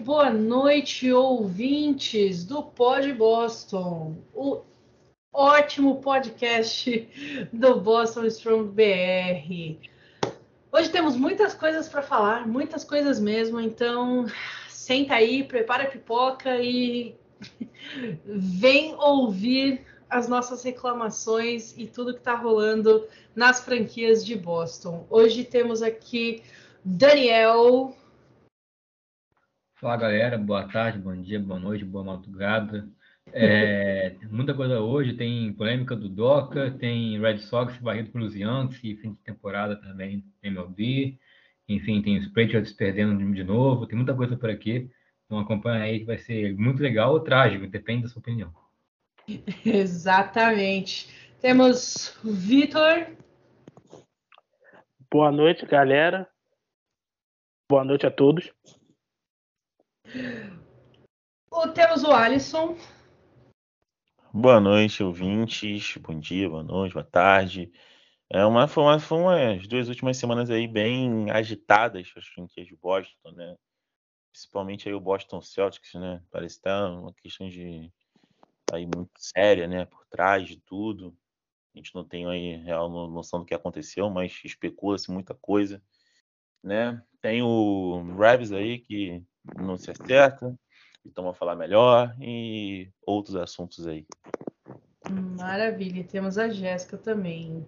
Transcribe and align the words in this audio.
boa 0.00 0.30
noite, 0.30 1.12
ouvintes 1.12 2.42
do 2.42 2.62
Pod 2.62 3.12
Boston, 3.12 4.16
o 4.34 4.62
ótimo 5.30 6.00
podcast 6.00 7.06
do 7.52 7.78
Boston 7.78 8.24
Strong 8.24 8.70
BR. 8.70 9.78
Hoje 10.72 10.88
temos 10.88 11.16
muitas 11.16 11.52
coisas 11.52 11.86
para 11.86 12.00
falar, 12.00 12.48
muitas 12.48 12.82
coisas 12.82 13.20
mesmo, 13.20 13.60
então 13.60 14.24
senta 14.70 15.16
aí, 15.16 15.44
prepara 15.44 15.84
a 15.84 15.90
pipoca 15.90 16.56
e 16.56 17.14
vem 18.24 18.94
ouvir 18.94 19.84
as 20.08 20.26
nossas 20.26 20.62
reclamações 20.62 21.76
e 21.76 21.86
tudo 21.86 22.14
que 22.14 22.20
está 22.20 22.34
rolando 22.34 23.06
nas 23.36 23.60
franquias 23.60 24.24
de 24.24 24.34
Boston. 24.34 25.06
Hoje 25.10 25.44
temos 25.44 25.82
aqui 25.82 26.42
Daniel. 26.82 27.94
Fala 29.80 29.96
galera, 29.96 30.36
boa 30.36 30.68
tarde, 30.68 30.98
bom 30.98 31.16
dia, 31.16 31.40
boa 31.40 31.58
noite, 31.58 31.86
boa 31.86 32.04
madrugada. 32.04 32.86
É, 33.32 34.14
muita 34.30 34.52
coisa 34.52 34.78
hoje, 34.78 35.14
tem 35.14 35.54
polêmica 35.54 35.96
do 35.96 36.06
Doca, 36.06 36.70
tem 36.72 37.18
Red 37.18 37.38
Sox 37.38 37.74
varrido 37.78 38.10
pelos 38.10 38.34
Yankees 38.34 38.78
e 38.84 38.94
fim 38.96 39.12
de 39.12 39.18
temporada 39.20 39.76
também 39.76 40.22
MLB. 40.42 41.18
Enfim, 41.66 42.02
tem 42.02 42.18
os 42.18 42.26
Patriots 42.26 42.74
perdendo 42.74 43.32
de 43.32 43.42
novo, 43.42 43.86
tem 43.86 43.96
muita 43.96 44.14
coisa 44.14 44.36
por 44.36 44.50
aqui. 44.50 44.90
Então 45.24 45.38
acompanha 45.38 45.84
aí 45.84 46.00
que 46.00 46.04
vai 46.04 46.18
ser 46.18 46.54
muito 46.58 46.82
legal 46.82 47.14
ou 47.14 47.20
trágico, 47.20 47.66
depende 47.66 48.02
da 48.02 48.08
sua 48.10 48.20
opinião. 48.20 48.52
Exatamente. 49.64 51.08
Temos 51.40 52.22
o 52.22 52.30
Vitor. 52.30 53.16
Boa 55.10 55.32
noite, 55.32 55.64
galera. 55.64 56.28
Boa 57.66 57.82
noite 57.82 58.04
a 58.04 58.10
todos. 58.10 58.52
O, 61.52 61.68
temos 61.68 62.02
o 62.02 62.10
Alisson. 62.10 62.76
Boa 64.32 64.60
noite, 64.60 65.04
ouvintes. 65.04 65.96
Bom 65.98 66.18
dia, 66.18 66.48
boa 66.48 66.64
noite, 66.64 66.92
boa 66.94 67.04
tarde. 67.04 67.70
É 68.28 68.44
uma, 68.44 68.66
foi, 68.66 68.82
uma, 68.82 68.98
foi 68.98 69.18
umas 69.18 69.66
duas 69.68 69.88
últimas 69.88 70.16
semanas 70.16 70.50
aí 70.50 70.66
bem 70.66 71.30
agitadas 71.30 72.12
as 72.16 72.26
franquias 72.26 72.66
de 72.66 72.74
Boston, 72.76 73.30
né? 73.32 73.56
Principalmente 74.32 74.88
aí 74.88 74.94
o 74.94 75.00
Boston 75.00 75.40
Celtics, 75.40 75.94
né? 75.94 76.20
Parece 76.30 76.56
estar 76.56 76.88
tá 76.88 76.92
uma 76.92 77.14
questão 77.14 77.48
de 77.48 77.92
aí 78.72 78.86
muito 78.86 79.12
séria, 79.16 79.68
né? 79.68 79.84
Por 79.84 80.04
trás 80.06 80.48
de 80.48 80.56
tudo. 80.56 81.16
A 81.72 81.78
gente 81.78 81.94
não 81.94 82.04
tem 82.04 82.26
aí 82.26 82.56
real 82.56 82.88
noção 83.08 83.40
do 83.40 83.46
que 83.46 83.54
aconteceu, 83.54 84.10
mas 84.10 84.40
especula-se 84.44 85.10
muita 85.10 85.34
coisa, 85.34 85.80
né? 86.62 87.00
Tem 87.20 87.42
o 87.42 88.02
Rebs 88.18 88.50
aí 88.50 88.80
que 88.80 89.24
não 89.56 89.76
se 89.76 89.90
acerta, 89.90 90.54
então 91.04 91.24
vamos 91.24 91.38
falar 91.38 91.56
melhor 91.56 92.14
e 92.20 92.90
outros 93.06 93.36
assuntos 93.36 93.86
aí. 93.86 94.06
Maravilha, 95.38 96.04
temos 96.04 96.38
a 96.38 96.48
Jéssica 96.48 96.96
também. 96.96 97.66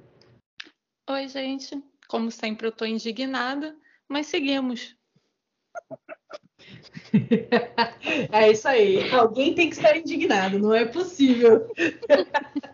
Oi, 1.08 1.28
gente. 1.28 1.82
Como 2.08 2.30
sempre, 2.30 2.66
eu 2.66 2.70
estou 2.70 2.86
indignada, 2.86 3.76
mas 4.08 4.26
seguimos. 4.26 4.96
É 8.32 8.50
isso 8.50 8.68
aí. 8.68 9.10
Alguém 9.10 9.54
tem 9.54 9.68
que 9.68 9.76
estar 9.76 9.96
indignado, 9.96 10.58
não 10.58 10.72
é 10.72 10.84
possível. 10.84 11.68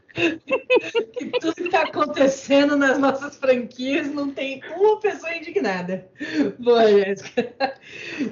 que 1.12 1.30
tudo 1.40 1.54
que 1.54 1.62
está 1.62 1.82
acontecendo 1.82 2.76
nas 2.76 2.98
nossas 2.98 3.36
franquias 3.36 4.12
não 4.12 4.30
tem 4.32 4.62
uma 4.76 4.98
pessoa 5.00 5.34
indignada. 5.34 6.10
Boa, 6.58 6.86
Jéssica. 6.86 7.54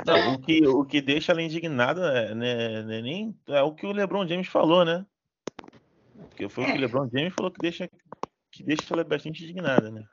Não, 0.04 0.34
o, 0.34 0.38
que, 0.38 0.66
o 0.66 0.84
que 0.84 1.00
deixa 1.00 1.32
ela 1.32 1.42
indignada 1.42 2.06
é, 2.19 2.34
né, 2.34 2.82
né, 2.82 3.02
nem, 3.02 3.36
é 3.48 3.62
o 3.62 3.72
que 3.72 3.86
o 3.86 3.92
LeBron 3.92 4.26
James 4.26 4.48
falou, 4.48 4.84
né? 4.84 5.04
Porque 6.28 6.48
foi 6.48 6.64
é. 6.64 6.66
o 6.66 6.72
que 6.72 6.78
o 6.78 6.80
LeBron 6.80 7.08
James 7.12 7.34
falou 7.34 7.50
que 7.50 7.60
deixa, 7.60 7.91
que 8.50 8.62
deixa 8.62 8.94
ela 8.94 9.04
bastante 9.04 9.44
indignada, 9.44 9.91
né? 9.91 10.04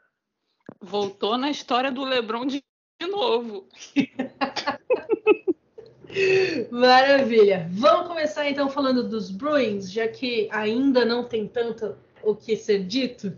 Voltou 0.81 1.37
na 1.37 1.49
história 1.49 1.91
do 1.91 2.03
LeBron 2.03 2.45
de 2.45 2.63
novo. 3.01 3.67
Maravilha. 6.71 7.67
Vamos 7.71 8.07
começar 8.07 8.49
então 8.49 8.69
falando 8.69 9.07
dos 9.07 9.31
Bruins, 9.31 9.91
já 9.91 10.07
que 10.07 10.47
ainda 10.51 11.05
não 11.05 11.27
tem 11.27 11.47
tanto 11.47 11.95
o 12.23 12.35
que 12.35 12.55
ser 12.55 12.83
dito. 12.83 13.35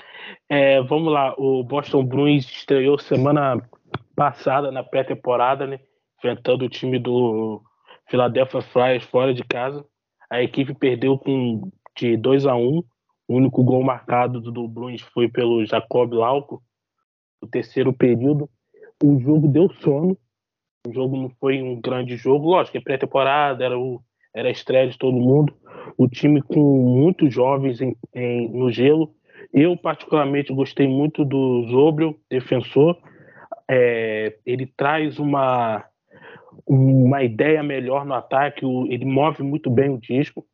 É, 0.48 0.82
vamos 0.82 1.12
lá, 1.12 1.34
o 1.38 1.64
Boston 1.64 2.04
Bruins 2.04 2.46
estreou 2.46 3.00
semana 3.00 3.68
passada 4.16 4.72
na 4.72 4.84
pré-temporada, 4.84 5.66
né, 5.66 5.80
enfrentando 6.18 6.66
o 6.66 6.70
time 6.70 7.00
do 7.00 7.64
Philadelphia 8.08 8.62
Flyers 8.62 9.04
fora 9.06 9.34
de 9.34 9.44
casa. 9.44 9.86
A 10.30 10.42
equipe 10.42 10.74
perdeu 10.74 11.18
com 11.18 11.72
de 11.96 12.18
2 12.18 12.46
a 12.46 12.56
1. 12.56 12.60
Um. 12.60 12.84
O 13.28 13.38
único 13.38 13.64
gol 13.64 13.84
marcado 13.84 14.40
do 14.40 14.68
Bruins 14.68 15.02
foi 15.02 15.28
pelo 15.28 15.66
Jacob 15.66 16.14
Lauco, 16.14 16.62
no 17.42 17.48
terceiro 17.48 17.92
período. 17.92 18.48
O 19.04 19.20
jogo 19.20 19.48
deu 19.48 19.68
sono, 19.82 20.16
o 20.86 20.94
jogo 20.94 21.18
não 21.18 21.30
foi 21.40 21.62
um 21.62 21.80
grande 21.80 22.16
jogo, 22.16 22.50
lógico, 22.50 22.78
é 22.78 22.82
pré-temporada, 22.82 23.64
era, 23.64 23.78
o, 23.78 24.02
era 24.34 24.48
a 24.48 24.52
estreia 24.52 24.88
de 24.88 24.98
todo 24.98 25.14
mundo. 25.14 25.54
O 25.98 26.08
time 26.08 26.42
com 26.42 26.60
muitos 26.60 27.34
jovens 27.34 27.82
em, 27.82 27.96
em, 28.14 28.50
no 28.50 28.72
gelo. 28.72 29.14
Eu, 29.54 29.76
particularmente, 29.78 30.54
gostei 30.54 30.88
muito 30.88 31.24
do 31.24 31.66
Zobril, 31.70 32.20
defensor. 32.30 32.98
É, 33.70 34.38
ele 34.46 34.66
traz 34.66 35.18
uma, 35.20 35.84
uma 36.66 37.24
ideia 37.24 37.64
melhor 37.64 38.06
no 38.06 38.14
ataque, 38.14 38.66
ele 38.90 39.06
move 39.06 39.44
muito 39.44 39.70
bem 39.70 39.90
o 39.90 40.00
disco. 40.00 40.46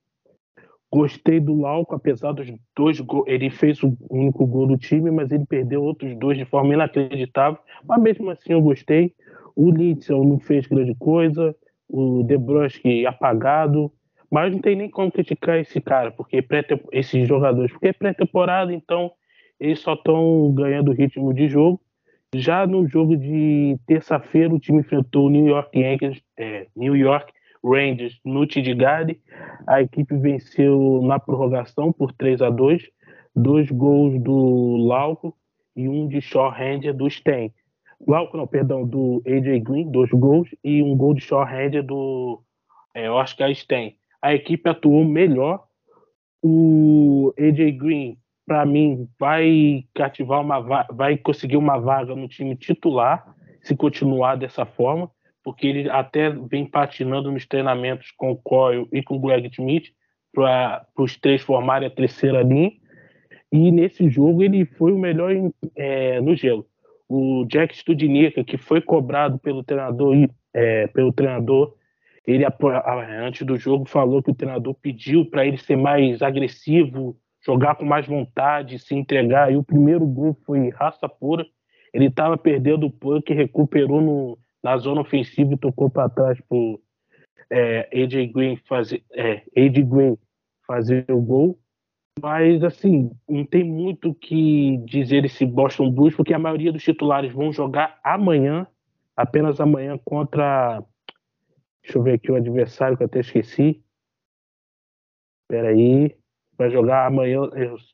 Gostei 0.94 1.40
do 1.40 1.62
Lauco, 1.62 1.96
apesar 1.96 2.34
dos 2.34 2.52
dois 2.76 3.00
gols. 3.00 3.24
Ele 3.26 3.50
fez 3.50 3.82
o 3.82 3.96
único 4.10 4.46
gol 4.46 4.68
do 4.68 4.78
time, 4.78 5.10
mas 5.10 5.32
ele 5.32 5.46
perdeu 5.46 5.82
outros 5.82 6.14
dois 6.18 6.38
de 6.38 6.44
forma 6.44 6.74
inacreditável. 6.74 7.58
Mas 7.86 8.02
mesmo 8.02 8.30
assim 8.30 8.52
eu 8.52 8.62
gostei. 8.62 9.16
O 9.62 9.70
Litzel 9.70 10.24
não 10.24 10.40
fez 10.40 10.66
grande 10.66 10.96
coisa, 10.96 11.56
o 11.88 12.24
De 12.24 12.36
Bruyne 12.36 13.06
apagado, 13.06 13.92
mas 14.28 14.52
não 14.52 14.60
tem 14.60 14.76
nem 14.76 14.90
como 14.90 15.12
criticar 15.12 15.60
esse 15.60 15.80
cara, 15.80 16.10
porque 16.10 16.44
esses 16.92 17.28
jogadores, 17.28 17.72
porque 17.72 17.90
é 17.90 17.94
pré-temporada, 17.94 18.74
então 18.74 19.12
eles 19.60 19.80
só 19.80 19.94
estão 19.94 20.52
ganhando 20.52 20.92
ritmo 20.92 21.32
de 21.32 21.48
jogo. 21.48 21.80
Já 22.34 22.66
no 22.66 22.88
jogo 22.88 23.16
de 23.16 23.78
terça-feira, 23.86 24.52
o 24.52 24.60
time 24.60 24.80
enfrentou 24.80 25.28
o 25.28 25.30
New 25.30 25.46
York 25.46 25.78
Yankees, 25.78 26.20
é, 26.40 26.66
New 26.76 26.96
York 26.96 27.32
Rangers 27.64 28.20
no 28.26 28.48
Tidigade. 28.48 29.20
A 29.68 29.80
equipe 29.80 30.18
venceu 30.18 31.04
na 31.04 31.20
prorrogação 31.20 31.94
por 31.94 32.12
3 32.14 32.42
a 32.42 32.50
2 32.50 32.82
dois 33.36 33.70
gols 33.70 34.20
do 34.20 34.78
Lauco 34.78 35.38
e 35.76 35.88
um 35.88 36.08
de 36.08 36.20
shorthander 36.20 36.96
do 36.96 37.08
Sten. 37.08 37.54
Glauco, 38.06 38.36
não, 38.36 38.48
perdão, 38.48 38.86
do 38.86 39.22
AJ 39.26 39.60
Green, 39.62 39.92
dois 39.92 40.10
gols, 40.12 40.50
e 40.64 40.82
um 40.82 40.96
gol 40.96 41.14
de 41.14 41.22
shorthand 41.22 41.84
do 41.84 42.42
é, 42.94 43.10
Oscar 43.10 43.54
Stein. 43.54 43.96
A 44.22 44.34
equipe 44.34 44.70
atuou 44.70 45.04
melhor. 45.04 45.64
O 46.44 47.34
AJ 47.38 47.78
Green, 47.78 48.18
para 48.46 48.66
mim, 48.66 49.08
vai 49.20 49.86
cativar 49.94 50.42
uma 50.42 50.86
vai 50.92 51.18
conseguir 51.18 51.58
uma 51.58 51.78
vaga 51.78 52.16
no 52.16 52.28
time 52.28 52.56
titular 52.56 53.24
se 53.62 53.76
continuar 53.76 54.36
dessa 54.36 54.66
forma, 54.66 55.10
porque 55.44 55.68
ele 55.68 55.90
até 55.90 56.32
vem 56.32 56.66
patinando 56.66 57.32
nos 57.32 57.46
treinamentos 57.46 58.12
com 58.18 58.32
o 58.32 58.38
Coyle 58.38 58.88
e 58.92 59.04
com 59.04 59.18
o 59.18 59.20
Greg 59.20 59.48
Smith 59.52 59.90
para 60.34 60.88
os 60.98 61.16
três 61.16 61.44
formarem 61.44 61.88
a 61.88 61.92
terceira 61.92 62.42
linha. 62.42 62.72
E 63.52 63.72
nesse 63.72 64.10
jogo 64.10 64.42
ele 64.42 64.66
foi 64.66 64.92
o 64.92 64.98
melhor 64.98 65.32
é, 65.76 66.20
no 66.22 66.36
gelo 66.36 66.66
o 67.12 67.46
Jack 67.46 67.76
Studnicka, 67.76 68.44
que 68.44 68.58
foi 68.58 68.80
cobrado 68.82 69.38
pelo 69.38 69.64
treinador, 69.64 70.16
é, 70.54 70.88
pelo 70.88 71.12
treinador, 71.12 71.76
ele 72.26 72.46
antes 73.22 73.46
do 73.46 73.58
jogo 73.58 73.86
falou 73.86 74.24
que 74.24 74.32
o 74.32 74.36
treinador 74.36 74.74
pediu 74.76 75.26
para 75.26 75.46
ele 75.46 75.58
ser 75.58 75.76
mais 75.76 76.22
agressivo, 76.22 77.18
jogar 77.46 77.76
com 77.76 77.84
mais 77.84 78.08
vontade, 78.08 78.80
se 78.80 78.96
entregar. 78.96 79.52
E 79.52 79.58
o 79.58 79.64
primeiro 79.64 80.06
gol 80.06 80.38
foi 80.46 80.70
raça 80.70 81.10
pura. 81.10 81.46
Ele 81.94 82.06
estava 82.06 82.38
perdendo 82.38 82.86
o 82.86 82.92
puck, 82.92 83.34
recuperou 83.34 84.00
no, 84.00 84.38
na 84.64 84.78
zona 84.78 85.02
ofensiva 85.02 85.54
e 85.54 85.58
tocou 85.58 85.90
para 85.90 86.08
trás 86.08 86.40
para 86.48 86.58
é, 87.50 87.90
AJ 87.94 88.32
Green 88.32 88.56
fazer, 88.56 89.04
é, 89.12 89.42
AJ 89.58 89.84
Green 89.84 90.18
fazer 90.66 91.06
o 91.10 91.20
gol. 91.20 91.60
Mas, 92.20 92.64
assim, 92.64 93.12
não 93.28 93.46
tem 93.46 93.64
muito 93.64 94.10
o 94.10 94.16
que 94.16 94.78
dizer 94.86 95.24
esse 95.26 95.46
Boston 95.46 95.92
Blues, 95.92 96.16
porque 96.16 96.34
a 96.34 96.40
maioria 96.40 96.72
dos 96.72 96.84
titulares 96.84 97.32
vão 97.34 97.54
jogar 97.54 98.00
amanhã, 98.04 98.68
apenas 99.16 99.60
amanhã, 99.62 99.98
contra. 100.04 100.84
Deixa 101.84 101.98
eu 101.98 102.04
ver 102.04 102.14
aqui 102.16 102.32
o 102.32 102.36
adversário 102.36 102.98
que 102.98 103.04
eu 103.04 103.08
até 103.08 103.20
esqueci. 103.22 103.84
Espera 105.44 105.70
aí. 105.70 106.16
Vai 106.58 106.70
jogar 106.70 107.08
amanhã, 107.08 107.42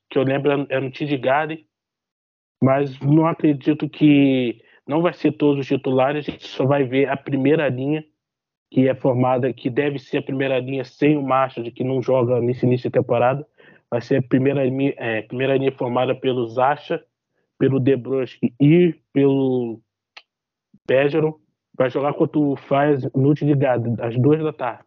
que 0.10 0.18
eu 0.18 0.24
lembro, 0.24 0.52
é 0.69 0.80
no 0.80 0.92
Tid 0.92 1.16
Garden. 1.18 1.66
Mas 2.62 3.00
não 3.00 3.28
acredito 3.28 3.88
que 3.88 4.62
Não 4.88 5.02
vai 5.02 5.14
ser 5.14 5.34
todos 5.34 5.60
os 5.60 5.68
titulares, 5.68 6.28
a 6.28 6.31
gente 6.31 6.48
só 6.48 6.66
vai 6.66 6.84
ver 6.86 7.10
a 7.10 7.18
primeira 7.18 7.68
linha, 7.68 8.06
que 8.72 8.88
é 8.88 8.96
formada, 8.96 9.52
que 9.54 9.69
deve 9.69 10.00
ser 10.00 10.19
a 10.19 10.22
primeira 10.22 10.60
linha 10.60 10.84
sem 10.86 11.18
o 11.18 11.22
Marshall, 11.22 11.72
que 11.72 11.84
não 11.84 12.02
joga 12.02 12.40
nesse 12.40 12.66
início 12.66 12.90
de 12.90 12.94
temporada. 12.94 13.46
Vai 13.89 14.01
ser 14.01 14.18
a 14.18 14.22
primeira, 14.22 14.62
é, 14.66 15.22
primeira 15.22 15.57
linha 15.57 15.72
formada 15.72 16.13
pelo 16.13 16.48
Zacha, 16.48 17.04
pelo 17.57 17.80
De 17.80 17.95
Bruyne 17.95 18.28
e 18.60 18.94
pelo 19.13 19.81
Bergeron. 20.88 21.39
Vai 21.78 21.89
jogar 21.89 22.13
contra 22.13 22.39
o 22.39 22.56
Faz 22.56 23.04
no 23.13 23.34
ligado, 23.34 23.95
às 24.01 24.18
duas 24.18 24.44
da 24.44 24.51
tarde. 24.51 24.84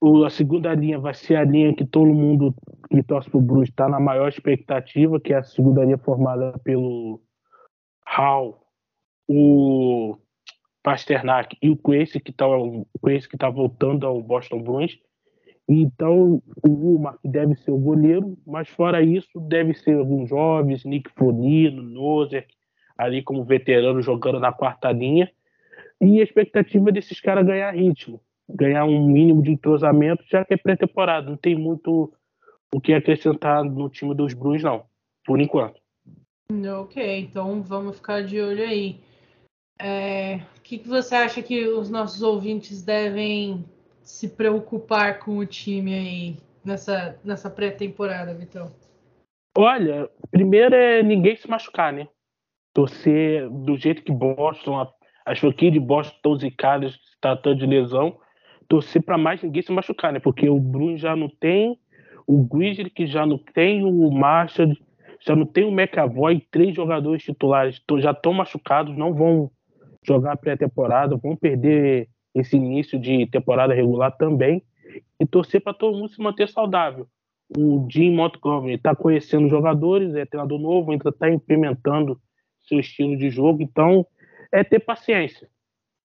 O, 0.00 0.24
a 0.24 0.30
segunda 0.30 0.74
linha 0.74 0.98
vai 0.98 1.14
ser 1.14 1.36
a 1.36 1.44
linha 1.44 1.74
que 1.74 1.84
todo 1.84 2.06
mundo 2.06 2.54
que 2.90 3.02
torce 3.02 3.30
para 3.30 3.38
o 3.38 3.42
Bruce 3.42 3.70
está 3.70 3.88
na 3.88 4.00
maior 4.00 4.28
expectativa, 4.28 5.20
que 5.20 5.32
é 5.32 5.38
a 5.38 5.42
segunda 5.42 5.84
linha 5.84 5.98
formada 5.98 6.58
pelo 6.64 7.20
Hall, 8.06 8.66
o 9.28 10.16
Pasternak 10.82 11.56
e 11.62 11.70
o 11.70 11.76
Quincy, 11.76 12.20
que 12.20 12.32
está 12.32 12.44
que 13.30 13.36
tá 13.36 13.48
voltando 13.48 14.06
ao 14.06 14.20
Boston 14.20 14.62
Bruins. 14.62 14.98
Então, 15.80 16.42
o 16.62 16.96
Umar 16.96 17.18
deve 17.24 17.54
ser 17.54 17.70
o 17.70 17.78
goleiro, 17.78 18.36
mas 18.46 18.68
fora 18.68 19.02
isso, 19.02 19.40
deve 19.40 19.74
ser 19.74 19.96
alguns 19.96 20.28
jovens, 20.28 20.84
Nick 20.84 21.10
Fonino, 21.12 21.82
Nozer, 21.82 22.46
ali 22.96 23.22
como 23.22 23.44
veterano 23.44 24.02
jogando 24.02 24.38
na 24.38 24.52
quarta 24.52 24.92
linha. 24.92 25.30
E 26.00 26.20
a 26.20 26.24
expectativa 26.24 26.90
desses 26.90 27.20
caras 27.20 27.46
ganhar 27.46 27.70
ritmo, 27.70 28.20
ganhar 28.48 28.84
um 28.84 29.06
mínimo 29.06 29.42
de 29.42 29.52
entrosamento, 29.52 30.24
já 30.28 30.44
que 30.44 30.54
é 30.54 30.56
pré-temporada. 30.56 31.30
Não 31.30 31.36
tem 31.36 31.56
muito 31.56 32.12
o 32.74 32.80
que 32.80 32.92
acrescentar 32.92 33.64
no 33.64 33.88
time 33.88 34.14
dos 34.14 34.34
Bruins, 34.34 34.62
não, 34.62 34.84
por 35.24 35.40
enquanto. 35.40 35.80
Ok, 36.80 37.20
então 37.20 37.62
vamos 37.62 37.96
ficar 37.96 38.22
de 38.22 38.40
olho 38.40 38.62
aí. 38.62 39.00
É, 39.80 40.40
o 40.58 40.60
que, 40.62 40.78
que 40.78 40.88
você 40.88 41.14
acha 41.14 41.42
que 41.42 41.66
os 41.66 41.88
nossos 41.88 42.22
ouvintes 42.22 42.82
devem 42.82 43.64
se 44.02 44.28
preocupar 44.28 45.18
com 45.20 45.38
o 45.38 45.46
time 45.46 45.94
aí 45.94 46.36
nessa, 46.64 47.18
nessa 47.24 47.50
pré-temporada, 47.50 48.34
Vitão? 48.34 48.70
Olha, 49.56 50.08
primeiro 50.30 50.74
é 50.74 51.02
ninguém 51.02 51.36
se 51.36 51.48
machucar, 51.48 51.92
né? 51.92 52.08
Torcer 52.72 53.48
do 53.50 53.76
jeito 53.76 54.02
que 54.02 54.12
Boston, 54.12 54.88
as 55.26 55.38
franquias 55.38 55.72
de 55.72 55.80
Boston 55.80 56.16
estão 56.16 56.36
zicadas, 56.36 56.98
tratando 57.20 57.58
de 57.58 57.66
lesão, 57.66 58.18
torcer 58.68 59.02
para 59.02 59.18
mais 59.18 59.42
ninguém 59.42 59.62
se 59.62 59.70
machucar, 59.70 60.12
né? 60.12 60.18
Porque 60.18 60.48
o 60.48 60.58
Bruno 60.58 60.96
já 60.96 61.14
não 61.14 61.28
tem, 61.28 61.78
o 62.26 62.42
Grizzly 62.42 62.88
que 62.88 63.06
já 63.06 63.26
não 63.26 63.38
tem, 63.38 63.84
o 63.84 64.10
Marshall 64.10 64.74
já 65.20 65.36
não 65.36 65.46
tem 65.46 65.64
o 65.64 65.70
McAvoy, 65.70 66.40
três 66.50 66.74
jogadores 66.74 67.22
titulares 67.22 67.80
já 67.98 68.10
estão 68.10 68.32
machucados, 68.32 68.96
não 68.96 69.14
vão 69.14 69.50
jogar 70.02 70.36
pré-temporada, 70.36 71.16
vão 71.16 71.36
perder 71.36 72.08
esse 72.34 72.56
início 72.56 72.98
de 72.98 73.26
temporada 73.26 73.74
regular 73.74 74.16
também 74.16 74.62
e 75.20 75.26
torcer 75.26 75.60
para 75.60 75.74
todo 75.74 75.96
mundo 75.96 76.10
se 76.10 76.20
manter 76.20 76.48
saudável. 76.48 77.06
O 77.56 77.86
Jim 77.90 78.14
Montgomery 78.14 78.74
está 78.74 78.94
conhecendo 78.94 79.48
jogadores, 79.48 80.14
é 80.14 80.24
treinador 80.24 80.58
novo, 80.58 80.90
ainda 80.90 81.10
está 81.10 81.30
implementando 81.30 82.18
seu 82.62 82.80
estilo 82.80 83.16
de 83.16 83.30
jogo, 83.30 83.62
então 83.62 84.06
é 84.50 84.64
ter 84.64 84.80
paciência. 84.80 85.48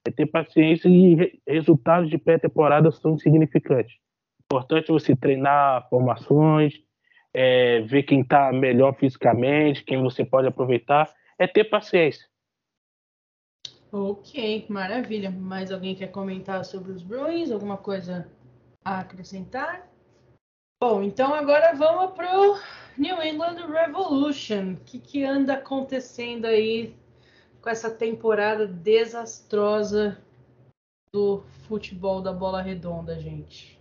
É 0.05 0.11
ter 0.11 0.25
paciência 0.25 0.87
e 0.87 1.15
re 1.15 1.39
resultados 1.47 2.09
de 2.09 2.17
pré-temporada 2.17 2.91
são 2.91 3.17
significantes. 3.17 3.95
Importante 4.45 4.91
você 4.91 5.15
treinar 5.15 5.87
formações, 5.89 6.73
é, 7.33 7.81
ver 7.81 8.03
quem 8.03 8.21
está 8.21 8.51
melhor 8.51 8.95
fisicamente, 8.95 9.83
quem 9.83 10.01
você 10.01 10.25
pode 10.25 10.47
aproveitar, 10.47 11.09
é 11.37 11.45
ter 11.45 11.65
paciência. 11.65 12.25
Ok, 13.91 14.65
maravilha. 14.69 15.31
Mais 15.31 15.71
alguém 15.71 15.95
quer 15.95 16.07
comentar 16.07 16.63
sobre 16.65 16.91
os 16.91 17.01
Bruins? 17.01 17.51
Alguma 17.51 17.77
coisa 17.77 18.29
a 18.83 18.99
acrescentar? 18.99 19.89
Bom, 20.81 21.01
então 21.01 21.33
agora 21.33 21.73
vamos 21.73 22.13
para 22.13 22.39
o 22.39 22.57
New 22.97 23.21
England 23.21 23.65
Revolution. 23.67 24.73
O 24.73 24.77
que, 24.77 24.99
que 24.99 25.23
anda 25.23 25.53
acontecendo 25.53 26.45
aí 26.45 26.95
com 27.61 27.69
essa 27.69 27.89
temporada 27.89 28.67
desastrosa 28.67 30.21
do 31.11 31.43
futebol 31.67 32.21
da 32.21 32.33
bola 32.33 32.61
redonda, 32.61 33.17
gente? 33.19 33.79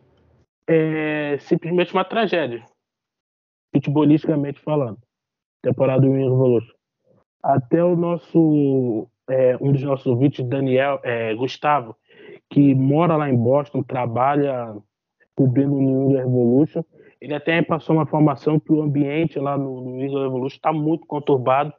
É 0.68 1.36
simplesmente 1.38 1.92
uma 1.92 2.04
tragédia, 2.04 2.64
futebolisticamente 3.74 4.60
falando. 4.60 4.98
Temporada 5.62 6.00
do 6.00 6.08
New 6.08 6.20
England 6.20 6.36
Revolution. 6.36 6.74
Até 7.42 7.84
o 7.84 7.94
nosso 7.94 9.08
é, 9.28 9.56
um 9.60 9.72
dos 9.72 9.82
nossos 9.82 10.06
ouvintes, 10.06 10.46
Daniel, 10.46 11.00
é, 11.02 11.34
Gustavo, 11.34 11.96
que 12.50 12.74
mora 12.74 13.16
lá 13.16 13.28
em 13.28 13.36
Boston, 13.36 13.82
trabalha 13.82 14.74
cobrindo 15.34 15.74
o 15.74 15.80
New 15.80 16.02
England 16.04 16.18
Revolution. 16.18 16.82
Ele 17.20 17.34
até 17.34 17.60
passou 17.62 17.96
uma 17.96 18.04
informação 18.04 18.60
que 18.60 18.72
o 18.72 18.82
ambiente 18.82 19.38
lá 19.38 19.56
no 19.58 19.80
New 19.80 20.06
England 20.06 20.22
Revolution 20.24 20.56
está 20.56 20.72
muito 20.72 21.06
conturbado. 21.06 21.72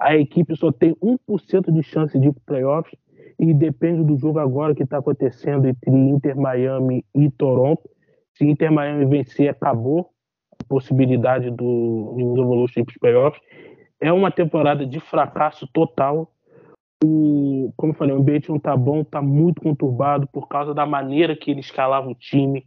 A 0.00 0.16
equipe 0.16 0.54
só 0.56 0.70
tem 0.70 0.94
1% 0.96 1.72
de 1.72 1.82
chance 1.82 2.18
de 2.18 2.28
ir 2.28 2.32
para 2.32 2.56
playoffs 2.56 2.94
e 3.38 3.52
depende 3.52 4.04
do 4.04 4.16
jogo 4.16 4.38
agora 4.38 4.74
que 4.74 4.82
está 4.82 4.98
acontecendo 4.98 5.66
entre 5.66 5.90
Inter 5.90 6.36
Miami 6.36 7.04
e 7.14 7.30
Toronto. 7.30 7.82
Se 8.34 8.44
Inter 8.44 8.72
Miami 8.72 9.06
vencer, 9.06 9.48
acabou 9.48 10.10
a 10.60 10.64
possibilidade 10.64 11.50
do 11.50 12.14
New 12.16 12.30
England 12.30 12.42
Revolution 12.42 12.80
ir 12.80 12.84
para 12.84 12.94
playoffs. 13.00 13.42
É 14.00 14.12
uma 14.12 14.30
temporada 14.30 14.86
de 14.86 15.00
fracasso 15.00 15.66
total 15.72 16.30
o, 17.04 17.72
como 17.76 17.92
eu 17.92 17.96
falei, 17.96 18.14
o 18.14 18.18
ambiente 18.18 18.48
não 18.48 18.58
tá 18.58 18.76
bom, 18.76 19.04
tá 19.04 19.20
muito 19.20 19.60
conturbado 19.60 20.26
por 20.28 20.48
causa 20.48 20.72
da 20.72 20.86
maneira 20.86 21.36
que 21.36 21.50
ele 21.50 21.60
escalava 21.60 22.08
o 22.08 22.14
time, 22.14 22.66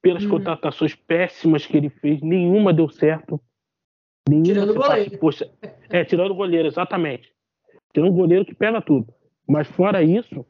pelas 0.00 0.24
uhum. 0.24 0.30
contratações 0.30 0.94
péssimas 0.94 1.64
que 1.64 1.76
ele 1.76 1.88
fez, 1.88 2.20
nenhuma 2.20 2.72
deu 2.72 2.88
certo. 2.88 3.40
Nenhuma 4.28 4.46
tirando 4.46 4.70
o 4.70 4.74
goleiro. 4.74 5.18
Poxa, 5.18 5.50
é, 5.88 6.04
tirando 6.04 6.30
o 6.32 6.34
goleiro, 6.34 6.68
exatamente. 6.68 7.32
Tirando 7.92 8.10
o 8.10 8.16
goleiro 8.16 8.44
que 8.44 8.54
pega 8.54 8.82
tudo. 8.82 9.12
Mas 9.46 9.68
fora 9.68 10.02
isso, 10.02 10.44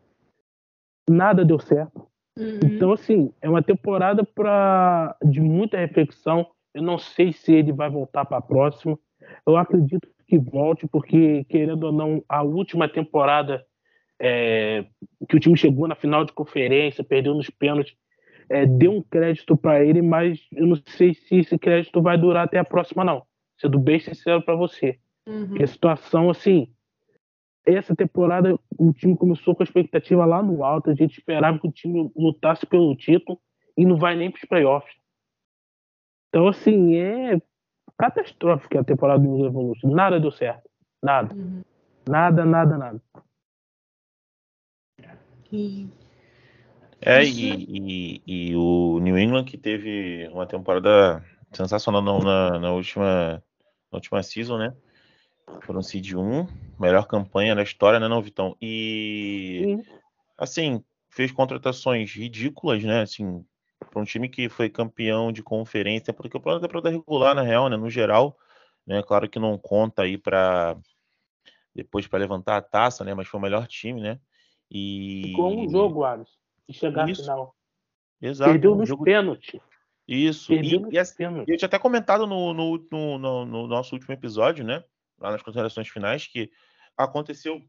nada 1.08 1.44
deu 1.44 1.58
certo. 1.58 2.06
Uhum. 2.38 2.60
Então, 2.64 2.92
assim, 2.92 3.32
é 3.40 3.48
uma 3.48 3.62
temporada 3.62 4.24
pra, 4.24 5.16
de 5.24 5.40
muita 5.40 5.78
reflexão. 5.78 6.46
Eu 6.74 6.82
não 6.82 6.98
sei 6.98 7.32
se 7.32 7.52
ele 7.52 7.72
vai 7.72 7.90
voltar 7.90 8.24
para 8.24 8.38
a 8.38 8.42
próxima. 8.42 8.98
Eu 9.46 9.56
acredito 9.56 10.08
que 10.32 10.38
volte, 10.38 10.88
porque, 10.88 11.44
querendo 11.44 11.84
ou 11.84 11.92
não, 11.92 12.24
a 12.26 12.42
última 12.42 12.88
temporada 12.88 13.62
é, 14.18 14.86
que 15.28 15.36
o 15.36 15.38
time 15.38 15.58
chegou 15.58 15.86
na 15.86 15.94
final 15.94 16.24
de 16.24 16.32
conferência, 16.32 17.04
perdeu 17.04 17.34
nos 17.34 17.50
pênaltis, 17.50 17.94
é, 18.48 18.64
deu 18.64 18.92
um 18.92 19.02
crédito 19.02 19.54
para 19.58 19.84
ele, 19.84 20.00
mas 20.00 20.40
eu 20.52 20.66
não 20.66 20.76
sei 20.86 21.12
se 21.12 21.36
esse 21.36 21.58
crédito 21.58 22.00
vai 22.00 22.16
durar 22.16 22.46
até 22.46 22.58
a 22.58 22.64
próxima, 22.64 23.04
não. 23.04 23.26
Sendo 23.60 23.78
bem 23.78 24.00
sincero 24.00 24.40
para 24.40 24.56
você. 24.56 24.98
Uhum. 25.28 25.48
Porque 25.48 25.64
a 25.64 25.66
situação, 25.66 26.30
assim, 26.30 26.72
essa 27.66 27.94
temporada 27.94 28.58
o 28.78 28.90
time 28.94 29.14
começou 29.14 29.54
com 29.54 29.62
a 29.62 29.64
expectativa 29.64 30.24
lá 30.24 30.42
no 30.42 30.64
alto, 30.64 30.88
a 30.88 30.94
gente 30.94 31.18
esperava 31.18 31.58
que 31.58 31.68
o 31.68 31.72
time 31.72 32.10
lutasse 32.16 32.64
pelo 32.64 32.96
título 32.96 33.38
e 33.76 33.84
não 33.84 33.98
vai 33.98 34.16
nem 34.16 34.30
para 34.30 34.38
os 34.38 34.48
playoffs. 34.48 34.94
Então, 36.30 36.48
assim, 36.48 36.96
é 36.96 37.38
catastrófica 38.02 38.80
a 38.80 38.84
temporada 38.84 39.22
do 39.22 39.28
News 39.28 39.46
Evolution. 39.46 39.90
Nada 39.90 40.18
deu 40.18 40.32
certo. 40.32 40.68
Nada. 41.00 41.32
Uhum. 41.32 41.62
Nada, 42.08 42.44
nada, 42.44 42.76
nada. 42.76 43.00
E... 45.52 45.88
É, 47.00 47.24
e, 47.24 47.52
e, 47.68 48.22
e, 48.26 48.56
o 48.56 48.98
New 49.00 49.16
England 49.16 49.44
que 49.44 49.56
teve 49.56 50.28
uma 50.32 50.46
temporada 50.46 51.24
sensacional 51.52 52.02
na, 52.02 52.58
na, 52.58 52.72
última, 52.72 53.42
na 53.90 53.96
última 53.96 54.22
season, 54.22 54.58
né? 54.58 54.74
Foram 55.60 55.82
seed 55.82 56.14
1, 56.14 56.46
melhor 56.80 57.06
campanha 57.06 57.54
da 57.54 57.62
história, 57.62 58.00
né, 58.00 58.08
não, 58.08 58.22
Vitão? 58.22 58.56
E, 58.60 59.62
Sim. 59.64 59.94
assim, 60.38 60.84
fez 61.10 61.30
contratações 61.30 62.12
ridículas, 62.12 62.82
né? 62.82 63.02
Assim, 63.02 63.44
para 63.84 64.00
um 64.00 64.04
time 64.04 64.28
que 64.28 64.48
foi 64.48 64.68
campeão 64.68 65.32
de 65.32 65.42
conferência, 65.42 66.12
porque 66.12 66.36
o 66.36 66.40
plano 66.40 66.60
da 66.60 66.66
temporada 66.66 66.90
regular, 66.90 67.34
na 67.34 67.42
real, 67.42 67.68
né, 67.68 67.76
no 67.76 67.90
geral, 67.90 68.36
né, 68.86 69.02
claro 69.02 69.28
que 69.28 69.38
não 69.38 69.56
conta 69.58 70.02
aí 70.02 70.18
para 70.18 70.76
depois 71.74 72.06
para 72.06 72.18
levantar 72.18 72.56
a 72.56 72.62
taça, 72.62 73.04
né, 73.04 73.14
mas 73.14 73.28
foi 73.28 73.38
o 73.38 73.42
melhor 73.42 73.66
time, 73.66 74.00
né? 74.00 74.20
E 74.70 75.32
com 75.34 75.64
um 75.64 75.68
jogo, 75.68 76.04
Alisson, 76.04 76.36
e 76.68 76.72
chegar 76.72 77.08
Isso. 77.08 77.22
à 77.22 77.24
final. 77.24 77.56
Exato. 78.20 78.50
Perdeu 78.50 78.74
nos 78.74 78.88
jogo... 78.88 79.04
pênaltis. 79.04 79.60
Isso. 80.06 80.48
Perdeu 80.48 80.80
e, 80.80 80.82
nos 80.82 80.92
e 80.92 80.98
assim, 80.98 81.16
pênaltis. 81.16 81.48
eu 81.48 81.56
tinha 81.56 81.66
até 81.66 81.78
comentado 81.78 82.26
no, 82.26 82.52
no, 82.52 82.86
no, 82.90 83.18
no, 83.18 83.46
no 83.46 83.66
nosso 83.66 83.94
último 83.94 84.14
episódio, 84.14 84.64
né, 84.64 84.84
lá 85.18 85.30
nas 85.30 85.42
considerações 85.42 85.88
finais, 85.88 86.26
que 86.26 86.50
aconteceu 86.96 87.62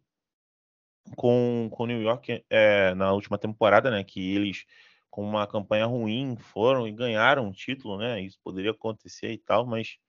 com 1.15 1.69
o 1.71 1.85
New 1.85 2.01
York 2.01 2.45
é, 2.49 2.93
na 2.95 3.11
última 3.11 3.37
temporada, 3.37 3.91
né, 3.91 4.03
que 4.03 4.35
eles 4.35 4.65
com 5.13 5.23
uma 5.23 5.45
campanha 5.45 5.85
ruim 5.85 6.35
foram 6.35 6.87
e 6.87 6.91
ganharam 6.91 7.45
um 7.45 7.51
título, 7.51 7.99
né? 7.99 8.19
Isso 8.19 8.39
poderia 8.43 8.71
acontecer 8.71 9.31
e 9.31 9.37
tal, 9.37 9.63
mas 9.63 9.99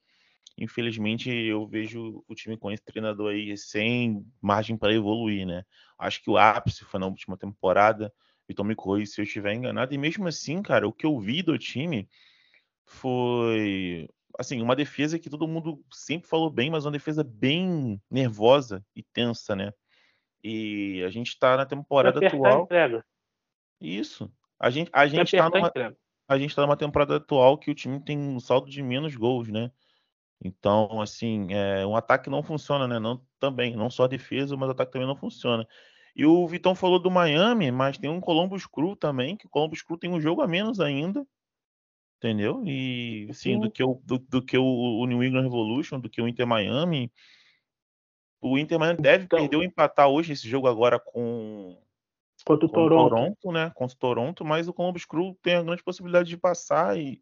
infelizmente 0.57 1.29
eu 1.31 1.67
vejo 1.67 2.25
o 2.27 2.35
time 2.35 2.57
com 2.57 2.73
esse 2.73 2.83
treinador 2.83 3.33
aí 3.33 3.55
sem 3.59 4.25
margem 4.41 4.79
para 4.79 4.95
evoluir, 4.95 5.47
né? 5.47 5.63
Acho 5.99 6.23
que 6.23 6.31
o 6.31 6.39
ápice 6.39 6.87
foi 6.87 6.99
na 6.99 7.05
última 7.05 7.37
temporada, 7.37 8.11
então 8.49 8.65
me 8.65 8.75
corrija 8.75 9.13
se 9.13 9.21
eu 9.21 9.25
estiver 9.25 9.53
enganado, 9.53 9.93
e 9.93 9.99
mesmo 9.99 10.27
assim, 10.27 10.63
cara, 10.63 10.89
o 10.89 10.93
que 10.93 11.05
eu 11.05 11.21
vi 11.21 11.43
do 11.43 11.59
time 11.59 12.09
foi 12.87 14.09
assim, 14.39 14.63
uma 14.63 14.75
defesa 14.75 15.19
que 15.19 15.29
todo 15.29 15.47
mundo 15.47 15.85
sempre 15.93 16.27
falou 16.27 16.49
bem, 16.49 16.71
mas 16.71 16.87
uma 16.87 16.93
defesa 16.93 17.23
bem 17.23 18.01
nervosa 18.11 18.83
e 18.97 19.03
tensa, 19.03 19.55
né? 19.55 19.71
E 20.43 21.03
a 21.07 21.11
gente 21.11 21.29
está 21.29 21.59
na 21.59 21.67
temporada 21.67 22.21
atual. 22.27 22.67
Isso. 23.79 24.33
A 24.59 24.71
gente 24.71 24.91
a 24.93 25.07
gente 25.07 25.35
está 25.35 25.49
numa 25.51 25.73
a 26.27 26.39
gente 26.39 26.55
tá 26.55 26.63
numa 26.63 26.77
temporada 26.77 27.17
atual 27.17 27.59
que 27.59 27.71
o 27.71 27.75
time 27.75 28.01
tem 28.01 28.19
um 28.19 28.41
saldo 28.41 28.71
de 28.71 28.83
menos 28.83 29.15
gols, 29.15 29.49
né? 29.49 29.71
Então, 30.43 31.01
assim, 31.01 31.53
é, 31.53 31.87
um 31.87 31.97
ataque 31.97 32.29
não 32.29 32.43
funciona, 32.43 32.89
né? 32.89 32.99
Não, 32.99 33.21
também, 33.39 33.77
não 33.77 33.91
só 33.91 34.05
a 34.05 34.09
defesa, 34.09 34.57
mas 34.57 34.69
o 34.69 34.73
ataque 34.73 34.93
também 34.93 35.09
não 35.09 35.17
funciona. 35.17 35.67
E 36.17 36.25
o 36.25 36.47
Vitão 36.47 36.75
falou 36.75 36.99
do 36.99 37.11
Miami, 37.11 37.71
mas 37.71 37.99
tem 37.99 38.11
um 38.11 38.21
Columbus 38.21 38.67
Crew 38.67 38.95
também, 38.95 39.37
que 39.37 39.47
o 39.47 39.49
Columbus 39.49 39.83
Crew 39.83 39.99
tem 39.99 40.11
um 40.11 40.21
jogo 40.21 40.43
a 40.43 40.47
menos 40.47 40.81
ainda, 40.81 41.27
entendeu? 42.19 42.63
E, 42.65 43.27
assim, 43.31 43.59
do 43.59 43.71
que, 43.71 43.83
o, 43.83 44.01
do, 44.05 44.19
do, 44.19 44.43
que 44.43 44.57
o, 44.57 45.07
New 45.07 45.25
England 45.25 45.43
Revolution, 45.43 45.99
do 45.99 46.09
que 46.09 46.23
o 46.23 46.29
Inter 46.29 46.47
Miami. 46.47 47.11
O 48.41 48.59
Inter 48.59 48.79
Miami 48.79 49.01
deve 49.01 49.25
então, 49.25 49.39
perder 49.39 49.57
ou 49.57 49.65
empatar 49.65 50.09
hoje 50.09 50.33
esse 50.33 50.49
jogo 50.49 50.69
agora 50.69 51.01
com, 51.01 51.77
contra 52.45 52.67
o 52.67 52.69
Toronto. 52.69 53.11
Toronto, 53.11 53.53
né? 53.53 53.73
Contra 53.75 53.97
o 53.97 53.99
Toronto, 53.99 54.45
mas 54.45 54.69
o 54.69 54.73
Columbus 54.73 55.05
Crew 55.05 55.37
tem 55.43 55.55
a 55.55 55.63
grande 55.63 55.83
possibilidade 55.83 56.29
de 56.29 56.37
passar 56.37 56.99
e 56.99 57.21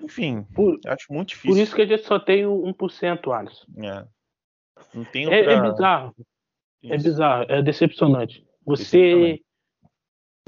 enfim, 0.00 0.42
por, 0.54 0.78
acho 0.86 1.12
muito 1.12 1.30
difícil. 1.30 1.50
Por 1.50 1.60
isso 1.60 1.74
que 1.74 1.82
a 1.82 1.86
gente 1.86 2.04
só 2.04 2.18
tem 2.18 2.44
1%, 2.44 3.32
Alisson. 3.32 3.66
É. 3.78 4.06
Não 4.94 5.04
tem 5.04 5.26
outra... 5.26 5.52
é, 5.52 5.54
é 5.54 5.60
bizarro. 5.60 6.14
É 6.18 6.86
isso. 6.86 6.94
É 6.94 6.98
bizarro, 6.98 7.46
é 7.48 7.62
decepcionante. 7.62 8.46
Você 8.64 8.98
decepcionante. 8.98 9.44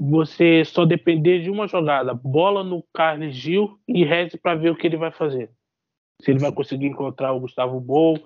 você 0.01 0.65
só 0.65 0.85
depender 0.85 1.41
de 1.41 1.49
uma 1.49 1.67
jogada, 1.67 2.13
bola 2.13 2.63
no 2.63 2.83
Carlos 2.93 3.35
Gil 3.35 3.79
e 3.87 4.03
reze 4.03 4.37
para 4.37 4.55
ver 4.55 4.71
o 4.71 4.75
que 4.75 4.87
ele 4.87 4.97
vai 4.97 5.11
fazer. 5.11 5.51
Se 6.21 6.31
ele 6.31 6.39
vai 6.39 6.51
conseguir 6.51 6.87
encontrar 6.87 7.31
o 7.33 7.39
Gustavo 7.39 7.79
Bol, 7.79 8.19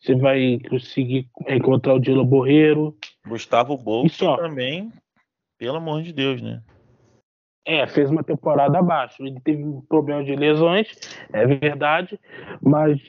se 0.00 0.14
vai 0.14 0.58
conseguir 0.68 1.28
encontrar 1.46 1.94
o 1.94 2.00
Dilo 2.00 2.24
Borreiro. 2.24 2.96
Gustavo 3.26 3.76
Bol 3.76 4.06
também, 4.36 4.90
pelo 5.64 5.78
amor 5.78 6.02
de 6.02 6.12
Deus, 6.12 6.42
né? 6.42 6.62
É, 7.66 7.86
fez 7.86 8.10
uma 8.10 8.22
temporada 8.22 8.78
abaixo. 8.78 9.24
Ele 9.24 9.40
teve 9.40 9.64
um 9.64 9.80
problema 9.80 10.22
de 10.22 10.36
lesões, 10.36 10.88
é 11.32 11.46
verdade, 11.46 12.20
mas 12.60 13.00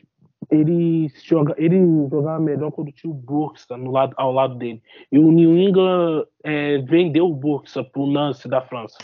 ele, 0.50 1.10
joga, 1.22 1.54
ele 1.58 1.78
jogava 2.10 2.40
melhor 2.40 2.72
quando 2.72 2.94
tinha 2.94 3.12
o 3.12 3.14
Bursa 3.14 3.76
no 3.76 3.92
lado, 3.92 4.14
ao 4.16 4.32
lado 4.32 4.56
dele. 4.56 4.82
E 5.12 5.20
o 5.20 5.30
New 5.34 5.58
England 5.58 6.26
é, 6.46 6.78
vendeu 6.78 7.28
o 7.28 7.36
Bursa 7.36 7.84
para 7.84 8.02
o 8.02 8.10
Nance 8.10 8.48
da 8.48 8.62
França. 8.62 8.98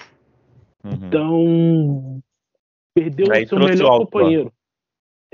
Uhum. 0.86 0.92
Então, 0.94 2.24
perdeu 2.96 3.28
o 3.28 3.48
seu 3.48 3.60
melhor 3.60 3.98
companheiro. 4.00 4.54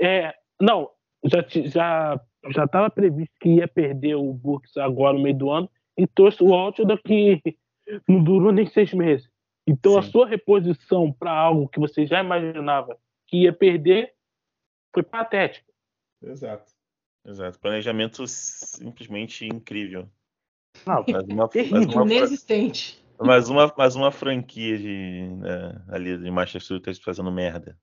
É, 0.00 0.34
não, 0.60 0.90
já 1.24 1.44
já 1.48 2.20
já 2.50 2.64
estava 2.64 2.90
previsto 2.90 3.34
que 3.40 3.48
ia 3.48 3.68
perder 3.68 4.16
o 4.16 4.32
Burks 4.32 4.76
agora 4.76 5.16
no 5.16 5.22
meio 5.22 5.36
do 5.36 5.50
ano 5.50 5.70
e 5.96 6.06
trouxe 6.06 6.42
o 6.42 6.54
Altidor 6.54 7.00
que 7.04 7.40
não 8.08 8.22
durou 8.22 8.52
nem 8.52 8.66
seis 8.66 8.92
meses. 8.92 9.28
Então 9.66 9.92
Sim. 9.92 9.98
a 9.98 10.02
sua 10.02 10.26
reposição 10.26 11.12
para 11.12 11.30
algo 11.30 11.68
que 11.68 11.78
você 11.78 12.06
já 12.06 12.22
imaginava 12.22 12.98
que 13.26 13.42
ia 13.42 13.52
perder 13.52 14.14
foi 14.94 15.02
patético. 15.02 15.70
Exato. 16.22 16.72
Exato. 17.26 17.58
Planejamento 17.58 18.26
simplesmente 18.26 19.46
incrível. 19.46 20.08
Não, 20.86 21.04
mas 21.06 21.24
uma, 21.28 21.48
terrível, 21.48 21.82
mas 21.84 21.94
uma, 21.94 22.04
inexistente. 22.04 23.04
Mais 23.20 23.48
uma, 23.48 23.72
mais 23.76 23.96
uma 23.96 24.10
franquia 24.10 24.78
de, 24.78 25.28
né, 25.36 25.82
ali 25.88 26.16
de 26.16 26.30
Manchester 26.30 26.76
United 26.76 27.04
fazendo 27.04 27.30
merda. 27.30 27.76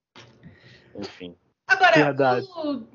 Enfim. 0.95 1.35
Agora, 1.67 2.41
o, 2.41 2.87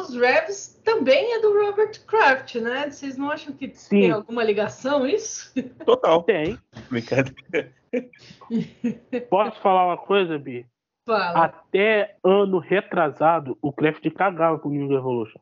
os 0.00 0.14
Revs 0.14 0.80
também 0.84 1.34
é 1.34 1.40
do 1.40 1.52
Robert 1.52 2.04
Kraft, 2.06 2.56
né? 2.56 2.90
Vocês 2.90 3.16
não 3.16 3.30
acham 3.30 3.52
que 3.52 3.70
Sim. 3.74 4.00
tem 4.00 4.10
alguma 4.10 4.44
ligação 4.44 5.06
isso? 5.06 5.52
Total. 5.84 6.22
Tem. 6.22 6.58
Brincadeira. 6.90 7.72
Posso 9.28 9.60
falar 9.60 9.86
uma 9.86 9.96
coisa, 9.96 10.38
Bi? 10.38 10.66
Fala. 11.06 11.44
Até 11.44 12.16
ano 12.22 12.58
retrasado, 12.58 13.56
o 13.62 13.72
Kraft 13.72 14.08
cagava 14.10 14.58
com 14.58 14.68
o 14.68 14.72
New 14.72 14.92
Evolution. 14.92 15.40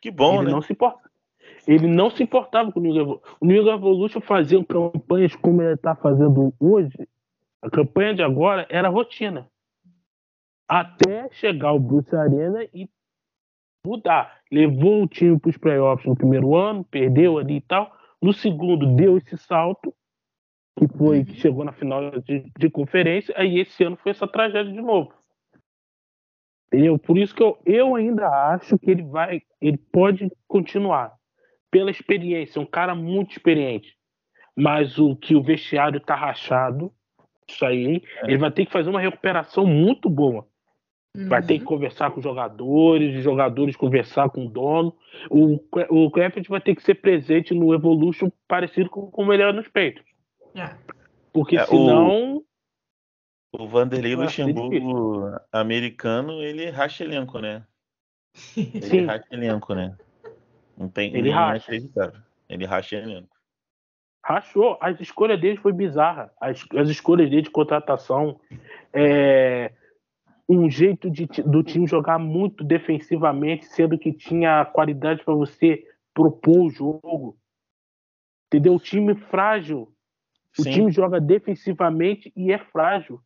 Que 0.00 0.10
bom, 0.10 0.36
ele 0.36 0.46
né? 0.46 0.50
Não 0.52 0.62
se 0.62 0.72
importa. 0.72 1.10
Ele 1.66 1.86
não 1.86 2.10
se 2.10 2.22
importava 2.22 2.70
com 2.70 2.80
o 2.80 2.82
New 2.82 2.96
Evolution. 2.96 3.36
O 3.40 3.46
New 3.46 3.68
Evolution 3.68 4.20
fazia 4.20 4.64
campanhas 4.64 5.34
como 5.36 5.62
ele 5.62 5.74
está 5.74 5.94
fazendo 5.94 6.54
hoje. 6.58 7.08
A 7.62 7.68
campanha 7.68 8.14
de 8.14 8.22
agora 8.22 8.66
era 8.70 8.88
rotina 8.88 9.50
até 10.70 11.28
chegar 11.32 11.72
o 11.72 11.80
Bruce 11.80 12.14
Arena 12.14 12.62
e 12.72 12.88
mudar. 13.84 14.40
Levou 14.52 15.02
o 15.02 15.08
time 15.08 15.36
para 15.36 15.48
os 15.48 15.56
playoffs 15.56 16.06
no 16.06 16.14
primeiro 16.14 16.54
ano, 16.54 16.84
perdeu 16.84 17.38
ali 17.38 17.56
e 17.56 17.60
tal. 17.60 17.92
No 18.22 18.32
segundo, 18.32 18.94
deu 18.94 19.18
esse 19.18 19.36
salto, 19.36 19.92
que 20.78 20.86
foi 20.96 21.24
que 21.24 21.34
chegou 21.34 21.64
na 21.64 21.72
final 21.72 22.12
de, 22.20 22.44
de 22.56 22.70
conferência. 22.70 23.34
Aí 23.36 23.58
esse 23.58 23.82
ano 23.82 23.96
foi 23.96 24.12
essa 24.12 24.28
tragédia 24.28 24.72
de 24.72 24.80
novo. 24.80 25.12
Entendeu? 26.68 26.96
Por 27.00 27.18
isso 27.18 27.34
que 27.34 27.42
eu, 27.42 27.58
eu 27.66 27.96
ainda 27.96 28.28
acho 28.28 28.78
que 28.78 28.92
ele 28.92 29.02
vai, 29.02 29.42
ele 29.60 29.76
pode 29.76 30.30
continuar 30.46 31.12
pela 31.68 31.90
experiência, 31.90 32.62
um 32.62 32.66
cara 32.66 32.94
muito 32.94 33.32
experiente. 33.32 33.96
Mas 34.54 35.00
o 35.00 35.16
que 35.16 35.34
o 35.34 35.42
vestiário 35.42 35.98
tá 35.98 36.14
rachado, 36.14 36.92
isso 37.48 37.66
aí, 37.66 38.04
é. 38.22 38.26
ele 38.26 38.38
vai 38.38 38.52
ter 38.52 38.66
que 38.66 38.72
fazer 38.72 38.88
uma 38.88 39.00
recuperação 39.00 39.66
muito 39.66 40.08
boa. 40.08 40.48
Uhum. 41.16 41.28
Vai 41.28 41.42
ter 41.42 41.54
que 41.54 41.64
uhum. 41.64 41.70
conversar 41.70 42.10
com 42.10 42.18
os 42.18 42.24
jogadores, 42.24 43.16
os 43.16 43.24
jogadores 43.24 43.74
conversar 43.74 44.30
com 44.30 44.46
o 44.46 44.48
dono. 44.48 44.96
O, 45.28 45.58
o 45.88 46.10
Kraft 46.10 46.46
vai 46.48 46.60
ter 46.60 46.74
que 46.74 46.82
ser 46.82 46.94
presente 46.96 47.52
no 47.52 47.74
Evolution 47.74 48.30
parecido 48.46 48.88
com 48.88 49.10
como 49.10 49.32
ele 49.32 49.42
era 49.42 49.52
nos 49.52 49.66
peitos. 49.68 50.04
É. 50.54 50.74
Porque 51.32 51.56
é, 51.56 51.66
senão. 51.66 52.36
O, 52.36 53.64
o 53.64 53.66
Vanderlei 53.66 54.14
Luxemburgo 54.14 55.36
americano, 55.52 56.40
ele 56.40 56.70
racha 56.70 57.02
elenco, 57.04 57.40
né? 57.40 57.64
Ele 58.56 58.82
Sim. 58.82 59.06
racha 59.06 59.26
elenco, 59.32 59.74
né? 59.74 59.96
Não 60.78 60.88
tem 60.88 61.14
ele 61.16 61.30
racha. 61.30 61.72
Ele 62.48 62.64
racha 62.64 62.96
elenco. 62.96 63.36
Rachou. 64.24 64.78
As 64.80 65.00
escolhas 65.00 65.40
dele 65.40 65.56
foi 65.56 65.72
bizarra. 65.72 66.30
As, 66.40 66.64
as 66.76 66.88
escolhas 66.88 67.28
dele 67.28 67.42
de 67.42 67.50
contratação. 67.50 68.40
É, 68.92 69.72
um 70.58 70.68
jeito 70.68 71.08
de, 71.08 71.26
do 71.26 71.62
time 71.62 71.86
jogar 71.86 72.18
muito 72.18 72.64
defensivamente, 72.64 73.66
sendo 73.66 73.96
que 73.96 74.12
tinha 74.12 74.64
qualidade 74.64 75.22
para 75.24 75.34
você 75.34 75.84
propor 76.12 76.66
o 76.66 76.70
jogo. 76.70 77.38
Entendeu? 78.48 78.74
O 78.74 78.80
time 78.80 79.14
frágil. 79.14 79.92
O 80.58 80.62
Sim. 80.62 80.70
time 80.72 80.90
joga 80.90 81.20
defensivamente 81.20 82.32
e 82.34 82.52
é 82.52 82.58
frágil. 82.58 83.20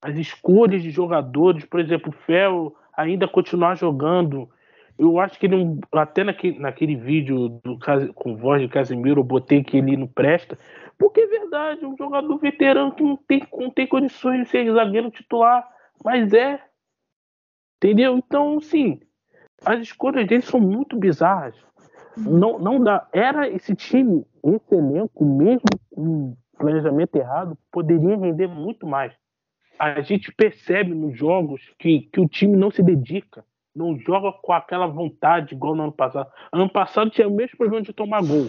As 0.00 0.16
escolhas 0.16 0.80
de 0.80 0.90
jogadores, 0.90 1.64
por 1.64 1.80
exemplo, 1.80 2.10
o 2.10 2.24
Fel 2.24 2.76
ainda 2.96 3.26
continuar 3.26 3.74
jogando. 3.74 4.48
Eu 4.96 5.18
acho 5.18 5.36
que 5.40 5.46
ele, 5.46 5.80
até 5.90 6.22
naquele, 6.22 6.58
naquele 6.60 6.94
vídeo 6.94 7.48
do, 7.64 7.78
com 8.14 8.36
voz 8.36 8.62
de 8.62 8.68
Casemiro, 8.68 9.20
eu 9.20 9.24
botei 9.24 9.64
que 9.64 9.78
ele 9.78 9.96
não 9.96 10.06
presta. 10.06 10.56
Porque 10.96 11.20
é 11.20 11.26
verdade, 11.26 11.84
um 11.84 11.96
jogador 11.96 12.38
veterano 12.38 12.92
que 12.92 13.02
não 13.02 13.16
tem, 13.16 13.42
não 13.52 13.70
tem 13.70 13.88
condições 13.88 14.44
de 14.44 14.48
ser 14.48 14.72
zagueiro 14.72 15.10
titular 15.10 15.68
mas 16.04 16.32
é. 16.32 16.60
Entendeu? 17.76 18.16
Então, 18.16 18.60
sim, 18.60 19.00
as 19.64 19.80
escolhas 19.80 20.26
dele 20.26 20.42
são 20.42 20.60
muito 20.60 20.96
bizarras. 20.96 21.54
Não, 22.16 22.58
não 22.58 22.82
dá. 22.82 23.06
Era 23.12 23.48
esse 23.48 23.74
time, 23.74 24.24
esse 24.42 24.74
elenco, 24.74 25.24
mesmo 25.24 25.62
com 25.90 26.34
planejamento 26.58 27.16
errado, 27.16 27.58
poderia 27.70 28.16
render 28.16 28.46
muito 28.46 28.86
mais. 28.86 29.12
A 29.78 30.00
gente 30.00 30.32
percebe 30.32 30.94
nos 30.94 31.18
jogos 31.18 31.60
que, 31.78 32.08
que 32.12 32.18
o 32.18 32.28
time 32.28 32.56
não 32.56 32.70
se 32.70 32.82
dedica, 32.82 33.44
não 33.74 33.98
joga 33.98 34.32
com 34.32 34.52
aquela 34.52 34.86
vontade 34.86 35.54
igual 35.54 35.74
no 35.74 35.82
ano 35.82 35.92
passado. 35.92 36.30
Ano 36.50 36.70
passado 36.70 37.10
tinha 37.10 37.28
o 37.28 37.34
mesmo 37.34 37.58
problema 37.58 37.84
de 37.84 37.92
tomar 37.92 38.22
gol, 38.22 38.48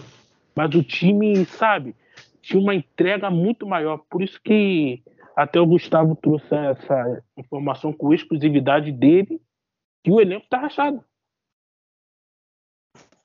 mas 0.56 0.74
o 0.74 0.82
time, 0.82 1.44
sabe, 1.44 1.94
tinha 2.40 2.58
uma 2.58 2.74
entrega 2.74 3.28
muito 3.28 3.66
maior. 3.66 4.00
Por 4.08 4.22
isso 4.22 4.40
que 4.42 5.02
até 5.38 5.60
o 5.60 5.66
Gustavo 5.66 6.16
trouxe 6.16 6.52
essa 6.52 7.22
informação 7.36 7.92
com 7.92 8.12
exclusividade 8.12 8.90
dele 8.90 9.40
que 10.02 10.10
o 10.10 10.20
elenco 10.20 10.48
tá 10.48 10.58
rachado. 10.58 11.04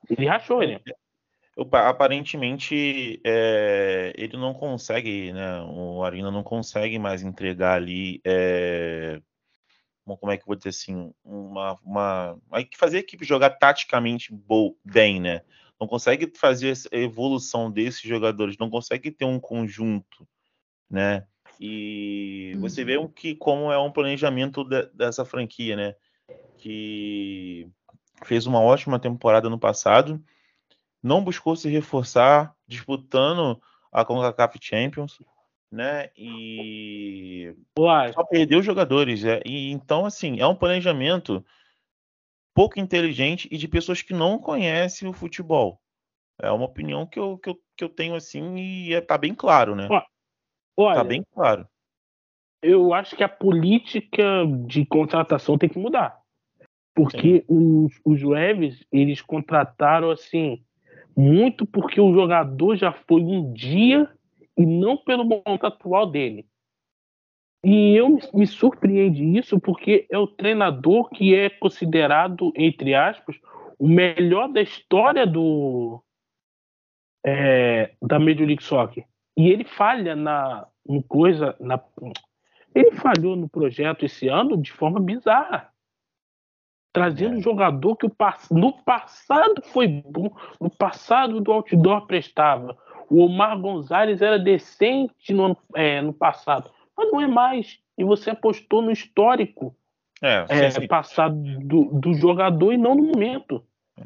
Ele 0.08 0.27
rachou 0.27 0.60
o 0.60 0.63
elenco. 0.63 0.84
Aparentemente, 1.72 3.20
é, 3.25 4.13
ele 4.15 4.38
não 4.38 4.53
consegue, 4.53 5.34
né? 5.34 5.62
O 5.63 6.03
Arina 6.03 6.29
não 6.29 6.43
consegue 6.43 7.00
mais 7.00 7.24
entregar 7.24 7.77
ali 7.77 8.22
é, 8.24 9.20
como 10.05 10.32
é 10.32 10.38
que 10.38 10.43
eu 10.43 10.48
vou 10.48 10.55
dizer 10.55 10.70
assim, 10.70 11.12
uma, 11.24 11.79
uma 11.84 12.39
fazer 12.75 12.98
a 12.98 13.00
equipe 13.00 13.25
jogar 13.25 13.50
taticamente 13.51 14.32
bem, 14.86 15.20
né? 15.20 15.41
Não 15.79 15.88
consegue 15.88 16.32
fazer 16.38 16.70
essa 16.70 16.89
evolução 16.91 17.72
desses 17.72 18.01
jogadores, 18.01 18.58
não 18.60 18.70
consegue 18.70 19.10
ter 19.10 19.25
um 19.25 19.39
conjunto, 19.39 20.27
né? 20.88 21.25
E 21.60 22.55
você 22.60 22.83
vê 22.83 22.98
o 22.98 23.07
que 23.07 23.36
como 23.36 23.72
é 23.72 23.77
um 23.77 23.91
planejamento 23.91 24.63
de, 24.63 24.86
dessa 24.93 25.24
franquia, 25.24 25.75
né? 25.75 25.95
Que 26.57 27.69
fez 28.24 28.45
uma 28.45 28.62
ótima 28.62 29.00
temporada 29.00 29.50
no 29.50 29.60
passado, 29.60 30.24
não 31.01 31.24
buscou 31.24 31.55
se 31.55 31.69
reforçar, 31.69 32.55
disputando 32.67 33.62
a 33.91 34.05
CONCACAF 34.05 34.57
Champions, 34.62 35.19
né? 35.72 36.10
E 36.17 37.55
Uai. 37.77 38.13
só 38.13 38.24
perdeu 38.24 38.62
jogadores. 38.62 39.25
É, 39.25 39.41
e 39.45 39.72
então, 39.72 40.05
assim, 40.05 40.39
é 40.39 40.48
um 40.48 40.55
planejamento 40.55 41.45
pouco 42.53 42.79
inteligente 42.79 43.48
e 43.51 43.57
de 43.57 43.67
pessoas 43.67 44.01
que 44.01 44.13
não 44.13 44.38
conhecem 44.38 45.07
o 45.07 45.13
futebol. 45.13 45.81
É 46.39 46.51
uma 46.51 46.65
opinião 46.65 47.05
que 47.05 47.19
eu, 47.19 47.38
que 47.38 47.50
eu, 47.50 47.60
que 47.75 47.83
eu 47.83 47.89
tenho 47.89 48.15
assim 48.15 48.57
e 48.57 48.93
é, 48.93 49.01
tá 49.01 49.17
bem 49.17 49.33
claro, 49.33 49.75
né? 49.75 49.88
Olha, 50.77 50.96
tá 50.96 51.03
bem 51.03 51.24
claro. 51.34 51.68
Eu 52.62 52.94
acho 52.94 53.15
que 53.15 53.24
a 53.24 53.30
política 53.30 54.24
de 54.65 54.86
contratação 54.86 55.58
tem 55.58 55.70
que 55.70 55.80
mudar. 55.80 56.18
Porque 56.96 57.44
os, 57.48 58.00
os 58.06 58.22
Ravens, 58.22 58.86
eles 58.92 59.22
contrataram 59.22 60.12
assim, 60.12 60.63
muito 61.15 61.65
porque 61.65 62.00
o 62.00 62.13
jogador 62.13 62.75
já 62.75 62.92
foi 62.92 63.22
um 63.22 63.51
dia 63.51 64.10
e 64.58 64.65
não 64.65 64.98
pelo 64.98 65.25
momento 65.25 65.65
atual 65.65 66.06
dele. 66.06 66.46
E 67.63 67.96
eu 67.96 68.10
me, 68.10 68.22
me 68.34 68.48
surpreende 68.48 69.24
isso 69.38 69.60
porque 69.60 70.06
é 70.10 70.18
o 70.18 70.27
treinador 70.27 71.10
que 71.10 71.34
é 71.34 71.50
considerado, 71.50 72.51
entre 72.56 72.94
aspas, 72.94 73.38
o 73.80 73.88
melhor 73.88 74.50
da 74.50 74.62
história 74.62 75.25
do 75.25 76.03
é, 77.25 77.96
da 78.01 78.20
Major 78.20 78.46
League 78.46 78.63
Soccer. 78.63 79.06
E 79.36 79.50
ele 79.50 79.63
falha 79.63 80.16
na 80.16 80.68
em 80.88 81.02
coisa, 81.02 81.56
na, 81.60 81.82
ele 82.75 82.92
falhou 82.92 83.36
no 83.36 83.48
projeto 83.48 84.06
esse 84.06 84.28
ano 84.28 84.58
de 84.58 84.72
forma 84.72 85.00
bizarra. 85.00 85.70
Trazendo 86.92 87.36
é. 87.36 87.38
um 87.38 87.42
jogador 87.42 87.96
que 87.96 88.06
o, 88.06 88.12
no 88.52 88.74
passado 88.84 89.62
foi 89.63 89.88
bom, 89.88 90.36
no 90.60 90.70
passado 90.70 91.42
do 91.42 91.52
outdoor 91.52 92.06
prestava. 92.06 92.78
O 93.10 93.25
Omar 93.25 93.60
Gonzalez 93.60 94.22
era 94.22 94.38
decente 94.38 95.34
no, 95.34 95.58
é, 95.75 96.02
no 96.02 96.13
passado, 96.13 96.70
mas 96.96 97.12
não 97.12 97.20
é 97.20 97.28
mais. 97.28 97.80
E 97.98 98.04
você 98.04 98.32
apostou 98.32 98.82
no 98.82 98.92
histórico 98.92 99.75
é, 100.22 100.46
é, 100.50 100.88
passado 100.88 101.36
do, 101.60 101.86
do, 102.00 102.13
jogador 102.13 102.74
e 102.74 102.78
não 102.78 102.96
no 102.96 103.04
momento. 103.04 103.66
É. 104.00 104.06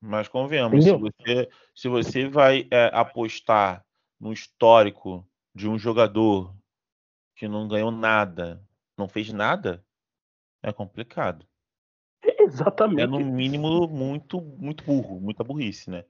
Mas 0.00 0.28
convenhamos, 0.28 0.84
se 0.84 0.92
você, 0.92 1.48
se 1.74 1.88
você 1.88 2.28
vai 2.28 2.66
é, 2.70 2.90
apostar 2.92 3.84
no 4.20 4.32
histórico 4.32 5.26
de 5.54 5.68
um 5.68 5.78
jogador 5.78 6.54
que 7.34 7.48
não 7.48 7.66
ganhou 7.66 7.90
nada, 7.90 8.62
não 8.96 9.08
fez 9.08 9.32
nada, 9.32 9.84
é 10.62 10.72
complicado. 10.72 11.46
Exatamente. 12.38 13.02
É 13.02 13.06
no 13.06 13.18
mínimo 13.18 13.88
muito, 13.88 14.40
muito 14.40 14.84
burro, 14.84 15.18
muita 15.20 15.42
burrice, 15.42 15.90
né? 15.90 16.04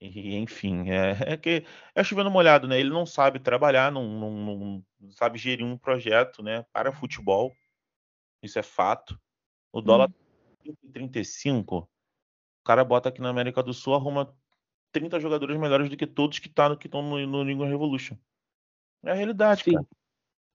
E, 0.00 0.34
enfim, 0.36 0.90
é, 0.90 1.34
é 1.34 1.36
que 1.36 1.64
é 1.94 2.04
chovendo 2.04 2.30
molhado, 2.30 2.66
né? 2.66 2.78
Ele 2.78 2.90
não 2.90 3.06
sabe 3.06 3.38
trabalhar, 3.38 3.90
não, 3.90 4.06
não, 4.06 4.30
não, 4.32 5.12
sabe 5.12 5.38
gerir 5.38 5.64
um 5.64 5.78
projeto, 5.78 6.42
né? 6.42 6.66
Para 6.72 6.92
futebol, 6.92 7.54
isso 8.42 8.58
é 8.58 8.62
fato. 8.62 9.18
O 9.72 9.80
dólar 9.80 10.10
hum. 10.66 10.74
35, 10.92 11.78
o 11.78 11.88
cara 12.64 12.84
bota 12.84 13.08
aqui 13.08 13.20
na 13.20 13.28
América 13.28 13.62
do 13.62 13.72
Sul, 13.72 13.94
arruma 13.94 14.36
30 14.94 15.18
jogadores 15.18 15.58
melhores 15.58 15.90
do 15.90 15.96
que 15.96 16.06
todos 16.06 16.38
que 16.38 16.48
tá, 16.48 16.72
estão 16.80 17.02
no, 17.02 17.26
no 17.26 17.42
Lingo 17.42 17.64
Revolution. 17.64 18.16
É 19.04 19.10
a 19.10 19.14
realidade, 19.14 19.64
Sim. 19.64 19.72
cara. 19.72 19.86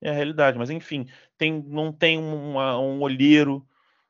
É 0.01 0.09
a 0.09 0.13
realidade, 0.13 0.57
mas 0.57 0.69
enfim, 0.69 1.07
tem, 1.37 1.61
não 1.61 1.91
tem 1.91 2.17
uma, 2.17 2.79
um 2.79 3.01
olheiro, 3.01 3.67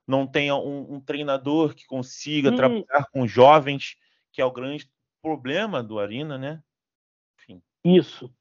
não 0.08 0.28
tem 0.28 0.52
um, 0.52 0.94
um 0.94 1.02
treinador 1.02 1.74
que 1.74 1.88
consiga 1.88 2.52
hum. 2.52 2.56
trabalhar 2.56 3.08
com 3.12 3.26
jovens, 3.26 3.98
que 4.32 4.40
é 4.40 4.46
o 4.46 4.52
grande 4.52 4.88
problema 5.20 5.82
do 5.82 5.98
Arena, 5.98 6.38
né? 6.38 6.62
Enfim. 7.40 7.60
Isso. 7.84 8.32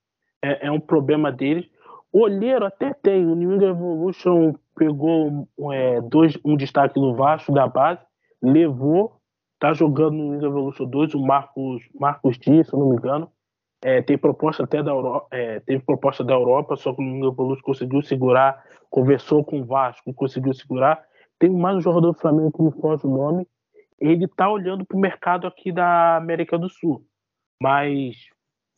É, 0.43 0.67
é 0.67 0.71
um 0.71 0.79
problema 0.79 1.33
deles. 1.33 1.67
Olheiro 2.13 2.67
até 2.67 2.93
tem. 2.93 3.25
O 3.25 3.35
New 3.35 3.55
England 3.55 3.71
Evolution 3.71 4.55
pegou 4.77 5.49
é, 5.73 6.03
dois, 6.03 6.39
um 6.45 6.55
destaque 6.55 7.01
do 7.01 7.15
Vasco 7.15 7.51
da 7.51 7.67
base, 7.67 8.03
levou, 8.43 9.18
tá 9.59 9.73
jogando 9.73 10.17
no 10.17 10.35
England 10.35 10.49
Evolution 10.49 10.87
2, 10.87 11.15
o 11.15 11.21
Marcos, 11.21 11.83
Marcos 11.95 12.39
Dias, 12.39 12.69
se 12.69 12.73
eu 12.73 12.79
não 12.79 12.91
me 12.91 12.97
engano. 12.97 13.31
É, 13.83 14.03
tem 14.03 14.19
proposta 14.19 14.65
até 14.65 14.83
da 14.83 14.91
Europa, 14.91 15.29
é, 15.31 15.61
teve 15.61 15.85
proposta 15.85 16.25
da 16.25 16.35
Europa, 16.35 16.77
só 16.77 16.93
que 16.93 17.01
o 17.01 17.05
New 17.05 17.31
England 17.31 17.61
conseguiu 17.63 18.03
segurar, 18.03 18.65
conversou 18.91 19.45
com 19.45 19.61
o 19.61 19.65
Vasco, 19.65 20.13
conseguiu 20.15 20.53
segurar. 20.53 21.05
Tem 21.39 21.49
mais 21.49 21.77
um 21.77 21.81
jogador 21.81 22.13
do 22.13 22.19
Flamengo 22.19 22.51
que 22.51 22.63
me 22.63 22.73
foge 22.73 23.07
o 23.07 23.11
nome, 23.11 23.47
ele 24.01 24.25
está 24.25 24.51
olhando 24.51 24.85
para 24.85 24.97
o 24.97 25.01
mercado 25.01 25.47
aqui 25.47 25.71
da 25.71 26.17
América 26.17 26.59
do 26.59 26.69
Sul. 26.69 27.05
Mas 27.63 28.17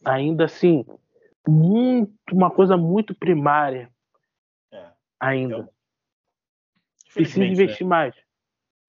ainda 0.05 0.45
assim, 0.45 0.85
muito, 1.47 2.13
uma 2.33 2.51
coisa 2.51 2.77
muito 2.77 3.15
primária 3.15 3.91
é. 4.73 4.87
ainda. 5.19 5.57
Eu... 5.57 5.69
Precisa 7.13 7.45
investir 7.45 7.87
né? 7.87 7.91
mais. 7.91 8.15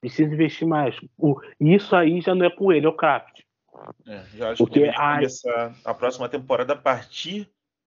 Precisa 0.02 0.34
investir 0.34 0.68
mais. 0.68 0.96
O, 1.18 1.40
isso 1.60 1.96
aí 1.96 2.20
já 2.22 2.34
não 2.34 2.46
é 2.46 2.50
com 2.50 2.74
ele, 2.74 2.88
é 2.88 2.90
o 2.90 2.96
Kraft. 2.96 3.42
É, 4.06 4.24
já 4.36 4.52
acho 4.52 4.64
Porque 4.64 4.82
que 4.82 4.90
a... 4.90 5.16
começar 5.16 5.76
a 5.86 5.94
próxima 5.94 6.28
temporada 6.28 6.74
a 6.74 6.78
partir 6.78 7.50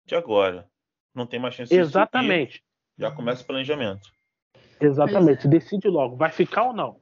de 0.06 0.14
agora. 0.14 0.68
Não 1.14 1.26
tem 1.26 1.38
mais 1.38 1.54
chance 1.54 1.74
Exatamente. 1.74 2.52
de 2.52 2.58
subir, 2.58 2.64
Já 2.98 3.10
começa 3.10 3.42
o 3.42 3.46
planejamento. 3.46 4.10
Exatamente. 4.80 5.46
Decide 5.46 5.88
logo. 5.88 6.16
Vai 6.16 6.30
ficar 6.30 6.64
ou 6.64 6.72
não? 6.72 7.00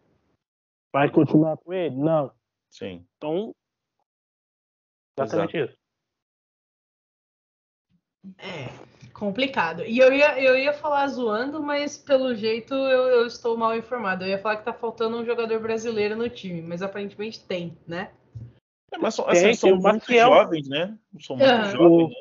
Vai 0.93 1.11
continuar 1.11 1.57
com 1.59 1.73
ele? 1.73 1.95
Não. 1.95 2.33
Sim. 2.71 3.07
Então, 3.17 3.55
exatamente 5.19 5.57
Exato. 5.57 5.73
isso. 5.73 5.87
É, 8.39 8.67
complicado. 9.19 9.83
E 9.85 9.99
eu 9.99 10.13
ia, 10.13 10.39
eu 10.39 10.57
ia 10.57 10.73
falar 10.73 11.07
zoando, 11.09 11.63
mas 11.63 11.97
pelo 11.97 12.35
jeito 12.35 12.75
eu, 12.75 13.09
eu 13.09 13.27
estou 13.27 13.57
mal 13.57 13.77
informado. 13.77 14.25
Eu 14.25 14.29
ia 14.29 14.39
falar 14.39 14.59
que 14.59 14.65
tá 14.65 14.73
faltando 14.73 15.17
um 15.17 15.25
jogador 15.25 15.59
brasileiro 15.59 16.15
no 16.15 16.29
time, 16.29 16.61
mas 16.61 16.83
aparentemente 16.83 17.43
tem, 17.43 17.77
né? 17.87 18.11
É, 18.93 18.99
mas 18.99 19.15
são, 19.15 19.27
assim, 19.29 19.55
são 19.55 19.71
muito 19.71 19.85
Maciel. 19.85 20.29
jovens, 20.29 20.69
né? 20.69 20.99
São 21.21 21.37
muito 21.37 21.51
uhum. 21.51 21.71
jovens. 21.71 22.17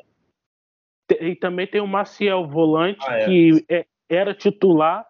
Né? 1.10 1.28
E 1.28 1.36
também 1.36 1.66
tem 1.66 1.80
o 1.80 1.86
Maciel 1.86 2.48
Volante, 2.48 3.06
ah, 3.06 3.18
é. 3.18 3.26
que 3.26 3.64
é, 3.68 3.86
era 4.08 4.34
titular 4.34 5.06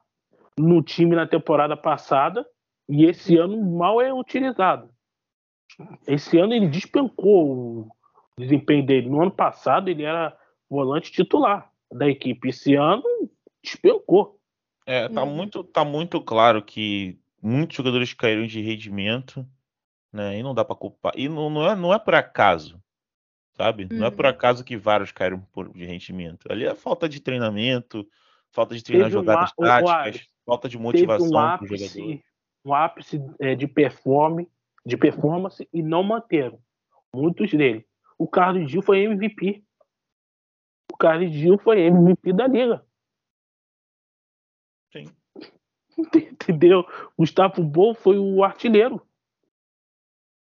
no 0.59 0.83
time 0.83 1.14
na 1.14 1.27
temporada 1.27 1.77
passada 1.77 2.46
e 2.88 3.05
esse 3.05 3.37
ano 3.37 3.57
mal 3.62 4.01
é 4.01 4.12
utilizado. 4.12 4.90
Esse 6.07 6.38
ano 6.38 6.53
ele 6.53 6.68
despencou 6.68 7.49
o 7.49 7.88
desempenho 8.38 8.85
dele. 8.85 9.09
No 9.09 9.22
ano 9.22 9.31
passado 9.31 9.88
ele 9.88 10.03
era 10.03 10.37
volante 10.68 11.12
titular 11.12 11.70
da 11.92 12.09
equipe. 12.09 12.49
Esse 12.49 12.75
ano 12.75 13.05
despencou. 13.62 14.38
É, 14.87 15.09
tá 15.09 15.25
muito, 15.25 15.64
tá 15.64 15.85
muito 15.85 16.20
claro 16.20 16.62
que 16.62 17.18
muitos 17.42 17.77
jogadores 17.77 18.14
caíram 18.14 18.46
de 18.46 18.61
rendimento, 18.61 19.46
né? 20.12 20.38
E 20.38 20.42
não 20.42 20.55
dá 20.55 20.64
para 20.64 20.77
culpar. 20.77 21.12
E 21.16 21.29
não, 21.29 21.51
não, 21.51 21.68
é, 21.68 21.75
não 21.75 21.92
é 21.92 21.99
por 21.99 22.14
acaso, 22.14 22.81
sabe? 23.57 23.87
Não 23.90 24.07
é 24.07 24.11
por 24.11 24.25
uhum. 24.25 24.31
acaso 24.31 24.64
que 24.64 24.77
vários 24.77 25.11
caíram 25.11 25.40
por, 25.53 25.72
de 25.72 25.85
rendimento. 25.85 26.51
Ali 26.51 26.64
é 26.64 26.75
falta 26.75 27.09
de 27.09 27.20
treinamento, 27.20 28.07
falta 28.51 28.75
de 28.75 28.83
treinar 28.85 29.09
Teve 29.09 29.18
jogadas 29.18 29.51
um, 29.59 29.64
táticas, 29.64 30.29
falta 30.44 30.68
de 30.68 30.79
motivação 30.79 31.31
um 31.31 31.38
ápice, 31.38 31.88
jogador 31.88 32.20
um 32.64 32.75
ápice 32.75 33.22
é, 33.40 33.55
de, 33.55 33.68
performance, 33.68 34.51
de 34.85 34.96
performance 34.96 35.68
e 35.72 35.83
não 35.83 36.03
manteram. 36.03 36.59
Muitos 37.14 37.51
deles. 37.51 37.85
O 38.18 38.27
Carlos 38.27 38.70
Gil 38.70 38.83
foi 38.83 39.05
MVP. 39.05 39.62
O 40.96 40.98
Carlos 40.98 41.30
Gil 41.30 41.59
foi 41.59 41.82
MVP 41.82 42.32
da 42.32 42.46
liga. 42.46 42.82
Sim. 44.90 45.14
Entendeu? 46.32 46.87
Gustavo 47.18 47.62
Bol 47.62 47.94
foi 47.94 48.16
o 48.18 48.42
artilheiro. 48.42 49.06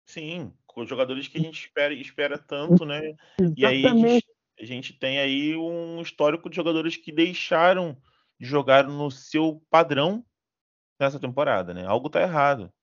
Sim, 0.08 0.52
com 0.66 0.84
jogadores 0.88 1.28
que 1.28 1.38
a 1.38 1.42
gente 1.42 1.68
espera, 1.68 1.94
espera 1.94 2.36
tanto, 2.36 2.84
né? 2.84 3.14
Exatamente. 3.40 3.60
E 3.60 3.64
aí 3.64 3.86
a 3.86 3.94
gente, 3.94 4.28
a 4.60 4.66
gente 4.66 4.94
tem 4.94 5.20
aí 5.20 5.56
um 5.56 6.02
histórico 6.02 6.50
de 6.50 6.56
jogadores 6.56 6.98
que 6.98 7.12
deixaram 7.12 7.96
de 8.40 8.48
jogar 8.48 8.88
no 8.88 9.12
seu 9.12 9.62
padrão 9.70 10.26
nessa 11.00 11.20
temporada, 11.20 11.76
né? 11.76 11.86
Algo 11.86 12.10
tá 12.10 12.24
errado. 12.24 12.74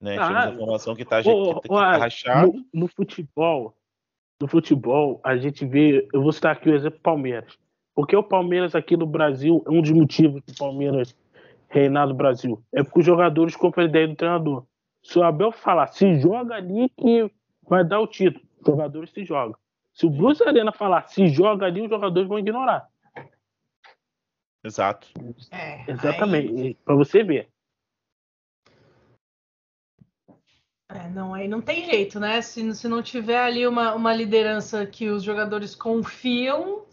Né? 0.00 0.16
Ah, 0.18 0.28
Temos 0.28 0.44
a 0.44 0.50
informação 0.50 0.94
que 0.94 1.04
tá, 1.04 1.20
oh, 1.24 1.60
que, 1.60 1.68
tá 1.68 1.96
rachado. 1.96 2.52
No, 2.52 2.82
no, 2.82 2.86
futebol, 2.86 3.76
no 4.40 4.46
futebol, 4.48 5.20
a 5.24 5.36
gente 5.36 5.66
vê. 5.66 6.06
Eu 6.12 6.22
vou 6.22 6.32
citar 6.32 6.52
aqui 6.52 6.68
o 6.70 6.74
exemplo 6.74 7.00
Palmeiras. 7.00 7.58
Porque 7.94 8.14
o 8.16 8.22
Palmeiras 8.22 8.74
aqui 8.74 8.96
no 8.96 9.06
Brasil 9.06 9.62
é 9.66 9.70
um 9.70 9.82
dos 9.82 9.90
motivos 9.90 10.40
que 10.44 10.52
o 10.52 10.56
Palmeiras 10.56 11.16
Reinado 11.68 12.14
Brasil? 12.14 12.62
É 12.72 12.82
porque 12.82 13.00
os 13.00 13.04
jogadores 13.06 13.56
compram 13.56 13.84
a 13.84 13.88
ideia 13.88 14.06
do 14.06 14.14
treinador. 14.14 14.64
Se 15.02 15.18
o 15.18 15.22
Abel 15.22 15.50
falar, 15.52 15.88
se 15.88 16.18
joga 16.20 16.54
ali 16.54 16.88
que 16.90 17.30
vai 17.68 17.84
dar 17.84 18.00
o 18.00 18.06
título, 18.06 18.44
os 18.60 18.66
jogadores 18.66 19.10
se 19.10 19.24
jogam. 19.24 19.56
Se 19.92 20.06
o 20.06 20.10
Bruce 20.10 20.42
Arena 20.44 20.70
falar, 20.72 21.08
se 21.08 21.26
joga 21.26 21.66
ali, 21.66 21.82
os 21.82 21.90
jogadores 21.90 22.28
vão 22.28 22.38
ignorar. 22.38 22.88
Exato. 24.64 25.08
É, 25.50 25.90
Exatamente. 25.90 26.52
aí- 26.60 26.74
Para 26.84 26.94
você 26.94 27.22
ver. 27.24 27.48
É, 30.90 31.08
não, 31.10 31.34
aí 31.34 31.46
não 31.46 31.60
tem 31.60 31.84
jeito, 31.84 32.18
né? 32.18 32.40
Se, 32.40 32.74
se 32.74 32.88
não 32.88 33.02
tiver 33.02 33.38
ali 33.38 33.66
uma, 33.66 33.94
uma 33.94 34.14
liderança 34.14 34.86
que 34.86 35.10
os 35.10 35.22
jogadores 35.22 35.74
confiam, 35.74 36.86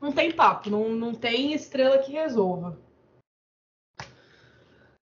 não 0.00 0.12
tem 0.12 0.32
papo, 0.32 0.70
não, 0.70 0.88
não 0.90 1.14
tem 1.14 1.52
estrela 1.52 1.98
que 1.98 2.12
resolva. 2.12 2.78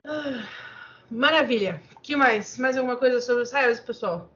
Ah, 0.03 0.47
Maravilha. 1.09 1.81
que 2.01 2.15
mais? 2.15 2.57
Mais 2.57 2.77
alguma 2.77 2.97
coisa 2.97 3.21
sobre 3.21 3.43
os 3.43 3.51
Raiolos, 3.51 3.79
pessoal? 3.79 4.29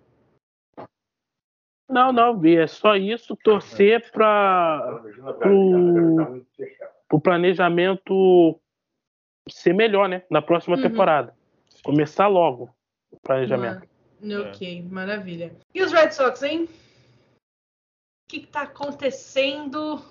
Não, 1.89 2.13
não, 2.13 2.39
Vi, 2.39 2.57
é 2.57 2.67
só 2.67 2.95
isso. 2.95 3.35
Torcer 3.35 4.11
para 4.11 5.01
pro 7.07 7.19
planejamento 7.19 8.59
ser 9.49 9.73
melhor, 9.73 10.07
né? 10.07 10.23
Na 10.29 10.41
próxima 10.41 10.75
Uhum. 10.75 10.81
temporada. 10.83 11.35
Começar 11.83 12.27
logo 12.27 12.65
o 12.65 12.69
planejamento. 13.23 13.81
Ma- 14.21 14.49
Ok, 14.49 14.81
maravilha. 14.83 15.55
E 15.73 15.81
os 15.81 15.93
Red 15.93 16.11
Sox, 16.11 16.43
hein? 16.43 16.65
O 16.65 16.67
que, 18.29 18.41
que 18.41 18.47
tá 18.47 18.63
acontecendo 18.63 20.03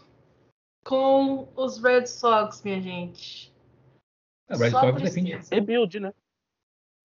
com 0.85 1.47
os 1.55 1.83
Red 1.83 2.07
Sox, 2.07 2.63
minha 2.63 2.81
gente? 2.81 3.53
A 4.49 4.57
Red 4.57 4.71
Só 4.71 4.81
Sox 4.81 5.03
é 5.03 5.11
fim 5.11 5.25
de, 5.25 5.31
tristeza. 5.33 5.55
Rebuild, 5.55 6.01
né? 6.01 6.15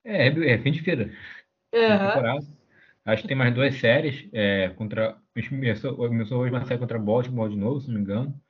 é, 0.05 0.27
é 0.27 0.57
fim 0.59 0.71
de 0.71 0.81
feira. 0.81 1.11
na 1.73 1.79
Aham. 1.95 2.07
temporada. 2.07 2.47
Acho 3.05 3.21
que 3.23 3.27
tem 3.27 3.35
mais 3.35 3.53
duas 3.53 3.75
séries. 3.77 4.29
É, 4.31 4.69
contra, 4.69 5.21
começou, 5.49 5.97
começou 5.97 6.39
hoje 6.39 6.53
uma 6.53 6.65
série 6.65 6.79
contra 6.79 6.97
Baltimore 6.97 7.49
de 7.49 7.57
novo, 7.57 7.81
se 7.81 7.87
não 7.89 7.95
me 7.95 8.01
engano. 8.01 8.41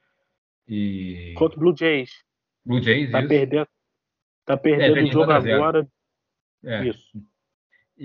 E. 0.67 1.33
Contra 1.35 1.57
o 1.57 1.59
Blue 1.59 1.75
Jays. 1.75 2.23
Blue 2.63 2.79
Jays, 2.81 3.09
Tá 3.11 3.19
isso. 3.19 3.29
perdendo. 3.29 3.67
Tá 4.45 4.55
perdendo 4.57 4.91
o 4.91 4.93
perdendo 4.93 5.11
jogo 5.11 5.25
4 5.25 5.37
a 5.37 5.41
0. 5.41 5.55
agora. 5.63 5.87
É. 6.63 6.85
Isso. 6.87 7.11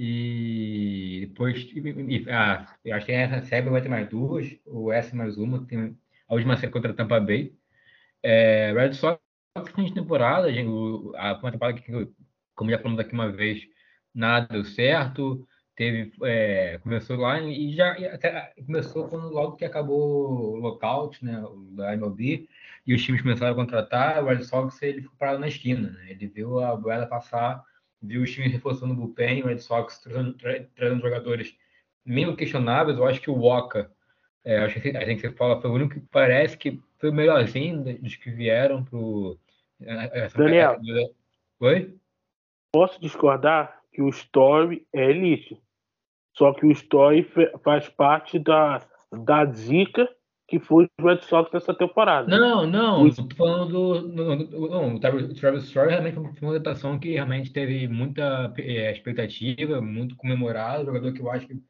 E 0.00 1.26
depois. 1.26 1.58
e- 1.74 2.24
ah, 2.30 2.72
acho 2.92 3.04
que 3.06 3.10
essa 3.12 3.44
série 3.44 3.68
vai 3.68 3.82
ter 3.82 3.88
mais 3.88 4.08
duas, 4.08 4.56
ou 4.64 4.92
essa 4.92 5.16
mais 5.16 5.36
uma. 5.36 5.66
Tem 5.66 5.98
a 6.28 6.34
última 6.34 6.56
série 6.56 6.70
contra 6.70 6.94
Tampa 6.94 7.18
Bay. 7.18 7.52
É, 8.22 8.72
Red 8.72 8.94
Sox, 8.94 9.20
fim 9.74 9.86
de 9.86 9.94
temporada, 9.94 10.52
gente, 10.52 10.68
o- 10.68 11.12
a 11.16 11.32
uma 11.38 11.50
temporada 11.50 11.80
que, 11.80 12.08
como 12.54 12.70
já 12.70 12.78
falamos 12.78 13.00
aqui 13.00 13.12
uma 13.12 13.32
vez, 13.32 13.66
nada 14.14 14.46
deu 14.48 14.64
certo. 14.64 15.44
Teve, 15.74 16.12
é, 16.24 16.78
começou 16.78 17.16
lá 17.16 17.40
e 17.40 17.74
já 17.74 17.92
até 18.14 18.52
começou 18.66 19.08
quando 19.08 19.28
logo 19.30 19.56
que 19.56 19.64
acabou 19.64 20.52
o 20.54 20.56
lockout, 20.56 21.24
né, 21.24 21.40
o 21.40 21.56
da 21.74 21.92
MLB, 21.94 22.48
e 22.86 22.94
os 22.94 23.02
times 23.04 23.22
começaram 23.22 23.52
a 23.52 23.56
contratar. 23.56 24.22
O 24.22 24.28
Red 24.28 24.44
Sox 24.44 24.80
ele 24.82 25.02
ficou 25.02 25.16
parado 25.18 25.40
na 25.40 25.48
esquina, 25.48 25.90
né? 25.90 26.10
Ele 26.10 26.26
viu 26.28 26.60
a 26.60 26.76
boela 26.76 27.06
passar 27.06 27.64
viu 28.00 28.22
os 28.22 28.30
times 28.30 28.52
reforçando 28.52 28.92
o 28.92 28.96
bullpen, 28.96 29.42
o 29.42 29.46
Red 29.46 29.58
Sox 29.58 29.98
trazendo, 29.98 30.32
tra- 30.34 30.64
trazendo 30.74 31.02
jogadores 31.02 31.56
meio 32.04 32.36
questionáveis. 32.36 32.96
Eu 32.98 33.06
acho 33.06 33.20
que 33.20 33.30
o 33.30 33.40
Waka, 33.40 33.90
é, 34.44 34.58
acho 34.58 34.80
que 34.80 34.96
a 34.96 35.04
gente 35.04 35.20
que 35.20 35.30
fala, 35.32 35.60
foi 35.60 35.70
o 35.70 35.74
único 35.74 35.94
que 35.94 36.00
parece 36.00 36.56
que 36.56 36.80
foi 36.98 37.10
o 37.10 37.14
melhorzinho 37.14 37.82
dos 38.00 38.16
que 38.16 38.30
vieram 38.30 38.84
pro. 38.84 39.38
essa- 39.80 40.38
Daniel. 40.38 40.78
Oi? 41.60 41.94
Posso 42.72 43.00
discordar 43.00 43.80
que 43.92 44.02
o 44.02 44.08
Story 44.08 44.86
é 44.92 45.10
elite. 45.10 45.60
Só 46.36 46.52
que 46.52 46.66
o 46.66 46.70
Story 46.70 47.26
faz 47.64 47.88
parte 47.88 48.38
da, 48.38 48.86
da 49.12 49.44
zica 49.46 50.08
que 50.48 50.58
foi 50.58 50.88
o 50.98 51.06
Red 51.06 51.20
Sox 51.20 51.52
nessa 51.52 51.74
temporada. 51.74 52.26
Não, 52.26 52.66
não, 52.66 53.10
tô 53.10 53.36
falando 53.36 53.68
do. 53.68 54.08
do- 54.08 54.68
não, 54.70 54.94
o 54.94 54.98
Travis 54.98 55.64
Story 55.64 55.90
realmente 55.90 56.14
foi 56.14 56.22
uma 56.22 56.34
contratação 56.34 56.98
que 56.98 57.12
realmente 57.12 57.52
teve 57.52 57.86
muita 57.86 58.52
eh, 58.56 58.90
expectativa, 58.90 59.82
muito 59.82 60.16
comemorado, 60.16 60.86
jogador 60.86 61.12
que 61.12 61.20
eu 61.20 61.30
acho 61.30 61.46
que 61.46 61.62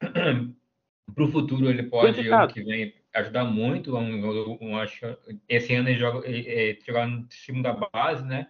para 1.14 1.24
o 1.24 1.30
futuro 1.30 1.70
ele 1.70 1.84
pode, 1.84 2.28
ano 2.28 2.48
que 2.48 2.64
vem, 2.64 2.92
ajudar 3.14 3.44
muito. 3.44 3.96
Um, 3.96 4.26
um, 4.26 4.58
um, 4.60 4.76
acho, 4.78 4.98
que 4.98 5.38
esse 5.48 5.72
ano 5.72 5.88
ele 5.88 5.98
joga, 6.00 6.26
ele, 6.28 6.40
ele 6.48 7.06
no 7.06 7.28
time 7.28 7.62
da 7.62 7.72
base, 7.72 8.24
né? 8.24 8.48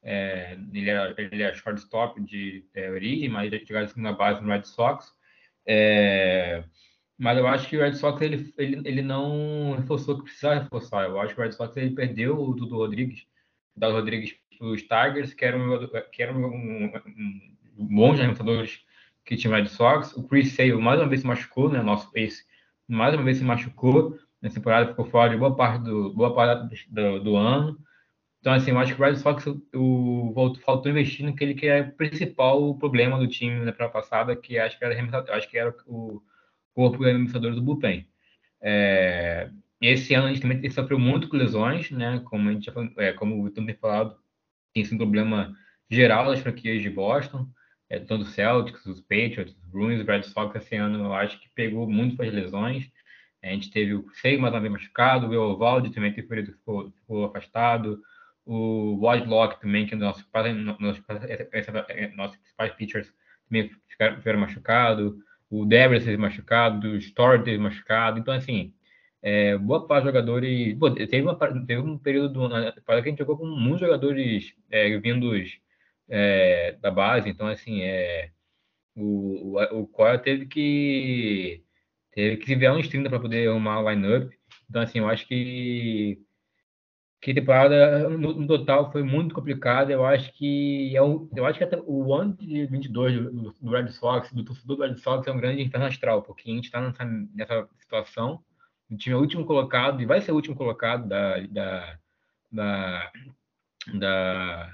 É, 0.00 0.56
ele, 0.72 0.90
é, 0.90 1.14
ele 1.18 1.42
é 1.42 1.54
shortstop 1.54 2.20
de 2.22 2.64
é, 2.72 2.88
origem, 2.88 3.28
mas 3.28 3.52
ele 3.52 3.64
joga 3.66 3.80
no 3.80 3.88
time 3.88 4.04
da 4.04 4.12
base 4.12 4.40
no 4.40 4.48
Red 4.48 4.62
Sox. 4.62 5.12
É, 5.66 6.62
mas 7.18 7.38
eu 7.38 7.46
acho 7.46 7.68
que 7.68 7.76
o 7.76 7.80
Red 7.80 7.94
Sox 7.94 8.20
ele, 8.20 8.52
ele, 8.58 8.82
ele 8.84 9.02
não 9.02 9.76
reforçou 9.76 10.14
o 10.14 10.18
que 10.18 10.24
precisava 10.24 10.60
reforçar. 10.62 11.04
Eu 11.04 11.20
acho 11.20 11.34
que 11.34 11.40
o 11.40 11.44
Red 11.44 11.52
Sox 11.52 11.76
ele 11.76 11.94
perdeu 11.94 12.40
o 12.40 12.54
Dudu 12.54 12.76
Rodrigues, 12.76 13.26
Dudu 13.76 13.92
Rodrigues 13.92 14.34
para 14.58 14.66
os 14.66 14.82
Tigers, 14.82 15.34
que 15.34 15.44
eram, 15.44 15.74
um, 15.74 15.88
que 16.12 16.22
eram 16.22 16.40
um, 16.40 16.92
um, 16.96 17.86
bons 17.86 18.18
arremessadores 18.18 18.80
que 19.24 19.36
tinha 19.36 19.52
o 19.52 19.56
Red 19.56 19.68
Sox. 19.68 20.12
O 20.16 20.26
Chris 20.26 20.52
Sale 20.52 20.74
mais 20.74 21.00
uma 21.00 21.08
vez 21.08 21.20
se 21.20 21.26
machucou, 21.26 21.70
né? 21.70 21.80
Nosso 21.82 22.10
ace 22.14 22.44
mais 22.88 23.14
uma 23.14 23.22
vez 23.22 23.38
se 23.38 23.44
machucou. 23.44 24.18
Nessa 24.42 24.56
temporada 24.56 24.90
ficou 24.90 25.06
fora 25.06 25.30
de 25.30 25.36
boa 25.38 25.56
parte 25.56 25.84
do, 25.84 26.12
boa 26.12 26.34
parte 26.34 26.86
do, 26.90 27.20
do 27.20 27.36
ano. 27.36 27.78
Então, 28.40 28.52
assim, 28.52 28.72
eu 28.72 28.78
acho 28.78 28.94
que 28.94 29.00
o 29.00 29.04
Red 29.04 29.16
Sox 29.16 29.46
o, 29.46 29.62
o, 29.74 30.54
faltou 30.56 30.90
investir 30.92 31.24
naquele 31.24 31.54
que 31.54 31.66
é 31.66 31.80
o 31.80 31.92
principal 31.92 32.76
problema 32.76 33.18
do 33.18 33.26
time 33.26 33.58
na 33.60 33.72
temporada 33.72 33.92
passada, 33.92 34.36
que 34.36 34.58
acho 34.58 34.78
que 34.78 34.84
era, 34.84 35.34
acho 35.34 35.48
que 35.48 35.56
era 35.56 35.74
o 35.86 36.20
corpo 36.74 37.04
arremessador 37.04 37.54
do 37.54 37.62
bullpen. 37.62 38.06
É, 38.62 39.50
esse 39.80 40.14
ano 40.14 40.26
a 40.26 40.32
gente 40.32 40.42
também 40.42 40.70
sofreu 40.70 40.98
muito 40.98 41.28
com 41.28 41.36
lesões, 41.36 41.90
né? 41.90 42.20
Como, 42.24 42.48
a 42.48 42.52
gente, 42.52 42.70
é, 42.96 43.12
como 43.12 43.38
o 43.38 43.44
Vitor 43.44 43.64
tem 43.64 43.74
falado, 43.74 44.16
tem 44.72 44.82
esse 44.82 44.96
problema 44.96 45.54
geral 45.90 46.26
das 46.26 46.40
franquias 46.40 46.82
de 46.82 46.90
Boston, 46.90 47.48
é, 47.88 47.98
tanto 47.98 48.24
Celtics, 48.24 48.84
os 48.86 49.00
Patriots, 49.00 49.54
os 49.54 49.64
Bruins, 49.66 50.00
o 50.00 50.04
Red 50.04 50.22
Sox 50.24 50.54
esse 50.56 50.74
ano 50.76 51.04
eu 51.04 51.12
acho 51.12 51.38
que 51.40 51.48
pegou 51.54 51.88
muito 51.88 52.16
com 52.16 52.22
as 52.22 52.32
lesões. 52.32 52.90
A 53.42 53.48
gente 53.48 53.70
teve 53.70 53.94
o 53.94 54.06
Sei 54.14 54.38
mais 54.38 54.54
uma 54.54 54.60
vez 54.60 54.72
machucado, 54.72 55.28
o 55.28 55.34
Eovaldi 55.34 55.92
também 55.92 56.12
teve 56.12 56.26
ferido, 56.26 56.52
ficou, 56.52 56.90
ficou 56.90 57.26
afastado, 57.26 58.00
o 58.46 58.98
Wadlock 59.00 59.60
também, 59.60 59.86
que 59.86 59.94
é 59.94 59.96
nosso, 59.98 60.26
nosso, 60.78 61.02
nossos 62.16 62.36
principais 62.36 62.72
pitchers, 62.74 63.12
também 63.48 63.70
ficaram, 63.88 64.16
ficaram 64.16 64.40
machucados, 64.40 65.14
o 65.62 65.66
Devers 65.66 66.04
teve 66.04 66.16
machucado, 66.16 66.88
o 66.88 66.96
Story 66.96 67.44
teve 67.44 67.58
machucado, 67.58 68.18
então 68.18 68.34
assim, 68.34 68.74
é, 69.22 69.56
boa 69.58 69.86
parte 69.86 70.04
dos 70.04 70.12
jogadores. 70.12 70.78
Pô, 70.78 70.90
teve, 70.90 71.22
uma, 71.22 71.36
teve 71.36 71.80
um 71.80 71.98
período 71.98 72.32
do 72.32 72.44
ano 72.44 72.72
que 72.72 72.92
a 72.92 73.00
gente 73.02 73.18
jogou 73.18 73.38
com 73.38 73.46
muitos 73.46 73.80
jogadores 73.80 74.54
é, 74.70 74.98
vindos 74.98 75.58
é, 76.08 76.72
da 76.80 76.90
base, 76.90 77.30
então 77.30 77.46
assim, 77.46 77.82
é, 77.82 78.30
o, 78.96 79.58
o, 79.58 79.90
o 79.92 80.18
teve 80.18 80.46
que 80.46 81.62
teve 82.12 82.36
que 82.38 82.46
se 82.46 82.54
virar 82.54 82.74
uns 82.76 82.88
30 82.88 83.10
para 83.10 83.20
poder 83.20 83.48
arrumar 83.48 83.80
o 83.80 83.90
line-up. 83.90 84.36
Então, 84.70 84.82
assim, 84.82 84.98
eu 85.00 85.08
acho 85.08 85.26
que 85.26 86.20
que 87.24 87.32
temporada 87.32 88.06
no, 88.10 88.34
no, 88.34 88.46
total 88.46 88.92
foi 88.92 89.02
muito 89.02 89.34
complicada. 89.34 89.90
Eu 89.90 90.04
acho 90.04 90.30
que 90.34 90.94
é 90.94 91.02
um, 91.02 91.26
eu 91.34 91.46
acho 91.46 91.56
que 91.56 91.64
até 91.64 91.80
o 91.86 92.12
ano 92.12 92.36
de 92.36 92.66
22 92.66 93.14
do, 93.14 93.54
do 93.62 93.70
Red 93.70 93.88
Sox, 93.92 94.30
do 94.30 94.44
torcedor 94.44 94.76
do 94.76 94.82
Red 94.82 94.98
Sox 94.98 95.26
é 95.26 95.32
um 95.32 95.38
grande 95.38 95.62
inferno 95.62 95.86
astral, 95.86 96.20
porque 96.22 96.50
a 96.50 96.54
gente 96.54 96.66
está 96.66 96.82
nessa, 96.82 97.04
nessa 97.34 97.66
situação. 97.80 98.44
O 98.90 98.96
time 98.98 99.14
é 99.14 99.16
o 99.16 99.22
último 99.22 99.46
colocado 99.46 100.02
e 100.02 100.06
vai 100.06 100.20
ser 100.20 100.32
o 100.32 100.34
último 100.34 100.54
colocado 100.54 101.08
da 101.08 101.38
da 101.46 101.98
da, 102.52 103.10
da, 103.94 104.72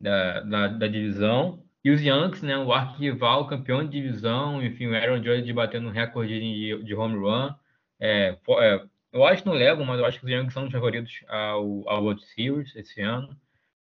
da, 0.00 0.40
da, 0.40 0.68
da 0.68 0.86
divisão. 0.86 1.62
E 1.84 1.90
os 1.90 2.00
Yankees, 2.00 2.42
né, 2.42 2.56
o 2.56 2.72
arquival, 2.72 3.46
campeão 3.46 3.84
de 3.84 3.90
divisão, 3.90 4.62
enfim, 4.62 4.86
o 4.86 4.96
Aaron 4.96 5.22
Judge 5.22 5.52
batendo 5.52 5.88
um 5.88 5.92
recorde 5.92 6.40
de, 6.40 6.82
de 6.84 6.94
home 6.94 7.18
run. 7.18 7.52
É, 8.00 8.38
é, 8.60 8.86
eu 9.12 9.24
acho 9.24 9.46
não 9.46 9.54
levam, 9.54 9.84
mas 9.84 9.98
eu 9.98 10.06
acho 10.06 10.18
que 10.20 10.26
os 10.26 10.30
Yankees 10.30 10.54
são 10.54 10.66
os 10.66 10.72
favoritos 10.72 11.24
ao, 11.28 11.88
ao 11.88 12.02
World 12.02 12.24
Series 12.26 12.74
esse 12.76 13.00
ano. 13.00 13.36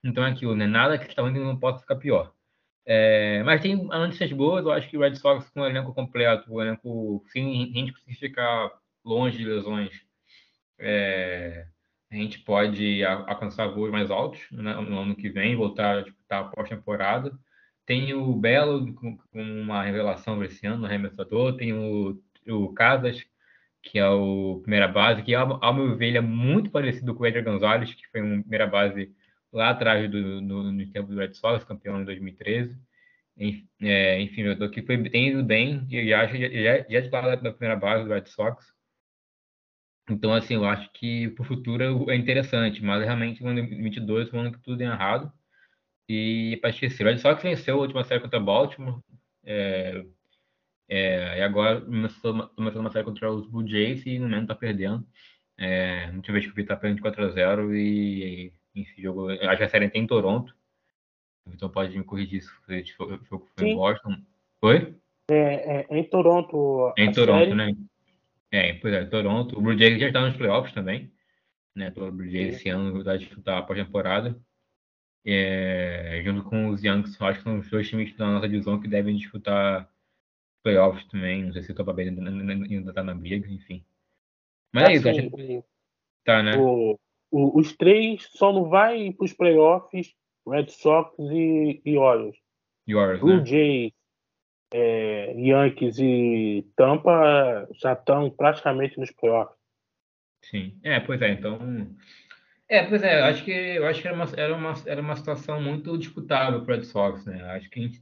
Então 0.03 0.25
é 0.25 0.31
aquilo, 0.31 0.55
né? 0.55 0.67
Nada 0.67 0.97
que 0.97 1.07
está 1.07 1.21
indo 1.23 1.39
não 1.43 1.57
possa 1.57 1.79
ficar 1.79 1.95
pior. 1.95 2.33
É, 2.85 3.41
mas 3.43 3.61
tem 3.61 3.75
notícias 3.75 4.31
boas, 4.33 4.65
eu 4.65 4.71
acho 4.71 4.89
que 4.89 4.97
o 4.97 5.01
Red 5.01 5.15
Sox 5.15 5.49
com 5.49 5.61
o 5.61 5.65
elenco 5.65 5.93
completo, 5.93 6.51
o 6.53 6.61
elenco, 6.61 7.23
sim, 7.31 7.71
a 7.73 7.79
gente 7.79 7.93
conseguir 7.93 8.15
ficar 8.15 8.71
longe 9.05 9.37
de 9.37 9.45
lesões, 9.45 10.01
é, 10.77 11.65
a 12.11 12.15
gente 12.15 12.39
pode 12.39 13.03
alcançar 13.05 13.67
voos 13.67 13.89
mais 13.91 14.11
altos 14.11 14.41
né, 14.51 14.73
no 14.75 14.99
ano 14.99 15.15
que 15.15 15.29
vem, 15.29 15.55
voltar 15.55 15.97
a 15.97 16.01
disputar 16.01 16.41
a 16.43 16.47
pós-temporada. 16.49 17.37
Tem 17.85 18.13
o 18.13 18.33
Belo 18.35 18.93
com, 18.93 19.17
com 19.17 19.41
uma 19.41 19.81
revelação 19.83 20.43
esse 20.43 20.65
ano, 20.67 20.79
no 20.79 20.85
arremessador. 20.85 21.55
Tem 21.57 21.73
o, 21.73 22.21
o 22.47 22.73
Casas, 22.73 23.25
que 23.83 23.99
é 23.99 24.09
o 24.09 24.61
primeira 24.61 24.87
base, 24.87 25.21
que 25.23 25.35
ao, 25.35 25.63
ao 25.63 25.73
meu 25.73 25.95
ver 25.97 26.07
ele 26.07 26.17
é 26.17 26.21
muito 26.21 26.71
parecido 26.71 27.13
com 27.13 27.23
o 27.23 27.27
Edgar 27.27 27.43
Gonzalez, 27.43 27.93
que 27.93 28.07
foi 28.09 28.21
um 28.21 28.41
primeira 28.41 28.65
base 28.65 29.13
lá 29.51 29.69
atrás 29.71 30.09
do, 30.09 30.41
no, 30.41 30.71
no 30.71 30.91
tempo 30.91 31.09
do 31.09 31.19
Red 31.19 31.33
Sox, 31.33 31.63
campeão 31.65 32.01
em 32.01 32.05
2013. 32.05 32.79
É, 33.81 34.21
enfim, 34.21 34.47
o 34.47 34.69
que 34.69 34.81
foi, 34.83 35.09
tem 35.09 35.29
ido 35.29 35.43
bem, 35.43 35.85
e 35.89 36.09
já, 36.09 36.25
já, 36.27 36.85
já 36.89 36.99
é 36.99 37.37
da 37.37 37.51
primeira 37.51 37.75
base 37.75 38.05
do 38.05 38.13
Red 38.13 38.25
Sox. 38.27 38.73
Então, 40.09 40.33
assim, 40.33 40.55
eu 40.55 40.65
acho 40.65 40.91
que 40.93 41.29
para 41.29 41.43
o 41.43 41.45
futuro 41.45 42.09
é 42.11 42.15
interessante, 42.15 42.83
mas 42.83 43.03
realmente 43.03 43.41
em 43.41 43.45
2022 43.45 44.29
foi 44.29 44.39
um 44.39 44.41
ano 44.43 44.51
que 44.51 44.59
tudo 44.61 44.77
deu 44.77 44.91
errado. 44.91 45.31
E 46.09 46.57
para 46.61 46.69
esquecer, 46.71 47.05
o 47.05 47.09
Red 47.09 47.19
Sox 47.19 47.41
venceu 47.43 47.77
a 47.77 47.81
última 47.81 48.03
série 48.03 48.21
contra 48.21 48.39
Baltimore, 48.39 49.01
é, 49.45 50.05
é, 50.95 51.39
e 51.39 51.41
agora 51.41 51.81
começou, 51.81 52.47
começou 52.49 52.79
uma 52.79 52.91
série 52.91 53.03
contra 53.03 53.31
os 53.31 53.47
Blue 53.47 53.67
Jays 53.67 54.05
e 54.05 54.19
no 54.19 54.25
momento 54.29 54.43
está 54.43 54.53
perdendo. 54.53 55.03
É, 55.57 56.05
a 56.05 56.11
última 56.11 56.33
vez 56.33 56.45
que 56.45 56.51
eu 56.51 56.55
vi 56.55 56.63
tá 56.63 56.75
perdendo 56.75 57.01
de 57.01 57.09
4x0 57.09 57.73
e, 57.73 58.53
e 58.75 58.81
esse 58.81 59.01
jogo, 59.01 59.31
acho 59.31 59.57
que 59.57 59.63
a 59.63 59.69
série 59.69 59.89
tem 59.89 60.03
em 60.03 60.07
Toronto. 60.07 60.55
Então 61.47 61.67
pode 61.67 61.97
me 61.97 62.03
corrigir 62.03 62.43
se 62.43 62.51
o 62.99 63.25
jogo 63.25 63.49
foi 63.57 63.69
em 63.69 63.75
Boston. 63.75 64.17
Foi? 64.59 64.95
É, 65.31 65.35
é, 65.79 65.87
é 65.89 65.97
em 65.97 66.03
Toronto. 66.03 66.93
Em 66.95 67.11
Toronto, 67.11 67.39
série. 67.39 67.55
né? 67.55 67.75
É, 68.51 68.73
pois 68.73 68.93
é, 68.93 69.03
Toronto. 69.05 69.57
O 69.57 69.61
Blue 69.63 69.75
Jays 69.75 69.99
já 69.99 70.07
está 70.07 70.21
nos 70.21 70.37
playoffs 70.37 70.75
também. 70.75 71.11
Né? 71.75 71.91
O 71.97 72.11
Blue 72.11 72.29
Jays 72.29 72.57
esse 72.57 72.69
ano 72.69 73.03
vai 73.03 73.17
disputar 73.17 73.57
a 73.57 73.61
pós-temporada. 73.63 74.39
É, 75.25 76.21
junto 76.23 76.43
com 76.43 76.67
os 76.67 76.83
Yankees, 76.83 77.19
acho 77.19 77.39
que 77.39 77.43
são 77.43 77.57
os 77.57 77.67
dois 77.67 77.89
times 77.89 78.15
da 78.15 78.27
nossa 78.27 78.47
divisão 78.47 78.79
que 78.79 78.87
devem 78.87 79.15
disputar 79.15 79.91
playoffs 80.63 81.05
também. 81.09 81.43
Não 81.43 81.53
sei 81.53 81.61
se 81.61 81.71
o 81.71 81.75
Tampa 81.75 81.93
Bay 81.93 82.07
ainda 82.07 82.89
está 82.89 83.03
na 83.03 83.13
briga, 83.13 83.47
enfim. 83.49 83.83
Mas 84.71 84.89
é 84.89 84.93
isso, 84.93 85.09
acho... 85.09 85.63
Tá, 86.23 86.41
né? 86.41 86.57
O, 86.57 86.97
o, 87.29 87.59
os 87.59 87.75
três 87.75 88.29
só 88.31 88.51
não 88.51 88.69
vai 88.69 89.11
para 89.11 89.25
os 89.25 89.33
playoffs 89.33 90.15
Red 90.47 90.69
Sox 90.69 91.13
e, 91.19 91.81
e 91.85 91.97
Orioles. 91.97 92.37
E 92.87 92.95
Orioles 92.95 93.21
Blue 93.21 93.37
né? 93.37 93.45
Jays, 93.45 93.93
é, 94.73 95.33
Yankees 95.37 95.99
e 95.99 96.65
Tampa 96.75 97.67
já 97.73 97.93
estão 97.93 98.29
praticamente 98.29 98.99
nos 98.99 99.11
playoffs. 99.11 99.57
Sim, 100.43 100.77
é, 100.83 100.99
pois 100.99 101.21
é, 101.21 101.29
então. 101.31 101.59
É, 102.67 102.83
pois 102.85 103.03
é, 103.03 103.21
acho 103.21 103.45
que 103.45 103.51
eu 103.51 103.85
acho 103.85 104.01
que 104.01 104.07
era 104.07 104.15
uma, 104.15 104.25
era 104.35 104.55
uma, 104.55 104.73
era 104.85 105.01
uma 105.01 105.15
situação 105.15 105.61
muito 105.61 105.97
disputável 105.97 106.63
para 106.63 106.73
o 106.73 106.77
Red 106.77 106.85
Sox, 106.85 107.25
né? 107.25 107.41
Acho 107.51 107.69
que 107.69 107.79
a 107.79 107.83
gente 107.83 108.01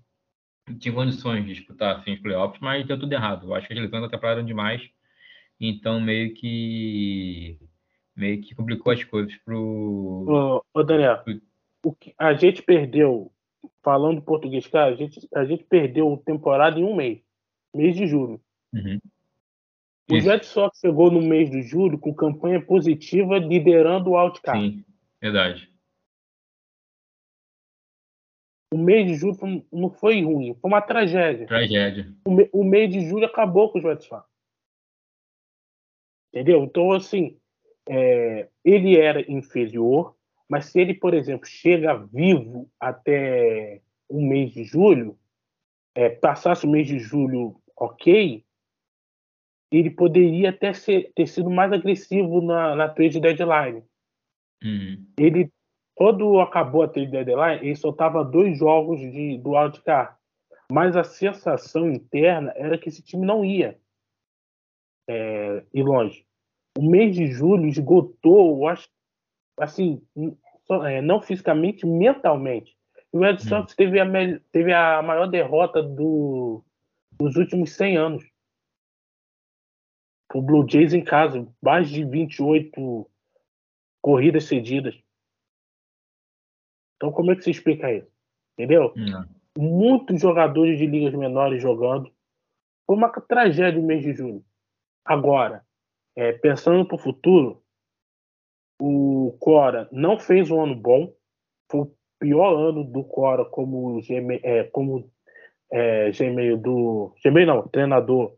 tinha 0.77 0.93
condições 0.93 1.45
de 1.45 1.53
disputar 1.53 1.97
assim, 1.97 2.13
os 2.13 2.19
playoffs, 2.19 2.59
mas 2.61 2.85
deu 2.85 2.99
tudo 2.99 3.13
errado. 3.13 3.47
Eu 3.47 3.55
acho 3.55 3.67
que 3.67 3.73
as 3.73 3.79
lesões 3.79 4.03
atrapalharam 4.03 4.45
demais, 4.45 4.81
então 5.59 5.99
meio 5.99 6.33
que 6.33 7.59
meio 8.15 8.41
que 8.41 8.55
complicou 8.55 8.91
as 8.91 9.03
coisas 9.03 9.33
pro. 9.45 10.25
Ô, 10.27 10.79
ô 10.79 10.83
Daniel, 10.83 11.17
pro... 11.23 11.41
o 11.85 11.93
que 11.93 12.13
a 12.17 12.33
gente 12.33 12.61
perdeu, 12.61 13.31
falando 13.83 14.21
português, 14.21 14.67
cara, 14.67 14.91
a 14.91 14.95
gente, 14.95 15.27
a 15.33 15.45
gente 15.45 15.63
perdeu 15.63 16.21
temporada 16.25 16.79
em 16.79 16.83
um 16.83 16.95
mês, 16.95 17.19
mês 17.73 17.95
de 17.95 18.07
julho. 18.07 18.39
Uhum. 18.73 18.99
O 20.09 20.19
Red 20.19 20.43
Sox 20.43 20.79
chegou 20.79 21.09
no 21.09 21.21
mês 21.21 21.49
de 21.49 21.61
julho 21.61 21.97
com 21.97 22.13
campanha 22.13 22.61
positiva, 22.61 23.37
liderando 23.37 24.09
o 24.09 24.17
outcard. 24.17 24.59
Sim, 24.59 24.85
verdade. 25.21 25.70
O 28.73 28.77
mês 28.77 29.05
de 29.05 29.15
julho 29.15 29.65
não 29.71 29.89
foi 29.89 30.21
ruim, 30.21 30.53
foi 30.55 30.69
uma 30.69 30.81
tragédia. 30.81 31.45
Tragédia. 31.45 32.13
O, 32.25 32.31
me, 32.31 32.49
o 32.53 32.63
mês 32.63 32.91
de 32.91 33.01
julho 33.07 33.25
acabou 33.25 33.71
com 33.71 33.79
os 33.79 33.83
Red 33.83 33.99
Sox. 33.99 34.25
Entendeu? 36.33 36.63
Então, 36.63 36.93
assim, 36.93 37.37
é, 37.87 38.47
ele 38.63 38.97
era 38.97 39.29
inferior, 39.29 40.15
mas 40.49 40.65
se 40.65 40.79
ele, 40.79 40.93
por 40.93 41.13
exemplo, 41.13 41.45
chega 41.45 41.97
vivo 41.97 42.69
até 42.79 43.81
o 44.07 44.21
mês 44.21 44.51
de 44.51 44.63
julho, 44.63 45.17
é, 45.93 46.09
passasse 46.09 46.65
o 46.65 46.69
mês 46.69 46.87
de 46.87 46.99
julho 46.99 47.61
ok, 47.75 48.43
ele 49.71 49.89
poderia 49.89 50.49
até 50.49 50.73
ser, 50.73 51.11
ter 51.15 51.27
sido 51.27 51.49
mais 51.49 51.71
agressivo 51.71 52.41
na, 52.41 52.75
na 52.75 52.89
trade 52.89 53.19
deadline. 53.19 53.83
Uhum. 54.63 55.05
Ele, 55.17 55.51
quando 55.95 56.39
acabou 56.39 56.83
a 56.83 56.87
trade 56.87 57.11
deadline, 57.11 57.65
ele 57.65 57.75
só 57.75 57.89
estava 57.89 58.23
dois 58.23 58.57
jogos 58.57 58.99
de, 58.99 59.37
do 59.37 59.51
wildcard. 59.51 60.15
Mas 60.71 60.95
a 60.95 61.03
sensação 61.03 61.89
interna 61.89 62.53
era 62.55 62.77
que 62.77 62.89
esse 62.89 63.03
time 63.03 63.25
não 63.25 63.43
ia 63.43 63.77
é, 65.07 65.63
ir 65.73 65.83
longe 65.83 66.25
o 66.77 66.81
mês 66.81 67.15
de 67.15 67.27
julho 67.27 67.67
esgotou, 67.67 68.67
acho, 68.67 68.89
assim, 69.57 70.01
é, 70.85 71.01
não 71.01 71.21
fisicamente, 71.21 71.85
mentalmente. 71.85 72.75
O 73.11 73.19
Red 73.19 73.33
hum. 73.33 73.39
Sox 73.39 73.75
teve, 73.75 73.99
a 73.99 74.05
teve 74.51 74.73
a 74.73 75.01
maior 75.01 75.27
derrota 75.27 75.83
do, 75.83 76.63
dos 77.19 77.35
últimos 77.35 77.71
100 77.73 77.97
anos. 77.97 78.23
O 80.33 80.41
Blue 80.41 80.65
Jays 80.67 80.93
em 80.93 81.03
casa, 81.03 81.45
mais 81.61 81.89
de 81.89 82.05
28 82.05 83.05
corridas 84.01 84.45
cedidas. 84.45 84.97
Então, 87.01 87.11
como 87.11 87.31
é 87.31 87.35
que 87.35 87.43
se 87.43 87.49
explica 87.49 87.91
isso? 87.91 88.07
Entendeu? 88.53 88.93
Não. 88.95 89.25
Muitos 89.57 90.21
jogadores 90.21 90.77
de 90.77 90.85
ligas 90.85 91.15
menores 91.15 91.59
jogando. 91.59 92.11
Foi 92.85 92.95
uma 92.95 93.09
tragédia 93.09 93.81
o 93.81 93.83
mês 93.83 94.03
de 94.03 94.13
julho. 94.13 94.45
Agora, 95.03 95.65
é, 96.15 96.31
pensando 96.33 96.85
para 96.85 96.95
o 96.95 96.99
futuro, 96.99 97.63
o 98.79 99.35
Cora 99.39 99.89
não 99.91 100.19
fez 100.19 100.51
um 100.51 100.61
ano 100.61 100.75
bom, 100.75 101.11
foi 101.71 101.81
o 101.81 101.95
pior 102.19 102.55
ano 102.55 102.83
do 102.83 103.03
Cora 103.03 103.45
como 103.45 103.99
Gmail, 104.03 104.39
é, 104.43 104.63
como 104.65 105.09
é, 105.71 106.11
Gmail 106.11 106.55
do 106.55 107.15
Gmail 107.23 107.47
não, 107.47 107.67
treinador 107.67 108.35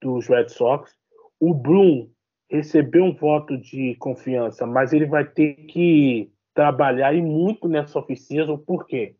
dos 0.00 0.28
Red 0.28 0.48
Sox. 0.50 0.96
O 1.40 1.52
Bloom 1.52 2.08
recebeu 2.48 3.04
um 3.04 3.14
voto 3.14 3.58
de 3.58 3.96
confiança, 3.96 4.64
mas 4.64 4.92
ele 4.92 5.06
vai 5.06 5.24
ter 5.24 5.54
que 5.66 6.32
trabalhar 6.58 7.14
e 7.14 7.22
muito 7.22 7.68
nessa 7.68 8.00
oficina, 8.00 8.58
por 8.58 8.84
quê? 8.84 9.14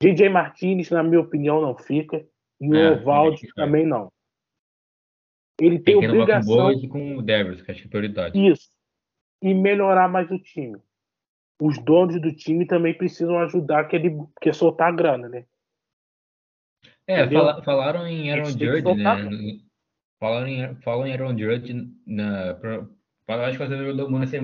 DJ 0.00 0.30
Martinez, 0.30 0.88
na 0.88 1.02
minha 1.02 1.20
opinião, 1.20 1.60
não 1.60 1.76
fica, 1.76 2.26
e 2.58 2.74
é, 2.74 2.88
o 2.88 2.92
Ovaldi 2.94 3.46
também 3.54 3.84
não. 3.84 4.10
Ele 5.60 5.78
tem, 5.78 6.00
tem 6.00 6.08
obrigação. 6.08 6.72
Com 6.72 6.86
o 6.86 6.88
com 6.88 7.16
o 7.18 7.22
Devers, 7.22 7.60
que 7.60 7.70
acho 7.70 7.82
que 7.82 7.88
é 7.88 7.90
prioridade. 7.90 8.48
Isso. 8.48 8.70
E 9.42 9.52
melhorar 9.52 10.08
mais 10.08 10.30
o 10.30 10.38
time. 10.38 10.80
Os 11.60 11.76
donos 11.76 12.18
do 12.18 12.34
time 12.34 12.66
também 12.66 12.96
precisam 12.96 13.38
ajudar 13.40 13.84
que 13.84 13.94
ele 13.94 14.16
que 14.40 14.50
soltar 14.50 14.88
a 14.88 14.96
grana, 14.96 15.28
né? 15.28 15.44
É, 17.06 17.28
fala, 17.28 17.62
falaram 17.62 18.06
em 18.06 18.32
Aaron 18.32 18.46
Judge, 18.46 18.94
né? 18.94 19.60
Falaram 20.18 20.46
em, 20.48 20.74
falam 20.76 21.06
em 21.06 21.12
Aaron 21.12 21.36
Judge 21.36 21.92
na, 22.06 22.54
pra, 22.54 23.46
acho 23.46 23.58
que 23.58 23.64
o 23.64 24.08
vai 24.18 24.26
ser 24.26 24.40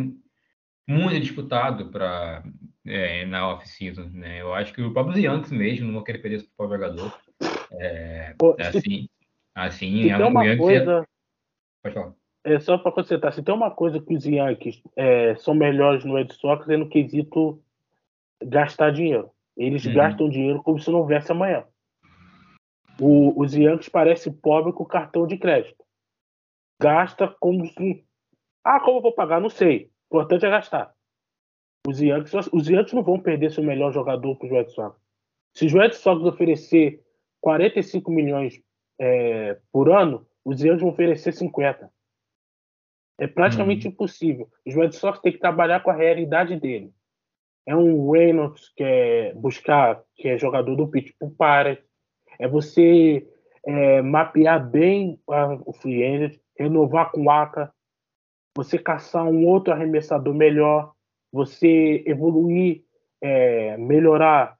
muito 0.88 1.20
disputado 1.20 1.90
para 1.90 2.42
é, 2.86 3.26
na 3.26 3.46
off-season, 3.48 4.08
né? 4.14 4.40
Eu 4.40 4.54
acho 4.54 4.72
que 4.72 4.80
o 4.80 4.92
próprio 4.92 5.18
Yankees 5.18 5.52
mesmo 5.52 5.86
não 5.86 5.94
vão 5.94 6.02
querer 6.02 6.18
perder 6.18 6.36
esse 6.38 6.48
próprio 6.56 6.78
jogador. 6.78 7.18
É, 7.72 8.34
Pô, 8.38 8.56
assim. 8.58 9.08
Assim, 9.54 10.02
se 10.02 10.10
é 10.10 10.16
tem 10.16 10.26
uma 10.26 10.44
Yankees 10.44 10.64
coisa. 10.64 11.08
Pode 11.82 11.94
falar. 11.94 12.12
É 12.44 12.58
só 12.60 12.78
para 12.78 12.92
consertar, 12.92 13.32
se 13.32 13.42
tem 13.42 13.54
uma 13.54 13.70
coisa 13.70 14.00
que 14.00 14.14
os 14.14 14.24
Yankees 14.24 14.80
é, 14.96 15.34
são 15.36 15.52
melhores 15.52 16.04
no 16.04 16.14
Red 16.14 16.28
Sox 16.32 16.66
é 16.68 16.76
no 16.76 16.88
quesito 16.88 17.62
gastar 18.42 18.90
dinheiro. 18.90 19.30
Eles 19.56 19.84
uhum. 19.84 19.94
gastam 19.94 20.30
dinheiro 20.30 20.62
como 20.62 20.78
se 20.78 20.90
não 20.90 21.00
houvesse 21.00 21.30
amanhã. 21.30 21.64
O, 22.98 23.38
os 23.38 23.54
Yankees 23.54 23.88
parecem 23.88 24.32
pobres 24.32 24.74
com 24.74 24.84
cartão 24.84 25.26
de 25.26 25.36
crédito. 25.36 25.84
Gasta 26.80 27.28
como 27.40 27.66
se. 27.66 28.04
Ah, 28.64 28.80
como 28.80 28.98
eu 28.98 29.02
vou 29.02 29.12
pagar? 29.12 29.40
Não 29.40 29.50
sei. 29.50 29.90
O 30.10 30.16
importante 30.16 30.46
é 30.46 30.50
gastar. 30.50 30.94
Os 31.86 32.00
Yankees, 32.00 32.48
os 32.52 32.68
Yankees 32.68 32.92
não 32.92 33.02
vão 33.02 33.20
perder 33.20 33.50
seu 33.50 33.62
melhor 33.62 33.92
jogador 33.92 34.36
para 34.36 34.46
os 34.46 34.52
Red 34.52 34.68
Sox. 34.68 34.96
Se 35.54 35.66
os 35.66 35.72
Red 35.72 35.92
Sox 35.92 36.22
oferecer 36.22 37.02
45 37.40 38.10
milhões 38.10 38.60
é, 38.98 39.58
por 39.72 39.90
ano, 39.90 40.26
os 40.44 40.60
Yankees 40.60 40.82
vão 40.82 40.90
oferecer 40.90 41.32
50. 41.32 41.90
É 43.18 43.26
praticamente 43.26 43.86
uhum. 43.86 43.92
impossível. 43.92 44.48
Os 44.66 44.74
Red 44.74 44.92
Sox 44.92 45.18
têm 45.20 45.32
que 45.32 45.38
trabalhar 45.38 45.80
com 45.80 45.90
a 45.90 45.94
realidade 45.94 46.58
dele. 46.58 46.92
É 47.66 47.76
um 47.76 48.10
Reynolds 48.10 48.72
que 48.74 48.82
é 48.82 49.34
buscar, 49.34 50.02
que 50.16 50.28
é 50.28 50.38
jogador 50.38 50.74
do 50.74 50.88
Pittsburgh 50.88 51.36
Pirates. 51.36 51.84
É 52.38 52.48
você 52.48 53.26
é, 53.66 54.00
mapear 54.00 54.66
bem 54.70 55.20
a, 55.28 55.58
o 55.66 55.72
free 55.72 56.02
agent, 56.02 56.38
renovar 56.58 57.10
com 57.10 57.24
o 57.24 57.30
ACA, 57.30 57.72
você 58.56 58.78
caçar 58.78 59.24
um 59.24 59.46
outro 59.46 59.72
arremessador 59.72 60.34
melhor, 60.34 60.92
você 61.32 62.02
evoluir, 62.06 62.84
é, 63.20 63.76
melhorar, 63.76 64.58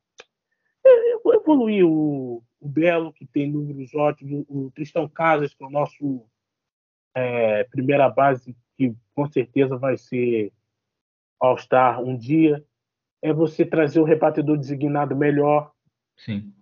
é, 0.84 1.14
evoluir 1.34 1.84
o, 1.84 2.42
o 2.60 2.68
Belo, 2.68 3.12
que 3.12 3.26
tem 3.26 3.50
números 3.50 3.94
ótimos, 3.94 4.44
o 4.48 4.70
Tristão 4.72 5.08
Casas, 5.08 5.54
que 5.54 5.62
é 5.62 5.66
o 5.66 5.70
nosso 5.70 6.26
é, 7.14 7.64
primeira 7.64 8.08
base, 8.08 8.56
que 8.76 8.94
com 9.14 9.26
certeza 9.26 9.76
vai 9.76 9.96
ser 9.96 10.52
All-Star 11.40 12.00
um 12.00 12.16
dia. 12.16 12.64
é 13.22 13.32
você 13.32 13.64
trazer 13.64 14.00
o 14.00 14.04
rebatedor 14.04 14.56
designado 14.56 15.16
melhor. 15.16 15.72
Sim. 16.16 16.52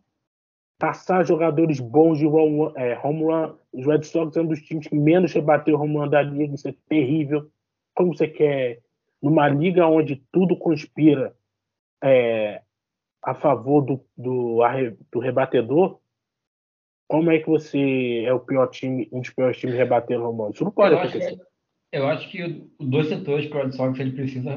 Passar 0.78 1.24
jogadores 1.24 1.80
bons 1.80 2.18
de 2.18 2.26
home, 2.26 2.72
é, 2.76 2.98
home 3.02 3.24
run. 3.24 3.54
Os 3.72 3.86
Red 3.86 4.02
Sox 4.02 4.36
é 4.36 4.40
um 4.40 4.46
dos 4.46 4.60
times 4.62 4.86
que 4.86 4.94
menos 4.94 5.32
rebateu 5.32 5.80
home 5.80 5.96
run 5.96 6.08
da 6.08 6.22
liga. 6.22 6.54
Isso 6.54 6.68
é 6.68 6.74
terrível. 6.88 7.50
Como 7.94 8.14
você 8.14 8.28
quer, 8.28 8.80
numa 9.22 9.48
liga 9.48 9.86
onde 9.86 10.16
tudo 10.30 10.56
conspira 10.56 11.34
é, 12.02 12.60
a 13.22 13.34
favor 13.34 13.80
do, 13.82 14.04
do, 14.16 14.60
do 15.10 15.18
rebatedor, 15.18 15.98
como 17.08 17.30
é 17.30 17.38
que 17.38 17.48
você 17.48 18.24
é 18.24 18.32
o 18.32 18.40
pior 18.40 18.66
time, 18.68 19.08
um 19.12 19.20
dos 19.20 19.30
piores 19.30 19.56
times 19.58 19.76
rebatendo 19.76 20.24
home 20.24 20.38
run? 20.38 20.50
Isso 20.50 20.64
não 20.64 20.70
pode 20.70 20.94
eu 20.94 20.98
acontecer. 20.98 21.26
Acho 21.26 21.36
que, 21.36 21.46
eu 21.92 22.06
acho 22.06 22.30
que 22.30 22.42
os 22.78 22.88
dois 22.88 23.08
setores 23.08 23.46
que 23.46 23.56
o 23.56 23.62
Red 23.62 23.72
Sox 23.72 23.98
ele 23.98 24.12
precisa 24.12 24.50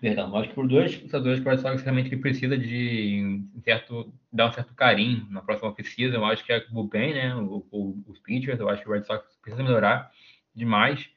Perdão, 0.00 0.36
acho 0.36 0.48
que 0.48 0.54
por 0.54 0.68
dois 0.68 0.92
jogadores 0.92 1.40
que 1.40 1.48
o 1.48 1.58
Sox 1.58 1.82
realmente 1.82 2.16
precisa 2.16 2.56
de 2.56 3.48
um 3.54 3.60
certo, 3.62 4.12
dar 4.32 4.48
um 4.48 4.52
certo 4.52 4.74
carinho 4.74 5.26
na 5.30 5.40
próxima 5.40 5.70
oficina, 5.70 6.14
eu 6.14 6.24
acho 6.24 6.44
que 6.44 6.52
é 6.52 6.58
o 6.58 6.72
bullpen, 6.72 7.14
né, 7.14 7.34
o, 7.34 7.66
o, 7.70 8.04
os 8.06 8.18
pitchers, 8.18 8.60
eu 8.60 8.68
acho 8.68 8.82
que 8.82 8.88
o 8.88 8.92
Red 8.92 9.04
Sox 9.04 9.24
precisa 9.40 9.62
melhorar 9.62 10.10
demais, 10.54 11.08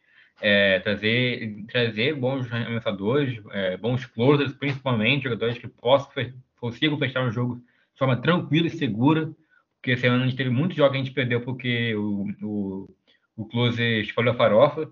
é, 0.41 0.79
trazer, 0.79 1.65
trazer 1.69 2.15
bons 2.15 2.51
arremessadores, 2.51 3.41
é, 3.51 3.75
bons 3.77 4.05
closers, 4.05 4.53
principalmente 4.53 5.23
jogadores 5.23 5.57
que 5.57 5.67
possam, 5.67 6.11
consigam 6.59 6.97
fechar 6.97 7.25
um 7.25 7.31
jogo 7.31 7.55
de 7.57 7.99
forma 7.99 8.17
tranquila 8.17 8.67
e 8.67 8.71
segura, 8.71 9.29
porque 9.75 9.91
esse 9.91 10.07
ano 10.07 10.23
a 10.23 10.27
gente 10.27 10.37
teve 10.37 10.49
muitos 10.49 10.77
jogos 10.77 10.91
que 10.93 10.97
a 10.97 11.03
gente 11.03 11.13
perdeu 11.13 11.41
porque 11.41 11.95
o, 11.95 12.27
o, 12.41 12.95
o 13.35 13.45
closer 13.45 14.01
espalhou 14.01 14.33
a 14.33 14.37
farofa, 14.37 14.89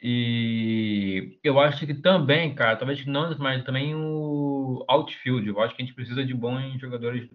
e 0.00 1.38
eu 1.42 1.58
acho 1.58 1.86
que 1.86 1.94
também, 1.94 2.54
cara, 2.54 2.76
talvez 2.76 3.04
não, 3.06 3.36
mas 3.38 3.64
também 3.64 3.94
o 3.94 4.84
outfield. 4.88 5.48
Eu 5.48 5.60
acho 5.60 5.74
que 5.74 5.82
a 5.82 5.84
gente 5.84 5.94
precisa 5.94 6.24
de 6.24 6.34
bons 6.34 6.78
jogadores 6.80 7.28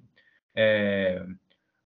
é, 0.56 1.26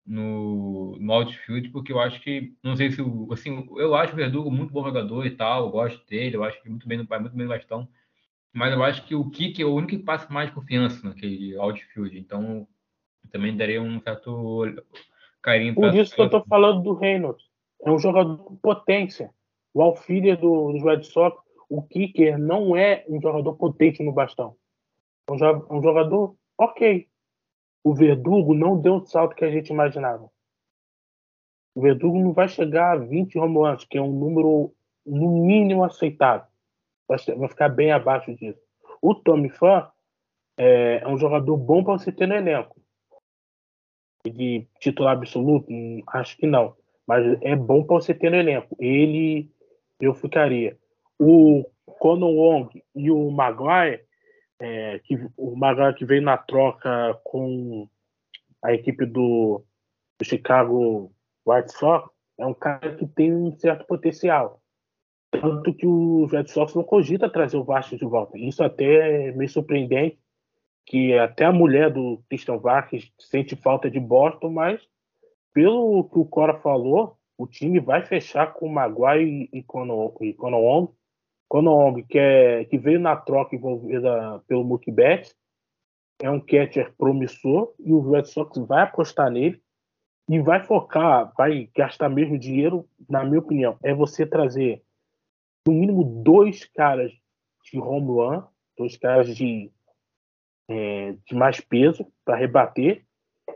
no, 0.05 0.97
no 0.99 1.13
outfield, 1.13 1.69
porque 1.69 1.91
eu 1.91 1.99
acho 1.99 2.21
que, 2.21 2.53
não 2.63 2.75
sei 2.75 2.91
se, 2.91 3.01
assim, 3.31 3.67
eu 3.77 3.95
acho 3.95 4.13
o 4.13 4.15
Verdugo 4.15 4.51
muito 4.51 4.71
bom 4.71 4.83
jogador 4.83 5.25
e 5.25 5.31
tal, 5.31 5.65
eu 5.65 5.71
gosto 5.71 6.05
dele, 6.07 6.35
eu 6.35 6.43
acho 6.43 6.61
que 6.61 6.69
muito 6.69 6.87
bem, 6.87 7.03
vai 7.03 7.19
muito 7.19 7.35
bem 7.35 7.45
no 7.45 7.53
bastão, 7.53 7.87
mas 8.53 8.73
eu 8.73 8.83
acho 8.83 9.05
que 9.05 9.15
o 9.15 9.29
Kik 9.29 9.61
é 9.61 9.65
o 9.65 9.73
único 9.73 9.97
que 9.97 10.03
passa 10.03 10.31
mais 10.31 10.51
confiança 10.51 11.07
naquele 11.07 11.57
outfield, 11.57 12.17
então 12.17 12.67
também 13.31 13.57
daria 13.57 13.81
um 13.81 13.99
certo 14.01 14.63
carinho. 15.41 15.73
Por 15.73 15.93
isso 15.93 16.15
que 16.15 16.21
eu 16.21 16.29
tô 16.29 16.43
falando 16.43 16.83
do 16.83 16.93
Reynolds, 16.93 17.43
é 17.83 17.91
um 17.91 17.99
jogador 17.99 18.37
com 18.37 18.55
potência. 18.55 19.31
O 19.75 19.81
Alfiler 19.81 20.39
do, 20.39 20.71
dos 20.71 20.81
Red 20.81 21.03
Sox, 21.03 21.37
o 21.69 21.83
kicker 21.83 22.39
não 22.39 22.77
é 22.77 23.03
um 23.09 23.21
jogador 23.21 23.55
potente 23.55 24.01
no 24.01 24.13
bastão. 24.13 24.55
É 25.29 25.33
um, 25.33 25.77
um 25.77 25.83
jogador 25.83 26.37
ok. 26.57 27.09
O 27.83 27.93
Verdugo 27.93 28.53
não 28.53 28.79
deu 28.79 28.95
o 28.95 29.05
salto 29.05 29.35
que 29.35 29.43
a 29.43 29.51
gente 29.51 29.73
imaginava. 29.73 30.31
O 31.75 31.81
Verdugo 31.81 32.17
não 32.17 32.31
vai 32.31 32.47
chegar 32.47 32.93
a 32.93 32.95
20 32.95 33.37
home 33.37 33.57
runs, 33.57 33.83
que 33.83 33.97
é 33.97 34.01
um 34.01 34.13
número 34.13 34.73
no 35.05 35.45
mínimo 35.45 35.83
aceitável. 35.83 36.47
Vai, 37.05 37.17
vai 37.35 37.49
ficar 37.49 37.67
bem 37.67 37.91
abaixo 37.91 38.33
disso. 38.33 38.61
O 39.01 39.13
Tommy 39.13 39.49
Fan 39.49 39.91
é, 40.57 41.01
é 41.03 41.07
um 41.09 41.17
jogador 41.17 41.57
bom 41.57 41.83
para 41.83 41.97
você 41.97 42.13
ter 42.13 42.27
no 42.27 42.33
elenco. 42.33 42.81
De 44.25 44.65
titular 44.79 45.17
absoluto? 45.17 45.69
Hum, 45.69 46.01
acho 46.07 46.37
que 46.37 46.47
não. 46.47 46.77
Mas 47.05 47.37
é 47.41 47.57
bom 47.57 47.83
para 47.83 47.97
você 47.97 48.13
ter 48.13 48.29
no 48.31 48.37
elenco. 48.37 48.73
Ele 48.79 49.53
eu 49.99 50.13
ficaria. 50.13 50.77
O 51.19 51.65
Conor 51.99 52.31
Wong 52.31 52.83
e 52.95 53.09
o 53.11 53.29
Maguire, 53.31 54.01
é, 54.59 54.99
que, 54.99 55.15
o 55.37 55.55
Maguire 55.55 55.95
que 55.95 56.05
veio 56.05 56.21
na 56.21 56.37
troca 56.37 57.19
com 57.23 57.87
a 58.63 58.73
equipe 58.73 59.05
do, 59.05 59.63
do 60.19 60.25
Chicago 60.25 61.11
White 61.45 61.71
Sox, 61.73 62.09
é 62.37 62.45
um 62.45 62.53
cara 62.53 62.95
que 62.95 63.05
tem 63.07 63.33
um 63.33 63.51
certo 63.57 63.85
potencial. 63.85 64.61
Tanto 65.31 65.73
que 65.73 65.85
o 65.85 66.25
Red 66.25 66.47
Sox 66.47 66.73
não 66.73 66.83
cogita 66.83 67.29
trazer 67.29 67.57
o 67.57 67.63
Vasco 67.63 67.97
de 67.97 68.05
volta. 68.05 68.37
Isso 68.37 68.63
até 68.63 69.27
é 69.27 69.31
meio 69.31 69.49
surpreendente, 69.49 70.19
que 70.85 71.17
até 71.17 71.45
a 71.45 71.51
mulher 71.51 71.91
do 71.91 72.21
Christian 72.29 72.57
Vasquez 72.57 73.11
sente 73.19 73.55
falta 73.55 73.89
de 73.89 73.99
Boston, 73.99 74.49
mas 74.49 74.81
pelo 75.53 76.03
que 76.09 76.19
o 76.19 76.25
Cora 76.25 76.59
falou, 76.59 77.17
o 77.37 77.47
time 77.47 77.79
vai 77.79 78.05
fechar 78.05 78.53
com 78.53 78.67
Maguire 78.67 79.49
e 79.51 79.61
Conowong. 79.63 80.89
Conowong, 81.47 82.03
que, 82.03 82.17
é, 82.17 82.65
que 82.65 82.77
veio 82.77 82.99
na 82.99 83.15
troca 83.15 83.55
envolvida 83.55 84.43
pelo 84.47 84.79
Betts, 84.87 85.35
é 86.21 86.29
um 86.29 86.39
catcher 86.39 86.93
promissor 86.97 87.73
e 87.79 87.91
o 87.91 88.09
Red 88.09 88.25
Sox 88.25 88.57
vai 88.59 88.83
apostar 88.83 89.29
nele 89.29 89.61
e 90.29 90.39
vai 90.39 90.63
focar, 90.63 91.31
vai 91.37 91.69
gastar 91.75 92.09
mesmo 92.09 92.39
dinheiro, 92.39 92.87
na 93.07 93.23
minha 93.23 93.39
opinião, 93.39 93.77
é 93.83 93.93
você 93.93 94.25
trazer 94.25 94.81
no 95.67 95.73
mínimo 95.73 96.03
dois 96.23 96.65
caras 96.65 97.11
de 97.63 97.79
home 97.79 98.07
run, 98.07 98.43
dois 98.77 98.97
caras 98.97 99.35
de, 99.35 99.71
é, 100.69 101.15
de 101.25 101.35
mais 101.35 101.59
peso 101.59 102.11
para 102.23 102.37
rebater 102.37 103.05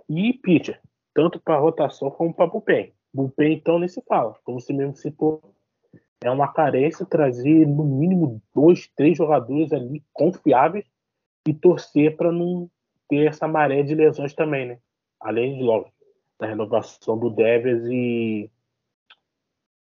e 0.08 0.34
pitcher, 0.34 0.82
tanto 1.14 1.40
para 1.40 1.60
rotação 1.60 2.12
como 2.12 2.34
para 2.34 2.48
bullpen. 2.48 2.94
Bullpen, 3.14 3.54
então, 3.54 3.80
nem 3.80 3.88
se 3.88 4.02
fala. 4.02 4.36
Como 4.44 4.60
você 4.60 4.74
mesmo 4.74 4.96
citou, 4.96 5.42
é 6.22 6.30
uma 6.30 6.52
carência 6.52 7.06
trazer 7.06 7.66
no 7.66 7.84
mínimo 7.84 8.42
dois, 8.54 8.88
três 8.96 9.18
jogadores 9.18 9.72
ali 9.72 10.04
confiáveis 10.14 10.86
e 11.48 11.54
torcer 11.54 12.16
para 12.16 12.32
não 12.32 12.70
ter 13.08 13.28
essa 13.28 13.48
maré 13.48 13.82
de 13.84 13.96
lesões 13.96 14.34
também, 14.34 14.68
né? 14.68 14.80
Além 15.20 15.58
de 15.58 15.64
logo 15.64 15.92
da 16.40 16.48
renovação 16.48 17.18
do 17.18 17.30
Devers 17.30 17.84
e 17.86 18.50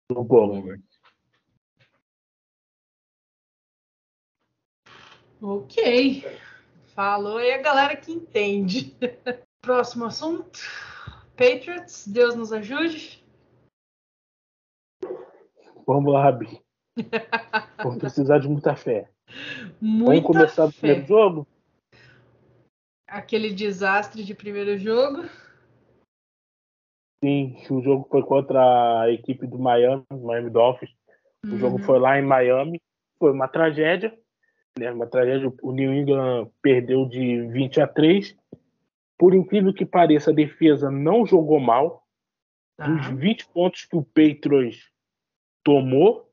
do 0.08 0.22
Bogart. 0.24 0.80
Ok. 5.42 6.24
Falou 6.94 7.38
aí 7.38 7.52
a 7.52 7.62
galera 7.62 7.96
que 7.96 8.12
entende. 8.12 8.94
Próximo 9.60 10.06
assunto. 10.06 10.60
Patriots, 11.40 12.06
Deus 12.06 12.36
nos 12.36 12.52
ajude. 12.52 13.24
Vamos 15.86 16.12
lá, 16.12 16.24
Rabi. 16.24 16.60
Vamos 17.78 17.96
precisar 17.98 18.40
de 18.40 18.46
muita 18.46 18.76
fé. 18.76 19.08
Muita 19.80 20.20
Vamos 20.20 20.26
começar 20.26 20.66
do 20.66 20.72
primeiro 20.74 21.06
jogo? 21.06 21.46
Aquele 23.08 23.54
desastre 23.54 24.22
de 24.22 24.34
primeiro 24.34 24.76
jogo. 24.76 25.22
Sim, 27.24 27.56
o 27.70 27.80
jogo 27.80 28.06
foi 28.10 28.22
contra 28.22 29.00
a 29.00 29.10
equipe 29.10 29.46
do 29.46 29.58
Miami, 29.58 30.04
Miami 30.12 30.50
Dolphins. 30.50 30.90
O 31.42 31.52
uhum. 31.52 31.58
jogo 31.58 31.78
foi 31.78 31.98
lá 31.98 32.18
em 32.18 32.22
Miami. 32.22 32.78
Foi 33.18 33.32
uma 33.32 33.48
tragédia. 33.48 34.14
Né? 34.78 34.92
Uma 34.92 35.06
tragédia. 35.06 35.50
O 35.62 35.72
New 35.72 35.90
England 35.90 36.50
perdeu 36.60 37.08
de 37.08 37.46
20 37.48 37.80
a 37.80 37.86
3 37.86 38.36
por 39.20 39.34
incrível 39.34 39.74
que 39.74 39.84
pareça, 39.84 40.30
a 40.30 40.34
defesa 40.34 40.90
não 40.90 41.26
jogou 41.26 41.60
mal. 41.60 42.06
Tá. 42.78 42.86
Dos 42.86 43.06
20 43.08 43.48
pontos 43.48 43.84
que 43.84 43.94
o 43.94 44.02
Patriots 44.02 44.90
tomou, 45.62 46.32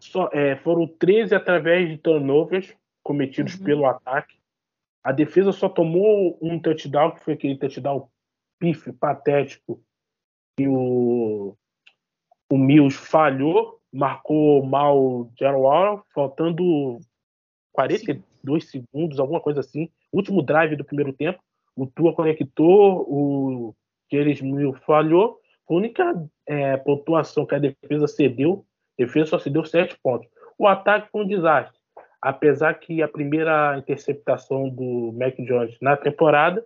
só, 0.00 0.28
é, 0.32 0.56
foram 0.56 0.88
13 0.88 1.36
através 1.36 1.88
de 1.88 1.96
turnovers 1.96 2.76
cometidos 3.04 3.54
uhum. 3.54 3.64
pelo 3.64 3.86
ataque. 3.86 4.36
A 5.04 5.12
defesa 5.12 5.52
só 5.52 5.68
tomou 5.68 6.36
um 6.42 6.58
touchdown, 6.58 7.12
que 7.12 7.20
foi 7.20 7.34
aquele 7.34 7.56
touchdown 7.56 8.08
pife, 8.58 8.92
patético, 8.92 9.80
que 10.56 10.66
o, 10.66 11.56
o 12.50 12.58
Mills 12.58 12.98
falhou, 12.98 13.80
marcou 13.92 14.66
mal 14.66 15.00
o 15.00 15.32
Gerald 15.38 16.02
faltando 16.12 16.98
42 17.70 18.64
Sim. 18.64 18.68
segundos, 18.68 19.20
alguma 19.20 19.40
coisa 19.40 19.60
assim. 19.60 19.88
Último 20.12 20.42
drive 20.42 20.74
do 20.74 20.84
primeiro 20.84 21.12
tempo 21.12 21.40
o 21.78 21.86
Tua 21.86 22.12
conectou, 22.12 23.06
o 23.08 23.74
James 24.12 24.40
Mil 24.40 24.74
falhou. 24.84 25.38
A 25.68 25.74
única 25.74 26.28
é, 26.46 26.76
pontuação 26.78 27.46
que 27.46 27.54
a 27.54 27.58
defesa 27.58 28.08
cedeu, 28.08 28.64
a 28.98 29.04
defesa 29.04 29.30
só 29.30 29.38
cedeu 29.38 29.64
sete 29.64 29.96
pontos. 30.02 30.28
O 30.58 30.66
ataque 30.66 31.08
foi 31.12 31.22
um 31.22 31.28
desastre. 31.28 31.78
Apesar 32.20 32.74
que 32.74 33.00
a 33.00 33.06
primeira 33.06 33.78
interceptação 33.78 34.68
do 34.68 35.12
Mac 35.12 35.36
Jones 35.36 35.76
na 35.80 35.96
temporada, 35.96 36.64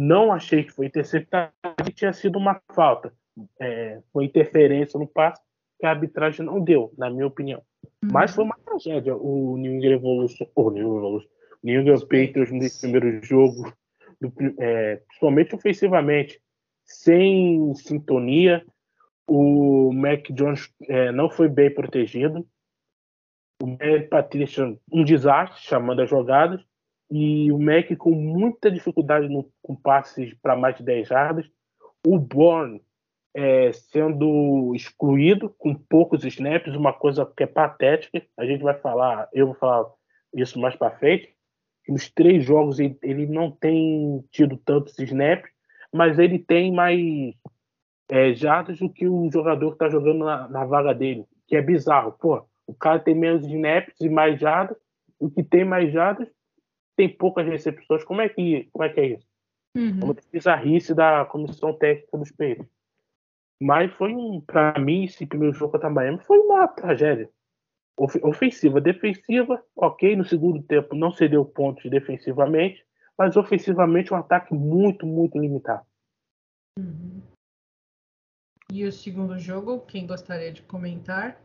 não 0.00 0.32
achei 0.32 0.62
que 0.62 0.70
foi 0.70 0.86
interceptada, 0.86 1.52
tinha 1.94 2.12
sido 2.12 2.38
uma 2.38 2.60
falta. 2.72 3.12
É, 3.60 4.00
foi 4.12 4.24
interferência 4.24 4.98
no 5.00 5.08
passe 5.08 5.42
que 5.80 5.86
a 5.86 5.90
arbitragem 5.90 6.46
não 6.46 6.60
deu, 6.60 6.92
na 6.96 7.10
minha 7.10 7.26
opinião. 7.26 7.60
Uhum. 8.04 8.10
Mas 8.12 8.32
foi 8.32 8.44
uma 8.44 8.56
tragédia 8.64 9.16
o 9.16 9.56
New 9.56 9.72
England 9.72 9.94
Evolution, 9.94 10.46
o 10.54 10.70
New 10.70 10.98
England, 10.98 11.24
New 11.64 11.80
England 11.80 12.00
Patriots 12.02 12.52
nesse 12.52 12.80
primeiro 12.82 13.20
jogo 13.24 13.72
do, 14.28 14.62
é, 14.62 14.96
principalmente 15.08 15.54
ofensivamente, 15.54 16.40
sem 16.84 17.74
sintonia. 17.74 18.64
O 19.26 19.92
Mac 19.92 20.30
Jones 20.30 20.70
é, 20.88 21.10
não 21.10 21.30
foi 21.30 21.48
bem 21.48 21.72
protegido. 21.72 22.46
o 23.62 23.66
Matt 23.66 24.08
Patricia 24.08 24.76
um 24.92 25.04
desastre 25.04 25.62
chamando 25.62 26.02
as 26.02 26.10
jogadas 26.10 26.62
e 27.10 27.50
o 27.52 27.58
Mac 27.58 27.94
com 27.96 28.10
muita 28.10 28.70
dificuldade 28.70 29.28
no, 29.28 29.50
com 29.62 29.74
passes 29.74 30.34
para 30.42 30.56
mais 30.56 30.76
de 30.76 30.82
10 30.82 31.08
jardas. 31.08 31.46
O 32.06 32.18
Bourne 32.18 32.82
é, 33.34 33.72
sendo 33.72 34.72
excluído 34.74 35.50
com 35.58 35.74
poucos 35.74 36.24
snaps, 36.24 36.74
uma 36.74 36.92
coisa 36.92 37.26
que 37.36 37.42
é 37.42 37.46
patética. 37.46 38.24
A 38.36 38.46
gente 38.46 38.62
vai 38.62 38.74
falar, 38.74 39.28
eu 39.32 39.46
vou 39.46 39.54
falar 39.54 39.90
isso 40.34 40.58
mais 40.58 40.76
para 40.76 40.96
frente. 40.98 41.34
Nos 41.88 42.10
três 42.10 42.44
jogos 42.44 42.78
ele, 42.78 43.26
não 43.26 43.50
tem 43.50 44.24
tido 44.30 44.56
tantos 44.56 44.98
snaps, 44.98 45.50
mas 45.92 46.18
ele 46.18 46.38
tem 46.38 46.72
mais 46.72 47.34
é, 48.10 48.34
jardas 48.34 48.78
do 48.78 48.88
que 48.88 49.06
o 49.06 49.30
jogador 49.30 49.68
que 49.68 49.74
está 49.74 49.88
jogando 49.88 50.24
na, 50.24 50.48
na, 50.48 50.64
vaga 50.64 50.94
dele, 50.94 51.26
que 51.46 51.56
é 51.56 51.62
bizarro. 51.62 52.12
Pô, 52.12 52.44
o 52.66 52.74
cara 52.74 52.98
tem 52.98 53.14
menos 53.14 53.46
snaps 53.46 54.00
e 54.00 54.08
mais 54.08 54.40
jardas, 54.40 54.76
o 55.18 55.30
que 55.30 55.42
tem 55.42 55.64
mais 55.64 55.92
jardas 55.92 56.28
tem 56.96 57.08
poucas 57.08 57.46
recepções. 57.46 58.04
Como 58.04 58.20
é 58.20 58.28
que, 58.28 58.68
como 58.72 58.84
é, 58.84 58.88
que 58.88 59.00
é 59.00 59.06
isso? 59.06 59.26
Uhum. 59.76 60.04
Uma 60.04 60.16
bizarrice 60.32 60.94
da 60.94 61.24
comissão 61.24 61.72
técnica 61.72 62.16
dos 62.16 62.30
Peitos. 62.30 62.66
Mas 63.60 63.92
foi 63.94 64.14
um, 64.14 64.40
para 64.40 64.78
mim, 64.78 65.04
esse 65.04 65.26
primeiro 65.26 65.54
jogo 65.54 65.72
contra 65.72 65.88
a 65.88 65.92
Miami 65.92 66.18
foi 66.20 66.38
uma 66.38 66.66
tragédia. 66.68 67.28
Ofensiva, 67.96 68.80
defensiva, 68.80 69.62
ok. 69.76 70.16
No 70.16 70.24
segundo 70.24 70.62
tempo 70.62 70.94
não 70.94 71.12
cedeu 71.12 71.44
pontos 71.44 71.88
defensivamente, 71.88 72.84
mas 73.16 73.36
ofensivamente 73.36 74.12
um 74.12 74.16
ataque 74.16 74.52
muito, 74.52 75.06
muito 75.06 75.38
limitado. 75.38 75.86
Uhum. 76.78 77.22
E 78.72 78.84
o 78.84 78.90
segundo 78.90 79.38
jogo, 79.38 79.80
quem 79.80 80.06
gostaria 80.06 80.52
de 80.52 80.62
comentar? 80.62 81.40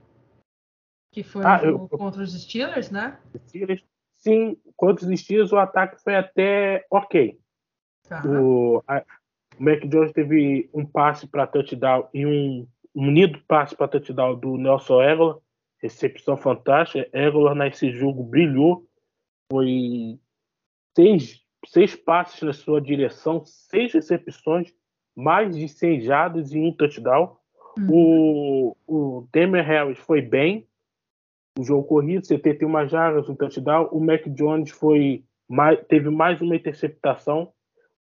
Que 1.14 1.24
foi 1.24 1.46
ah, 1.46 1.62
eu, 1.64 1.88
contra 1.88 2.24
os 2.24 2.34
Steelers, 2.34 2.90
né? 2.90 3.20
Steelers, 3.48 3.84
sim, 4.18 4.58
contra 4.76 5.06
os 5.06 5.20
Steelers 5.20 5.52
o 5.52 5.58
ataque 5.58 6.02
foi 6.02 6.16
até 6.16 6.86
ok. 6.90 7.40
Tá. 8.08 8.24
O, 8.26 8.84
a, 8.88 9.04
o 9.60 9.64
Mac 9.64 9.82
Jones 9.86 10.12
teve 10.14 10.70
um 10.74 10.86
passe 10.86 11.28
para 11.28 11.46
touchdown 11.46 12.10
e 12.14 12.26
um, 12.26 12.68
um 12.96 13.08
unido 13.08 13.40
passe 13.48 13.76
para 13.76 13.88
touchdown 13.88 14.40
do 14.40 14.58
Nelson 14.58 15.02
Egola. 15.04 15.40
Recepção 15.82 16.38
fantástica. 16.38 17.10
Egola 17.14 17.56
nesse 17.56 17.92
jogo 17.92 18.24
brilhou. 18.24 18.86
Foi 19.52 20.20
seis, 20.96 21.42
seis 21.66 21.96
passes 21.96 22.42
na 22.42 22.54
sua 22.54 22.82
direção, 22.82 23.44
seis 23.46 23.94
recepções, 23.94 24.74
mais 25.16 25.56
de 25.56 25.68
100 25.68 26.02
jardas 26.02 26.52
e 26.52 26.60
um 26.60 26.72
touchdown. 26.72 27.36
Uhum. 27.78 27.88
O, 27.90 28.78
o 28.88 29.28
Demer 29.32 29.66
Harris 29.66 29.98
foi 30.00 30.22
bem, 30.22 30.68
o 31.58 31.64
jogo 31.64 31.84
corrido, 31.84 32.26
71 32.26 32.88
jardas, 32.88 33.30
um 33.30 33.36
touchdown. 33.36 33.90
O 33.92 34.00
Mac 34.00 34.28
Jones 34.28 34.72
foi 34.72 35.24
mais, 35.48 35.80
teve 35.88 36.10
mais 36.10 36.42
uma 36.42 36.56
interceptação. 36.56 37.52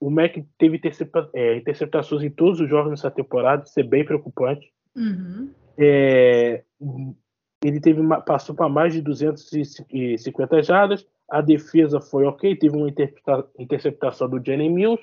O 0.00 0.10
Mac 0.10 0.36
teve 0.56 0.76
intercepta, 0.76 1.28
é, 1.34 1.56
interceptações 1.56 2.22
em 2.22 2.30
todos 2.30 2.60
os 2.60 2.68
jogos 2.68 2.90
nessa 2.90 3.10
temporada, 3.10 3.64
isso 3.64 3.78
é 3.80 3.82
bem 3.82 4.04
preocupante. 4.04 4.72
Uhum. 4.94 5.50
É, 5.76 6.62
ele 7.64 7.80
teve 7.80 8.00
passou 8.24 8.54
para 8.54 8.68
mais 8.68 8.92
de 8.92 9.02
250 9.02 10.62
jardas. 10.62 11.06
A 11.28 11.40
defesa 11.40 12.00
foi 12.00 12.24
ok, 12.24 12.56
teve 12.56 12.76
uma 12.76 12.88
interceptação 13.58 14.28
do 14.28 14.44
Jenny 14.44 14.68
Mills. 14.68 15.02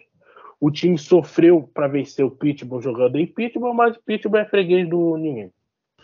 O 0.60 0.72
time 0.72 0.98
sofreu 0.98 1.70
para 1.74 1.88
vencer 1.88 2.26
o 2.26 2.32
Pittsburgh 2.32 2.82
jogando 2.82 3.18
em 3.18 3.28
Pittsburgh, 3.28 3.76
mas 3.76 3.96
o 3.96 4.02
Pittsburgh 4.02 4.42
é 4.42 4.50
freguês 4.50 4.90
do 4.90 5.18
ninguém. 5.18 5.52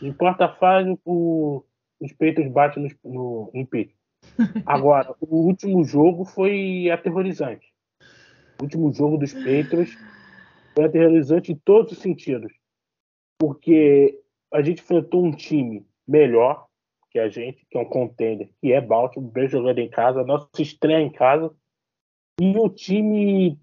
Não 0.01 0.09
importa 0.09 0.45
a 0.45 0.55
fase, 0.55 0.97
o, 1.05 1.63
os 1.99 2.11
peitos 2.13 2.47
batem 2.47 2.83
no, 2.83 3.11
no, 3.11 3.51
em 3.53 3.65
peito. 3.65 3.93
Agora, 4.65 5.15
o 5.21 5.47
último 5.47 5.83
jogo 5.83 6.25
foi 6.25 6.89
aterrorizante. 6.91 7.65
O 8.59 8.63
último 8.63 8.93
jogo 8.93 9.17
dos 9.17 9.33
Patriots 9.33 9.97
foi 10.75 10.83
aterrorizante 10.83 11.51
em 11.53 11.55
todos 11.55 11.93
os 11.93 11.99
sentidos. 11.99 12.51
Porque 13.39 14.21
a 14.53 14.61
gente 14.61 14.81
enfrentou 14.81 15.25
um 15.25 15.31
time 15.31 15.85
melhor 16.11 16.67
que 17.09 17.19
a 17.19 17.29
gente, 17.29 17.65
que 17.69 17.77
é 17.77 17.81
um 17.81 17.85
contender, 17.85 18.49
que 18.61 18.71
é 18.71 18.79
Baltimore, 18.79 19.31
bem 19.31 19.47
jogando 19.47 19.79
em 19.79 19.89
casa, 19.89 20.23
nossa 20.23 20.49
estreia 20.59 21.01
em 21.01 21.11
casa. 21.11 21.53
E 22.39 22.57
o 22.57 22.69
time, 22.69 23.59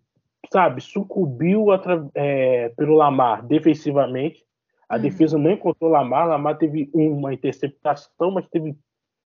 sabe, 0.53 0.81
sucumbiu 0.81 1.67
é, 2.15 2.69
pelo 2.71 2.95
Lamar 2.95 3.45
defensivamente. 3.47 4.45
A 4.89 4.97
uhum. 4.97 5.03
defesa 5.03 5.39
não 5.39 5.51
encontrou 5.51 5.91
Lamar. 5.91 6.29
Lamar 6.29 6.59
teve 6.59 6.91
uma 6.93 7.33
interceptação, 7.33 8.31
mas 8.31 8.47
teve 8.49 8.77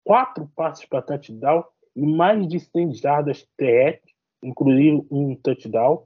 quatro 0.03 0.49
passes 0.55 0.85
para 0.85 1.01
touchdown 1.01 1.63
e 1.95 2.05
mais 2.05 2.47
de 2.47 2.59
100 2.59 2.95
jardas 2.95 3.47
terrestres, 3.57 4.13
incluindo 4.43 5.05
um 5.11 5.35
touchdown. 5.35 6.03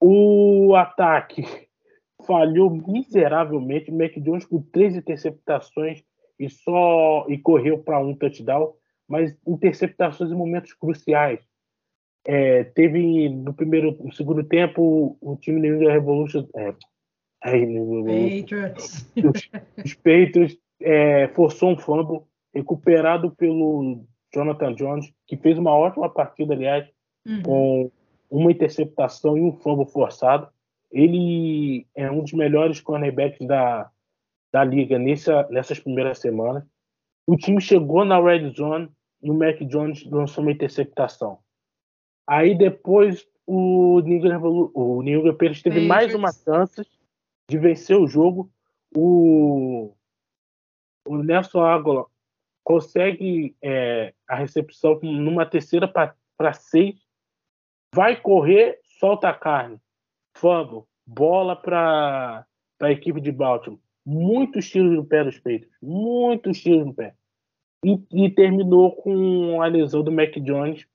O 0.00 0.74
ataque 0.76 1.42
falhou 2.24 2.70
miseravelmente. 2.70 3.90
O 3.90 3.98
Mac 3.98 4.12
Jones 4.18 4.44
com 4.44 4.62
três 4.62 4.94
interceptações 4.94 6.04
e 6.38 6.48
só 6.48 7.26
e 7.28 7.38
correu 7.38 7.78
para 7.78 7.98
um 7.98 8.14
touchdown, 8.14 8.74
mas 9.08 9.36
interceptações 9.46 10.30
em 10.30 10.34
momentos 10.34 10.72
cruciais. 10.74 11.40
É, 12.26 12.64
teve 12.64 13.28
no 13.28 13.54
primeiro, 13.54 13.96
no 14.02 14.12
segundo 14.12 14.44
tempo 14.44 15.16
o 15.20 15.36
time 15.36 15.60
New 15.60 15.76
England 15.76 15.92
Revolution, 15.92 16.46
é, 16.56 16.74
Patriots. 18.40 19.12
Os, 19.16 19.50
os 19.84 19.94
Patriots 19.94 20.58
é, 20.80 21.28
forçou 21.28 21.70
um 21.70 21.78
fumble 21.78 22.22
recuperado 22.54 23.30
pelo 23.30 24.04
Jonathan 24.34 24.74
Jones, 24.74 25.12
que 25.26 25.36
fez 25.36 25.58
uma 25.58 25.74
ótima 25.74 26.08
partida, 26.08 26.54
aliás, 26.54 26.86
uhum. 27.26 27.42
com 27.42 27.92
uma 28.30 28.50
interceptação 28.50 29.36
e 29.36 29.40
um 29.40 29.52
fumble 29.52 29.86
forçado. 29.86 30.48
Ele 30.90 31.86
é 31.94 32.10
um 32.10 32.22
dos 32.22 32.32
melhores 32.32 32.80
cornerbacks 32.80 33.46
da, 33.46 33.90
da 34.52 34.64
liga 34.64 34.98
nessa, 34.98 35.46
nessas 35.50 35.78
primeiras 35.78 36.18
semanas. 36.18 36.64
O 37.26 37.36
time 37.36 37.60
chegou 37.60 38.04
na 38.04 38.20
red 38.20 38.50
zone 38.50 38.90
e 39.22 39.30
o 39.30 39.34
Mac 39.34 39.58
Jones 39.60 40.04
lançou 40.04 40.42
uma 40.42 40.52
interceptação. 40.52 41.38
Aí 42.26 42.56
depois 42.56 43.26
o 43.46 44.00
New 44.00 44.18
England, 44.18 44.40
o 44.74 45.02
New 45.02 45.20
England 45.20 45.32
Patriots 45.32 45.62
teve 45.62 45.86
mais 45.86 46.14
uma 46.14 46.32
chance 46.32 46.86
de 47.50 47.58
vencer 47.58 47.96
o 47.96 48.06
jogo. 48.06 48.50
O, 48.94 49.94
o 51.06 51.16
Nelson 51.18 51.60
Ágola 51.60 52.06
consegue 52.62 53.56
é, 53.62 54.12
a 54.28 54.36
recepção 54.36 54.98
numa 55.02 55.46
terceira 55.46 55.88
para 55.88 56.52
seis, 56.52 56.96
vai 57.94 58.20
correr, 58.20 58.78
solta 59.00 59.30
a 59.30 59.34
carne, 59.34 59.80
fumble, 60.36 60.84
bola 61.06 61.56
para 61.56 62.46
a 62.82 62.90
equipe 62.90 63.22
de 63.22 63.32
Baltimore. 63.32 63.80
Muitos 64.10 64.70
tiros 64.70 64.90
no 64.90 65.04
pé 65.04 65.22
dos 65.22 65.38
peitos, 65.38 65.68
muitos 65.82 66.58
tiros 66.62 66.86
no 66.86 66.94
pé. 66.94 67.14
E, 67.84 68.00
e, 68.10 68.30
terminou 68.30 68.96
com 68.96 69.60
a 69.60 69.66
lesão 69.66 70.02
do 70.02 70.10
Mac 70.10 70.34
Jones, 70.38 70.86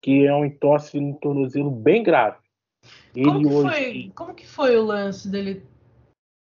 que 0.00 0.24
é 0.24 0.32
um 0.32 0.44
entorse 0.44 1.00
no 1.00 1.18
tornozelo 1.18 1.72
bem 1.72 2.04
grave. 2.04 2.38
Ele 3.16 3.24
como, 3.24 3.40
que 3.40 3.46
hoje... 3.46 3.68
foi, 3.68 4.12
como 4.14 4.34
que 4.34 4.46
foi 4.46 4.76
o 4.76 4.84
lance 4.84 5.28
dele 5.28 5.64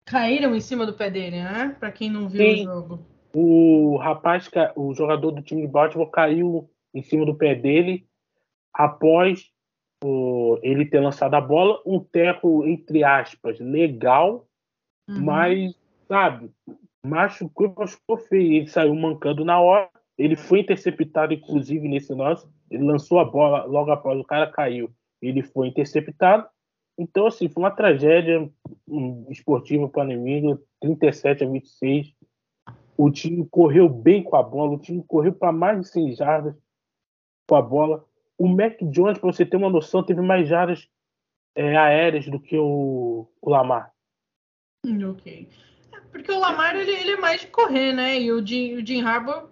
caíram 0.05 0.53
em 0.53 0.59
cima 0.59 0.85
do 0.85 0.93
pé 0.93 1.09
dele, 1.09 1.41
né? 1.41 1.75
Para 1.79 1.89
quem 1.89 2.09
não 2.09 2.27
viu 2.27 2.41
Sim. 2.41 2.61
o 2.61 2.63
jogo. 2.65 2.99
O 3.33 3.95
rapaz, 3.95 4.51
o 4.75 4.93
jogador 4.93 5.31
do 5.31 5.41
time 5.41 5.61
de 5.61 5.67
Baltimore 5.67 6.11
caiu 6.11 6.69
em 6.93 7.01
cima 7.01 7.25
do 7.25 7.33
pé 7.33 7.55
dele 7.55 8.05
após 8.73 9.49
o, 10.03 10.59
ele 10.61 10.85
ter 10.85 10.99
lançado 10.99 11.33
a 11.33 11.41
bola, 11.41 11.81
um 11.85 11.97
teco 11.99 12.65
entre 12.67 13.05
aspas 13.05 13.57
legal, 13.61 14.45
uhum. 15.09 15.21
mas 15.21 15.73
sabe, 16.07 16.51
machucou, 17.05 17.73
machucou 17.77 18.17
feio. 18.17 18.53
Ele 18.53 18.67
saiu 18.67 18.95
mancando 18.95 19.43
na 19.43 19.59
hora. 19.59 19.89
Ele 20.17 20.35
foi 20.35 20.59
interceptado, 20.59 21.33
inclusive, 21.33 21.87
nesse 21.87 22.13
lance. 22.13 22.47
Ele 22.69 22.83
lançou 22.83 23.19
a 23.19 23.25
bola 23.25 23.65
logo 23.65 23.91
após 23.91 24.19
o 24.19 24.23
cara 24.23 24.51
caiu. 24.51 24.91
Ele 25.21 25.41
foi 25.41 25.67
interceptado. 25.67 26.47
Então, 26.97 27.25
assim, 27.25 27.49
foi 27.49 27.63
uma 27.63 27.71
tragédia 27.71 28.49
esportiva 29.29 29.89
para 29.89 30.07
o 30.07 30.11
inimigo, 30.11 30.59
37 30.79 31.43
a 31.43 31.47
26. 31.47 32.13
O 32.95 33.09
time 33.09 33.47
correu 33.49 33.89
bem 33.89 34.23
com 34.23 34.35
a 34.35 34.43
bola, 34.43 34.73
o 34.73 34.79
time 34.79 35.03
correu 35.07 35.33
para 35.33 35.51
mais 35.51 35.79
de 35.79 35.87
100 35.87 36.15
jardas 36.15 36.55
com 37.47 37.55
a 37.55 37.61
bola. 37.61 38.05
O 38.37 38.47
Mac 38.47 38.77
Jones, 38.83 39.17
para 39.17 39.31
você 39.31 39.45
ter 39.45 39.57
uma 39.57 39.69
noção, 39.69 40.03
teve 40.03 40.21
mais 40.21 40.47
jardas 40.47 40.87
é, 41.55 41.75
aéreas 41.75 42.27
do 42.27 42.39
que 42.39 42.57
o, 42.57 43.27
o 43.41 43.49
Lamar. 43.49 43.91
Ok. 44.85 45.49
Porque 46.13 46.31
o 46.31 46.39
Lamar 46.39 46.77
ele, 46.77 46.91
ele, 46.91 47.11
é 47.11 47.17
mais 47.17 47.41
de 47.41 47.47
correr, 47.47 47.91
né? 47.91 48.17
E 48.17 48.31
o 48.31 48.45
Jim, 48.45 48.75
o 48.75 48.85
Jim 48.85 49.01
Harbaugh 49.01 49.49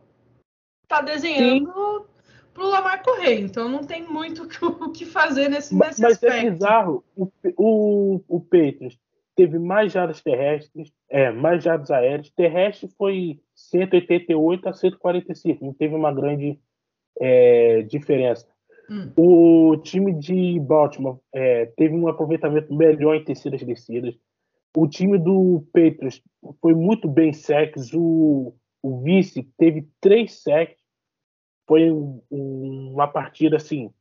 tá 0.87 1.01
desenhando 1.01 1.67
Sim 1.67 2.11
pro 2.53 2.67
Lamar 2.67 3.01
correr, 3.03 3.39
então 3.39 3.67
não 3.67 3.83
tem 3.83 4.03
muito 4.03 4.43
o 4.61 4.91
que 4.91 5.05
fazer 5.05 5.49
nesse, 5.49 5.73
nesse 5.75 5.75
mas 5.75 5.99
é 5.99 6.07
aspecto. 6.07 6.35
Mas 6.35 6.45
é 6.45 6.49
bizarro, 6.51 7.03
o, 7.15 7.31
o, 7.57 8.21
o 8.27 8.39
Patriots 8.41 8.99
teve 9.35 9.57
mais 9.57 9.91
jardas 9.91 10.21
terrestres, 10.21 10.91
é, 11.09 11.31
mais 11.31 11.63
jardas 11.63 11.89
aéreas. 11.89 12.29
Terrestre 12.29 12.89
foi 12.97 13.39
188 13.55 14.69
a 14.69 14.73
145, 14.73 15.65
não 15.65 15.73
teve 15.73 15.95
uma 15.95 16.13
grande 16.13 16.59
é, 17.19 17.81
diferença. 17.83 18.47
Hum. 18.89 19.11
O 19.15 19.77
time 19.77 20.13
de 20.13 20.59
Baltimore 20.59 21.19
é, 21.33 21.65
teve 21.77 21.95
um 21.95 22.07
aproveitamento 22.07 22.73
melhor 22.73 23.15
em 23.15 23.23
terceiras 23.23 23.63
descidas. 23.63 24.15
O 24.75 24.87
time 24.87 25.17
do 25.17 25.65
Patriots 25.73 26.21
foi 26.61 26.73
muito 26.73 27.07
bem 27.07 27.33
sacks. 27.33 27.91
O, 27.93 28.55
o 28.81 29.01
vice 29.01 29.43
teve 29.57 29.87
três 29.99 30.41
sacks. 30.41 30.81
Foi 31.67 31.91
um, 31.91 32.21
uma 32.29 33.07
partida 33.07 33.57
assim 33.57 33.91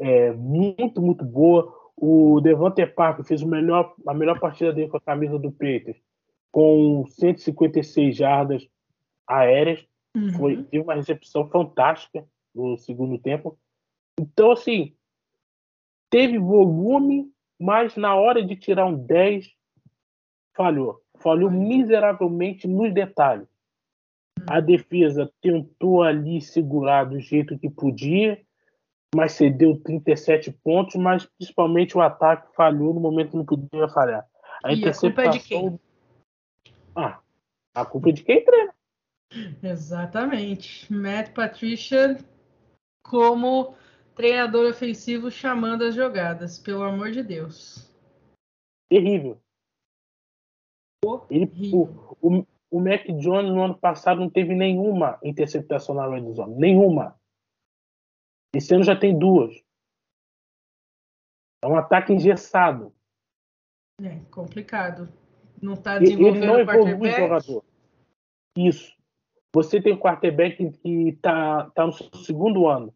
é, 0.00 0.32
muito, 0.32 1.00
muito 1.00 1.24
boa. 1.24 1.72
O 1.96 2.40
Devante 2.40 2.84
Parker 2.86 3.24
fez 3.24 3.42
o 3.42 3.48
melhor, 3.48 3.94
a 4.06 4.14
melhor 4.14 4.40
partida 4.40 4.72
dele 4.72 4.88
com 4.88 4.96
a 4.96 5.00
camisa 5.00 5.38
do 5.38 5.52
Patriots, 5.52 6.02
com 6.50 7.06
156 7.06 8.16
jardas 8.16 8.66
aéreas. 9.26 9.86
Uhum. 10.16 10.32
Foi, 10.32 10.62
teve 10.64 10.82
uma 10.82 10.94
recepção 10.94 11.48
fantástica 11.48 12.26
no 12.54 12.76
segundo 12.78 13.18
tempo. 13.18 13.58
Então, 14.18 14.52
assim, 14.52 14.94
teve 16.10 16.38
volume, 16.38 17.30
mas 17.58 17.96
na 17.96 18.14
hora 18.14 18.44
de 18.44 18.56
tirar 18.56 18.86
um 18.86 18.96
10, 18.96 19.52
falhou. 20.54 21.00
Falhou 21.18 21.50
miseravelmente 21.50 22.66
nos 22.66 22.92
detalhes. 22.92 23.48
A 24.46 24.60
defesa 24.60 25.30
tentou 25.40 26.02
ali 26.02 26.40
segurar 26.40 27.04
do 27.04 27.18
jeito 27.18 27.58
que 27.58 27.70
podia, 27.70 28.40
mas 29.14 29.32
cedeu 29.32 29.80
37 29.80 30.50
pontos, 30.50 30.96
mas 30.96 31.24
principalmente 31.24 31.96
o 31.96 32.00
ataque 32.00 32.54
falhou 32.54 32.92
no 32.92 33.00
momento 33.00 33.30
que 33.30 33.36
não 33.36 33.44
podia 33.44 33.88
falhar. 33.88 34.26
A 34.62 34.72
e 34.72 34.84
a 34.86 34.94
culpa 34.94 35.22
é 35.22 35.28
de 35.28 35.40
quem? 35.40 35.80
Ah, 36.94 37.20
a 37.74 37.84
culpa 37.84 38.08
é 38.10 38.12
de 38.12 38.22
quem 38.22 38.44
treina. 38.44 38.74
Exatamente. 39.62 40.92
Matt 40.92 41.32
Patricia 41.32 42.18
como 43.02 43.74
treinador 44.14 44.70
ofensivo 44.70 45.30
chamando 45.30 45.84
as 45.84 45.94
jogadas, 45.94 46.58
pelo 46.58 46.82
amor 46.82 47.10
de 47.10 47.22
Deus. 47.22 47.90
Terrível. 48.88 49.40
Ele, 51.30 51.50
o, 51.72 51.82
o, 52.20 52.46
o 52.70 52.80
Mac 52.80 53.06
Jones 53.18 53.52
no 53.52 53.62
ano 53.62 53.78
passado 53.78 54.20
não 54.20 54.28
teve 54.28 54.54
nenhuma 54.54 55.18
interceptação 55.22 55.94
na 55.94 56.08
red 56.08 56.32
zone. 56.32 56.56
Nenhuma. 56.56 57.18
Esse 58.54 58.74
ano 58.74 58.84
já 58.84 58.96
tem 58.96 59.16
duas. 59.16 59.54
É 61.62 61.68
um 61.68 61.76
ataque 61.76 62.12
engessado. 62.12 62.92
É 64.02 64.18
complicado. 64.30 65.08
Não 65.62 65.74
está 65.74 65.98
desenvolvendo 65.98 66.36
Ele 66.36 66.46
não 66.46 66.60
evolui 66.60 67.08
o 67.08 67.12
jogador. 67.12 67.64
Isso. 68.58 68.94
Você 69.54 69.80
tem 69.80 69.92
um 69.94 69.98
quarterback 69.98 70.70
que 70.72 71.08
está 71.10 71.70
tá 71.70 71.86
no 71.86 71.92
segundo 71.92 72.66
ano. 72.66 72.92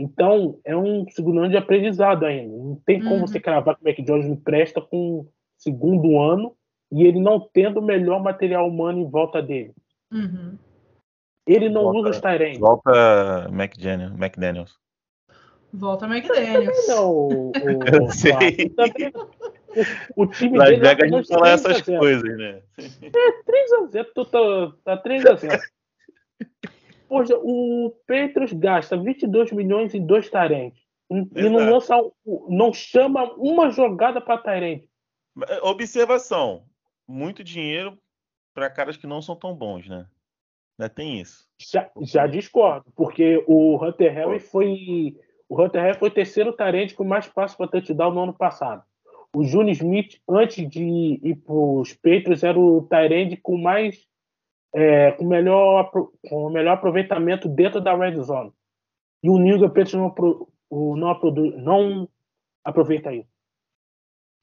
Então, 0.00 0.58
é 0.64 0.76
um 0.76 1.08
segundo 1.10 1.40
ano 1.40 1.50
de 1.50 1.56
aprendizado 1.56 2.26
ainda. 2.26 2.56
Não 2.56 2.76
tem 2.84 3.00
como 3.00 3.14
uhum. 3.14 3.20
você 3.20 3.38
cravar 3.38 3.76
que 3.76 3.82
o 3.82 3.88
Mac 3.88 3.98
Jones 4.00 4.28
me 4.28 4.36
presta 4.36 4.80
com 4.80 5.28
segundo 5.56 6.18
ano 6.18 6.56
e 6.92 7.04
ele 7.06 7.18
não 7.18 7.40
tendo 7.40 7.80
o 7.80 7.82
melhor 7.82 8.22
material 8.22 8.68
humano 8.68 9.00
em 9.00 9.08
volta 9.08 9.40
dele. 9.40 9.72
Uhum. 10.12 10.58
Ele 11.46 11.70
não 11.70 11.84
volta, 11.84 11.98
usa 11.98 12.10
os 12.10 12.20
Tyrants. 12.20 12.58
Volta 12.58 13.48
McDaniels. 13.50 14.12
McDaniels. 14.12 14.78
Volta 15.72 16.04
McDaniels. 16.06 16.86
Não, 16.86 17.10
o, 17.10 17.48
o, 17.48 17.52
Eu 17.90 18.10
sei. 18.10 18.68
Também, 18.68 19.10
o, 20.16 20.22
o 20.22 20.26
time 20.26 20.58
Las 20.58 20.68
dele 20.68 20.82
Vegas 20.82 21.10
não 21.10 21.24
fala 21.24 21.48
essas 21.48 21.80
coisas, 21.80 22.36
né? 22.36 22.62
É 22.78 23.90
3x0, 23.90 24.76
tá, 24.84 24.96
tá 24.96 25.02
3x0. 25.02 25.58
Poxa, 27.08 27.36
o 27.38 27.90
Petros 28.06 28.52
gasta 28.52 28.98
22 28.98 29.50
milhões 29.52 29.94
em 29.94 30.04
dois 30.04 30.28
Tarentes. 30.28 30.82
E 31.10 31.48
não, 31.48 31.70
lança, 31.70 31.96
não 32.48 32.72
chama 32.72 33.24
uma 33.36 33.70
jogada 33.70 34.20
para 34.20 34.38
Tarente. 34.38 34.88
Observação: 35.62 36.64
muito 37.12 37.44
dinheiro 37.44 37.98
para 38.54 38.70
caras 38.70 38.96
que 38.96 39.06
não 39.06 39.20
são 39.20 39.36
tão 39.36 39.54
bons, 39.54 39.88
né? 39.88 40.06
Ainda 40.78 40.88
tem 40.88 41.20
isso. 41.20 41.46
Já, 41.60 41.90
já 42.00 42.26
discordo, 42.26 42.90
porque 42.96 43.44
o 43.46 43.76
Hunter 43.82 44.12
Harry 44.12 44.40
foi. 44.40 45.16
O 45.48 45.62
Hunter 45.62 45.82
Harry 45.82 45.98
foi 45.98 46.08
o 46.08 46.14
terceiro 46.14 46.52
Tarente 46.54 46.94
com 46.94 47.04
mais 47.04 47.28
passos 47.28 47.56
para 47.56 47.68
touchdown 47.68 48.12
no 48.12 48.22
ano 48.22 48.34
passado. 48.34 48.82
O 49.34 49.44
Juni 49.44 49.72
Smith, 49.72 50.20
antes 50.28 50.68
de 50.68 51.20
ir 51.22 51.36
para 51.36 51.54
os 51.54 51.92
Patriots, 51.94 52.42
era 52.42 52.58
o 52.58 52.82
Tyrande 52.82 53.36
com 53.36 53.56
mais 53.56 54.06
é, 54.74 55.12
com, 55.12 55.24
melhor, 55.26 55.90
com 56.28 56.50
melhor 56.50 56.72
aproveitamento 56.72 57.48
dentro 57.48 57.80
da 57.80 57.94
red 57.94 58.20
zone. 58.22 58.52
E 59.22 59.30
o 59.30 59.38
New 59.38 59.56
England 59.56 59.72
não, 59.94 60.14
não, 60.70 61.20
não 61.58 62.08
aproveita 62.64 63.12
isso. 63.12 63.30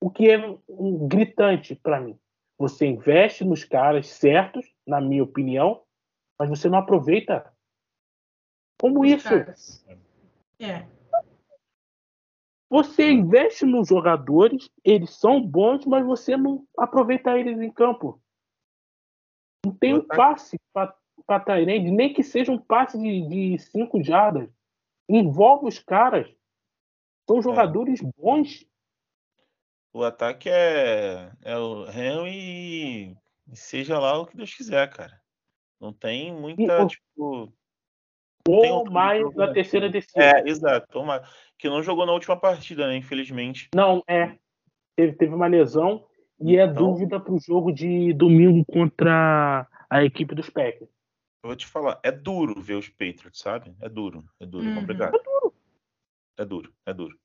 O 0.01 0.09
que 0.09 0.29
é 0.29 0.37
um 0.69 1.07
gritante 1.07 1.75
para 1.75 1.99
mim. 1.99 2.17
Você 2.59 2.85
investe 2.85 3.45
nos 3.45 3.63
caras 3.63 4.07
certos, 4.07 4.69
na 4.85 4.99
minha 4.99 5.23
opinião, 5.23 5.81
mas 6.37 6.49
você 6.49 6.67
não 6.67 6.77
aproveita. 6.77 7.51
Como 8.79 9.01
Os 9.01 9.09
isso? 9.09 9.29
Caras. 9.29 9.85
É. 10.59 10.85
Você 12.69 13.09
investe 13.09 13.65
nos 13.65 13.87
jogadores, 13.87 14.69
eles 14.83 15.11
são 15.11 15.41
bons, 15.41 15.85
mas 15.85 16.05
você 16.05 16.35
não 16.35 16.67
aproveita 16.77 17.39
eles 17.39 17.59
em 17.59 17.71
campo. 17.71 18.21
Não 19.65 19.73
tem 19.73 19.95
um 19.95 20.05
passe 20.05 20.59
para 20.73 21.39
Tyrande, 21.39 21.89
nem 21.91 22.13
que 22.13 22.23
seja 22.23 22.51
um 22.51 22.59
passe 22.59 22.97
de, 22.99 23.27
de 23.27 23.59
cinco 23.59 24.03
jardas. 24.03 24.49
Envolve 25.07 25.65
os 25.65 25.79
caras. 25.79 26.29
São 27.27 27.39
é. 27.39 27.41
jogadores 27.41 28.01
é. 28.03 28.09
bons. 28.17 28.68
O 29.91 30.03
ataque 30.03 30.49
é, 30.49 31.31
é 31.43 31.57
o 31.57 31.83
Ren 31.85 32.27
e 32.27 33.15
seja 33.53 33.97
lá 33.97 34.19
o 34.19 34.25
que 34.25 34.37
Deus 34.37 34.53
quiser, 34.53 34.89
cara. 34.89 35.19
Não 35.79 35.91
tem 35.91 36.33
muita, 36.33 36.61
e, 36.83 36.87
tipo. 36.87 37.51
Ou 38.47 38.89
mais 38.89 39.33
na 39.35 39.51
terceira 39.51 39.89
descida. 39.89 40.23
É, 40.23 40.49
exato. 40.49 40.99
Uma, 40.99 41.23
que 41.57 41.69
não 41.69 41.81
jogou 41.81 42.05
na 42.05 42.13
última 42.13 42.37
partida, 42.37 42.87
né? 42.87 42.97
Infelizmente. 42.97 43.69
Não, 43.75 44.03
é. 44.07 44.37
Teve, 44.95 45.13
teve 45.13 45.33
uma 45.33 45.47
lesão. 45.47 46.05
E 46.39 46.57
é 46.57 46.63
então, 46.63 46.91
dúvida 46.91 47.19
para 47.19 47.33
o 47.33 47.39
jogo 47.39 47.71
de 47.71 48.13
domingo 48.13 48.63
contra 48.65 49.67
a 49.89 50.03
equipe 50.03 50.33
dos 50.33 50.49
Packers. 50.49 50.89
Eu 51.43 51.49
vou 51.49 51.55
te 51.55 51.65
falar, 51.65 51.99
é 52.03 52.11
duro 52.11 52.61
ver 52.61 52.75
os 52.75 52.89
Patriots, 52.89 53.39
sabe? 53.39 53.73
É 53.81 53.89
duro, 53.89 54.23
é 54.39 54.45
duro, 54.45 54.65
é 54.65 54.69
uhum. 54.69 54.75
complicado. 54.75 55.15
É 55.15 55.23
duro. 55.23 55.53
É 56.37 56.45
duro, 56.45 56.73
é 56.85 56.93
duro. 56.93 57.19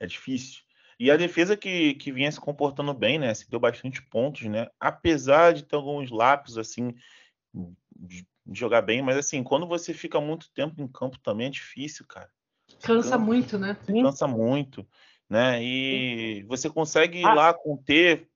É 0.00 0.06
difícil. 0.06 0.62
E 0.98 1.10
a 1.10 1.16
defesa 1.16 1.56
que, 1.56 1.94
que 1.94 2.10
vinha 2.10 2.30
se 2.30 2.40
comportando 2.40 2.92
bem, 2.92 3.18
né? 3.18 3.32
Se 3.32 3.48
deu 3.48 3.60
bastante 3.60 4.02
pontos, 4.02 4.42
né? 4.46 4.68
Apesar 4.80 5.54
de 5.54 5.62
ter 5.64 5.76
alguns 5.76 6.10
lápis, 6.10 6.58
assim, 6.58 6.94
de 7.96 8.26
jogar 8.52 8.82
bem, 8.82 9.02
mas 9.02 9.16
assim, 9.16 9.42
quando 9.42 9.66
você 9.66 9.94
fica 9.94 10.20
muito 10.20 10.50
tempo 10.50 10.80
em 10.82 10.88
campo 10.88 11.18
também 11.18 11.46
é 11.46 11.50
difícil, 11.50 12.04
cara. 12.06 12.28
Cansa 12.82 13.18
muito, 13.18 13.58
né? 13.58 13.76
Cansa 13.86 14.26
muito, 14.26 14.86
né? 15.28 15.62
E 15.62 16.44
você 16.48 16.68
consegue 16.68 17.18
ir 17.18 17.26
ah. 17.26 17.34
lá 17.34 17.54
conter 17.54 18.28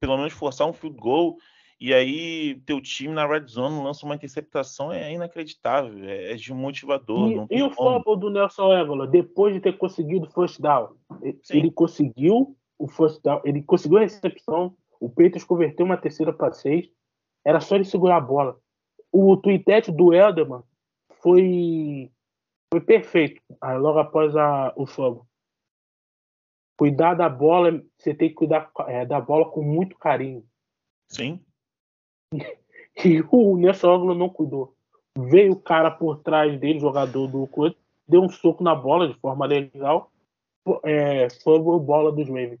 pelo 0.00 0.16
menos 0.16 0.32
forçar 0.32 0.66
um 0.66 0.72
field 0.72 0.98
goal 0.98 1.36
e 1.80 1.94
aí 1.94 2.60
teu 2.66 2.80
time 2.80 3.14
na 3.14 3.26
red 3.26 3.46
zone 3.46 3.82
lança 3.82 4.04
uma 4.04 4.14
interceptação 4.14 4.92
é 4.92 5.12
inacreditável, 5.12 6.04
é, 6.04 6.32
é 6.32 6.34
desmotivador. 6.34 7.46
E, 7.50 7.58
e 7.58 7.62
o 7.62 7.70
fumble 7.70 8.18
do 8.18 8.28
Nelson 8.28 8.72
Egola, 8.76 9.06
depois 9.06 9.54
de 9.54 9.60
ter 9.60 9.78
conseguido 9.78 10.26
o 10.26 10.30
first 10.30 10.60
down, 10.60 10.94
Sim. 11.42 11.58
ele 11.58 11.70
conseguiu 11.70 12.56
o 12.78 12.86
first 12.86 13.22
down, 13.22 13.40
ele 13.44 13.62
conseguiu 13.62 13.98
a 13.98 14.02
recepção, 14.02 14.76
o 15.00 15.08
Peitos 15.08 15.42
converteu 15.44 15.86
uma 15.86 15.96
terceira 15.96 16.32
para 16.32 16.52
seis, 16.52 16.90
era 17.44 17.60
só 17.60 17.76
ele 17.76 17.84
segurar 17.84 18.16
a 18.16 18.20
bola. 18.20 18.58
O 19.10 19.36
tweet 19.36 19.90
do 19.90 20.12
Elderman 20.12 20.62
foi 21.22 22.10
foi 22.72 22.80
perfeito, 22.80 23.42
logo 23.60 23.98
após 23.98 24.36
a, 24.36 24.72
o 24.76 24.86
fumble 24.86 25.22
cuidar 26.80 27.12
da 27.12 27.28
bola, 27.28 27.84
você 27.98 28.14
tem 28.14 28.30
que 28.30 28.34
cuidar 28.34 28.70
é, 28.86 29.04
da 29.04 29.20
bola 29.20 29.50
com 29.50 29.62
muito 29.62 29.98
carinho. 29.98 30.42
Sim. 31.08 31.38
E 33.04 33.20
o 33.30 33.56
Ângulo 33.56 34.14
não 34.14 34.28
cuidou. 34.28 34.74
Veio 35.18 35.52
o 35.52 35.60
cara 35.60 35.90
por 35.90 36.18
trás 36.18 36.58
dele, 36.58 36.78
jogador 36.78 37.26
do 37.26 37.46
coisa, 37.46 37.74
deu 38.06 38.22
um 38.22 38.28
soco 38.28 38.62
na 38.62 38.74
bola 38.74 39.08
de 39.08 39.14
forma 39.14 39.46
legal. 39.46 40.10
É, 40.84 41.28
foi 41.42 41.56
a 41.56 41.78
bola 41.78 42.12
dos 42.12 42.28
Ravens. 42.28 42.60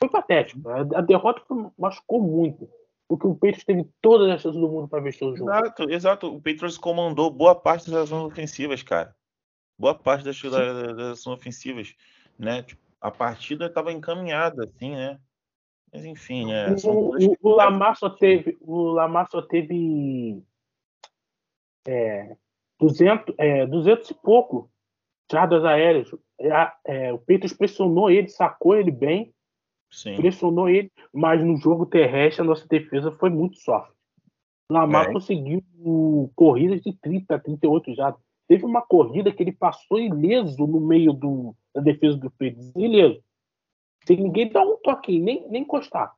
Foi 0.00 0.08
patético. 0.08 0.60
A 0.68 1.00
derrota 1.00 1.42
machucou 1.78 2.20
muito. 2.20 2.68
Porque 3.08 3.26
o 3.26 3.34
Patriots 3.34 3.64
teve 3.64 3.86
todas 4.00 4.30
as 4.30 4.40
chances 4.40 4.60
do 4.60 4.68
mundo 4.68 4.88
para 4.88 5.02
vencer 5.02 5.28
o 5.28 5.36
jogo. 5.36 5.50
Exato, 5.50 5.90
exato. 5.90 6.34
O 6.34 6.40
Patriots 6.40 6.78
comandou 6.78 7.30
boa 7.30 7.54
parte 7.54 7.90
das 7.90 8.04
ações 8.04 8.24
ofensivas, 8.24 8.82
cara. 8.82 9.14
Boa 9.78 9.94
parte 9.94 10.24
das, 10.24 10.40
das 10.40 11.18
ações 11.18 11.38
ofensivas, 11.38 11.94
né? 12.38 12.62
Tipo, 12.62 12.82
a 13.00 13.10
partida 13.10 13.66
estava 13.66 13.92
encaminhada, 13.92 14.64
assim, 14.64 14.92
né? 14.92 15.20
Mas 15.94 16.04
enfim, 16.04 16.46
né? 16.46 16.74
O, 16.84 17.16
o, 17.16 17.36
o, 17.40 17.54
Lamar 17.54 17.96
só 17.96 18.10
teve, 18.10 18.58
o 18.60 18.90
Lamar 18.90 19.30
só 19.30 19.40
teve 19.40 20.42
é, 21.86 22.36
200, 22.80 23.32
é, 23.38 23.64
200 23.64 24.10
e 24.10 24.14
pouco 24.14 24.68
jardas 25.30 25.64
aéreas. 25.64 26.10
É, 26.40 26.72
é, 26.84 27.12
o 27.12 27.18
Peitos 27.18 27.52
pressionou 27.52 28.10
ele, 28.10 28.26
sacou 28.26 28.76
ele 28.76 28.90
bem, 28.90 29.32
Sim. 29.88 30.16
pressionou 30.16 30.68
ele, 30.68 30.90
mas 31.12 31.40
no 31.44 31.56
jogo 31.56 31.86
terrestre 31.86 32.42
a 32.42 32.44
nossa 32.44 32.66
defesa 32.66 33.12
foi 33.12 33.30
muito 33.30 33.56
soft. 33.58 33.92
Lamar 34.68 35.10
é. 35.10 35.12
conseguiu 35.12 35.62
corridas 36.34 36.80
de 36.80 36.92
30, 36.92 37.38
38 37.38 37.94
jardas. 37.94 38.20
Teve 38.48 38.64
uma 38.64 38.82
corrida 38.82 39.32
que 39.32 39.44
ele 39.44 39.52
passou 39.52 40.00
ileso 40.00 40.66
no 40.66 40.80
meio 40.80 41.12
do, 41.12 41.54
da 41.72 41.80
defesa 41.80 42.16
do 42.16 42.30
Peitos, 42.32 42.72
ileso. 42.74 43.22
Sem 44.06 44.18
ninguém 44.18 44.50
dar 44.50 44.62
um 44.62 44.76
toque, 44.76 45.18
nem, 45.18 45.48
nem 45.48 45.62
encostar. 45.62 46.14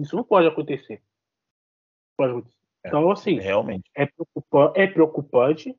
Isso 0.00 0.16
não 0.16 0.24
pode 0.24 0.48
acontecer. 0.48 1.02
Pode 2.16 2.32
acontecer. 2.32 2.58
É, 2.84 2.88
então, 2.88 3.10
assim, 3.10 3.38
realmente. 3.38 3.90
É, 3.94 4.06
preocupante, 4.06 4.80
é 4.80 4.86
preocupante, 4.86 5.78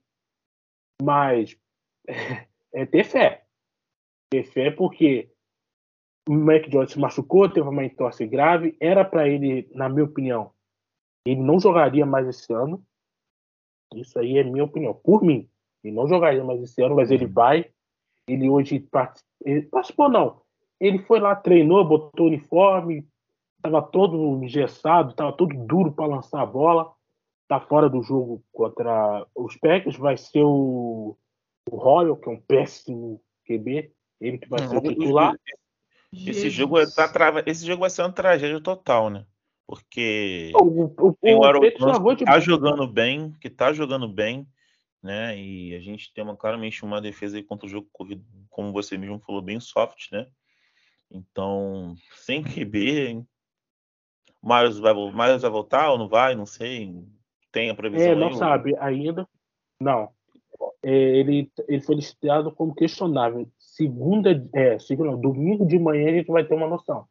mas 1.02 1.58
é 2.74 2.86
ter 2.86 3.04
fé. 3.04 3.46
Ter 4.32 4.44
fé 4.44 4.72
porque 4.72 5.32
o 6.28 6.34
Mac 6.34 6.68
Jones 6.68 6.92
se 6.92 7.00
machucou, 7.00 7.50
teve 7.50 7.68
uma 7.68 7.86
entorse 7.86 8.26
grave. 8.26 8.76
Era 8.80 9.06
para 9.06 9.28
ele, 9.28 9.70
na 9.74 9.88
minha 9.90 10.06
opinião, 10.06 10.52
ele 11.26 11.42
não 11.42 11.60
jogaria 11.60 12.06
mais 12.06 12.28
esse 12.28 12.52
ano. 12.54 12.84
Isso 13.94 14.18
aí 14.18 14.38
é 14.38 14.44
minha 14.44 14.64
opinião. 14.64 14.94
Por 14.94 15.24
mim, 15.24 15.50
ele 15.84 15.96
não 15.96 16.08
jogaria 16.08 16.44
mais 16.44 16.62
esse 16.62 16.82
ano, 16.82 16.96
mas 16.96 17.12
ele 17.12 17.26
uhum. 17.26 17.34
vai. 17.34 17.72
Ele 18.28 18.50
hoje 18.50 18.80
participou, 19.70 20.10
não. 20.10 20.42
Ele 20.80 21.00
foi 21.00 21.20
lá, 21.20 21.36
treinou, 21.36 21.86
botou 21.86 22.26
o 22.26 22.30
uniforme, 22.30 23.08
estava 23.58 23.82
todo 23.82 24.44
engessado, 24.44 25.12
estava 25.12 25.34
todo 25.34 25.56
duro 25.66 25.92
para 25.92 26.06
lançar 26.06 26.42
a 26.42 26.46
bola. 26.46 26.94
Está 27.44 27.60
fora 27.60 27.90
do 27.90 28.02
jogo 28.02 28.44
contra 28.52 29.26
os 29.36 29.56
Packers. 29.58 29.98
Vai 29.98 30.18
ser 30.18 30.44
o, 30.44 31.16
o 31.70 31.76
Royal, 31.76 32.18
que 32.18 32.30
é 32.30 32.32
um 32.32 32.42
péssimo 32.42 33.22
QB. 33.48 33.92
Ele 34.20 34.38
que 34.38 34.50
vai 34.50 34.68
ser 34.68 34.78
o 34.78 34.82
titular. 34.82 35.36
Esse 36.12 36.50
jogo, 36.50 36.78
tá 36.92 37.08
trava... 37.08 37.44
Esse 37.46 37.66
jogo 37.66 37.82
vai 37.82 37.90
ser 37.90 38.02
uma 38.02 38.12
tragédia 38.12 38.60
total, 38.62 39.10
né? 39.10 39.26
Porque 39.68 40.52
o, 40.56 40.84
o, 40.84 41.14
tem 41.20 41.36
o 41.36 41.44
Aaron 41.44 41.62
que 41.62 42.26
tá 42.26 42.40
jogando 42.40 42.88
bem, 42.88 43.32
que 43.42 43.50
tá 43.50 43.74
jogando 43.74 44.08
bem, 44.08 44.48
né? 45.02 45.38
E 45.38 45.76
a 45.76 45.80
gente 45.80 46.14
tem 46.14 46.24
uma, 46.24 46.38
claramente 46.38 46.84
uma 46.84 47.02
defesa 47.02 47.38
aí 47.38 47.44
contra 47.44 47.66
o 47.66 47.70
jogo 47.70 47.88
corrido, 47.92 48.24
como 48.50 48.72
você 48.72 48.96
mesmo 48.98 49.20
falou, 49.20 49.42
bem 49.42 49.60
soft, 49.60 50.12
né? 50.12 50.28
Então, 51.12 51.96
sem 52.16 52.44
QB, 52.44 53.24
Miles 54.44 54.78
vai, 54.80 54.94
Miles 54.94 55.42
vai 55.42 55.52
voltar 55.52 55.92
ou 55.92 55.98
não 55.98 56.08
vai? 56.08 56.36
Não 56.36 56.46
sei. 56.46 57.04
Tem 57.52 57.70
a 57.70 57.76
previsão 57.76 58.12
É, 58.12 58.16
não 58.16 58.28
aí, 58.28 58.38
sabe 58.38 58.74
ou... 58.74 58.82
ainda. 58.82 59.28
Não. 59.80 60.10
É, 60.84 60.92
ele, 60.92 61.52
ele 61.68 61.82
foi 61.82 61.96
listado 61.96 62.52
como 62.52 62.76
questionável. 62.76 63.50
Segunda, 63.58 64.48
é, 64.54 64.78
segunda, 64.78 65.18
domingo 65.18 65.66
de 65.66 65.80
manhã 65.80 66.10
a 66.10 66.14
gente 66.14 66.28
vai 66.28 66.46
ter 66.46 66.54
uma 66.54 66.68
noção. 66.68 67.08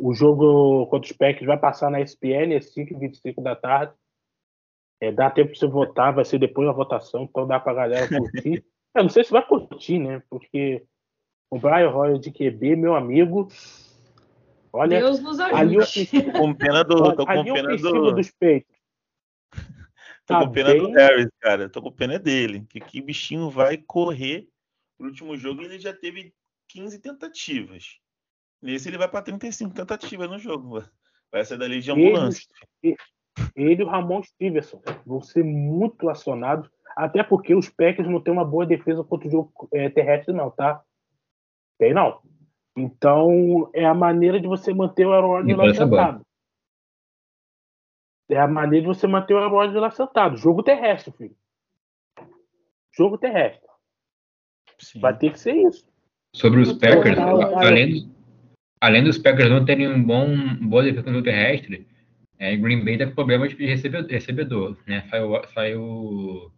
O 0.00 0.14
jogo 0.14 0.86
contra 0.86 1.10
os 1.10 1.16
Packers 1.16 1.46
vai 1.46 1.58
passar 1.58 1.90
na 1.90 2.00
ESPN, 2.00 2.54
é 2.54 2.58
5h25 2.58 3.42
da 3.42 3.54
tarde. 3.54 3.92
É, 5.00 5.10
dá 5.10 5.30
tempo 5.30 5.50
para 5.50 5.58
você 5.58 5.66
votar, 5.66 6.14
vai 6.14 6.24
ser 6.24 6.38
depois 6.38 6.68
da 6.68 6.72
votação, 6.72 7.24
então 7.24 7.46
dá 7.46 7.58
para 7.58 7.72
a 7.72 7.74
galera 7.74 8.08
curtir. 8.08 8.64
Eu 8.94 9.02
não 9.04 9.10
sei 9.10 9.24
se 9.24 9.30
vai 9.30 9.46
curtir, 9.46 9.98
né? 9.98 10.22
Porque 10.28 10.84
o 11.50 11.58
Brian 11.58 11.90
Royal 11.90 12.18
de 12.18 12.30
QB, 12.30 12.76
meu 12.76 12.94
amigo. 12.94 13.48
Olha, 14.72 15.00
Deus 15.00 15.20
nos 15.20 15.40
ajude. 15.40 15.60
Ali 15.60 15.76
eu, 15.76 16.32
com 16.32 16.54
pena 16.54 16.84
do, 16.84 17.16
tô 17.16 17.26
com 17.26 17.44
pena 17.44 17.76
do... 17.76 18.12
dos 18.12 18.30
peitos. 18.30 18.78
Tô 20.24 20.34
tá 20.34 20.46
com 20.46 20.52
pena 20.52 20.70
bem... 20.70 20.80
do 20.80 20.90
Harris, 20.92 21.28
cara. 21.40 21.68
Tô 21.68 21.82
com 21.82 21.90
pena 21.90 22.18
dele. 22.18 22.64
Que 22.68 22.78
que 22.78 23.00
bichinho 23.00 23.50
vai 23.50 23.76
correr 23.76 24.48
no 24.96 25.08
último 25.08 25.36
jogo 25.36 25.62
e 25.62 25.64
ele 25.64 25.80
já 25.80 25.92
teve 25.92 26.32
15 26.68 27.00
tentativas. 27.00 27.98
Nesse 28.62 28.88
ele 28.88 28.98
vai 28.98 29.08
para 29.08 29.22
35 29.22 29.74
tentativas 29.74 30.30
no 30.30 30.38
jogo. 30.38 30.84
Vai 31.32 31.44
sair 31.44 31.58
dali 31.58 31.80
de 31.80 31.90
ambulância. 31.90 32.46
Ele, 32.80 32.96
ele 33.56 33.82
e 33.82 33.84
o 33.84 33.88
Ramon 33.88 34.22
Stevenson 34.22 34.80
vão 35.04 35.20
ser 35.20 35.42
muito 35.42 36.08
acionados, 36.08 36.70
até 36.94 37.24
porque 37.24 37.54
os 37.54 37.68
Packers 37.68 38.08
não 38.08 38.20
têm 38.20 38.32
uma 38.32 38.44
boa 38.44 38.66
defesa 38.66 39.02
contra 39.02 39.26
o 39.26 39.30
jogo 39.30 39.68
é, 39.72 39.88
terrestre, 39.88 40.34
não, 40.34 40.50
tá? 40.50 40.80
Tem 41.80 41.94
não. 41.94 42.20
Então, 42.76 43.70
é 43.72 43.86
a 43.86 43.94
maneira 43.94 44.38
de 44.38 44.46
você 44.46 44.72
manter 44.74 45.06
o 45.06 45.14
Aaron 45.14 45.28
Rodgers 45.28 45.58
lá 45.58 45.74
sentado. 45.74 46.26
É 48.28 48.38
a 48.38 48.46
maneira 48.46 48.86
de 48.86 48.94
você 48.94 49.06
manter 49.06 49.32
o 49.32 49.38
Aaron 49.38 49.50
Rodgers 49.50 49.80
lá 49.80 49.90
sentado. 49.90 50.36
Jogo 50.36 50.62
terrestre, 50.62 51.10
filho. 51.16 51.34
Jogo 52.94 53.16
terrestre. 53.16 53.66
Sim. 54.78 55.00
Vai 55.00 55.16
ter 55.16 55.32
que 55.32 55.40
ser 55.40 55.54
isso. 55.54 55.88
Sobre 56.36 56.60
os 56.60 56.74
Packers, 56.74 57.18
além, 57.18 58.14
além 58.78 59.02
dos 59.02 59.16
Packers 59.16 59.48
não 59.48 59.64
terem 59.64 59.88
um 59.88 60.04
bom 60.04 60.28
boa 60.60 60.82
defesa 60.82 61.10
no 61.10 61.22
terrestre, 61.22 61.88
é, 62.38 62.56
Green 62.56 62.84
Bay 62.84 62.98
tá 62.98 63.06
com 63.06 63.14
problemas 63.14 63.56
de 63.56 63.66
recebedor, 63.66 64.10
recebedor 64.10 64.76
né? 64.86 65.08
Saiu, 65.08 65.48
saiu 65.54 66.52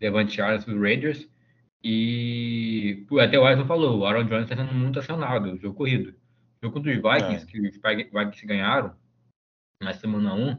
Levante 0.00 0.32
Charles 0.32 0.64
dos 0.64 0.80
Raiders 0.80 1.28
e 1.84 3.06
até 3.20 3.38
o 3.38 3.44
Alisson 3.44 3.66
falou, 3.66 3.98
o 3.98 4.06
Aaron 4.06 4.24
Jones 4.24 4.44
está 4.44 4.56
sendo 4.56 4.72
muito 4.72 4.98
acionado, 4.98 5.58
jogo 5.58 5.76
corrido. 5.76 6.14
O 6.62 6.66
jogo 6.66 6.80
dos 6.80 6.94
Vikings, 6.94 7.44
é. 7.44 7.46
que 7.46 7.60
os 7.60 7.76
Vikings 7.76 8.46
ganharam 8.46 8.94
na 9.82 9.92
semana 9.92 10.34
1, 10.34 10.58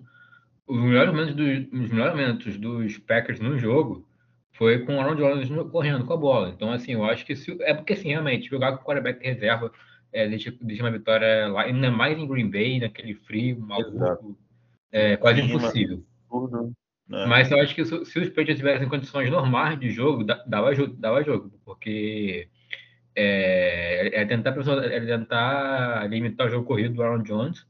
os 0.68 0.80
melhores 0.80 1.12
momentos, 1.12 1.36
dos, 1.36 1.82
os 1.82 1.90
melhores 1.90 2.16
momentos 2.16 2.58
dos 2.58 2.98
Packers 3.00 3.40
no 3.40 3.58
jogo 3.58 4.08
foi 4.52 4.86
com 4.86 4.98
o 4.98 5.02
Aaron 5.02 5.16
Jones 5.16 5.50
correndo 5.72 6.06
com 6.06 6.14
a 6.14 6.18
bola. 6.18 6.50
Então, 6.50 6.72
assim, 6.72 6.94
eu 6.94 7.04
acho 7.04 7.26
que 7.26 7.36
se, 7.36 7.58
é 7.62 7.74
porque, 7.74 7.94
assim, 7.94 8.10
realmente, 8.10 8.50
jogar 8.50 8.74
com 8.74 8.84
o 8.84 8.86
quarterback 8.86 9.26
reserva 9.26 9.72
é, 10.14 10.30
deixa, 10.30 10.54
deixa 10.62 10.84
uma 10.84 10.92
vitória 10.92 11.48
lá, 11.48 11.64
ainda 11.64 11.90
mais 11.92 12.18
em 12.18 12.28
Green 12.28 12.50
Bay, 12.50 12.80
naquele 12.80 13.16
frio, 13.16 13.60
maluco, 13.60 14.38
é 14.92 15.18
quase 15.18 15.42
impossível. 15.42 16.06
Tudo. 16.30 16.72
É. 17.12 17.26
Mas 17.28 17.52
eu 17.52 17.60
acho 17.60 17.76
que 17.76 17.86
se, 17.86 17.94
os 17.94 18.30
Patriots 18.30 18.58
tivessem 18.58 18.90
condições 18.90 19.30
normais 19.30 19.80
de 19.80 19.92
jogo, 19.92 20.24
dava, 20.24 20.72
dava 20.98 21.24
jogo, 21.24 21.52
porque 21.64 22.50
é, 23.16 24.22
é, 24.22 24.26
tentar, 24.26 24.56
é 24.84 25.00
tentar 25.00 26.10
limitar 26.10 26.48
o 26.48 26.50
jogo 26.50 26.66
corrido 26.68 26.96
do 26.96 27.04
Aaron 27.04 27.24
Jones. 27.24 27.66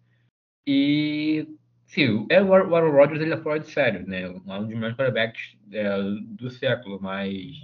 E 0.66 1.48
sim, 1.86 2.26
é, 2.30 2.42
o 2.42 2.54
Aaron 2.54 2.92
Rodgers 2.92 3.22
ele 3.22 3.34
é 3.34 3.38
fora 3.38 3.60
de 3.60 3.70
sério, 3.70 4.08
né? 4.08 4.28
Um 4.30 4.66
dos 4.66 4.74
melhores 4.74 4.96
quarterbacks 4.96 5.58
é, 5.72 5.98
do 6.28 6.50
século, 6.50 7.00
mas 7.02 7.56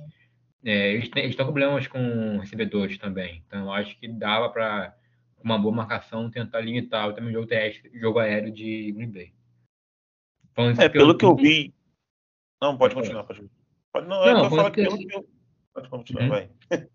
é, 0.64 0.94
eles, 0.94 1.10
têm, 1.10 1.24
eles 1.24 1.36
com 1.36 1.44
problemas 1.46 1.88
com 1.88 2.38
recebedores 2.40 2.98
também. 2.98 3.44
Então 3.48 3.62
eu 3.66 3.72
acho 3.72 3.98
que 4.00 4.08
dava 4.08 4.50
para 4.50 4.96
uma 5.44 5.58
boa 5.58 5.76
marcação 5.76 6.30
tentar 6.30 6.62
limitar 6.62 7.14
também 7.14 7.32
o 7.32 7.34
jogo 7.34 7.48
terrestre, 7.48 7.92
jogo 8.00 8.20
aéreo 8.20 8.52
de 8.52 8.92
Green 8.92 9.12
Bay. 9.12 9.34
É, 10.80 10.90
pelo 10.90 11.18
que 11.18 11.26
eu 11.26 11.36
vi. 11.36 11.74
Não, 12.62 12.78
pode 12.78 12.94
continuar, 12.94 13.24
pode. 13.24 13.50
pode 13.92 14.08
não, 14.08 14.50
não, 14.50 14.68
é 14.68 14.72
que 14.72 14.82
eu 14.82 14.98
que 14.98 15.16
eu. 15.16 15.28
Pode 15.74 15.90
continuar, 15.90 16.24
uhum. 16.24 16.30
vai. 16.30 16.50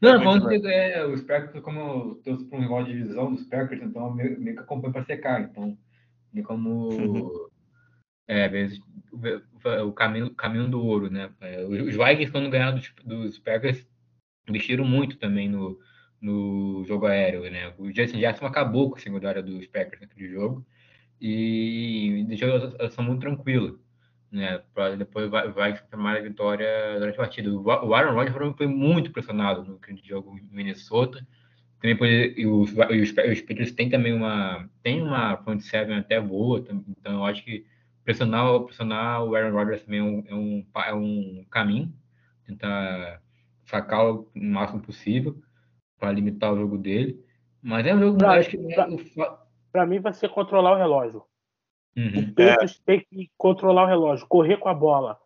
Não, 0.00 0.22
falando 0.22 0.48
que 0.48 0.66
é, 0.66 1.04
os 1.04 1.20
Packers, 1.22 1.62
como 1.62 1.78
eu 1.78 2.14
torço 2.24 2.46
para 2.46 2.58
um 2.58 2.62
rival 2.62 2.84
de 2.84 2.92
divisão 2.92 3.34
dos 3.34 3.44
Packers, 3.44 3.82
então 3.82 4.06
eu 4.06 4.14
meio, 4.14 4.40
meio 4.40 4.56
que 4.56 4.62
acompanho 4.62 4.92
para 4.92 5.04
secar. 5.04 5.42
Então, 5.42 5.76
é 6.34 6.42
como. 6.42 6.88
Uhum. 6.88 7.48
É, 8.28 8.48
vezes, 8.48 8.80
o, 9.86 9.92
caminho, 9.92 10.34
caminho 10.34 10.66
do 10.66 10.84
ouro, 10.84 11.08
né? 11.08 11.30
É, 11.40 11.64
os 11.64 11.94
Vikings, 11.94 12.32
quando 12.32 12.50
ganharam 12.50 12.76
dos, 12.76 12.92
dos 13.04 13.38
Packers, 13.38 13.86
investiram 14.48 14.84
muito 14.84 15.16
também 15.16 15.48
no, 15.48 15.78
no 16.20 16.84
jogo 16.88 17.06
aéreo, 17.06 17.48
né? 17.48 17.72
O 17.78 17.86
Justin 17.92 18.18
Jackson 18.18 18.44
acabou 18.44 18.90
com 18.90 18.96
a 18.96 18.98
secundária 18.98 19.40
dos 19.40 19.68
Packers 19.68 20.00
naquele 20.00 20.28
jogo 20.28 20.66
e 21.20 22.24
deixou 22.28 22.54
a 22.54 22.70
situação 22.70 23.04
muito 23.04 23.20
tranquila, 23.20 23.74
né? 24.30 24.62
Para 24.74 24.96
depois 24.96 25.30
vai, 25.30 25.50
vai 25.50 25.78
tomar 25.90 26.16
a 26.16 26.20
vitória 26.20 26.66
durante 26.98 27.14
a 27.14 27.18
partida. 27.18 27.50
O 27.52 27.94
Aaron 27.94 28.14
Rodgers 28.14 28.56
foi 28.56 28.66
muito 28.66 29.10
pressionado 29.10 29.64
no 29.64 29.80
jogo 30.04 30.38
em 30.38 30.48
Minnesota. 30.54 31.26
Também 31.80 31.96
pode, 31.96 32.34
e 32.36 32.46
os, 32.46 32.70
os, 32.72 33.10
os 33.10 33.40
Patriots 33.40 33.72
têm 33.72 33.90
também 33.90 34.12
uma 34.12 34.68
tem 34.82 35.02
uma 35.02 35.36
front 35.38 35.60
seven 35.60 35.96
até 35.98 36.20
boa, 36.20 36.64
então 36.98 37.14
eu 37.14 37.24
acho 37.24 37.44
que 37.44 37.66
pressionar, 38.04 38.60
pressionar 38.60 39.24
o 39.24 39.34
Aaron 39.34 39.52
Rodgers 39.52 39.82
também 39.82 40.00
é 40.00 40.02
um, 40.02 40.24
é 40.26 40.34
um, 40.34 40.66
é 40.74 40.94
um 40.94 41.46
caminho, 41.50 41.92
tentar 42.46 43.20
sacar 43.64 44.06
o 44.06 44.30
máximo 44.34 44.80
possível 44.80 45.36
para 45.98 46.12
limitar 46.12 46.52
o 46.52 46.56
jogo 46.56 46.78
dele. 46.78 47.20
Mas 47.60 47.84
é 47.86 47.94
um 47.94 47.98
jogo, 47.98 48.18
pra, 48.18 48.38
acho 48.38 48.50
que 48.50 48.58
pra, 48.58 49.45
para 49.76 49.84
mim 49.84 50.00
vai 50.00 50.14
ser 50.14 50.30
controlar 50.30 50.72
o 50.72 50.78
relógio. 50.78 51.22
Uhum. 51.94 52.30
O 52.30 52.34
Peitos 52.34 52.80
é. 52.80 52.82
tem 52.86 53.00
que 53.00 53.30
controlar 53.36 53.84
o 53.84 53.86
relógio, 53.86 54.26
correr 54.26 54.56
com 54.56 54.70
a 54.70 54.74
bola. 54.74 55.20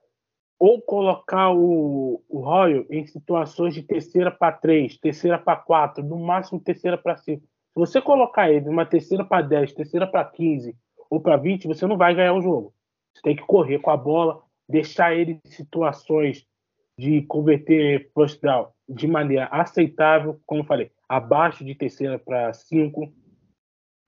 Ou 0.59 0.83
colocar 0.83 1.53
o, 1.53 2.21
o 2.29 2.41
Royal 2.41 2.85
em 2.91 3.07
situações 3.07 3.75
de 3.75 3.85
terceira 3.85 4.29
para 4.29 4.51
três, 4.51 4.99
terceira 4.99 5.39
para 5.39 5.55
quatro, 5.55 6.03
no 6.03 6.19
máximo 6.19 6.59
terceira 6.59 6.99
para 6.99 7.17
cinco. 7.17 7.43
Se 7.43 7.79
você 7.79 8.03
colocar 8.03 8.51
ele 8.51 8.67
numa 8.67 8.85
terceira 8.85 9.25
para 9.25 9.47
10, 9.47 9.73
terceira 9.73 10.05
para 10.05 10.25
15 10.25 10.77
ou 11.09 11.21
para 11.21 11.37
20, 11.37 11.69
você 11.69 11.87
não 11.87 11.97
vai 11.97 12.13
ganhar 12.13 12.35
o 12.35 12.43
jogo. 12.43 12.75
Você 13.15 13.23
tem 13.23 13.37
que 13.37 13.47
correr 13.47 13.79
com 13.79 13.91
a 13.91 13.97
bola, 13.97 14.43
deixar 14.69 15.15
ele 15.15 15.39
em 15.45 15.49
situações 15.49 16.45
de 16.99 17.23
converter 17.23 18.11
first 18.13 18.43
down 18.43 18.67
de 18.89 19.07
maneira 19.07 19.45
aceitável, 19.47 20.41
como 20.45 20.63
eu 20.63 20.67
falei, 20.67 20.91
abaixo 21.09 21.65
de 21.65 21.73
terceira 21.77 22.19
para 22.19 22.53
5. 22.53 23.21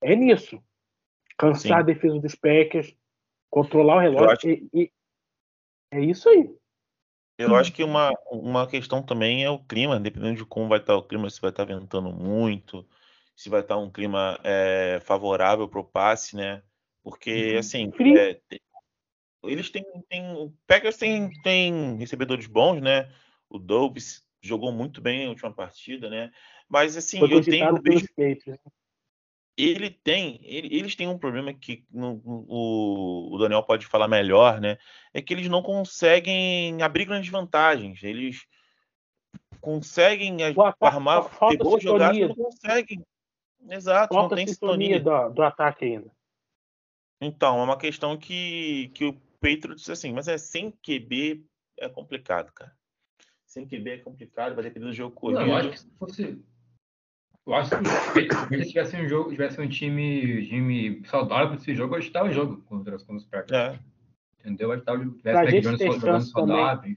É 0.02 0.14
nisso. 0.14 0.62
Cansar 1.38 1.60
Sim. 1.60 1.72
a 1.72 1.82
defesa 1.82 2.18
dos 2.20 2.34
Packers, 2.34 2.94
controlar 3.50 3.96
o 3.96 4.00
relógio. 4.00 4.30
Acho... 4.30 4.48
E, 4.48 4.68
e, 4.72 4.92
é 5.90 6.00
isso 6.00 6.28
aí. 6.28 6.54
Eu 7.38 7.56
acho 7.56 7.72
que 7.72 7.82
uma, 7.82 8.12
uma 8.30 8.66
questão 8.68 9.02
também 9.02 9.44
é 9.44 9.50
o 9.50 9.58
clima, 9.58 9.98
dependendo 9.98 10.36
de 10.36 10.44
como 10.44 10.68
vai 10.68 10.78
estar 10.78 10.96
o 10.96 11.02
clima, 11.02 11.28
se 11.28 11.40
vai 11.40 11.50
estar 11.50 11.64
ventando 11.64 12.12
muito, 12.12 12.86
se 13.34 13.48
vai 13.48 13.60
estar 13.60 13.76
um 13.78 13.90
clima 13.90 14.38
é, 14.44 15.00
favorável 15.02 15.68
para 15.68 15.80
o 15.80 15.84
passe, 15.84 16.36
né? 16.36 16.62
Porque, 17.02 17.54
uhum. 17.54 17.58
assim, 17.58 17.92
é, 18.16 18.40
eles 19.44 19.70
têm, 19.70 19.84
têm. 20.08 20.32
O 20.36 20.52
Packers 20.66 20.96
tem, 20.96 21.30
tem 21.42 21.96
recebedores 21.96 22.46
bons, 22.46 22.80
né? 22.80 23.10
O 23.48 23.58
Dobbs 23.58 24.24
jogou 24.40 24.70
muito 24.70 25.00
bem 25.00 25.26
a 25.26 25.28
última 25.28 25.52
partida, 25.52 26.08
né? 26.08 26.30
Mas, 26.68 26.96
assim, 26.96 27.18
Foi 27.18 27.32
eu 27.32 27.42
tenho. 27.42 27.72
Né? 27.72 28.58
Ele 29.56 29.90
tem, 29.90 30.40
ele, 30.42 30.74
eles 30.74 30.96
têm 30.96 31.08
um 31.08 31.18
problema 31.18 31.52
que 31.52 31.84
no, 31.90 32.22
o, 32.24 33.34
o, 33.34 33.38
Daniel 33.38 33.62
pode 33.62 33.86
falar 33.86 34.08
melhor, 34.08 34.60
né? 34.60 34.78
É 35.12 35.20
que 35.20 35.32
eles 35.34 35.48
não 35.48 35.62
conseguem 35.62 36.80
abrir 36.82 37.04
grandes 37.04 37.30
vantagens. 37.30 38.02
Eles 38.02 38.46
conseguem 39.60 40.38
Boa, 40.54 40.74
armar, 40.80 41.28
ter 41.48 41.58
boas 41.58 41.82
jogadas, 41.82 42.18
não 42.18 42.34
conseguem. 42.34 43.04
Exato, 43.68 44.14
falta 44.14 44.30
não 44.30 44.36
tem 44.36 44.46
sintonia, 44.46 44.98
sintonia. 44.98 45.28
Do, 45.28 45.34
do, 45.34 45.42
ataque 45.42 45.84
ainda. 45.84 46.10
Então, 47.20 47.60
é 47.60 47.62
uma 47.62 47.78
questão 47.78 48.16
que, 48.16 48.90
que 48.94 49.04
o 49.04 49.12
Pedro 49.38 49.76
disse 49.76 49.92
assim, 49.92 50.12
mas 50.12 50.26
é 50.26 50.36
sem 50.36 50.70
QB 50.70 51.44
é 51.78 51.88
complicado, 51.88 52.50
cara. 52.52 52.74
Sem 53.46 53.66
QB 53.66 53.90
é 53.90 53.98
complicado, 53.98 54.54
vai 54.54 54.64
depender 54.64 54.86
do 54.86 54.92
jogo 54.92 55.14
corrido. 55.14 55.40
Não, 55.40 55.48
eu 55.48 55.56
acho 55.56 55.70
que 55.70 55.78
se 55.78 55.90
fosse 55.98 56.42
eu 57.46 57.54
acho 57.54 57.70
que 57.70 58.64
se 58.64 58.68
tivesse 58.68 58.96
um 58.96 59.08
jogo, 59.08 59.30
tivesse 59.30 59.60
um 59.60 59.68
time, 59.68 60.46
time 60.46 61.02
saudável 61.06 61.48
para 61.48 61.56
esse 61.56 61.74
jogo, 61.74 61.96
eu 61.96 61.98
estava 62.00 62.28
o 62.28 62.32
jogo 62.32 62.62
contra, 62.62 62.98
contra 62.98 63.16
os 63.16 63.24
Packers. 63.24 63.52
É. 63.52 63.78
Entendeu? 64.40 64.72
Eu 64.72 64.78
estava 64.78 65.04
tivesse 65.06 65.86
jogando 65.86 66.20
saudável. 66.22 66.96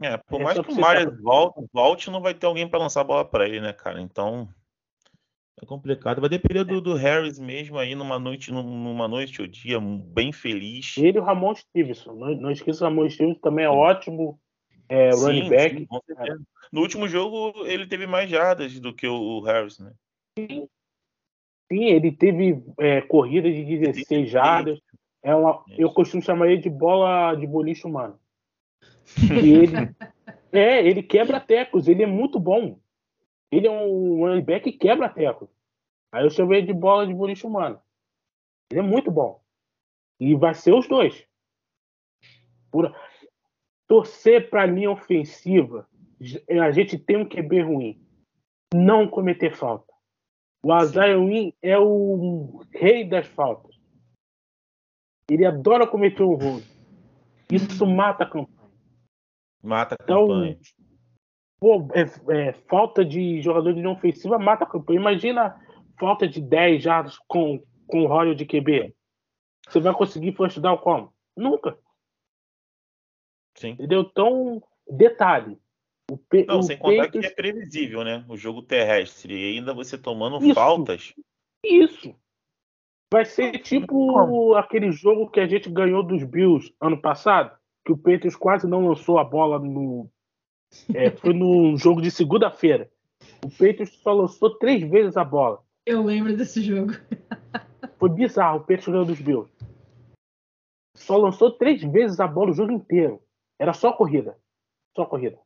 É, 0.00 0.16
por 0.16 0.40
mais 0.40 0.58
que 0.58 0.72
o 0.72 0.80
Marius 0.80 1.20
volte, 1.20 1.68
volte, 1.72 2.10
não 2.10 2.20
vai 2.20 2.34
ter 2.34 2.46
alguém 2.46 2.68
para 2.68 2.80
lançar 2.80 3.02
a 3.02 3.04
bola 3.04 3.24
para 3.24 3.46
ele, 3.46 3.60
né, 3.60 3.72
cara? 3.72 4.00
Então 4.00 4.48
é 5.62 5.66
complicado. 5.66 6.20
Vai 6.20 6.28
depender 6.28 6.64
do, 6.64 6.80
do 6.80 6.94
Harris 6.94 7.38
mesmo 7.38 7.78
aí 7.78 7.94
numa 7.94 8.18
noite, 8.18 8.50
numa 8.50 9.06
noite 9.06 9.40
ou 9.40 9.46
dia 9.46 9.80
bem 9.80 10.32
feliz. 10.32 10.96
Ele 10.96 11.18
e 11.18 11.20
o 11.20 11.24
Ramon 11.24 11.54
Stevenson. 11.54 12.14
Não, 12.14 12.34
não 12.34 12.50
esqueça 12.50 12.84
o 12.84 12.88
Ramon 12.88 13.08
Stevenson 13.08 13.38
também 13.40 13.64
é 13.64 13.70
ótimo 13.70 14.40
é, 14.88 15.12
sim, 15.12 15.24
running 15.24 15.48
back. 15.48 15.76
Sim, 15.76 15.86
no 16.72 16.80
último 16.80 17.06
jogo, 17.06 17.66
ele 17.66 17.86
teve 17.86 18.06
mais 18.06 18.30
jardas 18.30 18.80
do 18.80 18.94
que 18.94 19.06
o 19.06 19.40
Harris, 19.40 19.78
né? 19.78 19.92
Sim, 20.38 20.66
sim 21.70 21.84
ele 21.84 22.10
teve 22.10 22.64
é, 22.78 23.02
corrida 23.02 23.52
de 23.52 23.62
16 23.62 24.30
jardas. 24.30 24.80
É 25.22 25.34
uma, 25.34 25.62
eu 25.76 25.92
costumo 25.92 26.22
chamar 26.22 26.48
ele 26.48 26.62
de 26.62 26.70
bola 26.70 27.34
de 27.34 27.46
boliche 27.46 27.86
humano. 27.86 28.18
E 29.44 29.52
ele, 29.52 29.76
é, 30.52 30.86
ele 30.86 31.02
quebra 31.02 31.40
tecos, 31.40 31.88
ele 31.88 32.02
é 32.02 32.06
muito 32.06 32.40
bom. 32.40 32.78
Ele 33.50 33.66
é 33.66 33.70
um 33.70 34.20
running 34.20 34.42
back 34.42 34.70
que 34.70 34.78
quebra 34.78 35.08
tecos. 35.08 35.50
Aí 36.10 36.24
eu 36.24 36.30
chamo 36.30 36.54
ele 36.54 36.66
de 36.66 36.72
bola 36.72 37.06
de 37.06 37.12
boliche 37.12 37.46
humano. 37.46 37.80
Ele 38.70 38.80
é 38.80 38.82
muito 38.82 39.10
bom. 39.10 39.42
E 40.18 40.34
vai 40.34 40.54
ser 40.54 40.72
os 40.72 40.88
dois. 40.88 41.26
Por, 42.70 42.94
torcer 43.86 44.48
para 44.48 44.62
a 44.62 44.66
linha 44.66 44.90
ofensiva, 44.90 45.86
a 46.60 46.70
gente 46.70 46.98
tem 46.98 47.16
um 47.16 47.28
QB 47.28 47.62
ruim. 47.62 48.00
Não 48.74 49.08
cometer 49.08 49.54
falta. 49.54 49.92
O 50.62 50.76
Isaiah 50.76 51.18
Wynn 51.18 51.52
é 51.60 51.78
o 51.78 52.64
rei 52.72 53.04
das 53.04 53.26
faltas. 53.26 53.74
Ele 55.28 55.44
adora 55.44 55.86
cometer 55.86 56.22
um 56.22 56.34
rolo. 56.34 56.62
Isso 57.50 57.86
mata 57.86 58.24
a 58.24 58.30
campanha. 58.30 58.70
Mata 59.62 59.96
a 59.98 60.02
então, 60.02 60.28
campanha. 60.28 60.58
Pô, 61.58 61.88
é, 61.94 62.48
é, 62.48 62.52
falta 62.68 63.04
de 63.04 63.40
jogador 63.40 63.72
de 63.72 63.80
linha 63.80 63.90
ofensiva 63.90 64.38
mata 64.38 64.64
a 64.64 64.68
campanha. 64.68 65.00
Imagina 65.00 65.60
falta 65.98 66.26
de 66.26 66.40
10 66.40 66.82
jardas 66.82 67.18
com, 67.26 67.62
com 67.86 68.02
o 68.02 68.06
Royal 68.06 68.34
de 68.34 68.46
QB. 68.46 68.94
Você 69.68 69.80
vai 69.80 69.94
conseguir 69.94 70.36
first 70.36 70.58
down 70.60 70.78
como? 70.78 71.12
Nunca. 71.36 71.78
Sim. 73.56 73.70
Entendeu? 73.70 74.02
Então, 74.02 74.62
detalhe. 74.88 75.58
O 76.10 76.18
Pe 76.18 76.44
Não, 76.44 76.58
o 76.58 76.62
sem 76.62 76.78
contar 76.78 77.10
que 77.10 77.18
é 77.18 77.30
previsível, 77.30 78.04
né? 78.04 78.24
O 78.28 78.36
jogo 78.36 78.62
terrestre. 78.62 79.34
E 79.34 79.56
ainda 79.56 79.72
você 79.72 79.96
tomando 79.96 80.44
isso, 80.44 80.54
faltas. 80.54 81.14
Isso. 81.64 82.14
Vai 83.12 83.24
ser 83.24 83.58
tipo 83.58 84.54
aquele 84.54 84.90
jogo 84.90 85.30
que 85.30 85.40
a 85.40 85.46
gente 85.46 85.70
ganhou 85.70 86.02
dos 86.02 86.24
Bills 86.24 86.74
ano 86.80 87.00
passado, 87.00 87.56
que 87.84 87.92
o 87.92 87.96
Patriots 87.96 88.36
quase 88.36 88.66
não 88.66 88.88
lançou 88.88 89.18
a 89.18 89.24
bola 89.24 89.58
no. 89.58 90.10
É, 90.94 91.10
foi 91.10 91.34
no 91.34 91.76
jogo 91.78 92.00
de 92.00 92.10
segunda-feira. 92.10 92.90
O 93.44 93.50
Patriots 93.50 93.98
só 94.02 94.12
lançou 94.12 94.56
três 94.58 94.82
vezes 94.82 95.16
a 95.16 95.24
bola. 95.24 95.62
Eu 95.84 96.02
lembro 96.02 96.36
desse 96.36 96.62
jogo. 96.62 96.92
Foi 97.98 98.08
bizarro, 98.08 98.58
o 98.58 98.60
Patriots 98.60 98.86
ganhou 98.86 99.04
dos 99.04 99.20
Bills. 99.20 99.52
Só 100.96 101.16
lançou 101.16 101.50
três 101.52 101.82
vezes 101.82 102.20
a 102.20 102.26
bola 102.26 102.50
o 102.50 102.54
jogo 102.54 102.72
inteiro. 102.72 103.20
Era 103.58 103.72
só 103.72 103.92
corrida. 103.92 104.36
Só 104.94 105.04
corrida. 105.04 105.38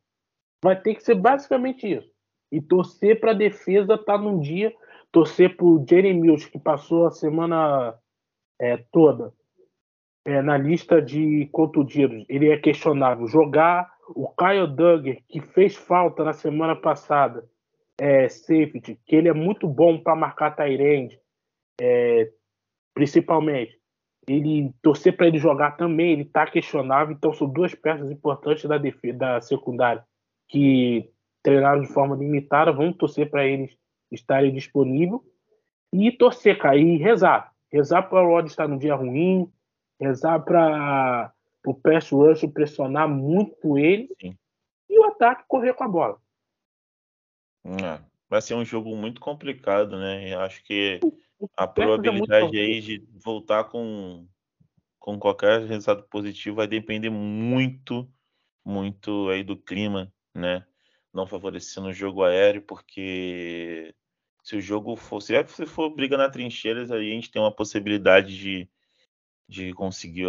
Vai 0.67 0.75
ter 0.75 0.97
que 0.97 1.05
ser 1.05 1.15
basicamente 1.15 1.87
isso. 1.89 2.11
E 2.51 2.61
torcer 2.61 3.21
para 3.21 3.31
a 3.31 3.35
defesa 3.35 3.95
estar 3.95 4.15
tá 4.15 4.19
num 4.19 4.41
dia, 4.41 4.75
torcer 5.13 5.57
para 5.57 5.65
o 5.65 5.87
Jeremy 5.89 6.21
Mills, 6.21 6.51
que 6.51 6.59
passou 6.59 7.07
a 7.07 7.13
semana 7.13 7.97
é, 8.61 8.77
toda 8.91 9.33
é, 10.25 10.43
na 10.43 10.59
lista 10.59 11.01
de 11.01 11.49
contundidos. 11.53 12.25
Ele 12.29 12.51
é 12.51 12.59
questionável. 12.59 13.29
Jogar 13.29 13.89
o 14.09 14.29
Kyle 14.35 14.67
Duggar, 14.67 15.19
que 15.29 15.41
fez 15.41 15.77
falta 15.77 16.25
na 16.25 16.33
semana 16.33 16.75
passada, 16.75 17.49
é, 17.97 18.29
safety, 18.29 18.99
que 19.07 19.15
ele 19.15 19.29
é 19.29 19.33
muito 19.33 19.69
bom 19.69 20.01
para 20.01 20.17
marcar 20.17 20.57
Tyrande, 20.57 21.17
é, 21.81 22.29
principalmente 22.93 23.79
ele 24.27 24.75
torcer 24.83 25.17
para 25.17 25.29
ele 25.29 25.39
jogar 25.39 25.77
também, 25.77 26.11
ele 26.11 26.23
está 26.23 26.45
questionável. 26.45 27.15
Então 27.15 27.33
são 27.33 27.49
duas 27.49 27.73
peças 27.73 28.11
importantes 28.11 28.65
da 28.65 28.79
defesa, 28.79 29.17
da 29.17 29.41
secundária 29.41 30.05
que 30.49 31.11
treinaram 31.43 31.81
de 31.81 31.89
forma 31.89 32.17
limitada. 32.17 32.73
Vamos 32.73 32.97
torcer 32.97 33.31
para 33.31 33.47
eles 33.47 33.77
estarem 34.11 34.53
disponíveis 34.53 35.21
e 35.93 36.11
torcer, 36.13 36.59
cara, 36.59 36.77
e 36.77 36.97
rezar. 36.97 37.53
Rezar 37.73 38.03
para 38.09 38.23
o 38.23 38.27
Rod 38.27 38.47
estar 38.47 38.69
no 38.69 38.79
dia 38.79 38.95
ruim, 38.95 39.51
rezar 40.01 40.41
para 40.41 41.33
o 41.65 41.75
pass 41.75 42.11
rush 42.11 42.47
pressionar 42.53 43.09
muito 43.09 43.77
ele 43.77 44.09
Sim. 44.21 44.37
e 44.89 44.99
o 44.99 45.05
ataque 45.05 45.45
correr 45.49 45.75
com 45.75 45.85
a 45.85 45.89
bola. 45.89 46.21
É, 47.65 48.01
vai 48.29 48.41
ser 48.41 48.55
um 48.55 48.65
jogo 48.65 48.95
muito 48.97 49.21
complicado, 49.21 49.99
né? 49.99 50.33
Eu 50.33 50.41
acho 50.41 50.63
que 50.63 51.01
a 51.57 51.65
é 51.65 51.67
probabilidade 51.67 52.59
aí 52.59 52.81
de 52.81 53.05
voltar 53.25 53.65
com, 53.65 54.27
com 54.99 55.19
qualquer 55.19 55.63
resultado 55.63 56.05
positivo 56.05 56.57
vai 56.57 56.69
depender 56.69 57.11
muito, 57.11 58.09
muito 58.65 59.29
aí 59.31 59.43
do 59.43 59.57
clima, 59.57 60.13
né? 60.37 60.65
Não 61.13 61.27
favorecendo 61.27 61.89
o 61.89 61.93
jogo 61.93 62.23
aéreo, 62.23 62.63
porque 62.63 63.95
se 64.43 64.57
o 64.57 64.61
jogo 64.61 64.97
for, 64.97 65.21
se 65.21 65.35
for 65.67 65.91
briga 65.91 66.17
na 66.17 66.31
trincheiras, 66.31 66.91
aí 66.91 67.11
a 67.11 67.15
gente 67.15 67.31
tem 67.31 67.41
uma 67.41 67.55
possibilidade 67.55 68.39
de, 68.39 68.69
de 69.49 69.73
conseguir 69.73 70.27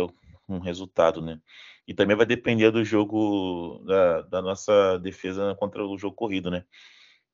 um 0.48 0.60
resultado, 0.60 1.22
né? 1.22 1.42
E 1.88 1.94
também 1.94 2.18
vai 2.18 2.26
depender 2.26 2.72
do 2.72 2.84
jogo 2.84 3.84
da, 3.86 4.22
da 4.24 4.42
nossa 4.42 4.98
defesa 5.00 5.56
contra 5.60 5.86
o 5.86 5.98
jogo 5.98 6.16
corrido, 6.16 6.50
né? 6.50 6.66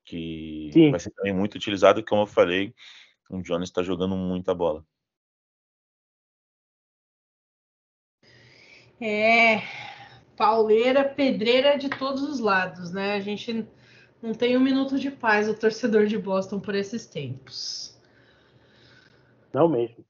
Que 0.06 0.70
Sim. 0.74 0.92
vai 0.92 1.00
ser 1.00 1.12
também 1.12 1.34
muito 1.34 1.56
utilizado, 1.56 2.04
como 2.04 2.24
eu 2.24 2.28
falei, 2.28 2.74
o 3.30 3.42
Jones 3.42 3.70
está 3.70 3.82
jogando 3.82 4.16
muita 4.16 4.54
bola. 4.54 4.86
É, 9.00 9.62
pauleira, 10.36 11.04
pedreira 11.04 11.78
de 11.78 11.90
todos 11.90 12.24
os 12.24 12.40
lados, 12.40 12.92
né? 12.92 13.14
A 13.14 13.20
gente 13.20 13.68
não 14.22 14.34
tem 14.34 14.56
um 14.58 14.62
minuto 14.62 14.98
de 14.98 15.12
paz, 15.12 15.50
o 15.50 15.54
torcedor 15.54 16.06
de 16.06 16.18
Boston, 16.18 16.60
por 16.60 16.76
esses 16.76 17.06
tempos. 17.06 18.00
Não 19.54 19.68
mesmo. 19.68 20.06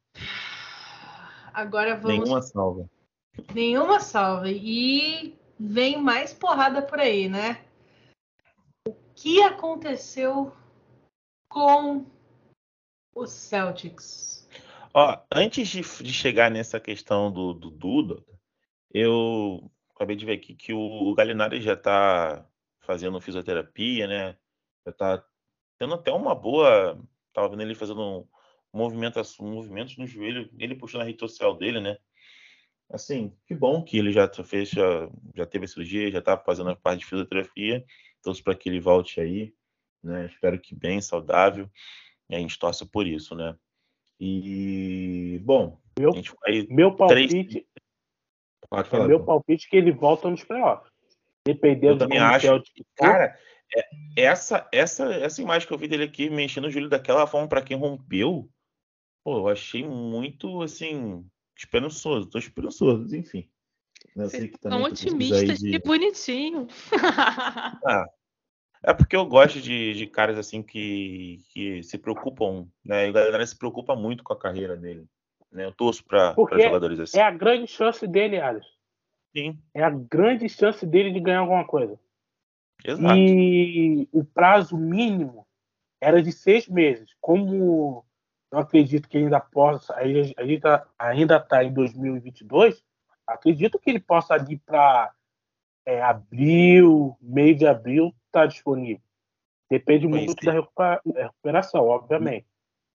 Agora 1.53 1.95
vamos. 1.95 2.19
Nenhuma 2.19 2.41
salva. 2.41 2.89
Nenhuma 3.53 3.99
salva. 3.99 4.49
E 4.49 5.37
vem 5.59 6.01
mais 6.01 6.33
porrada 6.33 6.81
por 6.81 6.99
aí, 6.99 7.27
né? 7.27 7.63
O 8.87 8.93
que 9.15 9.41
aconteceu 9.41 10.51
com 11.47 12.05
o 13.15 13.27
Celtics. 13.27 14.47
Ó, 14.93 15.19
antes 15.31 15.67
de, 15.67 15.81
de 15.81 16.13
chegar 16.13 16.49
nessa 16.51 16.79
questão 16.79 17.31
do, 17.31 17.53
do 17.53 17.69
Duda, 17.69 18.23
eu 18.93 19.71
acabei 19.95 20.15
de 20.15 20.25
ver 20.25 20.33
aqui 20.33 20.55
que 20.55 20.73
o, 20.73 20.79
o 20.79 21.15
Galinari 21.15 21.61
já 21.61 21.73
está 21.73 22.47
fazendo 22.81 23.21
fisioterapia, 23.21 24.07
né? 24.07 24.37
Já 24.85 24.91
está 24.91 25.25
tendo 25.77 25.93
até 25.93 26.11
uma 26.11 26.35
boa. 26.35 26.99
Tava 27.33 27.49
vendo 27.49 27.61
ele 27.61 27.75
fazendo 27.75 28.01
um, 28.01 28.27
movimento, 28.73 29.21
movimentos 29.39 29.97
no 29.97 30.07
joelho, 30.07 30.49
ele 30.57 30.75
puxando 30.75 31.01
a 31.01 31.05
rede 31.05 31.19
social 31.19 31.55
dele, 31.55 31.79
né? 31.79 31.97
Assim, 32.89 33.35
que 33.47 33.55
bom 33.55 33.83
que 33.83 33.97
ele 33.97 34.11
já 34.11 34.29
fez, 34.43 34.69
já, 34.69 35.09
já 35.35 35.45
teve 35.45 35.65
a 35.65 35.67
cirurgia, 35.67 36.11
já 36.11 36.19
está 36.19 36.37
fazendo 36.37 36.69
a 36.69 36.75
parte 36.75 36.99
de 36.99 37.05
fisioterapia. 37.05 37.83
Torço 38.21 38.43
para 38.43 38.55
que 38.55 38.69
ele 38.69 38.79
volte 38.79 39.19
aí, 39.19 39.53
né? 40.03 40.25
Espero 40.27 40.59
que 40.59 40.75
bem, 40.75 41.01
saudável. 41.01 41.69
E 42.29 42.35
a 42.35 42.39
gente 42.39 42.57
torce 42.57 42.85
por 42.85 43.07
isso, 43.07 43.35
né? 43.35 43.55
E, 44.19 45.39
bom, 45.43 45.79
meu, 45.99 46.11
a 46.11 46.15
gente 46.15 46.33
vai. 46.39 46.65
Meu 46.69 46.95
palpite. 46.95 47.45
Três... 47.45 47.65
Pode 48.73 48.89
falar, 48.89 49.05
é 49.05 49.07
meu 49.07 49.23
palpite 49.23 49.69
que 49.69 49.77
ele 49.77 49.91
volta 49.91 50.27
nos 50.27 50.43
playoffs. 50.43 50.91
Dependendo 51.45 51.93
eu 51.93 51.97
também 51.99 52.17
do 52.17 52.25
acho. 52.25 52.59
Que, 52.61 52.83
cara, 52.95 53.37
é, 53.71 53.85
essa, 54.17 54.67
essa, 54.73 55.13
essa 55.13 55.41
imagem 55.43 55.67
que 55.67 55.73
eu 55.75 55.77
vi 55.77 55.87
dele 55.87 56.05
aqui 56.05 56.27
mexendo 56.27 56.65
o 56.65 56.71
joelho 56.71 56.89
daquela 56.89 57.27
forma 57.27 57.47
para 57.47 57.61
quem 57.61 57.77
rompeu, 57.77 58.49
pô, 59.23 59.37
eu 59.37 59.47
achei 59.47 59.87
muito 59.87 60.63
assim 60.63 61.23
esperançoso. 61.55 62.31
Tô 62.31 62.39
esperançoso, 62.39 63.15
enfim. 63.15 63.47
Eu 64.15 64.27
sei 64.27 64.47
que 64.47 64.57
São 64.59 64.81
otimistas, 64.81 65.59
de... 65.59 65.69
que 65.69 65.77
bonitinho. 65.77 66.67
ah, 67.85 68.07
é 68.81 68.91
porque 68.91 69.15
eu 69.15 69.27
gosto 69.27 69.61
de, 69.61 69.93
de 69.93 70.07
caras 70.07 70.35
assim 70.35 70.63
que, 70.63 71.43
que 71.49 71.83
se 71.83 71.99
preocupam, 71.99 72.67
né? 72.83 73.05
E 73.05 73.09
a 73.09 73.11
galera 73.11 73.45
se 73.45 73.55
preocupa 73.55 73.95
muito 73.95 74.23
com 74.23 74.33
a 74.33 74.39
carreira 74.39 74.75
dele. 74.75 75.07
Né? 75.53 75.65
Eu 75.65 75.71
torço 75.71 76.03
para 76.03 76.33
jogadores 76.33 76.99
assim. 76.99 77.19
É 77.19 77.21
a 77.21 77.31
grande 77.31 77.67
chance 77.67 78.05
dele, 78.07 78.39
Alisson. 78.39 78.69
Sim. 79.35 79.57
É 79.73 79.83
a 79.83 79.89
grande 79.89 80.49
chance 80.49 80.85
dele 80.85 81.11
de 81.11 81.19
ganhar 81.19 81.39
alguma 81.39 81.65
coisa. 81.65 81.99
Exato. 82.83 83.15
E 83.15 84.07
o 84.11 84.23
prazo 84.23 84.75
mínimo 84.77 85.47
era 86.01 86.21
de 86.21 86.31
seis 86.31 86.67
meses. 86.67 87.09
Como 87.21 88.03
eu 88.51 88.59
acredito 88.59 89.07
que 89.07 89.17
ainda 89.17 89.39
possa, 89.39 89.95
gente 90.05 90.35
ainda 90.99 91.37
está 91.37 91.63
em 91.63 91.73
2022, 91.73 92.83
acredito 93.25 93.79
que 93.79 93.89
ele 93.89 93.99
possa 93.99 94.35
ir 94.37 94.57
para 94.65 95.11
é, 95.85 96.01
abril, 96.01 97.17
meio 97.21 97.55
de 97.55 97.65
abril, 97.65 98.13
está 98.27 98.45
disponível. 98.45 99.01
Depende 99.69 100.07
Mas 100.07 100.25
muito 100.25 100.45
da 100.45 100.51
recuperação, 100.51 101.87
obviamente. 101.87 102.45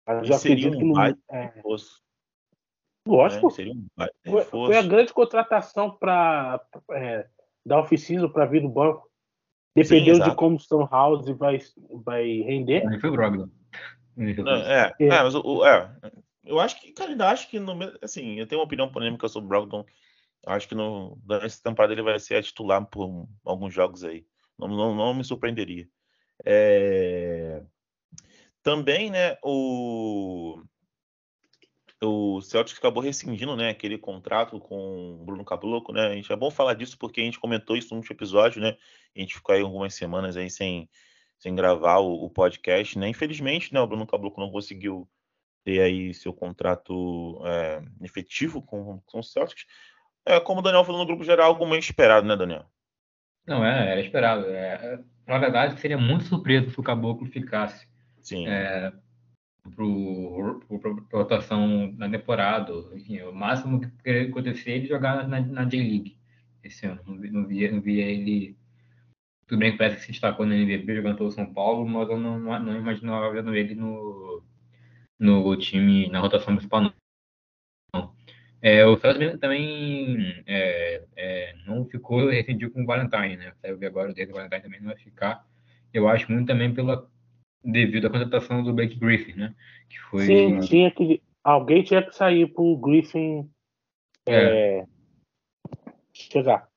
Mas 0.06 0.28
eu 0.28 0.36
acredito 0.36 0.76
um 0.76 0.78
que 0.78 0.84
não. 0.84 1.04
É... 1.30 1.62
Lógico. 3.06 3.48
É, 3.60 3.64
um 3.70 4.10
foi, 4.30 4.44
foi, 4.44 4.76
a 4.76 4.82
grande 4.82 5.12
contratação 5.12 5.90
para 5.90 6.60
é, 6.92 7.26
da 7.64 7.80
oficina 7.80 8.28
para 8.28 8.46
vir 8.46 8.62
do 8.62 8.68
banco. 8.68 9.08
Dependendo 9.76 10.24
Sim, 10.24 10.30
de 10.30 10.36
como 10.36 10.56
o 10.56 10.60
São 10.60 10.86
House 10.86 11.28
vai, 11.30 11.60
vai 12.04 12.24
render. 12.42 12.86
Aí 12.86 13.00
foi 13.00 13.10
o 13.10 13.12
Brogdon. 13.12 13.48
É, 14.16 14.94
é, 15.00 15.06
é, 15.06 15.22
mas 15.22 15.34
o, 15.34 15.66
é, 15.66 15.92
eu 16.44 16.60
acho 16.60 16.80
que, 16.80 16.92
cara, 16.92 17.10
ainda 17.10 17.28
acho 17.28 17.50
que, 17.50 17.58
no, 17.58 17.76
assim, 18.00 18.38
eu 18.38 18.46
tenho 18.46 18.60
uma 18.60 18.66
opinião 18.66 18.90
polêmica 18.90 19.28
sobre 19.28 19.46
o 19.46 19.48
Brogdon. 19.48 19.84
Acho 20.46 20.68
que 20.68 20.74
no, 20.74 21.18
nessa 21.26 21.62
temporada 21.62 21.92
ele 21.92 22.02
vai 22.02 22.18
ser 22.20 22.36
a 22.36 22.42
titular 22.42 22.84
por 22.86 23.26
alguns 23.44 23.74
jogos 23.74 24.04
aí. 24.04 24.24
Não, 24.58 24.68
não, 24.68 24.94
não 24.94 25.14
me 25.14 25.24
surpreenderia. 25.24 25.88
É... 26.44 27.62
Também, 28.62 29.10
né, 29.10 29.36
o 29.42 30.62
o 32.04 32.40
Celtics 32.40 32.78
acabou 32.78 33.02
rescindindo, 33.02 33.56
né, 33.56 33.70
aquele 33.70 33.98
contrato 33.98 34.60
com 34.60 35.18
o 35.20 35.24
Bruno 35.24 35.44
Caboclo, 35.44 35.94
né? 35.94 36.06
A 36.06 36.14
gente 36.14 36.32
é 36.32 36.36
bom 36.36 36.50
falar 36.50 36.74
disso 36.74 36.96
porque 36.98 37.20
a 37.20 37.24
gente 37.24 37.40
comentou 37.40 37.76
isso 37.76 37.90
no 37.90 37.96
último 37.96 38.14
episódio, 38.14 38.60
né? 38.60 38.76
A 39.16 39.20
gente 39.20 39.34
ficou 39.34 39.54
aí 39.54 39.62
algumas 39.62 39.94
semanas 39.94 40.36
aí 40.36 40.50
sem, 40.50 40.88
sem 41.38 41.54
gravar 41.54 41.98
o, 41.98 42.24
o 42.24 42.30
podcast, 42.30 42.98
né? 42.98 43.08
Infelizmente, 43.08 43.72
né, 43.72 43.80
o 43.80 43.86
Bruno 43.86 44.06
Caboclo 44.06 44.44
não 44.44 44.52
conseguiu 44.52 45.08
ter 45.64 45.80
aí 45.80 46.12
seu 46.14 46.32
contrato 46.32 47.40
é, 47.46 47.82
efetivo 48.02 48.62
com, 48.62 49.00
com 49.06 49.18
o 49.18 49.22
Celtics. 49.22 49.64
É, 50.26 50.38
como 50.40 50.60
o 50.60 50.62
Daniel 50.62 50.84
falou 50.84 51.00
no 51.00 51.06
grupo 51.06 51.24
geral, 51.24 51.48
algo 51.48 51.66
meio 51.66 51.80
esperado, 51.80 52.26
né, 52.26 52.36
Daniel? 52.36 52.66
Não, 53.46 53.64
é, 53.64 53.92
era 53.92 54.00
esperado. 54.00 54.46
É, 54.46 54.98
na 55.26 55.38
verdade, 55.38 55.80
seria 55.80 55.98
muito 55.98 56.24
surpreso 56.24 56.70
se 56.70 56.80
o 56.80 56.82
Caboclo 56.82 57.26
ficasse. 57.26 57.86
Sim. 58.22 58.48
É, 58.48 58.92
para 59.70 61.18
rotação 61.18 61.92
na 61.96 62.08
temporada. 62.10 62.72
Enfim, 62.94 63.20
o 63.22 63.32
máximo 63.32 63.80
que 63.80 63.88
poderia 63.88 64.28
acontecer 64.28 64.70
é 64.72 64.76
ele 64.76 64.86
jogar 64.86 65.26
na, 65.26 65.40
na 65.40 65.64
J-League 65.64 66.16
esse 66.62 66.86
ano. 66.86 67.00
Não, 67.06 67.46
via, 67.46 67.72
não 67.72 67.80
via 67.80 68.04
ele. 68.04 68.56
Tudo 69.46 69.58
bem 69.58 69.72
que 69.72 69.78
parece 69.78 69.96
que 69.96 70.02
se 70.02 70.12
destacou 70.12 70.46
no 70.46 70.54
NBB 70.54 70.96
jogando 70.96 71.16
pelo 71.18 71.30
São 71.32 71.52
Paulo, 71.52 71.86
mas 71.86 72.08
eu 72.08 72.18
não, 72.18 72.38
não 72.38 72.76
imaginava 72.76 73.30
vendo 73.32 73.54
ele 73.54 73.74
no, 73.74 74.42
no 75.18 75.56
time, 75.56 76.08
na 76.08 76.20
rotação 76.20 76.54
principal, 76.54 76.82
não. 76.82 76.94
É, 78.62 78.86
o 78.86 78.96
Celso 78.96 79.38
também 79.38 80.42
é, 80.46 81.04
é, 81.14 81.54
não 81.66 81.84
ficou 81.84 82.30
rescindido 82.30 82.72
com 82.72 82.82
o 82.82 82.86
Valentine, 82.86 83.36
né? 83.36 83.52
Saiu 83.60 83.74
agora 83.86 84.10
o 84.10 84.14
Valentine 84.14 84.62
também 84.62 84.80
não 84.80 84.88
vai 84.88 84.96
ficar. 84.96 85.46
Eu 85.92 86.08
acho 86.08 86.32
muito 86.32 86.46
também 86.46 86.72
pela 86.72 87.06
devido 87.64 88.06
à 88.06 88.10
contratação 88.10 88.62
do 88.62 88.72
Blake 88.72 88.98
Griffin, 88.98 89.32
né? 89.32 89.54
Que 89.88 89.98
foi 90.00 90.26
Sim, 90.26 90.60
tinha 90.60 90.90
que 90.90 91.22
alguém 91.42 91.82
tinha 91.82 92.02
que 92.02 92.14
sair 92.14 92.46
para 92.46 92.62
o 92.62 92.76
Griffin 92.76 93.48
é. 94.26 94.78
É, 94.78 94.86
chegar. 96.12 96.68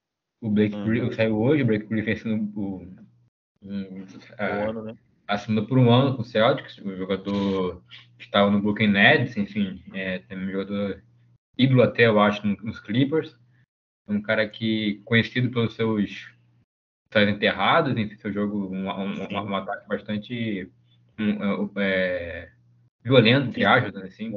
O 0.41 0.49
Blake 0.49 0.75
uhum. 0.75 0.85
Griffin 0.85 1.11
saiu 1.11 1.41
hoje, 1.41 1.63
o 1.63 1.65
Blake 1.65 1.85
Griffin 1.85 2.11
assinou 2.11 2.47
por 2.47 2.87
um, 3.61 4.05
ano, 4.37 4.83
né? 4.83 4.97
assinou 5.27 5.65
por 5.65 5.77
um 5.77 5.91
ano 5.91 6.15
com 6.15 6.21
o 6.21 6.25
Celtics, 6.25 6.77
o 6.79 6.95
jogador 6.95 7.83
que 8.17 8.25
estava 8.25 8.49
no 8.49 8.61
Brooklyn 8.61 8.89
Nets, 8.89 9.35
enfim, 9.35 9.83
é, 9.93 10.19
também 10.19 10.47
um 10.47 10.51
jogador 10.51 11.03
ídolo 11.57 11.81
até, 11.81 12.05
eu 12.05 12.19
acho, 12.19 12.45
nos 12.45 12.79
Clippers. 12.79 13.35
Um 14.07 14.21
cara 14.21 14.47
que 14.47 15.01
conhecido 15.03 15.49
pelos 15.49 15.75
seus 15.75 16.31
tais 17.09 17.27
enterrados, 17.27 17.95
em 17.97 18.15
seu 18.17 18.31
jogo, 18.31 18.73
um, 18.73 18.89
um, 18.89 19.33
um, 19.33 19.55
ataque 19.55 19.87
bastante 19.87 20.71
um, 21.19 21.71
é, 21.77 22.51
violento, 23.03 23.49
entre 23.49 23.65
aspas, 23.65 23.95
assim. 23.97 24.33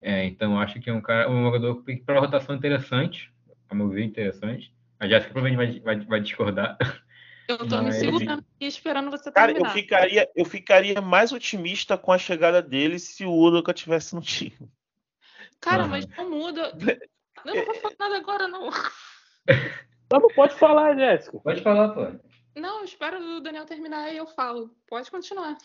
É, 0.00 0.24
então, 0.24 0.60
acho 0.60 0.80
que 0.80 0.90
é 0.90 0.92
um 0.92 1.00
cara, 1.00 1.30
um 1.30 1.42
jogador 1.42 1.82
para 2.04 2.20
rotação 2.20 2.54
interessante, 2.54 3.32
a 3.68 3.74
meu 3.74 3.88
ver, 3.88 4.04
interessante. 4.04 4.74
A 4.98 5.08
Jéssica 5.08 5.32
provavelmente 5.32 5.80
vai, 5.80 5.96
vai, 5.96 6.06
vai 6.06 6.20
discordar. 6.20 6.78
Eu 7.48 7.58
tô 7.58 7.76
Mas... 7.82 7.84
me 7.84 7.92
segurando 7.92 8.44
aqui 8.54 8.66
esperando 8.66 9.10
você 9.10 9.30
Cara, 9.30 9.52
terminar. 9.52 9.70
eu 9.70 9.74
ficaria, 9.74 10.30
eu 10.34 10.44
ficaria 10.44 11.00
mais 11.00 11.32
otimista 11.32 11.98
com 11.98 12.12
a 12.12 12.18
chegada 12.18 12.62
dele 12.62 12.98
se 12.98 13.24
o 13.24 13.32
Udoka 13.32 13.74
tivesse 13.74 14.14
no 14.14 14.20
time. 14.20 14.70
Cara, 15.60 15.86
mas 15.86 16.06
não 16.06 16.30
muda. 16.30 16.72
Eu 17.44 17.54
não 17.54 17.64
vou 17.64 17.74
falar 17.76 17.94
nada 17.98 18.16
agora, 18.16 18.48
não. 18.48 18.70
Não 20.10 20.28
pode 20.34 20.54
falar, 20.54 20.96
Jéssica. 20.96 21.38
Pode 21.38 21.62
falar, 21.62 21.90
pô. 21.90 22.18
Não, 22.56 22.82
espero 22.82 23.18
o 23.20 23.40
Daniel 23.40 23.66
terminar 23.66 24.12
e 24.12 24.16
eu 24.16 24.26
falo. 24.26 24.70
Pode 24.88 25.10
continuar. 25.10 25.58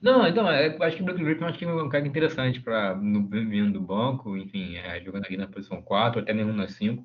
Não, 0.00 0.26
então, 0.26 0.48
é, 0.48 0.76
eu 0.76 0.82
acho 0.82 0.96
que 0.96 1.02
o 1.02 1.04
Blake 1.04 1.24
Griffin 1.24 1.44
acho 1.44 1.58
que 1.58 1.64
é 1.64 1.72
um 1.72 1.88
cara 1.88 2.06
interessante 2.06 2.60
para 2.60 2.94
vindo 2.94 3.72
do 3.72 3.80
banco, 3.80 4.36
enfim, 4.36 4.76
é, 4.76 5.00
jogando 5.02 5.24
ali 5.24 5.36
na 5.36 5.48
posição 5.48 5.82
4, 5.82 6.20
até 6.20 6.32
nenhum 6.32 6.52
na 6.52 6.68
5. 6.68 7.04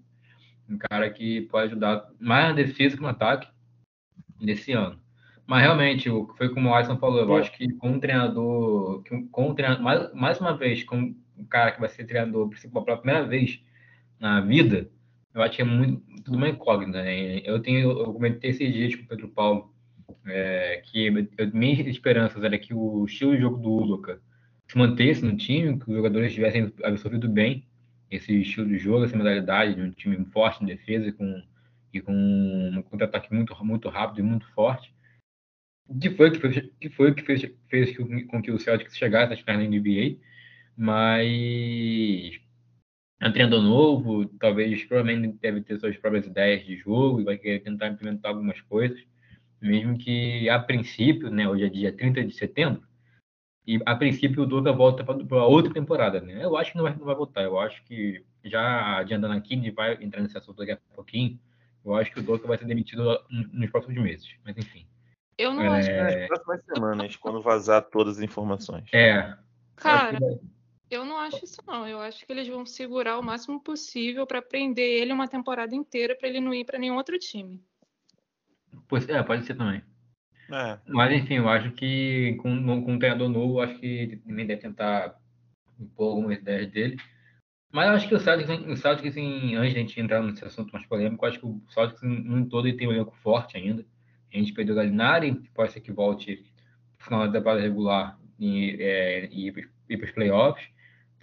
Um 0.70 0.78
cara 0.78 1.10
que 1.10 1.42
pode 1.44 1.72
ajudar 1.72 2.08
mais 2.20 2.50
na 2.50 2.54
defesa 2.54 2.96
que 2.96 3.02
no 3.02 3.08
ataque 3.08 3.48
nesse 4.40 4.74
ano. 4.74 5.02
Mas 5.48 5.62
realmente, 5.62 6.10
foi 6.38 6.54
como 6.54 6.70
o 6.70 6.74
Alisson 6.74 6.98
falou, 6.98 7.20
eu 7.20 7.36
acho 7.36 7.52
que 7.54 7.68
com 7.74 7.92
um 7.92 8.00
treinador, 8.00 9.04
com 9.32 9.50
um 9.50 9.56
treinador 9.56 9.84
mais, 9.84 10.14
mais 10.14 10.40
uma 10.40 10.56
vez, 10.56 10.84
com 10.84 11.16
um 11.38 11.46
cara 11.46 11.72
que 11.72 11.80
vai 11.80 11.90
ser 11.90 12.06
treinador 12.06 12.48
principal 12.50 12.84
pela 12.84 12.98
primeira 12.98 13.26
vez 13.26 13.62
na 14.20 14.40
vida, 14.40 14.90
eu 15.34 15.42
acho 15.42 15.56
que 15.56 15.62
é 15.62 15.66
muito, 15.66 16.04
tudo 16.24 16.38
uma 16.38 16.50
incógnita. 16.50 17.02
Né? 17.02 17.42
Eu 17.44 17.60
tenho, 17.60 17.92
eu 17.92 18.14
comentei 18.14 18.52
esses 18.52 18.72
dias 18.72 18.96
com 18.96 19.04
o 19.04 19.08
Pedro 19.08 19.28
Paulo, 19.30 19.74
é, 20.26 20.82
que 20.86 21.08
eu, 21.08 21.14
minhas 21.54 21.88
esperanças 21.88 22.44
era 22.44 22.58
que 22.58 22.74
o 22.74 23.06
estilo 23.06 23.36
de 23.36 23.42
jogo 23.42 23.58
do 23.58 23.72
Udoca 23.72 24.22
se 24.68 24.78
mantesse 24.78 25.24
no 25.24 25.36
time, 25.36 25.78
que 25.78 25.90
os 25.90 25.96
jogadores 25.96 26.34
tivessem 26.34 26.72
absorvido 26.84 27.28
bem 27.28 27.68
esse 28.10 28.42
estilo 28.42 28.68
de 28.68 28.78
jogo, 28.78 29.06
essa 29.06 29.18
modalidade 29.18 29.76
de 29.76 29.82
um 29.82 29.92
time 29.92 30.24
forte 30.26 30.64
em 30.64 30.68
defesa 30.68 31.12
com, 31.12 31.44
e 31.92 32.00
com 32.00 32.14
um 32.14 32.82
contra-ataque 32.84 33.34
muito, 33.34 33.56
muito 33.66 33.90
rápido 33.90 34.20
e 34.20 34.24
muito 34.24 34.48
forte. 34.54 34.94
Que 36.00 36.12
foi 36.12 36.32
que 36.32 36.40
fez, 36.40 36.70
que 36.80 36.90
foi 36.90 37.14
que 37.14 37.24
fez, 37.24 37.52
fez 37.68 37.98
com 37.98 38.42
que 38.42 38.52
o 38.52 38.60
Celtics 38.60 38.96
chegasse 38.96 39.34
a 39.34 39.38
ficar 39.38 39.58
na 39.58 39.64
NBA, 39.64 40.18
mas 40.78 42.40
é 43.24 43.30
um 43.30 43.32
treinador 43.32 43.62
novo, 43.62 44.26
talvez 44.38 44.84
provavelmente 44.84 45.38
deve 45.42 45.62
ter 45.62 45.80
suas 45.80 45.96
próprias 45.96 46.26
ideias 46.28 46.66
de 46.66 46.76
jogo 46.76 47.22
e 47.22 47.24
vai 47.24 47.38
querer 47.38 47.60
tentar 47.60 47.88
implementar 47.88 48.32
algumas 48.32 48.60
coisas. 48.62 49.02
Mesmo 49.62 49.98
que, 49.98 50.50
a 50.50 50.60
princípio, 50.60 51.30
né, 51.30 51.48
hoje 51.48 51.64
é 51.64 51.70
dia 51.70 51.94
30 51.94 52.22
de 52.26 52.34
setembro, 52.34 52.84
e 53.66 53.80
a 53.86 53.96
princípio 53.96 54.44
o 54.44 54.46
Doga 54.46 54.74
volta 54.74 55.06
para 55.06 55.46
outra 55.46 55.74
temporada, 55.74 56.20
né? 56.20 56.44
Eu 56.44 56.58
acho 56.58 56.72
que 56.72 56.78
não 56.78 56.84
vai, 56.84 56.94
não 56.94 57.06
vai 57.06 57.16
voltar. 57.16 57.44
Eu 57.44 57.58
acho 57.58 57.82
que, 57.86 58.22
já 58.44 58.98
adiantando 58.98 59.34
aqui, 59.34 59.54
a 59.54 59.58
gente 59.58 59.72
vai 59.72 59.94
entrar 60.04 60.22
nesse 60.22 60.38
assunto 60.38 60.58
daqui 60.58 60.74
a 60.74 60.78
pouquinho, 60.94 61.40
eu 61.86 61.96
acho 61.96 62.12
que 62.12 62.20
o 62.20 62.24
Doga 62.24 62.46
vai 62.46 62.58
ser 62.58 62.66
demitido 62.66 63.18
nos 63.30 63.70
próximos 63.72 63.98
meses. 64.04 64.36
Mas, 64.44 64.58
enfim. 64.58 64.86
Eu 65.38 65.54
não 65.54 65.64
É, 65.64 65.80
acho. 65.80 65.92
Nas 65.92 66.28
próximas 66.28 66.66
semanas, 66.66 67.16
quando 67.16 67.42
vazar 67.42 67.84
todas 67.84 68.18
as 68.18 68.24
informações. 68.24 68.90
É. 68.92 69.34
Cara, 69.78 70.18
que 70.18 70.40
eu 70.94 71.06
não 71.06 71.18
acho 71.18 71.44
isso 71.44 71.62
não. 71.68 71.88
Eu 71.88 72.00
acho 72.02 72.26
que 72.26 72.32
eles 72.32 72.48
vão 72.48 72.66
segurar 72.66 73.18
o 73.20 73.24
máximo 73.24 73.60
possível 73.60 74.26
pra 74.26 74.42
prender 74.42 75.02
ele 75.02 75.12
uma 75.14 75.28
temporada 75.28 75.76
inteira 75.76 76.16
pra 76.16 76.28
ele 76.28 76.40
não 76.40 76.54
ir 76.54 76.66
pra 76.66 76.80
nenhum 76.80 76.96
outro 76.96 77.18
time. 77.20 77.62
Pois- 78.88 79.08
É, 79.10 79.22
pode 79.24 79.46
ser 79.46 79.56
também. 79.56 79.82
É, 80.52 80.78
Mas, 80.88 81.12
enfim, 81.14 81.36
eu 81.36 81.50
acho 81.50 81.72
que 81.72 82.36
com, 82.42 82.84
com 82.84 82.94
um 82.94 83.00
treinador 83.00 83.30
novo, 83.30 83.56
eu 83.60 83.62
acho 83.62 83.80
que 83.80 84.18
também 84.26 84.46
deve 84.46 84.62
tentar 84.62 85.16
impor 85.80 86.10
algumas 86.12 86.38
ideias 86.38 86.70
dele. 86.72 86.98
Mas 87.72 87.88
eu 87.88 87.94
acho 87.96 88.08
que 88.08 88.14
o 88.16 88.20
Celtics, 88.20 88.68
o 88.68 88.78
Celtics 88.78 89.18
em, 89.18 89.56
antes 89.56 89.74
de 89.74 89.80
a 89.80 89.82
gente 89.82 90.00
entrar 90.00 90.22
nesse 90.22 90.46
assunto 90.46 90.72
mais 90.72 90.86
polêmico, 90.86 91.26
eu 91.26 91.30
acho 91.30 91.40
que 91.40 91.46
o 91.46 91.62
Celtics, 91.70 92.02
num 92.04 92.48
todo, 92.48 92.68
ele 92.68 92.78
tem 92.78 92.88
um 92.88 92.92
elenco 92.92 93.16
forte 93.16 93.58
ainda. 93.58 93.84
A 94.32 94.38
gente 94.38 94.54
perdeu 94.54 94.74
o 94.74 94.78
Galinari, 94.78 95.34
que 95.36 95.50
pode 95.50 95.72
ser 95.72 95.80
que 95.82 95.92
volte 95.92 96.44
no 97.00 97.04
final 97.06 97.26
da 97.28 97.32
temporada 97.40 97.62
regular 97.62 98.20
e, 98.40 98.78
é, 98.80 99.28
e 99.32 99.48
ir 99.48 99.98
para 99.98 100.06
os 100.06 100.12
playoffs. 100.12 100.68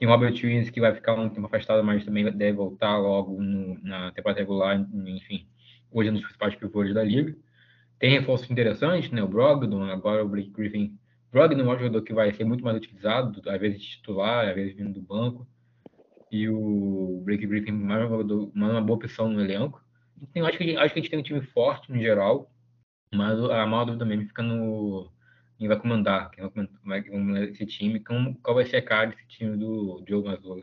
Tem 0.01 0.09
o 0.09 0.11
Robert 0.11 0.33
Williams, 0.33 0.71
que 0.71 0.81
vai 0.81 0.95
ficar 0.95 1.13
um 1.13 1.29
tempo 1.29 1.47
afastado, 1.47 1.85
mas 1.85 2.03
também 2.07 2.25
deve 2.33 2.55
voltar 2.57 2.97
logo 2.97 3.39
no- 3.39 3.79
na 3.83 4.11
temporada 4.13 4.41
regular. 4.41 4.81
Enfim, 5.07 5.47
hoje 5.93 6.09
é 6.09 6.11
um 6.11 6.15
dos 6.15 6.23
principais 6.23 6.57
pivôs 6.57 6.95
da 6.95 7.05
liga. 7.05 7.37
Tem 7.99 8.11
reforços 8.11 8.51
interessantes, 8.51 9.11
né? 9.11 9.23
O 9.23 9.29
Brogdon, 9.29 9.85
agora 9.85 10.25
o 10.25 10.29
Blake 10.29 10.49
Griffin. 10.49 10.99
Brogdon 11.31 11.61
é 11.61 11.75
um 11.75 11.79
jogador 11.79 12.01
que 12.01 12.15
vai 12.15 12.33
ser 12.33 12.45
muito 12.45 12.65
mais 12.65 12.79
utilizado, 12.79 13.43
às 13.47 13.61
vezes 13.61 13.85
titular, 13.85 14.49
às 14.49 14.55
vezes 14.55 14.75
vindo 14.75 14.95
do 14.95 15.03
banco. 15.03 15.47
E 16.33 16.49
o 16.49 17.21
Blake 17.23 17.47
Griffin 17.47 17.73
mais 17.73 18.09
jogador, 18.09 18.51
mais 18.55 18.73
uma 18.73 18.81
boa 18.81 18.97
opção 18.97 19.29
no 19.29 19.39
elenco. 19.39 19.85
Então, 20.23 20.47
acho, 20.47 20.57
que, 20.57 20.77
acho 20.79 20.95
que 20.95 21.01
a 21.01 21.03
gente 21.03 21.11
tem 21.11 21.19
um 21.19 21.23
time 21.23 21.43
forte 21.43 21.93
no 21.93 21.99
geral, 22.01 22.51
mas 23.15 23.39
a 23.39 23.67
maior 23.67 23.85
dúvida 23.85 24.07
mesmo 24.07 24.27
fica 24.29 24.43
no 24.43 25.13
quem 25.61 25.69
vai 25.69 25.79
comandar, 25.79 26.31
quem 26.31 26.43
vai 26.43 26.51
comandar 26.51 26.81
vai 26.83 27.03
comandar 27.03 27.43
esse 27.43 27.67
time, 27.67 28.01
como, 28.01 28.35
qual 28.41 28.55
vai 28.55 28.65
ser 28.65 28.79
a 28.79 28.83
cara 28.83 29.09
desse 29.09 29.27
time 29.29 29.59
do 29.59 30.03
Diogo 30.07 30.27
Mazzola. 30.27 30.63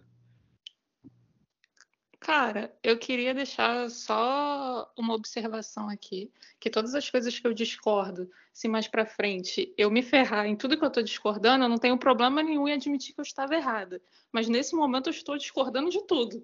Cara, 2.19 2.75
eu 2.81 2.97
queria 2.97 3.31
deixar 3.31 3.91
só 3.91 4.91
uma 4.97 5.13
observação 5.13 5.87
aqui, 5.87 6.31
que 6.59 6.71
todas 6.71 6.95
as 6.95 7.07
coisas 7.07 7.37
que 7.37 7.45
eu 7.45 7.53
discordo, 7.53 8.27
se 8.51 8.67
mais 8.67 8.87
pra 8.87 9.05
frente 9.05 9.71
eu 9.77 9.91
me 9.91 10.01
ferrar 10.01 10.47
em 10.47 10.55
tudo 10.55 10.75
que 10.75 10.83
eu 10.83 10.89
tô 10.89 11.03
discordando, 11.03 11.65
eu 11.65 11.69
não 11.69 11.77
tenho 11.77 11.99
problema 11.99 12.41
nenhum 12.41 12.67
em 12.67 12.73
admitir 12.73 13.13
que 13.13 13.21
eu 13.21 13.23
estava 13.23 13.55
errada. 13.55 14.01
Mas 14.31 14.49
nesse 14.49 14.75
momento 14.75 15.09
eu 15.09 15.11
estou 15.11 15.37
discordando 15.37 15.91
de 15.91 16.01
tudo. 16.07 16.43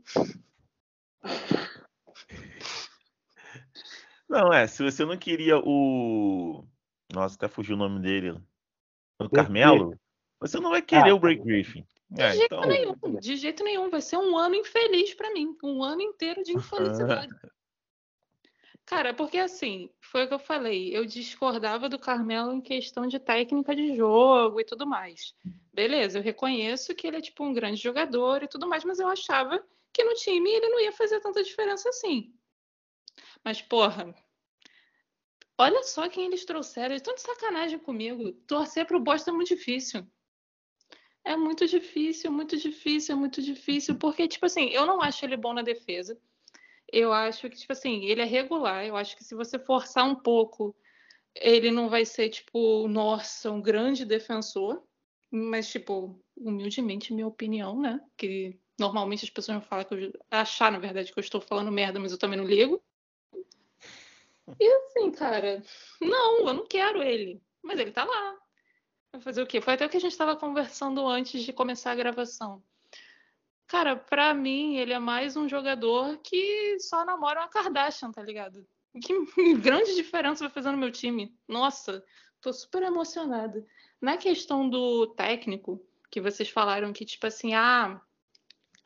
Não, 4.30 4.54
é, 4.54 4.68
se 4.68 4.84
você 4.84 5.04
não 5.04 5.18
queria 5.18 5.58
o. 5.58 6.64
Nossa, 7.14 7.36
até 7.36 7.48
fugiu 7.48 7.76
o 7.76 7.80
nome 7.80 8.02
dele. 8.02 8.42
O 9.20 9.30
Carmelo, 9.30 9.96
você 10.40 10.60
não 10.60 10.72
vai 10.72 10.82
querer 10.82 11.12
Ah, 11.12 11.16
o 11.16 11.20
Break 11.20 11.44
Griffin. 11.44 11.86
De 12.10 12.22
É, 12.22 12.36
jeito 12.36 12.56
então, 12.56 12.68
nenhum, 12.68 12.96
de 13.20 13.36
jeito 13.36 13.64
nenhum. 13.64 13.90
Vai 13.90 14.02
ser 14.02 14.18
um 14.18 14.38
ano 14.38 14.56
infeliz 14.56 15.14
pra 15.14 15.32
mim. 15.32 15.56
Um 15.64 15.84
ano 15.84 16.02
inteiro 16.02 16.44
de 16.44 16.54
infelicidade. 16.54 17.34
Cara, 18.86 19.14
porque 19.14 19.38
assim, 19.38 19.90
foi 20.02 20.26
o 20.26 20.28
que 20.28 20.34
eu 20.34 20.40
falei. 20.40 20.96
Eu 20.96 21.06
discordava 21.06 21.88
do 21.88 21.98
Carmelo 21.98 22.52
em 22.52 22.60
questão 22.60 23.08
de 23.08 23.18
técnica 23.18 23.74
de 23.76 23.96
jogo 23.96 24.60
e 24.60 24.66
tudo 24.66 24.86
mais. 24.86 25.34
Beleza, 25.72 26.20
eu 26.20 26.24
reconheço 26.24 26.94
que 26.94 27.08
ele 27.08 27.18
é 27.18 27.22
tipo 27.22 27.46
um 27.46 27.54
grande 27.54 27.82
jogador 27.82 28.44
e 28.44 28.48
tudo 28.48 28.68
mais, 28.68 28.84
mas 28.84 29.00
eu 29.00 29.08
achava 29.08 29.64
que 29.94 30.04
no 30.04 30.14
time 30.16 30.50
ele 30.50 30.68
não 30.68 30.82
ia 30.82 30.92
fazer 30.92 31.22
tanta 31.22 31.42
diferença 31.42 31.88
assim. 31.88 32.34
Mas, 33.44 33.62
porra, 33.62 34.14
olha 35.58 35.84
só 35.84 36.10
quem 36.10 36.26
eles 36.26 36.46
trouxeram. 36.46 36.90
Eles 36.90 37.02
estão 37.02 37.16
de 37.16 37.22
sacanagem 37.22 37.80
comigo. 37.80 38.32
Torcer 38.48 38.86
pro 38.86 39.00
Boston 39.00 39.32
é 39.32 39.34
muito 39.34 39.56
difícil. 39.56 40.08
É 41.26 41.38
muito 41.38 41.66
difícil, 41.66 42.32
muito 42.32 42.58
difícil, 42.58 43.16
muito 43.16 43.42
difícil. 43.42 43.96
Porque, 43.98 44.28
tipo 44.28 44.46
assim, 44.46 44.70
eu 44.70 44.86
não 44.86 45.02
acho 45.02 45.26
ele 45.26 45.38
bom 45.38 45.54
na 45.54 45.62
defesa. 45.62 46.20
Eu 46.92 47.14
acho 47.14 47.50
que, 47.50 47.58
tipo 47.58 47.72
assim, 47.72 48.06
ele 48.06 48.22
é 48.22 48.26
regular. 48.26 48.86
Eu 48.86 48.96
acho 48.98 49.16
que 49.16 49.24
se 49.24 49.34
você 49.34 49.58
forçar 49.58 50.06
um 50.06 50.16
pouco, 50.16 50.76
ele 51.36 51.72
não 51.72 51.90
vai 51.90 52.06
ser, 52.06 52.30
tipo, 52.30 52.88
nossa, 52.88 53.52
um 53.52 53.62
grande 53.62 54.06
defensor. 54.06 54.84
Mas, 55.32 55.70
tipo, 55.70 56.22
humildemente, 56.38 57.14
minha 57.14 57.28
opinião, 57.28 57.80
né? 57.80 58.00
Que 58.18 58.60
normalmente 58.80 59.24
as 59.24 59.30
pessoas 59.30 59.58
vão 59.60 59.68
falar 59.68 59.86
que 59.86 59.96
eu 59.96 60.14
achar, 60.30 60.72
na 60.72 60.78
verdade, 60.80 61.12
que 61.12 61.18
eu 61.18 61.24
estou 61.24 61.42
falando 61.42 61.72
merda, 61.72 62.00
mas 62.00 62.12
eu 62.12 62.20
também 62.20 62.38
não 62.38 62.46
ligo. 62.46 62.84
E 64.60 64.68
assim, 64.68 65.12
cara, 65.12 65.64
não, 66.02 66.48
eu 66.48 66.54
não 66.54 66.68
quero 66.68 67.02
ele. 67.02 67.42
Mas 67.62 67.80
ele 67.80 67.92
tá 67.92 68.04
lá. 68.04 68.36
Vai 69.12 69.22
fazer 69.22 69.42
o 69.42 69.48
quê? 69.48 69.62
Foi 69.62 69.74
até 69.74 69.86
o 69.86 69.90
que 69.90 69.98
a 69.98 70.00
gente 70.00 70.12
estava 70.12 70.36
conversando 70.36 71.08
antes 71.08 71.44
de 71.44 71.54
começar 71.54 71.92
a 71.92 71.96
gravação. 71.96 72.64
Cara, 73.68 73.96
pra 73.96 74.34
mim, 74.34 74.76
ele 74.78 74.94
é 74.94 75.00
mais 75.00 75.38
um 75.38 75.48
jogador 75.48 76.18
que 76.18 76.78
só 76.80 77.06
namora 77.06 77.42
uma 77.42 77.48
Kardashian, 77.48 78.12
tá 78.12 78.22
ligado? 78.22 78.68
Que 79.02 79.14
grande 79.62 79.96
diferença 79.96 80.44
vai 80.44 80.54
fazer 80.54 80.72
no 80.72 80.78
meu 80.78 80.92
time. 80.92 81.36
Nossa, 81.48 82.04
tô 82.42 82.52
super 82.52 82.84
emocionada. 82.84 83.66
Na 84.02 84.18
questão 84.18 84.70
do 84.70 85.08
técnico, 85.08 85.84
que 86.12 86.22
vocês 86.22 86.50
falaram 86.50 86.92
que, 86.92 87.06
tipo 87.06 87.26
assim, 87.26 87.54
ah, 87.54 88.00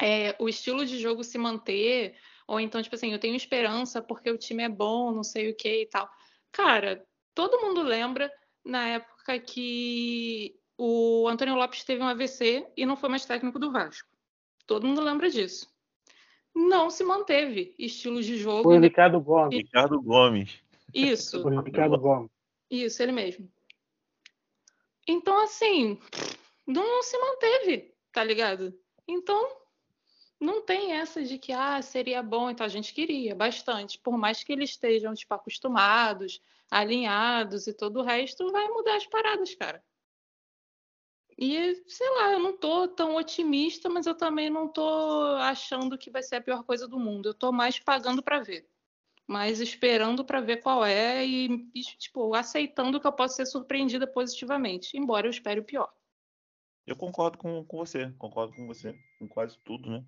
é, 0.02 0.36
o 0.40 0.48
estilo 0.48 0.86
de 0.86 1.00
jogo 1.00 1.24
se 1.24 1.38
manter, 1.38 2.16
ou 2.48 2.60
então, 2.60 2.82
tipo 2.82 2.96
assim, 2.96 3.12
eu 3.12 3.20
tenho 3.20 3.36
esperança 3.36 4.02
porque 4.02 4.32
o 4.32 4.38
time 4.38 4.64
é 4.64 4.70
bom, 4.70 5.12
não 5.12 5.24
sei 5.24 5.50
o 5.50 5.56
que 5.56 5.82
e 5.82 5.86
tal. 5.86 6.10
Cara, 6.52 7.06
todo 7.36 7.60
mundo 7.60 7.84
lembra 7.84 8.32
na 8.64 8.88
época 8.88 9.38
que 9.40 10.56
o 10.78 11.28
Antônio 11.28 11.56
Lopes 11.56 11.84
teve 11.84 12.02
um 12.02 12.08
AVC 12.08 12.66
e 12.78 12.86
não 12.86 12.96
foi 12.96 13.10
mais 13.10 13.26
técnico 13.26 13.60
do 13.60 13.72
Vasco. 13.72 14.08
Todo 14.66 14.88
mundo 14.88 15.02
lembra 15.02 15.30
disso. 15.30 15.68
Não 16.56 16.90
se 16.90 17.04
manteve 17.04 17.76
estilos 17.78 18.26
de 18.26 18.38
jogo. 18.38 18.64
Foi 18.64 18.78
o 18.78 18.82
Ricardo 18.82 19.20
Gomes. 19.20 19.58
Ricardo 19.58 20.02
Gomes. 20.02 20.60
Isso, 20.94 21.42
Foi 21.42 21.56
o 21.56 21.62
Ricardo 21.62 21.98
Gomes. 22.00 22.32
isso, 22.72 23.04
ele 23.04 23.12
mesmo. 23.12 23.52
Então, 25.06 25.42
assim, 25.44 26.00
não 26.66 27.04
se 27.04 27.18
manteve, 27.18 27.94
tá 28.12 28.24
ligado? 28.24 28.74
Então, 29.08 29.48
não 30.40 30.62
tem 30.62 30.94
essa 30.94 31.24
de 31.24 31.38
que, 31.38 31.52
ah, 31.52 31.82
seria 31.82 32.22
bom, 32.22 32.50
então 32.50 32.66
a 32.66 32.70
gente 32.70 32.94
queria 32.94 33.36
bastante. 33.36 34.00
Por 34.00 34.18
mais 34.18 34.44
que 34.44 34.52
eles 34.52 34.72
estejam, 34.72 35.14
tipo, 35.14 35.34
acostumados, 35.34 36.42
alinhados 36.70 37.68
e 37.68 37.74
todo 37.74 38.00
o 38.00 38.04
resto, 38.04 38.52
vai 38.52 38.68
mudar 38.68 38.96
as 38.96 39.08
paradas, 39.08 39.56
cara. 39.56 39.84
E, 41.38 41.76
sei 41.88 42.10
lá, 42.16 42.34
eu 42.34 42.40
não 42.40 42.58
tô 42.58 42.88
tão 42.88 43.16
otimista, 43.16 43.90
mas 43.90 44.08
eu 44.08 44.16
também 44.16 44.50
não 44.50 44.68
tô 44.68 44.90
achando 45.40 45.98
que 45.98 46.10
vai 46.10 46.24
ser 46.24 46.38
a 46.38 46.42
pior 46.42 46.64
coisa 46.64 46.88
do 46.88 47.00
mundo. 47.00 47.30
Eu 47.30 47.34
tô 47.34 47.52
mais 47.52 47.80
pagando 47.80 48.24
pra 48.24 48.40
ver. 48.40 48.68
Mas 49.28 49.60
esperando 49.60 50.24
pra 50.24 50.40
ver 50.40 50.58
qual 50.58 50.86
é 50.86 51.26
e, 51.26 51.70
e, 51.76 51.82
tipo, 51.82 52.34
aceitando 52.34 53.00
que 53.00 53.06
eu 53.06 53.12
posso 53.12 53.36
ser 53.36 53.46
surpreendida 53.46 54.08
positivamente, 54.08 54.98
embora 54.98 55.28
eu 55.28 55.32
espere 55.32 55.60
o 55.60 55.66
pior. 55.66 55.92
Eu 56.88 56.96
concordo 56.96 57.38
com, 57.38 57.64
com 57.66 57.78
você, 57.78 58.10
concordo 58.18 58.56
com 58.56 58.66
você, 58.66 58.98
com 59.20 59.28
quase 59.28 59.58
tudo, 59.60 59.90
né? 59.90 60.06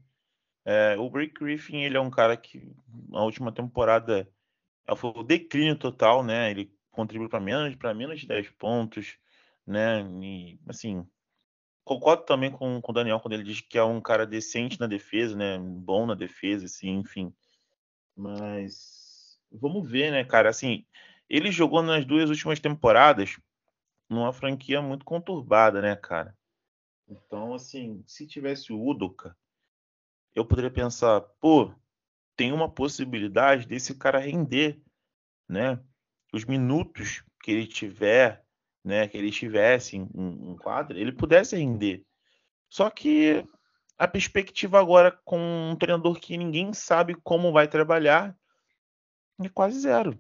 É, 0.72 0.96
o 1.00 1.10
Break 1.10 1.34
Griffin, 1.34 1.78
ele 1.78 1.98
é 1.98 2.00
um 2.00 2.12
cara 2.12 2.38
que 2.38 2.72
na 3.08 3.24
última 3.24 3.52
temporada 3.52 4.30
é, 4.88 4.96
foi 4.96 5.10
o 5.16 5.24
declínio 5.24 5.76
total, 5.76 6.24
né? 6.24 6.52
Ele 6.52 6.72
contribuiu 6.92 7.28
para 7.28 7.40
menos, 7.40 7.76
para 7.76 7.92
menos 7.92 8.20
de 8.20 8.28
10 8.28 8.52
pontos, 8.52 9.18
né? 9.66 10.04
E, 10.22 10.60
assim, 10.68 11.04
concordo 11.84 12.22
também 12.24 12.52
com, 12.52 12.80
com 12.80 12.92
o 12.92 12.94
Daniel 12.94 13.20
quando 13.20 13.34
ele 13.34 13.44
diz 13.44 13.62
que 13.62 13.80
é 13.80 13.84
um 13.84 14.00
cara 14.00 14.28
decente 14.28 14.80
na 14.80 14.86
defesa, 14.86 15.36
né? 15.36 15.58
Bom 15.58 16.06
na 16.06 16.14
defesa, 16.14 16.66
assim, 16.66 17.00
enfim. 17.00 17.34
Mas 18.16 19.40
vamos 19.52 19.90
ver, 19.90 20.12
né, 20.12 20.24
cara? 20.24 20.52
Assim, 20.52 20.86
ele 21.28 21.52
jogou 21.52 21.82
nas 21.82 22.06
duas 22.06 22.30
últimas 22.30 22.60
temporadas 22.60 23.40
numa 24.08 24.32
franquia 24.32 24.84
muito 24.84 25.04
conturbada, 25.04 25.82
né, 25.82 25.96
cara? 25.96 26.38
Então, 27.08 27.56
assim, 27.56 28.04
se 28.06 28.28
tivesse 28.28 28.72
o 28.72 28.80
Udoka, 28.80 29.36
eu 30.40 30.46
poderia 30.46 30.72
pensar, 30.72 31.22
pô, 31.42 31.74
tem 32.36 32.54
uma 32.54 32.70
possibilidade 32.70 33.68
desse 33.68 33.94
cara 33.94 34.20
render, 34.20 34.82
né? 35.48 35.80
Os 36.34 36.46
minutos 36.46 37.24
que 37.44 37.52
ele 37.52 37.68
tiver, 37.68 38.44
né, 38.84 39.08
que 39.08 39.18
ele 39.18 39.28
estivesse 39.28 39.98
em, 39.98 40.56
quadra, 40.58 40.98
ele 40.98 41.12
pudesse 41.12 41.58
render. 41.58 42.06
Só 42.70 42.90
que 42.90 43.46
a 43.98 44.08
perspectiva 44.08 44.80
agora 44.80 45.12
com 45.26 45.38
um 45.72 45.76
treinador 45.76 46.18
que 46.20 46.38
ninguém 46.38 46.72
sabe 46.72 47.16
como 47.16 47.52
vai 47.52 47.68
trabalhar 47.68 48.34
é 49.42 49.50
quase 49.50 49.80
zero. 49.80 50.18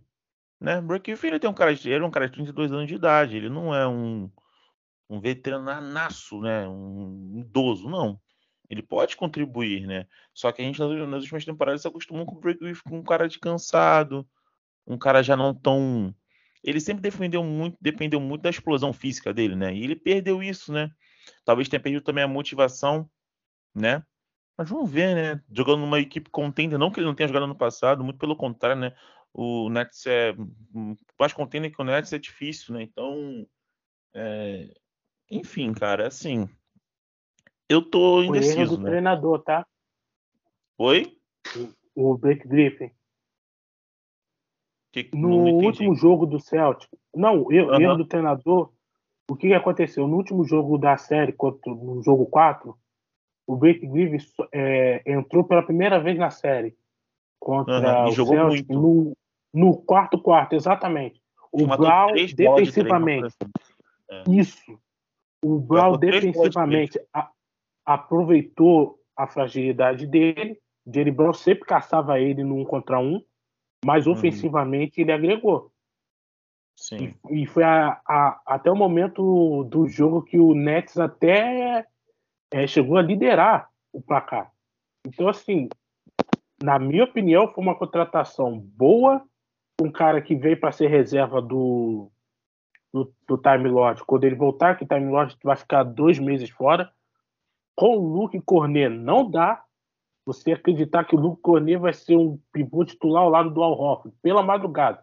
Né? 0.59 0.82
Brook 0.82 1.03
Griffin 1.03 1.28
ele 1.28 1.39
tem 1.39 1.49
um 1.49 1.53
cara, 1.53 1.72
ele 1.72 1.93
é 1.93 2.03
um 2.03 2.11
cara 2.11 2.28
de 2.28 2.34
32 2.34 2.72
anos 2.74 2.88
de 2.88 2.95
idade, 2.95 3.38
ele 3.38 3.49
não 3.49 3.74
é 3.74 3.88
um, 3.88 4.30
um 5.09 5.22
veteranaço, 5.22 6.41
né? 6.41 6.67
Um 6.67 7.39
idoso, 7.39 7.88
não. 7.88 8.20
Ele 8.70 8.82
pode 8.84 9.17
contribuir, 9.17 9.88
né? 9.88 10.05
Só 10.34 10.51
que 10.51 10.61
a 10.61 10.65
gente 10.65 10.80
nas 10.80 11.22
últimas 11.22 11.45
temporadas 11.45 11.82
se 11.82 11.88
acostumou 11.88 12.26
com 12.26 12.36
o 12.36 12.39
Brook 12.39 12.59
Griffin 12.59 12.89
com 12.89 12.99
um 12.99 13.03
cara 13.03 13.28
de 13.28 13.39
cansado, 13.39 14.28
um 14.86 14.97
cara 14.97 15.24
já 15.24 15.36
não 15.36 15.53
tão 15.53 16.13
ele 16.63 16.80
sempre 16.80 17.01
defendeu 17.01 17.43
muito, 17.43 17.78
dependeu 17.80 18.20
muito 18.20 18.41
da 18.41 18.49
explosão 18.49 18.91
física 18.93 19.34
dele, 19.34 19.55
né? 19.55 19.74
E 19.74 19.84
ele 19.84 19.95
perdeu 19.95 20.43
isso, 20.43 20.72
né? 20.72 20.91
Talvez 21.45 21.70
tenha 21.70 21.80
perdido 21.80 22.03
também 22.03 22.24
a 22.24 22.28
motivação, 22.28 23.09
né? 23.74 24.03
Mas 24.57 24.70
vamos 24.70 24.91
ver, 24.91 25.15
né? 25.15 25.43
Jogando 25.51 25.80
numa 25.80 25.99
equipe 25.99 26.30
contender, 26.30 26.78
não 26.78 26.91
que 26.91 26.99
ele 26.99 27.07
não 27.07 27.15
tenha 27.15 27.28
jogado 27.28 27.47
no 27.47 27.55
passado, 27.55 28.03
muito 28.03 28.20
pelo 28.20 28.36
contrário, 28.36 28.80
né? 28.80 28.93
O 29.34 29.70
Nets 29.70 30.05
é 30.05 30.36
mais 31.17 31.32
contender 31.32 31.72
que 31.74 31.82
o 31.82 31.86
Nets 31.86 32.11
é 32.11 32.17
difícil, 32.17 32.74
né? 32.74 32.84
Então, 32.84 33.47
é... 34.13 34.74
enfim, 35.32 35.74
cara, 35.74 36.07
assim, 36.07 36.49
eu 37.70 37.82
tô 37.82 38.24
indeciso, 38.24 38.57
o 38.57 38.61
erro 38.61 38.78
do 38.78 38.84
né? 38.84 38.89
treinador, 38.89 39.39
tá? 39.43 39.65
Oi? 40.78 41.15
O 41.95 42.17
Blake 42.17 42.47
Griffin. 42.47 42.91
Que... 44.91 45.09
No 45.13 45.53
último 45.63 45.93
jogo 45.95 46.26
do 46.26 46.39
Celtic, 46.39 46.89
não, 47.13 47.43
o 47.43 47.53
erro 47.53 47.72
Aham. 47.72 47.97
do 47.97 48.05
treinador, 48.05 48.74
o 49.30 49.36
que 49.36 49.53
aconteceu? 49.53 50.07
No 50.07 50.17
último 50.17 50.43
jogo 50.43 50.78
da 50.78 50.97
série, 50.97 51.32
contra, 51.32 51.72
no 51.72 52.01
jogo 52.01 52.26
4, 52.26 52.76
o 53.45 53.55
Blake 53.55 53.86
Griffin 53.86 54.17
é, 54.51 55.03
entrou 55.05 55.43
pela 55.43 55.61
primeira 55.61 55.99
vez 55.99 56.17
na 56.17 56.32
série 56.32 56.76
contra 57.39 58.05
o 58.05 58.11
Celtic 58.11 58.67
no, 58.70 59.15
no 59.53 59.78
quarto 59.78 60.20
quarto, 60.20 60.53
exatamente. 60.53 61.22
O 61.51 61.65
Brown 61.65 62.07
bolas 62.07 62.30
de 62.30 62.36
defensivamente, 62.36 63.36
coração. 63.38 64.34
isso. 64.34 64.80
O 65.43 65.59
Brown 65.59 65.97
defensivamente 65.97 66.99
a- 67.13 67.32
aproveitou 67.93 68.99
a 69.17 69.25
fragilidade 69.25 70.05
dele. 70.05 70.59
Jerry 70.85 71.09
Brown 71.09 71.33
sempre 71.33 71.65
caçava 71.65 72.19
ele 72.19 72.43
no 72.43 72.55
um 72.57 72.63
contra 72.63 72.99
um, 72.99 73.19
mas 73.83 74.05
Uhum. 74.05 74.13
ofensivamente 74.13 75.01
ele 75.01 75.11
agregou. 75.11 75.71
Sim. 76.77 77.13
E 77.31 77.45
foi 77.47 77.63
a- 77.63 77.99
a- 78.07 78.41
até 78.45 78.71
o 78.71 78.75
momento 78.75 79.63
do 79.65 79.87
jogo 79.87 80.21
que 80.21 80.37
o 80.39 80.53
Nets 80.53 80.97
até 80.99 81.85
é, 82.51 82.67
chegou 82.67 82.97
a 82.97 83.01
liderar 83.01 83.69
o 83.91 84.01
placar. 84.01 84.51
Então, 85.05 85.27
assim, 85.27 85.67
na 86.61 86.77
minha 86.77 87.03
opinião, 87.03 87.51
foi 87.51 87.63
uma 87.63 87.75
contratação 87.75 88.57
boa. 88.59 89.23
Um 89.81 89.91
cara 89.91 90.21
que 90.21 90.35
veio 90.35 90.59
para 90.59 90.71
ser 90.71 90.87
reserva 90.89 91.41
do, 91.41 92.11
do, 92.93 93.11
do 93.27 93.37
Time 93.37 93.67
Lord. 93.67 94.03
Quando 94.05 94.25
ele 94.25 94.35
voltar, 94.35 94.77
que 94.77 94.83
o 94.83 94.87
Time 94.87 95.09
Lord 95.11 95.35
vai 95.43 95.55
ficar 95.55 95.83
dois 95.83 96.19
meses 96.19 96.49
fora. 96.49 96.91
Com 97.80 97.97
o 97.97 98.13
Luke 98.13 98.41
Cornet 98.41 98.89
não 98.89 99.32
dá 99.32 99.63
você 100.25 100.51
acreditar 100.51 101.05
que 101.05 101.15
o 101.15 101.19
Luke 101.19 101.41
Cornet 101.41 101.77
vai 101.77 101.93
ser 101.93 102.17
um 102.17 102.38
pivô 102.51 102.84
titular 102.84 103.23
ao 103.23 103.30
lado 103.30 103.51
do 103.51 103.63
Al 103.63 103.71
Horford, 103.71 104.13
pela 104.21 104.43
madrugada. 104.43 105.01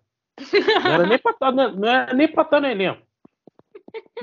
Não 0.85 0.91
era 0.91 1.07
nem 1.07 1.19
para 1.19 1.33
estar 1.33 1.53
no, 1.53 1.71
não 1.75 1.89
era 1.89 2.13
nem 2.13 2.31
pra 2.31 2.43
estar 2.43 2.61
no 2.61 2.67
elenco. 2.67 3.03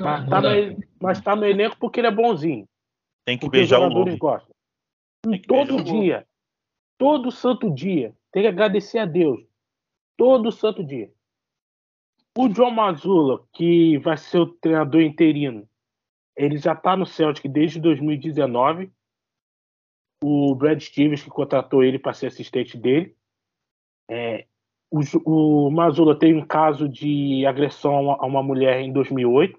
Mas 0.00 0.28
tá, 0.28 0.40
dá. 0.40 0.54
no, 0.54 0.84
mas 1.02 1.20
tá 1.20 1.34
no 1.34 1.44
elenco 1.44 1.76
porque 1.80 1.98
ele 1.98 2.06
é 2.06 2.12
bonzinho. 2.12 2.64
Tem 3.24 3.36
que 3.36 3.44
os 3.44 3.50
beijar 3.50 3.80
o 3.80 3.88
lobo. 3.88 4.16
gostam. 4.16 4.54
Que 5.28 5.38
Todo 5.40 5.82
dia. 5.82 6.24
Todo 6.96 7.32
santo 7.32 7.68
dia. 7.68 8.14
Tem 8.30 8.44
que 8.44 8.48
agradecer 8.48 9.00
a 9.00 9.04
Deus. 9.04 9.44
Todo 10.16 10.52
santo 10.52 10.84
dia. 10.84 11.10
O 12.38 12.48
John 12.48 12.70
Mazzulla, 12.70 13.44
que 13.52 13.98
vai 13.98 14.16
ser 14.16 14.38
o 14.38 14.46
treinador 14.46 15.00
interino, 15.00 15.68
ele 16.36 16.56
já 16.58 16.72
está 16.72 16.96
no 16.96 17.06
Celtic 17.06 17.50
desde 17.50 17.80
2019. 17.80 18.92
O 20.22 20.54
Brad 20.54 20.80
Stevens, 20.80 21.22
que 21.22 21.30
contratou 21.30 21.84
ele 21.84 21.98
para 21.98 22.14
ser 22.14 22.26
assistente 22.26 22.76
dele. 22.76 23.16
É, 24.10 24.46
o, 24.90 25.00
o 25.66 25.70
Mazzulla 25.70 26.18
tem 26.18 26.34
um 26.36 26.46
caso 26.46 26.88
de 26.88 27.44
agressão 27.46 28.12
a 28.12 28.26
uma, 28.26 28.42
mulher 28.42 28.80
em 28.80 28.92
2008. 28.92 29.58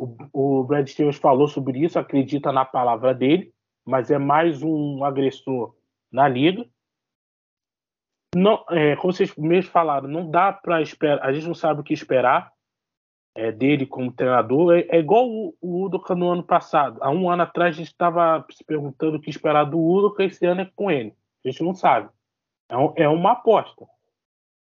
O, 0.00 0.60
o 0.60 0.64
Brad 0.64 0.86
Stevens 0.86 1.16
falou 1.16 1.46
sobre 1.46 1.80
isso, 1.80 1.98
acredita 1.98 2.50
na 2.50 2.64
palavra 2.64 3.14
dele, 3.14 3.52
mas 3.84 4.10
é 4.10 4.18
mais 4.18 4.62
um 4.62 5.04
agressor 5.04 5.74
na 6.10 6.28
liga. 6.28 6.66
Não, 8.34 8.64
é, 8.70 8.94
como 8.96 9.12
vocês 9.12 9.34
mesmos 9.36 9.72
falaram, 9.72 10.08
não 10.08 10.30
dá 10.30 10.52
para 10.52 10.80
esperar, 10.80 11.20
a 11.20 11.32
gente 11.32 11.48
não 11.48 11.54
sabe 11.54 11.80
o 11.80 11.84
que 11.84 11.92
esperar 11.92 12.52
é, 13.34 13.52
dele 13.52 13.86
como 13.86 14.12
treinador. 14.12 14.74
É, 14.74 14.86
é 14.90 14.98
igual 14.98 15.28
o, 15.28 15.54
o 15.60 15.84
Udoka 15.84 16.14
no 16.14 16.30
ano 16.30 16.42
passado. 16.42 16.98
Há 17.00 17.10
um 17.10 17.30
ano 17.30 17.42
atrás 17.42 17.74
a 17.74 17.78
gente 17.78 17.88
estava 17.88 18.44
se 18.50 18.64
perguntando 18.64 19.16
o 19.16 19.20
que 19.20 19.30
esperar 19.30 19.64
do 19.64 19.78
Udoka, 19.78 20.24
esse 20.24 20.44
ano 20.46 20.62
é 20.62 20.70
com 20.74 20.90
ele. 20.90 21.14
A 21.44 21.48
gente 21.50 21.62
não 21.62 21.74
sabe. 21.74 22.08
É, 22.68 22.76
um- 22.76 22.92
é 22.96 23.08
uma 23.08 23.32
aposta. 23.32 23.86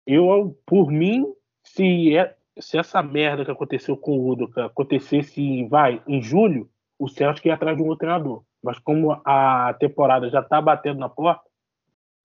Eu, 0.06 0.58
por 0.66 0.92
mim, 0.92 1.26
se, 1.64 2.16
é- 2.18 2.36
se 2.60 2.78
essa 2.78 3.02
merda 3.04 3.44
que 3.46 3.52
aconteceu 3.52 3.96
com 3.98 4.18
o 4.18 4.30
Udoka 4.30 4.66
acontecesse, 4.66 5.66
vai, 5.68 6.02
em 6.08 6.22
julho, 6.22 6.70
o 7.00 7.08
Celtic 7.08 7.46
ia 7.46 7.54
atrás 7.54 7.76
de 7.78 7.84
um 7.84 7.88
outro 7.88 8.00
treinador. 8.00 8.44
Mas 8.64 8.80
como 8.80 9.12
a 9.24 9.74
temporada 9.80 10.30
já 10.30 10.40
está 10.40 10.60
batendo 10.62 11.00
na 11.00 11.08
porta, 11.10 11.44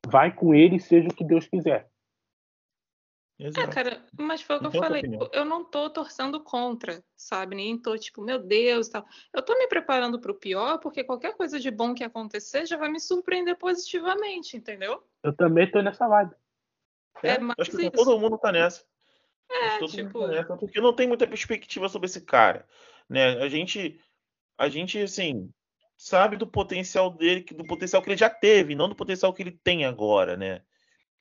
vai 0.06 0.32
com 0.32 0.54
ele, 0.54 0.80
seja 0.80 1.08
o 1.08 1.14
que 1.14 1.24
Deus 1.24 1.46
quiser. 1.46 1.88
É, 3.42 3.48
Exato. 3.48 3.70
cara, 3.70 4.04
mas 4.16 4.40
foi 4.40 4.56
o 4.56 4.60
que 4.60 4.66
eu 4.66 4.68
Então, 4.68 4.80
falei. 4.80 5.00
opinião. 5.00 5.28
Eu 5.32 5.44
não 5.44 5.64
tô 5.64 5.90
torcendo 5.90 6.40
contra, 6.40 7.02
sabe? 7.16 7.56
Nem 7.56 7.76
tô 7.76 7.98
tipo, 7.98 8.22
meu 8.22 8.38
Deus, 8.38 8.88
tal. 8.88 9.04
Eu 9.32 9.42
tô 9.42 9.58
me 9.58 9.66
preparando 9.66 10.20
pro 10.20 10.34
pior, 10.34 10.78
porque 10.78 11.02
qualquer 11.02 11.34
coisa 11.36 11.58
de 11.58 11.70
bom 11.70 11.92
que 11.92 12.04
acontecer 12.04 12.66
já 12.66 12.76
vai 12.76 12.88
me 12.88 13.00
surpreender 13.00 13.56
positivamente, 13.58 14.56
entendeu? 14.56 15.02
Eu 15.22 15.34
também 15.34 15.68
tô 15.70 15.80
nessa 15.82 16.06
vibe. 16.06 16.34
É, 17.22 17.32
É, 17.32 17.38
mais 17.38 17.56
acho 17.58 17.70
que 17.72 17.82
isso. 17.82 17.90
todo 17.90 18.18
mundo 18.18 18.38
tá 18.38 18.52
nessa. 18.52 18.84
É, 19.50 19.78
todo 19.78 19.90
tipo, 19.90 20.18
mundo 20.20 20.28
tá 20.28 20.28
nessa, 20.28 20.56
porque 20.56 20.80
não 20.80 20.94
tem 20.94 21.08
muita 21.08 21.26
perspectiva 21.26 21.88
sobre 21.88 22.06
esse 22.06 22.20
cara, 22.20 22.66
né? 23.08 23.42
A 23.42 23.48
gente, 23.48 24.00
a 24.56 24.68
gente 24.68 24.98
assim 24.98 25.52
sabe 25.96 26.36
do 26.36 26.46
potencial 26.46 27.10
dele, 27.10 27.42
que- 27.42 27.54
do 27.54 27.64
potencial 27.64 28.00
que 28.02 28.08
ele 28.08 28.16
já 28.16 28.30
teve, 28.30 28.74
não 28.74 28.88
do 28.88 28.94
potencial 28.94 29.32
que 29.32 29.42
ele 29.42 29.52
tem 29.62 29.84
agora, 29.84 30.36
né? 30.36 30.62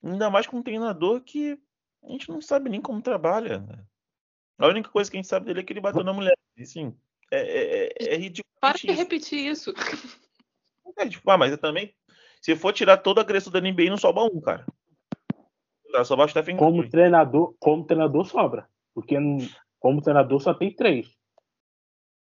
Ainda 0.04 0.30
mais 0.30 0.48
com 0.48 0.58
um 0.58 0.64
treinador 0.64 1.22
que 1.22 1.60
a 2.04 2.10
gente 2.10 2.30
não 2.30 2.42
sabe 2.42 2.70
nem 2.70 2.82
como 2.82 3.02
trabalha. 3.02 3.60
né? 3.60 3.84
A 4.58 4.68
única 4.68 4.90
coisa 4.90 5.10
que 5.10 5.18
a 5.18 5.20
gente 5.22 5.28
sabe 5.30 5.46
dele 5.46 5.62
é 5.62 5.64
que 5.64 5.74
ele 5.74 5.82
bateu 5.82 6.04
na 6.04 6.14
mulher. 6.14 6.38
E, 6.58 6.64
Assim, 6.64 6.96
é, 7.32 7.40
é, 7.40 7.86
é, 8.00 8.14
é 8.14 8.18
ridículo. 8.18 8.52
para 8.60 8.78
de 8.78 8.92
repetir 8.92 9.40
isso. 9.52 9.74
É, 10.98 11.08
tipo, 11.08 11.30
ah, 11.32 11.38
mas 11.38 11.52
eu 11.52 11.58
também. 11.58 11.96
Se 12.42 12.56
for 12.56 12.74
tirar 12.74 12.98
toda 12.98 13.22
a 13.22 13.24
agressão 13.24 13.52
da 13.52 13.62
NBA, 13.62 13.90
não 13.90 13.98
sobra 13.98 14.24
um, 14.24 14.42
cara. 14.42 14.66
Só 16.06 16.16
basta 16.16 16.40
Stephen 16.42 16.58
Como 16.58 16.78
Curry. 16.78 16.90
treinador, 16.90 17.56
como 17.60 17.86
treinador 17.86 18.26
sobra. 18.26 18.68
Porque 18.94 19.16
como 19.80 20.02
treinador 20.02 20.40
só 20.40 20.54
tem 20.54 20.74
três. 20.74 21.16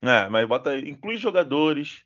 É, 0.02 0.28
mas 0.28 0.46
bota, 0.46 0.76
inclui 0.78 1.16
jogadores, 1.16 2.05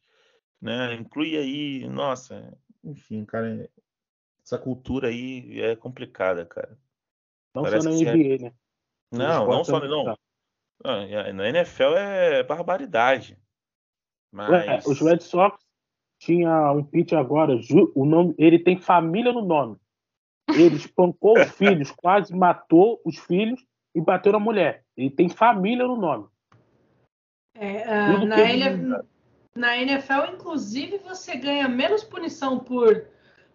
né? 0.60 0.94
Inclui 0.94 1.36
aí, 1.36 1.88
nossa, 1.88 2.56
enfim, 2.84 3.24
cara, 3.24 3.68
essa 4.44 4.56
cultura 4.56 5.08
aí 5.08 5.60
é 5.60 5.74
complicada, 5.74 6.46
cara. 6.46 6.78
Não 7.58 7.64
Parece 7.64 7.82
só 7.84 7.90
na 7.90 7.96
que 7.98 8.06
é- 8.08 8.12
NBA, 8.14 8.44
né? 8.44 8.52
Não, 9.12 9.48
não 9.48 9.64
só 9.64 9.80
não. 9.80 10.04
tá. 10.04 10.16
Ah, 10.84 11.32
Na 11.32 11.48
NFL 11.48 11.94
é 11.96 12.42
barbaridade. 12.44 13.36
Ué, 14.32 14.66
Mas 14.66 14.86
Os 14.86 15.00
Red 15.00 15.20
Sox 15.20 15.58
tinha 16.20 16.70
um 16.72 16.84
pitch 16.84 17.12
agora, 17.14 17.58
o 17.94 18.04
nome, 18.04 18.34
ele 18.38 18.58
tem 18.60 18.76
família 18.78 19.32
no 19.32 19.42
nome. 19.44 19.76
Ele 20.48 20.76
espancou 20.76 21.36
os 21.40 21.50
filhos, 21.56 21.90
quase 21.90 22.32
matou 22.34 23.00
os 23.04 23.18
filhos 23.18 23.60
e 23.94 24.00
bateu 24.00 24.32
na 24.32 24.38
mulher. 24.38 24.84
Ele 24.96 25.10
tem 25.10 25.28
família 25.28 25.84
no 25.86 25.96
nome. 25.96 26.28
É, 27.56 28.12
Tudo 28.12 28.26
na, 28.26 28.40
ele- 28.40 29.02
na 29.56 29.76
NFL, 29.78 30.32
inclusive, 30.34 30.98
você 30.98 31.36
ganha 31.36 31.66
menos 31.68 32.04
punição 32.04 32.60
por 32.60 33.04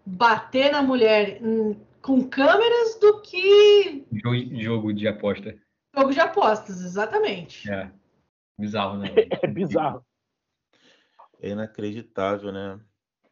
bater 0.05 0.71
na 0.73 0.81
mulher 0.81 1.39
hum, 1.41 1.73
com 2.03 2.27
câmeras 2.29 2.99
do 2.99 3.21
que 3.21 4.05
Jogo, 4.61 4.93
de 4.93 5.07
aposta. 5.07 5.57
jogo 5.95 6.11
de 6.11 6.19
apostas, 6.19 6.81
exatamente. 6.81 7.71
É. 7.71 7.89
Bizarro, 8.59 8.97
né? 8.99 9.07
É 9.41 9.47
bizarro. 9.47 10.05
é 11.41 11.49
inacreditável, 11.49 12.51
né? 12.51 12.79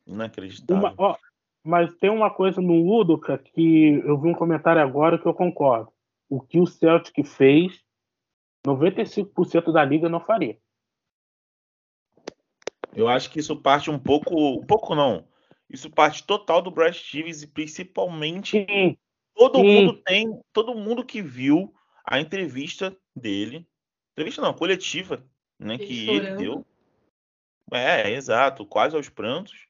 Inacreditável. 0.08 0.82
Uma- 0.82 0.96
ó, 0.98 1.18
mas 1.64 1.94
tem 1.98 2.10
uma 2.10 2.34
coisa 2.34 2.62
no 2.62 2.88
Udoka 2.98 3.38
que 3.38 4.02
eu 4.06 4.20
vi 4.20 4.30
um 4.30 4.34
comentário 4.34 4.82
agora 4.82 5.20
que 5.20 5.28
eu 5.28 5.34
concordo. 5.34 5.92
O 6.30 6.40
que 6.40 6.60
o 6.60 6.66
Celtic 6.66 7.24
fez, 7.26 7.84
95% 8.66 9.72
da 9.74 9.84
liga 9.84 10.08
não 10.08 10.22
faria. 10.22 10.58
Eu 12.96 13.08
acho 13.08 13.30
que 13.30 13.40
isso 13.40 13.56
parte 13.62 13.90
um 13.92 14.00
pouco, 14.00 14.34
um 14.60 14.66
pouco 14.66 14.96
não. 14.96 15.28
Isso 15.72 15.90
parte 15.90 16.24
total 16.26 16.62
do 16.62 16.70
Brad 16.70 16.94
Stevens 16.94 17.42
e 17.44 17.48
principalmente 17.48 18.66
Sim, 18.70 18.98
Todo 19.34 19.60
Sim. 19.60 19.64
mundo 19.64 19.94
tem, 20.04 20.42
todo 20.52 20.76
mundo 20.76 21.06
que 21.06 21.22
viu 21.22 21.74
a 22.06 22.20
entrevista 22.20 22.96
dele, 23.16 23.68
entrevista 24.12 24.42
não, 24.42 24.54
coletiva, 24.54 25.26
né, 25.58 25.76
Ele 25.76 25.86
que 25.86 26.10
ele 26.10 26.26
chorando. 26.26 26.38
deu. 26.38 26.66
É, 27.72 28.12
exato, 28.12 28.66
quase 28.66 28.96
aos 28.96 29.08
prantos, 29.08 29.68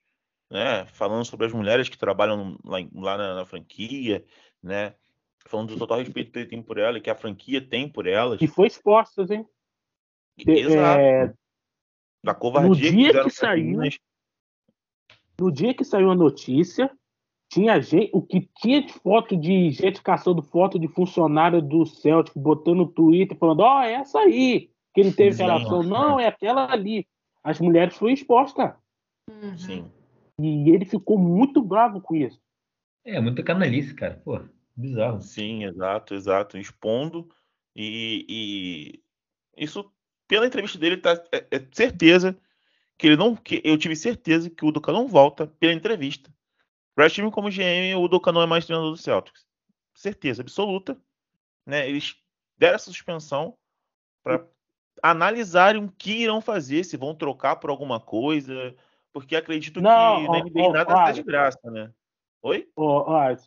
né, 0.50 0.86
falando 0.88 1.24
sobre 1.24 1.46
as 1.46 1.54
mulheres 1.54 1.88
que 1.88 1.98
trabalham 1.98 2.58
lá, 2.66 2.80
lá 2.94 3.18
na, 3.18 3.36
na 3.36 3.46
franquia, 3.46 4.26
né, 4.62 4.96
falando 5.46 5.70
do 5.70 5.78
total 5.78 6.00
respeito 6.00 6.32
que 6.32 6.40
ele 6.40 6.50
tem 6.50 6.62
por 6.64 6.78
ela 6.80 6.98
e 6.98 7.02
que 7.02 7.10
a 7.10 7.16
franquia 7.16 7.62
tem 7.62 7.88
por 7.88 8.08
elas. 8.08 8.42
E 8.42 8.48
foi 8.48 8.68
expostas, 8.68 9.30
hein? 9.30 9.46
Exato. 10.38 11.00
É, 11.00 11.34
Da 12.24 12.34
covardia 12.34 12.92
no 12.92 12.98
dia 12.98 13.12
que 13.12 13.18
as 13.18 13.34
saiu, 13.36 13.64
meninas. 13.64 14.00
No 15.42 15.52
dia 15.52 15.74
que 15.74 15.84
saiu 15.84 16.12
a 16.12 16.16
notícia, 16.16 16.92
tinha 17.50 17.82
gente, 17.82 18.12
o 18.14 18.22
que 18.22 18.48
tinha 18.58 18.82
de 18.82 18.94
foto 18.94 19.36
de 19.36 19.72
gente 19.72 20.02
caçando 20.02 20.42
foto 20.44 20.78
de 20.78 20.88
funcionário 20.88 21.62
do 21.62 21.86
Celtic, 21.86 22.38
botando 22.38 22.78
no 22.78 22.88
Twitter, 22.88 23.36
falando, 23.38 23.62
ó, 23.62 23.82
é 23.82 23.94
essa 23.94 24.20
aí, 24.20 24.70
que 24.94 25.02
ele 25.02 25.12
teve 25.12 25.34
Sim. 25.34 25.44
relação. 25.44 25.84
Não, 25.84 26.20
é 26.20 26.28
aquela 26.28 26.72
ali. 26.72 27.08
As 27.44 27.60
mulheres 27.60 27.96
foram 27.96 28.14
expostas. 28.14 28.72
Uhum. 29.30 29.58
Sim. 29.58 29.92
E 30.40 30.70
ele 30.70 30.86
ficou 30.86 31.18
muito 31.18 31.62
bravo 31.62 32.00
com 32.00 32.16
isso. 32.16 32.40
É, 33.04 33.20
muita 33.20 33.42
canalice, 33.42 33.96
cara. 33.96 34.22
Pô, 34.24 34.40
bizarro. 34.76 35.22
Sim, 35.22 35.66
exato, 35.66 36.14
exato. 36.14 36.58
Expondo 36.58 37.28
e, 37.76 38.26
e 38.30 39.64
isso 39.66 39.92
pela 40.28 40.46
entrevista 40.46 40.78
dele 40.78 40.98
tá 40.98 41.22
é, 41.32 41.48
é 41.52 41.68
certeza 41.72 42.38
que 43.02 43.08
ele 43.08 43.18
não 43.18 43.36
que 43.36 43.60
eu 43.66 43.80
tive 43.80 43.96
certeza 43.96 44.48
que 44.48 44.64
o 44.64 44.72
Duca 44.72 44.92
não 44.92 45.08
volta 45.08 45.48
pela 45.60 45.74
entrevista. 45.74 46.32
Para 46.94 47.10
time 47.10 47.32
como 47.32 47.50
GM, 47.50 47.96
o 47.98 48.08
Duca 48.08 48.32
não 48.32 48.44
é 48.44 48.46
mais 48.46 48.64
treinador 48.64 48.92
do 48.92 48.98
Celtics. 48.98 49.44
Certeza 49.96 50.44
absoluta, 50.44 50.96
né? 51.66 51.90
Eles 51.90 52.16
deram 52.56 52.76
essa 52.76 52.92
suspensão 52.92 53.58
para 54.24 54.46
analisarem 55.02 55.84
o 55.84 55.92
que 55.92 56.12
irão 56.12 56.42
fazer, 56.42 56.84
se 56.84 56.96
vão 56.96 57.16
trocar 57.16 57.56
por 57.56 57.72
alguma 57.72 58.00
coisa, 58.00 58.76
porque 59.12 59.36
acredito 59.36 59.82
Não, 59.82 59.90
que 60.22 60.28
ó, 60.28 60.32
na 60.34 60.44
NBA 60.44 60.62
ó, 60.62 60.72
nada 60.72 60.82
está 60.94 61.04
olha. 61.06 61.14
de 61.14 61.24
graça, 61.24 61.72
né? 61.72 61.92
Oi? 62.44 62.70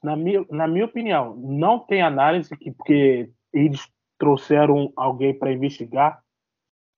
Na, 0.03 0.17
minha, 0.17 0.45
na 0.51 0.67
minha 0.67 0.85
opinião, 0.85 1.37
não 1.37 1.79
tem 1.79 2.03
análise, 2.03 2.57
que, 2.57 2.73
porque 2.73 3.31
eles 3.53 3.89
trouxeram 4.19 4.93
alguém 4.97 5.33
para 5.39 5.53
investigar, 5.53 6.21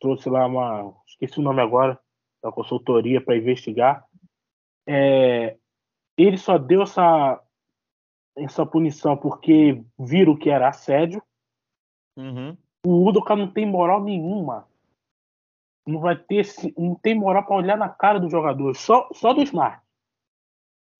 trouxe 0.00 0.30
lá 0.30 0.46
uma, 0.46 0.94
esqueci 1.06 1.38
o 1.38 1.42
nome 1.42 1.60
agora, 1.60 2.00
da 2.46 2.52
consultoria 2.52 3.20
para 3.20 3.36
investigar. 3.36 4.04
É, 4.86 5.56
ele 6.16 6.38
só 6.38 6.56
deu 6.56 6.82
essa, 6.82 7.42
essa 8.36 8.64
punição 8.64 9.16
porque 9.16 9.82
viram 9.98 10.36
que 10.36 10.48
era 10.48 10.68
assédio. 10.68 11.22
Uhum. 12.16 12.56
O 12.86 13.08
Udoka 13.08 13.34
não 13.34 13.50
tem 13.50 13.66
moral 13.66 14.02
nenhuma. 14.02 14.66
Não 15.86 16.00
vai 16.00 16.16
ter, 16.16 16.36
esse- 16.36 16.74
não 16.76 16.94
tem 16.94 17.14
moral 17.14 17.44
para 17.44 17.56
olhar 17.56 17.76
na 17.76 17.88
cara 17.88 18.18
do 18.18 18.28
jogador, 18.30 18.74
só, 18.74 19.08
só 19.12 19.32
do 19.32 19.42
Smart. 19.42 19.82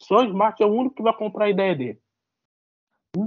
Só 0.02 0.16
o 0.18 0.24
Smart 0.24 0.62
é 0.62 0.66
o 0.66 0.72
único 0.72 0.96
que 0.96 1.02
vai 1.02 1.16
comprar 1.16 1.46
a 1.46 1.50
ideia 1.50 1.74
dele. 1.74 2.00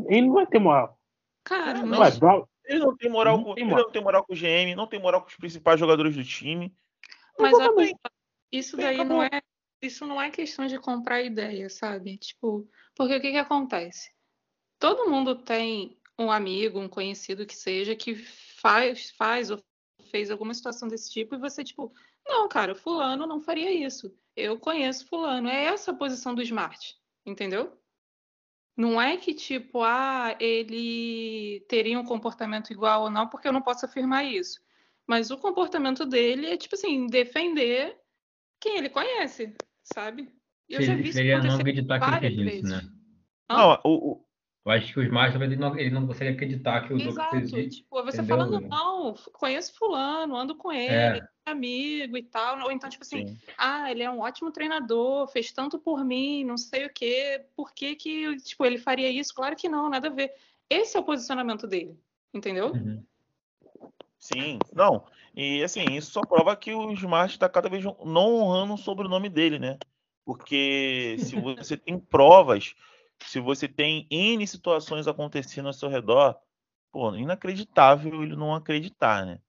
Ele 0.08 0.28
não 0.28 0.34
vai 0.34 0.46
ter 0.46 0.60
moral. 0.60 0.98
Cara, 1.44 1.82
Não, 1.82 1.98
mas 2.00 2.20
Brown- 2.20 2.46
Ele 2.66 2.80
não 2.80 2.96
tem 2.96 3.10
moral 3.10 3.38
Não 3.38 3.44
com, 3.44 3.54
tem 3.56 3.64
ele 3.64 3.72
moral. 3.72 3.86
não 3.86 3.92
tem 3.92 4.04
moral 4.04 4.24
com 4.24 4.34
o 4.34 4.36
GM, 4.36 4.76
não 4.76 4.86
tem 4.88 5.00
moral 5.02 5.22
com 5.22 5.28
os 5.28 5.36
principais 5.36 5.80
jogadores 5.80 6.16
do 6.16 6.24
time. 6.24 6.72
Mas 7.40 7.54
olha 7.54 7.88
só, 7.88 8.10
isso 8.52 8.78
daí 8.78 9.04
não 9.04 9.24
é, 9.24 9.42
isso 9.82 10.06
não 10.06 10.22
é 10.22 10.30
questão 10.30 10.68
de 10.68 10.78
comprar 10.80 11.22
ideia, 11.22 11.70
sabe? 11.70 12.18
Tipo, 12.18 12.70
porque 12.96 13.16
o 13.16 13.22
que 13.22 13.32
que 13.32 13.38
acontece? 13.38 14.12
Todo 14.78 15.10
mundo 15.10 15.36
tem 15.36 16.00
um 16.18 16.32
amigo, 16.32 16.80
um 16.80 16.90
conhecido 16.90 17.46
que 17.46 17.56
seja, 17.56 17.96
que 17.96 18.16
faz, 18.16 19.12
faz 19.12 19.50
ou 19.50 19.64
fez 20.12 20.30
alguma 20.30 20.54
situação 20.54 20.88
desse 20.88 21.12
tipo 21.12 21.36
e 21.36 21.40
você, 21.40 21.64
tipo, 21.64 21.94
não, 22.28 22.48
cara, 22.48 22.76
fulano 22.76 23.26
não 23.26 23.40
faria 23.40 23.72
isso. 23.72 24.14
Eu 24.36 24.60
conheço 24.60 25.08
fulano. 25.08 25.48
É 25.50 25.66
essa 25.66 25.92
a 25.92 25.96
posição 25.96 26.36
do 26.36 26.42
Smart, 26.42 26.98
entendeu? 27.26 27.78
Não 28.76 29.02
é 29.02 29.18
que, 29.18 29.34
tipo, 29.34 29.84
ah, 29.84 30.36
ele 30.40 31.66
teria 31.68 32.00
um 32.00 32.06
comportamento 32.06 32.72
igual 32.72 33.04
ou 33.04 33.10
não, 33.10 33.28
porque 33.28 33.48
eu 33.48 33.52
não 33.52 33.62
posso 33.62 33.86
afirmar 33.86 34.24
isso. 34.24 34.62
Mas 35.10 35.32
o 35.32 35.38
comportamento 35.40 36.06
dele 36.06 36.46
é, 36.46 36.56
tipo 36.56 36.76
assim, 36.76 37.08
defender 37.08 37.98
quem 38.60 38.78
ele 38.78 38.90
conhece, 38.90 39.56
sabe? 39.84 40.32
Eu 40.70 40.84
já 40.84 40.94
vi 40.94 41.06
isso 41.06 41.14
Seria 41.14 41.38
não 41.40 41.46
acontecer 41.46 41.62
acreditar 41.62 42.00
que 42.00 42.06
ele 42.06 42.12
várias 42.12 42.36
fez 42.36 42.54
isso, 42.54 42.68
vezes. 42.68 42.84
né? 42.86 42.92
Não, 43.50 43.82
o, 43.84 44.12
o- 44.12 44.26
Eu 44.66 44.72
acho 44.72 44.94
que 44.94 45.00
os 45.00 45.10
mais 45.10 45.32
talvez 45.32 45.52
ele 45.52 45.60
não, 45.60 45.76
ele 45.80 45.90
não 45.90 46.06
consegue 46.06 46.36
acreditar 46.36 46.86
que 46.86 46.94
o 46.94 47.02
Exato. 47.02 47.32
fez 47.32 47.52
isso. 47.52 47.78
Tipo, 47.78 48.04
você 48.04 48.22
entendeu? 48.22 48.38
falando, 48.38 48.62
não, 48.68 49.16
conheço 49.34 49.74
fulano, 49.74 50.36
ando 50.38 50.54
com 50.56 50.72
ele, 50.72 51.18
É. 51.18 51.18
é 51.48 51.52
amigo 51.52 52.16
e 52.16 52.22
tal. 52.22 52.62
Ou 52.66 52.72
então, 52.72 52.88
tipo 52.88 53.04
assim, 53.04 53.26
sim. 53.30 53.38
ah, 53.58 53.90
ele 53.90 54.04
é 54.04 54.12
um 54.12 54.20
ótimo 54.20 54.52
treinador, 54.52 55.28
fez 55.30 55.52
tanto 55.52 55.80
por 55.80 56.06
mim, 56.06 56.44
não 56.44 56.56
sei 56.56 56.86
o 56.86 56.94
quê. 56.94 57.44
Por 57.56 57.74
que 57.74 57.96
que, 57.96 58.36
tipo, 58.44 58.64
ele 58.64 58.78
faria 58.78 59.10
isso? 59.10 59.34
Claro 59.34 59.56
que 59.56 59.68
não, 59.68 59.90
nada 59.90 60.08
a 60.08 60.12
ver. 60.12 60.32
Esse 60.70 60.96
é 60.98 61.00
o 61.00 61.04
posicionamento 61.04 61.66
dele, 61.66 62.00
entendeu? 62.32 62.74
Uhum. 62.74 63.04
Sim, 64.20 64.60
não. 64.74 65.06
E 65.34 65.64
assim, 65.64 65.84
isso 65.96 66.12
só 66.12 66.22
prova 66.22 66.56
que 66.56 66.74
o 66.74 66.92
Smart 66.92 67.34
está 67.34 67.48
cada 67.48 67.70
vez 67.70 67.84
não 67.84 68.36
honrando 68.36 68.74
o 68.74 68.78
sobrenome 68.78 69.30
dele, 69.30 69.58
né? 69.58 69.78
Porque 70.26 71.16
se 71.20 71.36
você 71.58 71.78
tem 71.78 71.98
provas, 71.98 72.76
se 73.24 73.40
você 73.40 73.68
tem 73.68 74.06
N 74.12 74.46
situações 74.46 75.08
acontecendo 75.08 75.68
ao 75.68 75.74
seu 75.74 75.90
redor, 75.90 76.38
pô, 76.92 77.16
inacreditável 77.16 78.22
ele 78.22 78.36
não 78.36 78.54
acreditar, 78.54 79.26
né? 79.26 79.40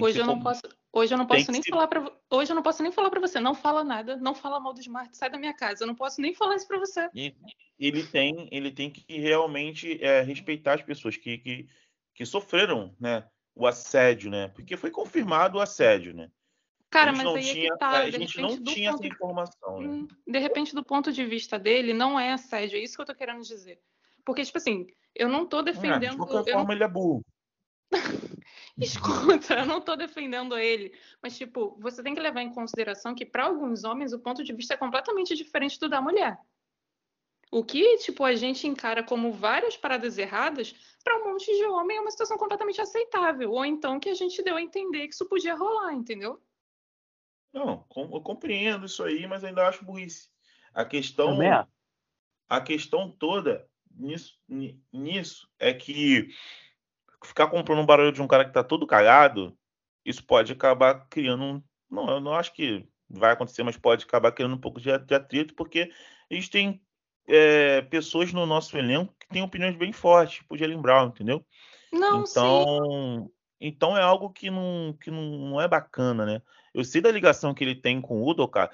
Hoje 0.00 0.20
eu 0.20 0.24
não 0.24 0.34
como- 0.34 0.44
posso, 0.44 0.62
hoje 0.92 1.12
eu 1.12 1.18
não 1.18 1.26
posso 1.26 1.50
nem 1.50 1.62
ser- 1.62 1.70
falar 1.70 1.88
para 1.88 2.12
hoje 2.30 2.52
eu 2.52 2.54
não 2.54 2.62
posso 2.62 2.82
nem 2.82 2.92
falar 2.92 3.10
para 3.10 3.20
você, 3.20 3.40
não 3.40 3.54
fala 3.54 3.82
nada, 3.82 4.16
não 4.16 4.34
fala 4.34 4.60
mal 4.60 4.72
do 4.72 4.80
Smart, 4.80 5.14
sai 5.16 5.28
da 5.28 5.36
minha 5.38 5.52
casa. 5.52 5.82
Eu 5.82 5.88
não 5.88 5.94
posso 5.96 6.20
nem 6.20 6.32
falar 6.32 6.54
isso 6.54 6.68
para 6.68 6.78
você. 6.78 7.10
E 7.12 7.34
ele 7.78 8.06
tem, 8.06 8.48
ele 8.52 8.70
tem 8.70 8.90
que 8.90 9.18
realmente 9.18 10.02
é, 10.02 10.20
respeitar 10.22 10.74
as 10.74 10.82
pessoas 10.82 11.16
que, 11.16 11.38
que, 11.38 11.68
que 12.14 12.24
sofreram, 12.24 12.94
né, 13.00 13.26
o 13.54 13.66
assédio, 13.66 14.30
né? 14.30 14.48
Porque 14.48 14.76
foi 14.76 14.90
confirmado 14.90 15.58
o 15.58 15.60
assédio, 15.60 16.14
né? 16.14 16.30
Cara, 16.90 17.12
mas 17.12 17.26
aí 17.26 17.48
é 17.48 17.52
tinha, 17.52 17.72
que 17.72 17.78
tá, 17.78 17.98
a 18.00 18.10
de 18.10 18.18
gente 18.18 18.40
não 18.40 18.56
tinha 18.64 18.90
ponto 18.90 19.04
essa 19.04 19.14
informação, 19.14 19.80
né? 19.80 19.88
Hum, 19.88 20.08
de 20.26 20.38
repente, 20.38 20.74
do 20.74 20.84
ponto 20.84 21.12
de 21.12 21.24
vista 21.24 21.56
dele, 21.56 21.94
não 21.94 22.18
é 22.18 22.32
assédio, 22.32 22.76
é 22.76 22.80
isso 22.80 22.96
que 22.96 23.02
eu 23.02 23.06
tô 23.06 23.14
querendo 23.14 23.42
dizer. 23.42 23.80
Porque, 24.24 24.44
tipo 24.44 24.58
assim, 24.58 24.88
eu 25.14 25.28
não 25.28 25.46
tô 25.46 25.58
Ah, 25.58 25.62
de 25.62 25.72
defendendo. 25.72 26.16
qualquer 26.16 26.50
eu 26.50 26.54
forma, 26.56 26.74
ele 26.74 26.82
é 26.82 26.88
burro. 26.88 27.24
Escuta, 28.76 29.54
eu 29.54 29.66
não 29.66 29.80
tô 29.80 29.94
defendendo 29.94 30.58
ele. 30.58 30.92
Mas, 31.22 31.36
tipo, 31.36 31.78
você 31.80 32.02
tem 32.02 32.14
que 32.14 32.20
levar 32.20 32.42
em 32.42 32.52
consideração 32.52 33.14
que, 33.14 33.24
para 33.24 33.44
alguns 33.44 33.84
homens, 33.84 34.12
o 34.12 34.18
ponto 34.18 34.42
de 34.42 34.52
vista 34.52 34.74
é 34.74 34.76
completamente 34.76 35.34
diferente 35.36 35.78
do 35.78 35.88
da 35.88 36.00
mulher. 36.00 36.38
O 37.50 37.64
que, 37.64 37.96
tipo, 37.98 38.22
a 38.22 38.34
gente 38.34 38.66
encara 38.66 39.02
como 39.02 39.32
várias 39.32 39.76
paradas 39.76 40.18
erradas, 40.18 40.72
para 41.02 41.18
um 41.18 41.32
monte 41.32 41.46
de 41.46 41.64
homem 41.64 41.96
é 41.96 42.00
uma 42.00 42.10
situação 42.10 42.38
completamente 42.38 42.80
aceitável. 42.80 43.50
Ou 43.50 43.64
então 43.64 43.98
que 43.98 44.08
a 44.08 44.14
gente 44.14 44.42
deu 44.42 44.56
a 44.56 44.62
entender 44.62 45.08
que 45.08 45.14
isso 45.14 45.28
podia 45.28 45.56
rolar, 45.56 45.92
entendeu? 45.92 46.40
Não, 47.52 47.84
com- 47.88 48.08
eu 48.14 48.20
compreendo 48.20 48.86
isso 48.86 49.02
aí, 49.02 49.26
mas 49.26 49.42
ainda 49.42 49.66
acho 49.66 49.84
burrice. 49.84 50.28
A 50.72 50.84
questão, 50.84 51.32
Também 51.32 51.50
é. 51.50 51.66
a 52.48 52.60
questão 52.60 53.10
toda 53.10 53.68
nisso, 53.90 54.38
ni- 54.48 54.80
nisso 54.92 55.50
é 55.58 55.74
que 55.74 56.28
ficar 57.24 57.48
comprando 57.48 57.80
um 57.80 57.86
barulho 57.86 58.12
de 58.12 58.22
um 58.22 58.28
cara 58.28 58.44
que 58.44 58.52
tá 58.52 58.62
todo 58.62 58.86
cagado, 58.86 59.58
isso 60.04 60.24
pode 60.24 60.52
acabar 60.52 61.06
criando 61.08 61.42
um. 61.42 61.62
Não, 61.90 62.08
eu 62.08 62.20
não 62.20 62.34
acho 62.34 62.52
que 62.52 62.88
vai 63.08 63.32
acontecer, 63.32 63.64
mas 63.64 63.76
pode 63.76 64.04
acabar 64.04 64.30
criando 64.30 64.54
um 64.54 64.60
pouco 64.60 64.80
de, 64.80 64.96
de 64.98 65.14
atrito, 65.14 65.54
porque 65.54 65.92
a 66.30 66.34
gente 66.34 66.48
tem 66.48 66.80
é, 67.30 67.82
pessoas 67.82 68.32
no 68.32 68.44
nosso 68.46 68.76
elenco 68.76 69.14
que 69.18 69.28
têm 69.28 69.42
opiniões 69.42 69.76
bem 69.76 69.92
fortes, 69.92 70.36
tipo 70.38 70.54
o 70.54 70.58
Jalen 70.58 70.80
Brown, 70.80 71.08
entendeu? 71.08 71.44
Não, 71.92 72.24
sim. 72.26 72.30
Então, 72.30 73.30
então 73.60 73.96
é 73.96 74.02
algo 74.02 74.30
que 74.30 74.50
não, 74.50 74.96
que 75.00 75.10
não, 75.10 75.22
não 75.22 75.60
é 75.60 75.68
bacana, 75.68 76.24
né? 76.26 76.42
Eu 76.74 76.84
sei 76.84 77.00
da 77.00 77.10
ligação 77.10 77.54
que 77.54 77.64
ele 77.64 77.74
tem 77.74 78.00
com 78.00 78.20
o 78.22 78.28
Udoka. 78.28 78.70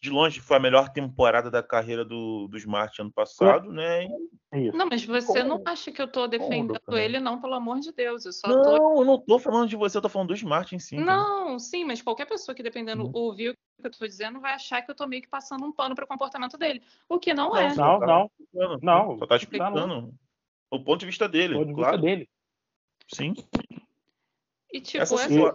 De 0.00 0.10
longe 0.10 0.40
foi 0.40 0.56
a 0.56 0.60
melhor 0.60 0.88
temporada 0.88 1.50
da 1.50 1.62
carreira 1.62 2.04
do, 2.04 2.48
do 2.48 2.58
Smart 2.58 3.00
ano 3.00 3.12
passado, 3.12 3.70
né? 3.72 4.06
É 4.52 4.60
isso. 4.60 4.76
Não, 4.76 4.86
mas 4.86 5.04
você 5.04 5.42
Como- 5.42 5.58
não 5.58 5.62
acha 5.64 5.92
que 5.92 6.02
eu 6.02 6.08
tô 6.08 6.26
defendendo 6.26 6.80
né? 6.88 7.04
ele, 7.04 7.20
não, 7.20 7.40
pelo 7.40 7.54
amor 7.54 7.78
de 7.78 7.92
Deus. 7.92 8.24
Eu 8.24 8.32
só 8.32 8.48
tô 8.48 8.76
Não, 8.76 8.96
eu 8.98 9.04
não 9.04 9.20
tô 9.20 9.38
falando 9.38 9.68
de 9.68 9.76
você, 9.76 9.96
eu 9.96 10.02
tô 10.02 10.08
falando 10.08 10.28
do 10.28 10.34
Smart 10.34 10.74
em 10.74 10.78
si. 10.80 10.96
Não, 10.96 11.58
sim, 11.58 11.84
mas 11.84 12.02
qualquer 12.02 12.26
pessoa 12.26 12.54
que 12.54 12.62
dependendo 12.62 13.04
Uhum. 13.04 13.10
ouvir 13.12 13.50
o 13.50 13.56
que 13.80 13.86
eu 13.86 13.90
tô 13.90 14.06
dizendo 14.06 14.40
vai 14.40 14.52
achar 14.54 14.82
que 14.82 14.90
eu 14.90 14.94
tô 14.94 15.06
meio 15.06 15.22
que 15.22 15.28
passando 15.28 15.64
um 15.64 15.72
pano 15.72 15.94
pro 15.94 16.06
comportamento 16.06 16.56
dele. 16.56 16.82
O 17.08 17.18
que 17.18 17.34
não, 17.34 17.50
Não, 17.50 17.56
é. 17.56 17.74
Não, 17.74 18.00
tá 18.00 18.06
não. 18.06 18.24
explicando, 18.26 18.78
Não, 18.82 19.18
Só 19.18 19.26
tá 19.26 19.34
não. 19.34 19.36
explicando 19.36 20.14
o 20.70 20.80
ponto 20.82 21.00
de 21.00 21.06
vista 21.06 21.28
dele, 21.28 21.54
Ponto 21.54 21.66
de 21.66 21.74
vista 21.74 21.82
claro. 21.90 22.02
dele. 22.02 22.28
Tipo, 23.06 23.16
Sim. 23.16 23.34
E 24.72 24.80
tipo, 24.80 25.02
Essa 25.02 25.14
essa, 25.14 25.28
situa- 25.28 25.54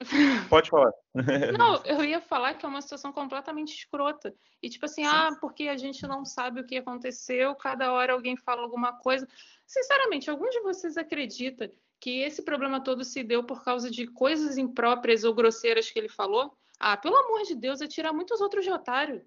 Pode 0.50 0.70
falar. 0.70 0.92
Não, 1.58 1.82
eu 1.84 2.04
ia 2.04 2.20
falar 2.20 2.54
que 2.54 2.64
é 2.64 2.68
uma 2.68 2.82
situação 2.82 3.12
completamente 3.12 3.74
escrota. 3.74 4.34
E 4.62 4.68
tipo 4.68 4.84
assim, 4.84 5.04
Sim. 5.04 5.10
ah, 5.12 5.36
porque 5.40 5.68
a 5.68 5.76
gente 5.76 6.06
não 6.06 6.24
sabe 6.24 6.60
o 6.60 6.66
que 6.66 6.76
aconteceu, 6.76 7.54
cada 7.54 7.92
hora 7.92 8.12
alguém 8.12 8.36
fala 8.36 8.62
alguma 8.62 8.92
coisa. 8.92 9.26
Sinceramente, 9.66 10.30
algum 10.30 10.48
de 10.50 10.60
vocês 10.60 10.96
acredita 10.96 11.70
que 12.00 12.20
esse 12.20 12.42
problema 12.42 12.80
todo 12.80 13.02
se 13.04 13.24
deu 13.24 13.42
por 13.44 13.64
causa 13.64 13.90
de 13.90 14.06
coisas 14.06 14.56
impróprias 14.56 15.24
ou 15.24 15.34
grosseiras 15.34 15.90
que 15.90 15.98
ele 15.98 16.08
falou? 16.08 16.56
Ah, 16.78 16.96
pelo 16.96 17.16
amor 17.16 17.42
de 17.42 17.54
Deus, 17.54 17.80
é 17.80 17.88
tirar 17.88 18.12
muitos 18.12 18.40
outros 18.40 18.64
de 18.64 18.70
otário. 18.70 19.24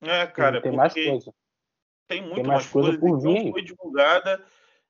É, 0.00 0.26
cara, 0.26 0.60
tem, 0.60 0.70
tem 0.70 0.76
mais 0.76 0.92
coisa. 0.94 1.34
Tem 2.06 2.20
muito 2.22 2.34
tem 2.36 2.44
mais, 2.44 2.62
mais 2.62 2.72
coisa, 2.72 2.98
coisa 2.98 3.16
por 3.16 3.20
vir. 3.20 3.52
foi 3.52 3.62
divulgada 3.62 4.44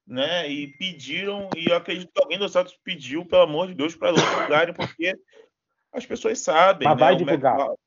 né? 0.07 0.49
E 0.49 0.69
pediram, 0.69 1.51
e 1.57 1.69
eu 1.69 1.77
acredito 1.77 2.13
que 2.13 2.23
alguém 2.23 2.39
do 2.39 2.49
Santos 2.49 2.79
pediu, 2.85 3.27
pelo 3.27 3.43
amor 3.43 3.67
de 3.67 3.75
Deus, 3.75 3.97
para 3.97 4.13
divulgarem, 4.13 4.73
porque 4.75 5.19
as 5.93 6.07
pessoas 6.07 6.39
sabem. 6.39 6.87
Mas 6.87 6.97
né? 6.97 7.05
vai 7.05 7.17
divulgar. 7.17 7.59
Matt, 7.59 7.79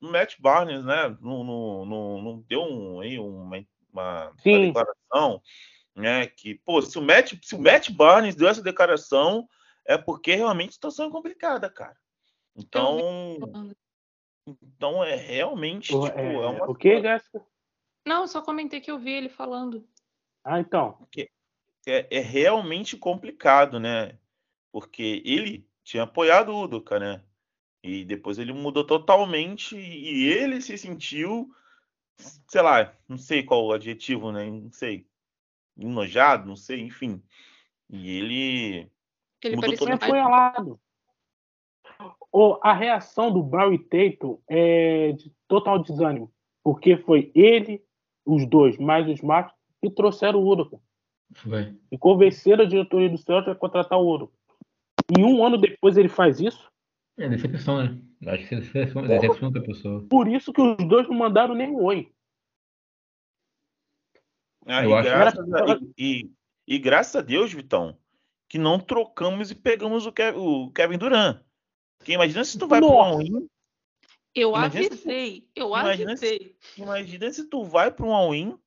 o 0.00 0.08
Matt 0.10 0.34
Barnes, 0.40 0.84
né? 0.84 1.16
Não, 1.20 1.44
não, 1.44 1.86
não, 1.86 2.22
não 2.22 2.44
deu 2.48 2.62
um, 2.62 3.00
aí, 3.00 3.18
uma, 3.18 3.64
uma, 3.92 4.32
uma 4.32 4.34
declaração, 4.34 5.40
né? 5.94 6.26
Que, 6.26 6.56
pô, 6.56 6.82
se 6.82 6.98
o, 6.98 7.02
Matt, 7.02 7.34
se 7.42 7.54
o 7.54 7.60
Matt 7.60 7.90
Barnes 7.90 8.34
deu 8.34 8.48
essa 8.48 8.62
declaração, 8.62 9.48
é 9.86 9.96
porque 9.96 10.34
realmente 10.34 10.70
a 10.70 10.72
situação 10.72 11.06
é 11.06 11.10
complicada, 11.10 11.70
cara. 11.70 11.96
Então. 12.58 13.38
Então 14.46 15.04
é 15.04 15.14
realmente. 15.14 15.94
O, 15.94 16.04
tipo, 16.04 16.18
é, 16.18 16.34
é 16.34 16.46
uma... 16.46 16.70
o 16.70 16.74
que, 16.74 17.00
Jéssica? 17.00 17.44
Não, 18.06 18.26
só 18.26 18.40
comentei 18.40 18.80
que 18.80 18.90
eu 18.90 18.98
vi 18.98 19.12
ele 19.12 19.28
falando. 19.28 19.86
Ah, 20.42 20.58
então. 20.58 21.06
É, 21.86 22.18
é 22.18 22.20
realmente 22.20 22.96
complicado, 22.96 23.78
né? 23.78 24.18
Porque 24.72 25.22
ele 25.24 25.66
tinha 25.84 26.02
apoiado 26.02 26.50
o 26.50 26.62
Udoka, 26.62 26.98
né? 26.98 27.22
E 27.82 28.04
depois 28.04 28.38
ele 28.38 28.52
mudou 28.52 28.84
totalmente 28.84 29.76
e 29.76 30.26
ele 30.26 30.60
se 30.60 30.76
sentiu, 30.76 31.54
sei 32.48 32.60
lá, 32.60 32.94
não 33.08 33.16
sei 33.16 33.42
qual 33.42 33.64
o 33.64 33.72
adjetivo, 33.72 34.32
né? 34.32 34.50
Não 34.50 34.72
sei. 34.72 35.06
Enojado, 35.78 36.46
não 36.46 36.56
sei, 36.56 36.80
enfim. 36.80 37.22
E 37.88 38.10
ele. 38.10 38.90
Ele 39.42 39.56
mudou 39.56 39.76
parecia 39.76 39.94
apoiado. 39.94 40.80
Ou 42.38 42.60
a 42.62 42.72
reação 42.72 43.32
do 43.32 43.42
Barry 43.42 43.80
Tatum 43.80 44.38
é 44.48 45.10
de 45.10 45.32
total 45.48 45.82
desânimo. 45.82 46.32
Porque 46.62 46.96
foi 46.96 47.32
ele, 47.34 47.82
os 48.24 48.48
dois, 48.48 48.78
mais 48.78 49.08
os 49.08 49.14
Smart, 49.14 49.52
que 49.82 49.90
trouxeram 49.90 50.38
o 50.38 50.48
Udoka. 50.48 50.78
Foi. 51.34 51.74
E 51.90 51.98
convenceram 51.98 52.62
a 52.62 52.68
diretoria 52.68 53.08
do 53.08 53.18
Celtic 53.18 53.50
a 53.50 53.56
contratar 53.56 53.98
o 53.98 54.06
Ouro. 54.06 54.32
E 55.18 55.20
um 55.20 55.44
ano 55.44 55.58
depois 55.58 55.96
ele 55.96 56.08
faz 56.08 56.38
isso? 56.38 56.70
É 57.18 57.28
decepção, 57.28 57.82
né? 57.82 57.98
Acho 58.28 58.48
que 58.48 58.54
decepção, 58.54 59.02
decepção 59.02 59.50
da 59.50 59.60
pessoa. 59.60 60.06
Por 60.08 60.28
isso 60.28 60.52
que 60.52 60.62
os 60.62 60.76
dois 60.86 61.08
não 61.08 61.16
mandaram 61.16 61.56
nem 61.56 61.70
um 61.72 61.82
oi. 61.82 62.08
Ah, 64.64 64.84
e, 64.84 65.02
graças 65.02 65.52
a, 65.52 65.80
e, 65.98 66.30
e, 66.68 66.78
graças 66.78 67.16
a 67.16 67.20
Deus, 67.20 67.52
Vitão, 67.52 67.98
que 68.48 68.58
não 68.58 68.78
trocamos 68.78 69.50
e 69.50 69.56
pegamos 69.56 70.06
o, 70.06 70.12
Kevin, 70.12 70.38
o 70.38 70.70
Kevin 70.70 70.98
Durant. 70.98 71.47
Porque 71.98 72.12
imagina 72.12 72.44
se 72.44 72.58
tu 72.58 72.66
vai 72.66 72.80
para 72.80 72.88
um 72.88 73.00
all-in. 73.00 73.48
Eu 74.34 74.54
avisei, 74.54 75.48
eu 75.54 75.68
imagina 75.68 76.12
avisei. 76.12 76.56
Se, 76.60 76.80
imagina 76.80 77.32
se 77.32 77.44
tu 77.48 77.64
vai 77.64 77.90
para 77.90 78.06
um 78.06 78.14
all-in 78.14 78.58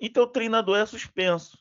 e 0.00 0.08
teu 0.08 0.26
treinador 0.26 0.78
é 0.78 0.86
suspenso. 0.86 1.58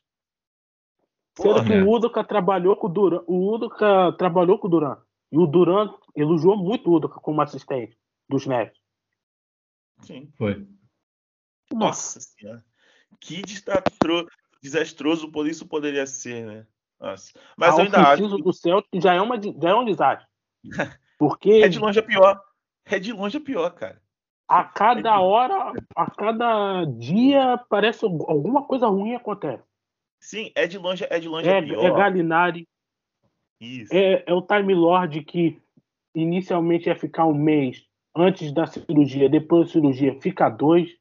Sendo 1.36 1.64
que 1.64 1.74
o 1.74 1.92
Udoka 1.92 2.24
trabalhou 2.24 2.76
com 2.76 2.88
o 2.88 2.90
Duran. 2.90 3.24
O 3.28 3.54
Udoka 3.54 4.14
trabalhou 4.18 4.58
com 4.58 4.68
o 4.68 4.70
Duran. 4.70 4.98
E 5.32 5.38
o 5.38 5.46
Duran 5.46 5.94
elogiou 6.16 6.58
muito 6.58 6.90
o 6.90 6.96
Udoka 6.96 7.20
como 7.20 7.42
assistente 7.42 7.98
dos 8.28 8.48
Nets. 8.48 8.80
Sim. 10.02 10.32
Foi. 10.38 10.68
Nossa 11.72 12.20
senhora. 12.20 12.64
Que 13.20 13.42
desastroso, 13.42 14.28
desastroso 14.62 15.32
isso 15.48 15.68
poderia 15.68 16.08
ser, 16.08 16.46
né? 16.46 16.68
Nossa. 17.00 17.32
Mas 17.56 17.76
a 17.76 17.78
eu 17.78 17.86
ainda 17.86 18.02
acho. 18.02 18.38
do 18.38 18.54
Celtic 18.54 19.02
já 19.02 19.14
é, 19.14 19.22
uma, 19.22 19.40
já 19.42 19.70
é 19.70 19.76
um 19.76 19.86
desastre. 19.86 20.28
Porque. 21.18 21.52
é 21.64 21.68
de 21.68 21.80
longe 21.80 22.00
é 22.00 22.02
pior. 22.02 22.42
É 22.86 23.00
de 23.00 23.12
longe 23.12 23.38
é 23.38 23.40
pior, 23.40 23.70
cara. 23.72 24.02
A 24.48 24.64
cada 24.64 25.16
é 25.16 25.20
hora, 25.20 25.74
a 25.94 26.10
cada 26.10 26.86
dia, 26.86 27.58
parece 27.70 28.06
alguma 28.06 28.64
coisa 28.64 28.88
ruim 28.88 29.14
acontece. 29.14 29.64
Sim, 30.22 30.52
é 30.56 30.66
de 30.66 30.78
longe, 30.78 31.06
é 31.10 31.20
de 31.20 31.28
longe 31.28 31.50
é, 31.50 31.58
é 31.58 31.62
pior. 31.62 31.86
É 31.86 31.92
Galinari. 31.92 32.68
Isso. 33.60 33.94
É, 33.94 34.24
é 34.26 34.34
o 34.34 34.42
Time 34.42 34.74
Lord 34.74 35.22
que 35.24 35.62
inicialmente 36.16 36.88
ia 36.88 36.96
ficar 36.96 37.26
um 37.26 37.34
mês 37.34 37.86
antes 38.16 38.52
da 38.52 38.66
cirurgia, 38.66 39.30
depois 39.30 39.68
da 39.68 39.74
cirurgia 39.74 40.20
fica 40.22 40.50
dois. 40.50 40.96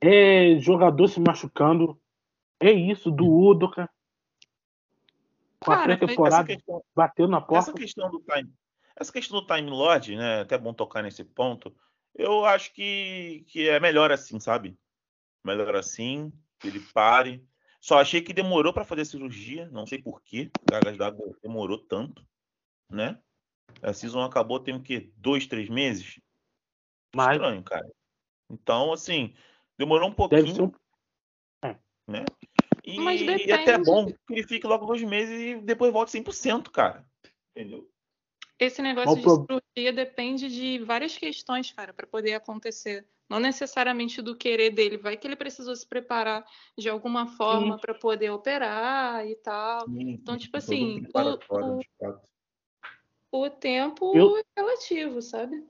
É 0.00 0.58
jogador 0.58 1.06
se 1.08 1.20
machucando. 1.20 1.98
É 2.60 2.70
isso, 2.70 3.10
do 3.10 3.26
Udoka. 3.26 3.88
Com 5.64 5.72
a 5.72 5.82
pré-temporada 5.82 6.56
bateu 6.94 7.28
na 7.28 7.40
porta. 7.40 7.70
Essa 7.70 7.78
questão 7.78 8.10
do 8.10 8.20
Time, 8.20 8.52
essa 8.96 9.12
questão 9.12 9.40
do 9.40 9.46
Time 9.46 9.70
Lord, 9.70 10.16
né? 10.16 10.40
Até 10.40 10.58
bom 10.58 10.74
tocar 10.74 11.02
nesse 11.02 11.24
ponto. 11.24 11.74
Eu 12.14 12.44
acho 12.44 12.72
que, 12.74 13.44
que 13.48 13.68
é 13.68 13.80
melhor 13.80 14.12
assim, 14.12 14.38
sabe? 14.38 14.78
Melhor 15.44 15.74
assim, 15.76 16.32
que 16.58 16.68
ele 16.68 16.80
pare. 16.92 17.44
Só 17.80 17.98
achei 17.98 18.20
que 18.20 18.32
demorou 18.32 18.72
para 18.72 18.84
fazer 18.84 19.02
a 19.02 19.06
cirurgia, 19.06 19.68
não 19.70 19.86
sei 19.86 20.00
porquê. 20.00 20.50
Cargas 20.68 20.96
d'água 20.96 21.36
demorou 21.42 21.78
tanto, 21.78 22.24
né? 22.88 23.18
A 23.82 23.92
season 23.92 24.22
acabou 24.22 24.60
tem 24.60 24.74
o 24.74 24.82
quê? 24.82 25.10
Dois, 25.16 25.46
três 25.46 25.68
meses? 25.68 26.20
Mais. 27.14 27.36
Estranho, 27.36 27.62
cara. 27.62 27.90
Então, 28.50 28.92
assim, 28.92 29.34
demorou 29.78 30.08
um 30.08 30.14
pouquinho. 30.14 30.66
Um... 30.66 31.66
É. 31.66 31.76
Né? 32.06 32.24
E, 32.92 33.46
e 33.46 33.52
até 33.52 33.72
é 33.72 33.78
bom 33.78 34.06
que 34.06 34.16
ele 34.30 34.46
fique 34.46 34.66
logo 34.66 34.86
dois 34.86 35.02
meses 35.02 35.40
e 35.40 35.60
depois 35.62 35.92
volte 35.92 36.12
100%, 36.12 36.70
cara. 36.70 37.04
Entendeu? 37.54 37.88
Esse 38.58 38.80
negócio 38.80 39.16
de 39.16 39.22
cirurgia 39.22 39.92
depende 39.92 40.48
de 40.48 40.78
várias 40.84 41.16
questões, 41.16 41.72
cara, 41.72 41.92
para 41.92 42.06
poder 42.06 42.34
acontecer. 42.34 43.06
Não 43.28 43.40
necessariamente 43.40 44.20
do 44.20 44.36
querer 44.36 44.70
dele. 44.70 44.98
Vai 44.98 45.16
que 45.16 45.26
ele 45.26 45.34
precisou 45.34 45.74
se 45.74 45.86
preparar 45.86 46.44
de 46.78 46.88
alguma 46.88 47.26
forma 47.26 47.78
para 47.78 47.94
poder 47.94 48.30
operar 48.30 49.26
e 49.26 49.34
tal. 49.36 49.86
Sim, 49.86 50.10
então, 50.10 50.36
tipo 50.36 50.56
assim, 50.56 51.02
o, 51.12 51.80
o, 53.32 53.44
o, 53.44 53.50
tempo 53.50 54.12
eu, 54.14 54.36
é 54.36 54.42
relativo, 54.56 55.20
sabe? 55.22 55.66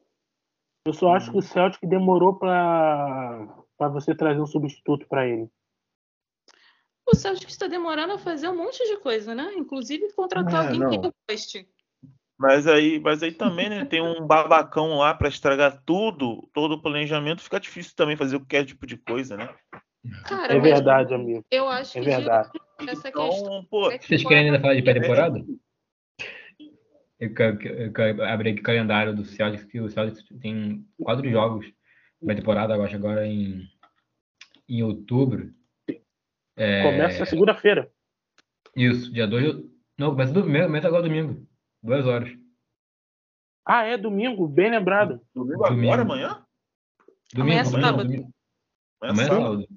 Eu 0.84 0.92
só 0.92 1.14
acho 1.14 1.30
que 1.30 1.38
o. 1.38 1.42
Celtic 1.42 1.88
demorou 1.88 2.34
para 2.36 3.64
você 3.90 4.14
trazer 4.14 4.40
um 4.40 4.46
substituto 4.46 5.06
para 5.06 5.26
ele. 5.26 5.48
O 7.06 7.14
Celtic 7.14 7.48
está 7.48 7.66
demorando 7.66 8.14
a 8.14 8.18
fazer 8.18 8.48
um 8.48 8.56
monte 8.56 8.78
de 8.86 8.96
coisa, 8.98 9.34
né? 9.34 9.52
Inclusive 9.56 10.12
contratar 10.12 10.64
é, 10.64 10.66
alguém 10.68 10.80
não. 10.80 10.90
que 10.90 11.12
goste. 11.28 11.68
Mas 12.38 12.66
aí, 12.66 12.98
mas 12.98 13.22
aí 13.22 13.30
também, 13.30 13.68
né, 13.68 13.84
tem 13.84 14.02
um 14.02 14.26
babacão 14.26 14.98
lá 14.98 15.14
para 15.14 15.28
estragar 15.28 15.80
tudo, 15.86 16.48
todo 16.52 16.72
o 16.72 16.82
planejamento, 16.82 17.42
fica 17.42 17.60
difícil 17.60 17.94
também 17.94 18.16
fazer 18.16 18.36
qualquer 18.38 18.64
tipo 18.64 18.84
de 18.84 18.96
coisa, 18.96 19.36
né? 19.36 19.48
Cara, 20.24 20.54
é 20.54 20.58
verdade, 20.58 21.14
amigo. 21.14 21.44
Eu 21.50 21.68
acho 21.68 21.96
é 21.96 22.00
que 22.00 22.06
verdade. 22.08 22.50
essa 22.80 23.08
então, 23.08 23.30
questão. 23.30 23.64
Pô, 23.70 23.90
Vocês 23.90 24.24
querem 24.24 24.46
ainda 24.46 24.60
falar 24.60 24.74
de 24.74 24.82
pré-temporada? 24.82 25.44
Eu, 27.20 27.30
eu, 27.30 27.92
eu, 27.94 28.24
abri 28.24 28.50
aqui 28.50 28.60
o 28.60 28.64
calendário 28.64 29.14
do 29.14 29.24
Celtics, 29.24 29.64
que 29.64 29.80
o 29.80 29.88
Celtics 29.88 30.24
tem 30.40 30.84
quatro 31.00 31.30
jogos 31.30 31.72
pré-temporada, 32.24 32.74
eu 32.74 32.82
acho, 32.82 32.96
agora 32.96 33.24
em, 33.24 33.68
em 34.68 34.82
outubro. 34.82 35.54
É... 36.56 36.82
Começa 36.82 37.24
segunda-feira. 37.26 37.90
Isso, 38.76 39.12
dia 39.12 39.26
2. 39.26 39.64
Não, 39.98 40.10
começa, 40.10 40.32
do, 40.32 40.42
começa 40.42 40.88
agora 40.88 41.02
domingo. 41.02 41.46
Duas 41.82 42.06
horas. 42.06 42.30
Ah, 43.64 43.84
é 43.84 43.96
domingo, 43.96 44.48
bem 44.48 44.70
lembrado. 44.70 45.20
Domingo, 45.34 45.62
domingo. 45.64 45.92
agora, 45.92 46.02
amanhã? 46.02 46.46
Domingo, 47.32 47.58
amanhã 47.58 47.60
é 47.60 47.64
sábado. 47.64 48.04
Domingo. 48.04 48.34
Amanhã 49.00 49.26
é 49.26 49.28
sábado. 49.28 49.68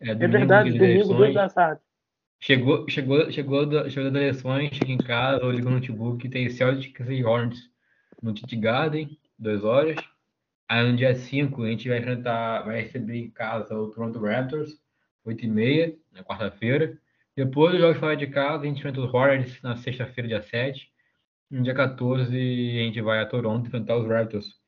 É, 0.00 0.10
é 0.10 0.14
verdade, 0.14 0.78
domingo, 0.78 1.14
dois 1.14 1.34
da 1.34 1.48
tarde. 1.48 1.80
Chegou, 2.40 2.86
chegou, 2.88 3.30
chegou, 3.30 3.66
da, 3.66 3.88
chegou 3.88 4.10
das 4.10 4.22
eleições, 4.22 4.74
chega 4.74 4.92
em 4.92 4.98
casa, 4.98 5.44
liga 5.46 5.64
no 5.64 5.76
notebook, 5.76 6.28
tem 6.28 6.50
Celtics 6.50 7.08
e 7.08 7.24
Hornets 7.24 7.70
no 8.22 8.34
Tite 8.34 8.56
Garden, 8.56 9.18
duas 9.38 9.64
horas. 9.64 9.96
Aí 10.68 10.90
no 10.90 10.96
dia 10.96 11.14
5 11.14 11.62
a 11.62 11.68
gente 11.68 11.88
vai 11.88 11.98
enfrentar, 11.98 12.62
vai 12.62 12.82
receber 12.82 13.16
em 13.16 13.30
casa 13.30 13.74
o 13.74 13.90
Toronto 13.90 14.18
Raptors, 14.18 14.72
8 15.24 15.44
e 15.44 15.48
meia, 15.48 15.96
na 16.12 16.22
quarta-feira. 16.22 16.98
Depois 17.36 17.72
dos 17.72 17.80
jogos 17.80 17.98
fora 17.98 18.16
de 18.16 18.26
casa, 18.26 18.62
a 18.62 18.66
gente 18.66 18.78
enfrenta 18.78 19.00
os 19.00 19.12
Hornets 19.12 19.60
na 19.62 19.76
sexta-feira, 19.76 20.28
dia 20.28 20.42
7. 20.42 20.88
No 21.50 21.62
dia 21.62 21.74
14, 21.74 22.32
a 22.34 22.82
gente 22.82 23.00
vai 23.00 23.20
a 23.20 23.26
Toronto 23.26 23.66
enfrentar 23.66 23.96
os 23.96 24.08
Raptors. 24.08 24.60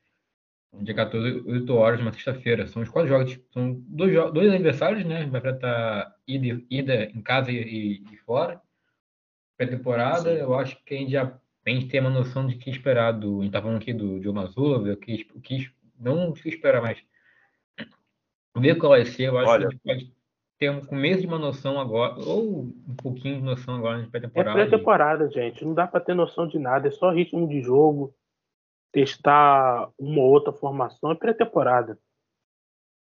No 0.73 0.83
dia 0.83 0.93
14, 0.93 1.43
8 1.45 1.73
horas, 1.73 2.01
uma 2.01 2.11
sexta-feira. 2.11 2.67
São 2.67 2.81
os 2.81 2.89
quatro 2.89 3.09
jogos. 3.09 3.39
São 3.53 3.73
dois, 3.87 4.13
dois 4.33 4.49
aniversários, 4.49 5.05
né? 5.05 5.25
Vai 5.25 5.39
enfrentar 5.39 6.15
ida, 6.27 6.61
ida 6.69 7.03
em 7.05 7.21
casa 7.21 7.51
e, 7.51 8.03
e 8.11 8.17
fora. 8.25 8.61
Pré-temporada, 9.55 10.31
eu 10.31 10.53
acho 10.53 10.83
que 10.83 10.93
a 10.93 10.97
gente 10.97 11.11
já 11.11 11.39
a 11.65 11.69
gente 11.69 11.87
ter 11.87 11.99
uma 11.99 12.09
noção 12.09 12.47
de 12.47 12.55
que 12.55 12.69
esperar 12.69 13.11
do. 13.11 13.41
A 13.41 13.43
gente 13.43 13.51
tá 13.51 13.61
falando 13.61 13.77
aqui 13.77 13.93
do 13.93 14.21
Joe 14.21 14.33
Mazova, 14.33 14.93
o 14.93 14.97
que, 14.97 15.27
o 15.33 15.41
que 15.41 15.69
não 15.99 16.33
se 16.35 16.47
espera 16.47 16.81
mais. 16.81 16.97
Ver 18.55 18.75
qual 18.75 18.91
vai 18.91 19.05
ser, 19.05 19.23
eu 19.23 19.37
acho 19.37 19.49
Olha, 19.49 19.67
que 19.67 19.67
a 19.67 19.71
gente 19.71 19.81
pode 19.83 20.16
ter 20.57 20.71
um 20.71 20.83
começo 20.83 21.21
de 21.21 21.27
uma 21.27 21.37
noção 21.37 21.79
agora, 21.79 22.15
ou 22.19 22.63
um 22.63 22.95
pouquinho 23.01 23.37
de 23.37 23.43
noção 23.43 23.75
agora 23.75 23.97
na 23.97 24.03
É 24.05 24.07
pré-temporada. 24.07 24.53
pré-temporada, 24.53 25.29
gente. 25.29 25.63
Não 25.63 25.73
dá 25.73 25.87
pra 25.87 25.99
ter 25.99 26.13
noção 26.13 26.47
de 26.47 26.57
nada. 26.57 26.87
É 26.87 26.91
só 26.91 27.11
ritmo 27.11 27.47
de 27.47 27.61
jogo. 27.61 28.13
Testar 28.91 29.89
uma 29.99 30.21
ou 30.21 30.31
outra 30.31 30.51
formação. 30.51 31.11
É 31.11 31.15
pré-temporada. 31.15 31.99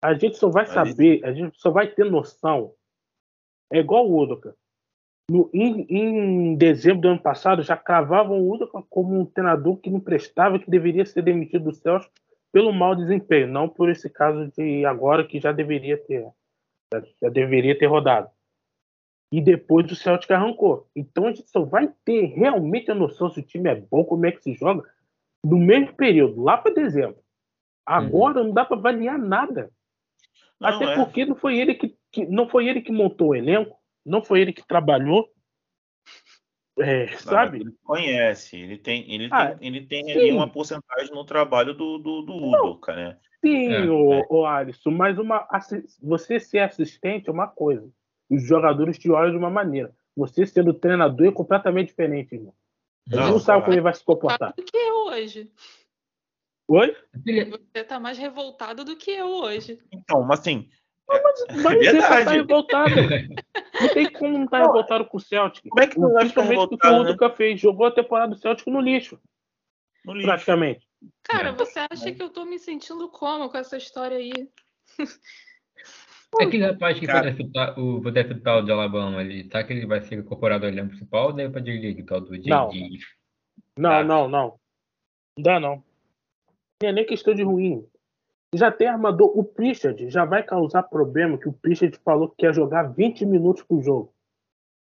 A 0.02 0.14
gente 0.14 0.38
só 0.38 0.50
vai 0.50 0.66
Mas 0.66 0.74
saber, 0.74 1.26
a 1.26 1.34
gente 1.34 1.60
só 1.60 1.72
vai 1.72 1.88
ter 1.88 2.06
noção. 2.06 2.74
É 3.72 3.80
igual 3.80 4.08
o 4.08 4.22
Udoka. 4.22 4.56
No, 5.30 5.50
em, 5.54 5.86
em 5.90 6.56
dezembro 6.56 7.02
do 7.02 7.08
ano 7.10 7.22
passado, 7.22 7.62
já 7.62 7.78
cravavam 7.78 8.40
o 8.40 8.54
Udoka 8.54 8.82
como 8.90 9.20
um 9.20 9.26
treinador 9.26 9.78
que 9.78 9.90
não 9.90 10.00
prestava, 10.00 10.60
que 10.60 10.70
deveria 10.70 11.06
ser 11.06 11.22
demitido 11.22 11.66
do 11.66 11.74
Celso 11.74 12.10
pelo 12.52 12.72
mau 12.72 12.96
desempenho, 12.96 13.48
não 13.48 13.70
por 13.70 13.90
esse 13.90 14.10
caso 14.10 14.52
de 14.58 14.84
agora 14.86 15.26
que 15.26 15.40
já 15.40 15.52
deveria 15.52 15.98
ter, 15.98 16.28
já, 16.94 17.04
já 17.24 17.30
deveria 17.30 17.78
ter 17.78 17.86
rodado. 17.86 18.30
E 19.32 19.40
depois 19.40 19.90
o 19.92 19.96
Celtic 19.96 20.32
arrancou. 20.32 20.90
Então 20.96 21.28
a 21.28 21.32
gente 21.32 21.50
só 21.50 21.64
vai 21.64 21.94
ter 22.04 22.26
realmente 22.26 22.90
a 22.90 22.96
noção 22.96 23.30
se 23.30 23.40
o 23.40 23.44
time 23.46 23.70
é 23.70 23.76
bom, 23.76 24.04
como 24.04 24.26
é 24.26 24.32
que 24.32 24.42
se 24.42 24.54
joga, 24.56 24.84
no 25.44 25.58
mesmo 25.58 25.94
período, 25.94 26.42
lá 26.42 26.58
para 26.58 26.74
dezembro. 26.74 27.20
Agora 27.86 28.44
não 28.44 28.52
dá 28.52 28.66
para 28.66 28.78
avaliar 28.78 29.18
nada. 29.18 29.72
Não, 30.60 30.70
Até 30.70 30.94
é. 30.94 30.96
porque 30.96 31.26
não 31.26 31.36
foi 31.36 31.60
ele 31.60 31.76
que, 31.76 31.96
que- 32.12 32.26
não 32.26 32.50
foi 32.50 32.68
ele 32.68 32.82
que 32.82 32.92
montou 32.92 33.30
o 33.30 33.36
elenco, 33.36 33.78
não 34.06 34.22
foi 34.24 34.42
ele 34.42 34.52
que 34.52 34.66
trabalhou, 34.66 35.32
é, 36.78 37.08
sabe? 37.18 37.62
Ele 37.62 37.76
conhece, 37.84 38.58
ele 38.58 38.78
tem, 38.78 39.12
ele 39.14 39.30
Ah, 39.32 39.54
tem, 39.56 39.68
ele 39.68 39.86
tem 39.86 40.06
sim. 40.06 40.12
ali 40.12 40.32
uma 40.32 40.50
porcentagem 40.50 41.14
no 41.14 41.24
trabalho 41.24 41.74
do, 41.74 41.98
do, 41.98 42.22
do 42.24 42.36
Udoka, 42.36 42.96
né? 42.96 43.18
Sim, 43.44 43.72
É, 43.74 43.90
o, 43.90 44.14
é. 44.14 44.28
o 44.30 44.46
Alisson, 44.46 44.92
mas 44.92 45.18
uma, 45.18 45.48
você 46.02 46.40
ser 46.40 46.60
assistente 46.60 47.30
é 47.30 47.32
uma 47.32 47.48
coisa. 47.48 47.90
Os 48.30 48.44
jogadores 48.46 48.98
te 49.00 49.10
olham 49.10 49.32
de 49.32 49.38
uma 49.38 49.50
maneira. 49.50 49.96
Você 50.16 50.46
sendo 50.46 50.74
treinador 50.74 51.28
é 51.28 51.32
completamente 51.32 51.88
diferente, 51.88 52.36
irmão. 52.36 52.54
Você 53.08 53.16
não, 53.16 53.30
Não, 53.32 53.40
sabe 53.40 53.62
como 53.62 53.74
ele 53.74 53.82
vai 53.82 53.94
se 53.94 54.04
comportar. 54.04 54.54
do 54.56 54.64
que 54.64 54.78
eu 54.78 54.96
hoje. 55.08 55.50
Oi? 56.68 56.96
Você 57.74 57.84
tá 57.84 58.00
mais 58.00 58.18
revoltado 58.18 58.84
do 58.86 58.96
que 58.96 59.10
eu 59.12 59.28
hoje. 59.28 59.80
Então, 59.92 60.22
mas 60.24 60.42
assim, 60.42 60.70
Mas 61.64 61.82
É 61.82 61.92
você 61.92 61.98
tá 62.02 62.16
verdade. 62.16 62.38
revoltado. 62.38 62.96
Não 63.82 63.88
tem 63.94 64.12
como 64.12 64.38
não 64.38 64.44
estar 64.46 64.60
Não, 64.60 64.66
revoltado 64.68 65.06
com 65.06 65.18
o 65.18 65.20
Celtic. 65.22 65.70
como 65.70 65.82
é 65.82 65.88
que 65.88 65.98
não 65.98 66.12
vai 66.12 66.28
ficar 66.28 66.42
Principalmente 66.44 66.70
porque 66.70 66.88
o 66.88 66.92
revoltado, 66.92 67.30
né? 67.30 67.36
Fez. 67.38 67.60
Jogou 67.62 67.86
a 67.88 67.92
temporada 67.92 68.34
do 68.36 68.38
Celtic 68.38 68.68
no 68.68 68.82
lixo, 68.82 69.18
no 70.06 70.14
lixo. 70.14 70.28
praticamente. 70.28 70.89
Cara, 71.24 71.50
É. 71.50 71.52
você 71.54 71.80
acha 71.92 72.12
que 72.12 72.22
eu 72.22 72.30
tô 72.30 72.46
me 72.46 72.60
sentindo 72.60 73.10
como 73.10 73.50
com 73.50 73.58
essa 73.58 73.78
história 73.78 74.18
aí? 74.18 74.32
É 76.40 76.44
aquele 76.44 76.64
rapaz 76.64 77.00
que 77.00 77.08
Cara. 77.08 77.32
acertar 77.32 77.80
o, 77.80 78.02
pode 78.04 78.20
acertar 78.20 78.58
o 78.60 78.62
de 78.62 78.72
Alabama 78.72 79.18
ali, 79.18 79.46
tá? 79.46 79.64
Que 79.64 79.74
ele 79.74 79.88
vai 79.88 80.00
ser 80.00 80.20
incorporado 80.20 80.64
ao 80.64 80.72
elenco 80.72 80.90
principal 80.90 81.28
ou 81.28 81.34
daí 81.34 81.50
pra 81.50 81.60
J-League, 81.60 82.04
tal 82.04 82.22
do 82.22 82.30
Não. 82.46 82.70
JD? 82.70 83.00
Não, 83.76 83.90
Ah. 83.92 84.04
não, 84.04 84.28
não. 84.30 84.60
Não 85.36 85.44
dá, 85.44 85.60
não. 85.60 85.84
Não 86.84 86.90
é 86.90 86.92
nem 86.92 87.04
questão 87.04 87.34
de 87.34 87.42
ruim. 87.42 87.84
Já 88.54 88.72
tem 88.72 88.88
armador. 88.88 89.32
O 89.36 89.44
Pritchard 89.44 90.08
já 90.12 90.24
vai 90.24 90.44
causar 90.44 90.84
problema 90.84 91.36
que 91.36 91.50
o 91.50 91.54
Pritchard 91.54 91.98
falou 92.06 92.30
que 92.30 92.36
quer 92.38 92.54
jogar 92.54 92.84
20 92.94 93.26
minutos 93.26 93.64
por 93.64 93.82
jogo. 93.82 94.14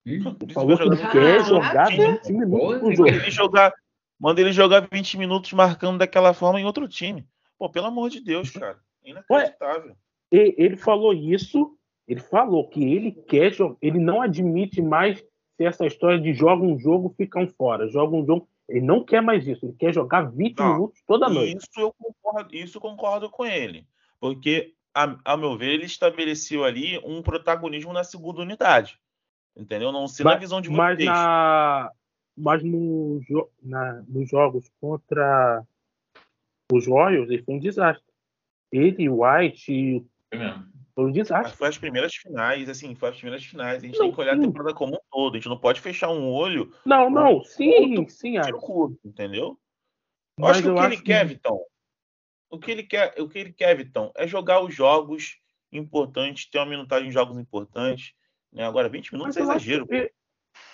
Ele 0.07 0.23
falou 0.53 0.77
que 0.79 0.85
ele 0.85 0.97
quer 1.11 1.39
20 1.39 1.49
jogar 1.49 1.91
minutos. 1.91 2.29
20 2.29 2.39
minutos 2.39 2.79
por 2.81 2.95
jogo. 2.95 3.09
Ele 3.09 3.31
jogar, 3.33 3.75
manda 4.19 4.41
ele 4.41 4.53
jogar 4.53 4.89
20 4.91 5.17
minutos 5.19 5.53
marcando 5.53 5.99
daquela 5.99 6.33
forma 6.35 6.61
em 6.61 6.65
outro 6.65 6.89
time. 6.89 7.27
Pô, 7.59 7.69
pelo 7.69 7.87
amor 7.87 8.11
de 8.11 8.21
Deus, 8.21 8.51
cara. 8.51 8.79
Inacreditável. 9.05 9.97
E- 10.33 10.55
Ele 10.59 10.77
falou 10.77 11.13
isso, 11.13 11.77
ele 12.09 12.21
falou 12.21 12.69
que 12.69 12.83
ele 12.83 13.13
quer 13.13 13.53
jogar, 13.53 13.77
ele 13.81 13.99
não 13.99 14.21
admite 14.23 14.81
mais 14.83 15.23
ter 15.57 15.65
essa 15.65 15.87
história 15.87 16.21
de 16.21 16.33
joga 16.35 16.65
um 16.65 16.79
jogo, 16.79 17.15
ficam 17.17 17.47
fora, 17.47 17.89
joga 17.89 18.17
um 18.17 18.27
jogo. 18.27 18.49
Ele 18.69 18.81
não 18.81 19.05
quer 19.05 19.21
mais 19.21 19.47
isso, 19.47 19.67
ele 19.67 19.75
quer 19.79 19.93
jogar 19.93 20.23
20 20.23 20.59
Não, 20.59 20.73
minutos 20.73 21.03
toda 21.07 21.29
noite. 21.29 21.59
Isso 21.59 21.69
eu 21.81 21.93
concordo, 21.93 22.57
isso 22.57 22.77
eu 22.79 22.81
concordo 22.81 23.31
com 23.31 23.45
ele. 23.45 23.87
Porque, 24.19 24.73
a, 24.95 25.17
a 25.25 25.37
meu 25.37 25.57
ver, 25.57 25.75
ele 25.75 25.85
estabeleceu 25.85 26.65
ali 26.65 26.99
um 27.05 27.21
protagonismo 27.23 27.93
na 27.93 28.03
segunda 28.03 28.41
unidade. 28.41 28.99
Entendeu? 29.55 29.93
Não 29.93 30.09
sei 30.09 30.25
na 30.25 30.33
Mas, 30.33 30.41
visão 30.41 30.61
de 30.61 30.71
mas 30.71 30.97
vocês. 30.97 31.09
na, 31.09 31.91
mas 32.37 32.63
no, 32.63 33.21
na- 33.63 34.03
nos 34.09 34.29
jogos 34.29 34.69
contra 34.81 35.65
os 36.73 36.87
Royals, 36.87 37.31
ele 37.31 37.43
foi 37.43 37.55
um 37.55 37.59
desastre. 37.59 38.05
Ele, 38.73 39.09
o 39.09 39.23
White, 39.25 39.73
e- 39.73 40.07
foi 40.31 40.39
mesmo. 40.39 40.67
foi 40.95 41.05
um 41.05 41.07
Mas 41.09 41.15
desastre. 41.15 41.57
foi 41.57 41.69
as 41.69 41.79
primeiras 41.79 42.15
finais, 42.15 42.69
assim, 42.69 42.95
foi 42.95 43.09
as 43.11 43.17
primeiras 43.17 43.45
finais. 43.45 43.83
A 43.83 43.87
gente 43.87 43.99
Não, 43.99 44.07
tem 44.07 44.15
que 44.15 44.21
olhar 44.21 44.33
a 44.33 44.37
sim. 44.37 44.43
temporada 44.43 44.75
como 44.75 44.95
um 44.97 45.01
todo. 45.11 45.35
A 45.35 45.39
gente 45.39 45.49
não 45.49 45.59
pode 45.59 45.81
fechar 45.81 46.11
um 46.11 46.29
olho 46.31 46.73
Não, 46.85 47.09
não, 47.11 47.45
sim, 47.45 47.99
Outro 47.99 48.13
sim, 48.15 48.33
tiro 48.33 48.43
Alex. 48.57 48.65
curto, 48.65 48.99
entendeu? 49.05 49.59
Eu 50.39 50.47
acho 50.47 50.63
que 50.63 50.69
o 50.69 50.75
que 50.75 50.81
ele 50.81 50.95
acho 50.95 51.03
quer, 51.05 51.27
que- 51.29 51.35
Vitão, 51.35 51.61
o 52.51 52.59
que 52.59 52.71
ele 52.71 52.83
quer, 52.83 53.15
o 53.21 53.29
que 53.29 53.39
ele 53.39 53.53
quer, 53.53 53.77
Vitão, 53.77 54.13
é 54.17 54.27
jogar 54.27 54.61
os 54.65 54.75
jogos 54.75 55.39
importantes, 55.71 56.49
ter 56.51 56.59
uma 56.59 56.67
minutagem 56.67 57.09
em 57.09 57.13
jogos 57.13 57.39
importantes. 57.39 58.13
Né? 58.53 58.65
Agora, 58.65 58.89
20 58.89 59.13
minutos 59.13 59.37
Mas 59.37 59.49
é 59.49 59.51
acho 59.53 59.59
exagero. 59.65 59.87
que- 59.87 60.13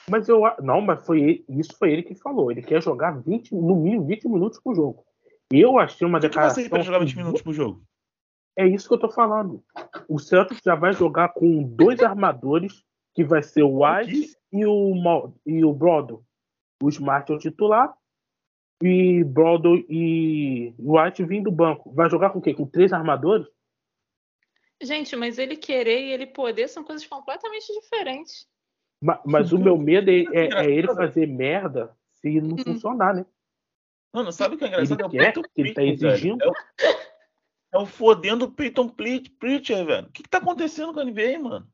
Mas 0.08 0.28
eu 0.28 0.42
não, 0.62 0.80
mas 0.80 1.04
foi 1.06 1.20
ele- 1.20 1.44
isso 1.48 1.76
foi 1.78 1.92
ele 1.92 2.02
que 2.02 2.14
falou. 2.14 2.50
Ele 2.50 2.62
quer 2.62 2.82
jogar 2.82 3.12
20, 3.22 3.54
no 3.54 3.76
mínimo 3.76 4.04
20 4.06 4.28
minutos 4.28 4.58
por 4.60 4.74
jogo. 4.74 5.04
Eu 5.52 5.78
achei 5.78 6.06
uma 6.06 6.18
O 6.18 6.20
que, 6.20 6.28
que 6.28 6.34
vai 6.36 6.44
declaração. 6.48 6.62
ser 6.64 6.68
para 6.70 6.82
jogar 6.82 6.98
20 7.00 7.16
minutos 7.16 7.42
por 7.42 7.52
jogo? 7.52 7.82
É 8.56 8.66
isso 8.66 8.88
que 8.88 8.94
eu 8.94 8.98
tô 8.98 9.08
falando. 9.08 9.64
O 10.08 10.18
Celtics 10.18 10.60
já 10.64 10.74
vai 10.74 10.92
jogar 10.92 11.30
com 11.30 11.62
dois 11.62 12.00
armadores, 12.00 12.84
que 13.14 13.24
vai 13.24 13.42
ser 13.42 13.62
o 13.62 13.82
White 13.84 14.36
e 14.52 14.66
o, 14.66 14.94
Mal- 14.94 15.34
e 15.46 15.64
o 15.64 15.72
Brodo. 15.72 16.24
O 16.82 16.88
Smart 16.88 17.30
é 17.30 17.34
o 17.34 17.38
titular. 17.38 17.94
E 18.82 19.22
Brodo 19.24 19.76
e 19.88 20.74
White 20.78 21.24
vindo 21.24 21.44
do 21.50 21.56
banco. 21.56 21.92
Vai 21.92 22.08
jogar 22.08 22.30
com 22.30 22.38
o 22.38 22.42
quê? 22.42 22.54
Com 22.54 22.66
três 22.66 22.92
armadores? 22.92 23.46
Gente, 24.82 25.14
mas 25.16 25.38
ele 25.38 25.56
querer 25.56 26.00
e 26.00 26.12
ele 26.12 26.26
poder 26.26 26.68
são 26.68 26.82
coisas 26.82 27.06
completamente 27.06 27.66
diferentes. 27.80 28.48
Ma- 29.00 29.20
Mas 29.24 29.52
o 29.52 29.58
meu 29.58 29.78
medo 29.78 30.10
é, 30.10 30.24
é- 30.32 30.64
é 30.66 30.70
ele 30.70 30.86
fazer 30.88 31.26
merda 31.26 31.96
se 32.12 32.40
não 32.40 32.50
Uhum. 32.50 32.58
funcionar, 32.64 33.14
né? 33.14 33.24
Mano, 34.12 34.32
sabe 34.32 34.54
o 34.54 34.58
que 34.58 34.64
é 34.64 34.68
engraçado? 34.68 34.92
Ele 34.98 35.02
é 35.02 35.06
o 35.06 35.10
quer, 35.10 35.32
Peyton 35.32 35.42
ele 35.56 35.72
tá 35.72 35.80
velho. 35.82 35.92
exigindo. 35.92 36.42
É 36.42 36.48
o, 36.48 36.52
é 37.72 37.78
o 37.78 37.86
fodendo 37.86 38.50
Peyton 38.50 38.88
Pritchard, 38.88 39.84
velho. 39.84 40.06
O 40.08 40.10
que, 40.10 40.22
que 40.24 40.28
tá 40.28 40.38
acontecendo 40.38 40.92
com 40.92 41.00
a 41.00 41.04
NBA, 41.04 41.38
mano? 41.38 41.72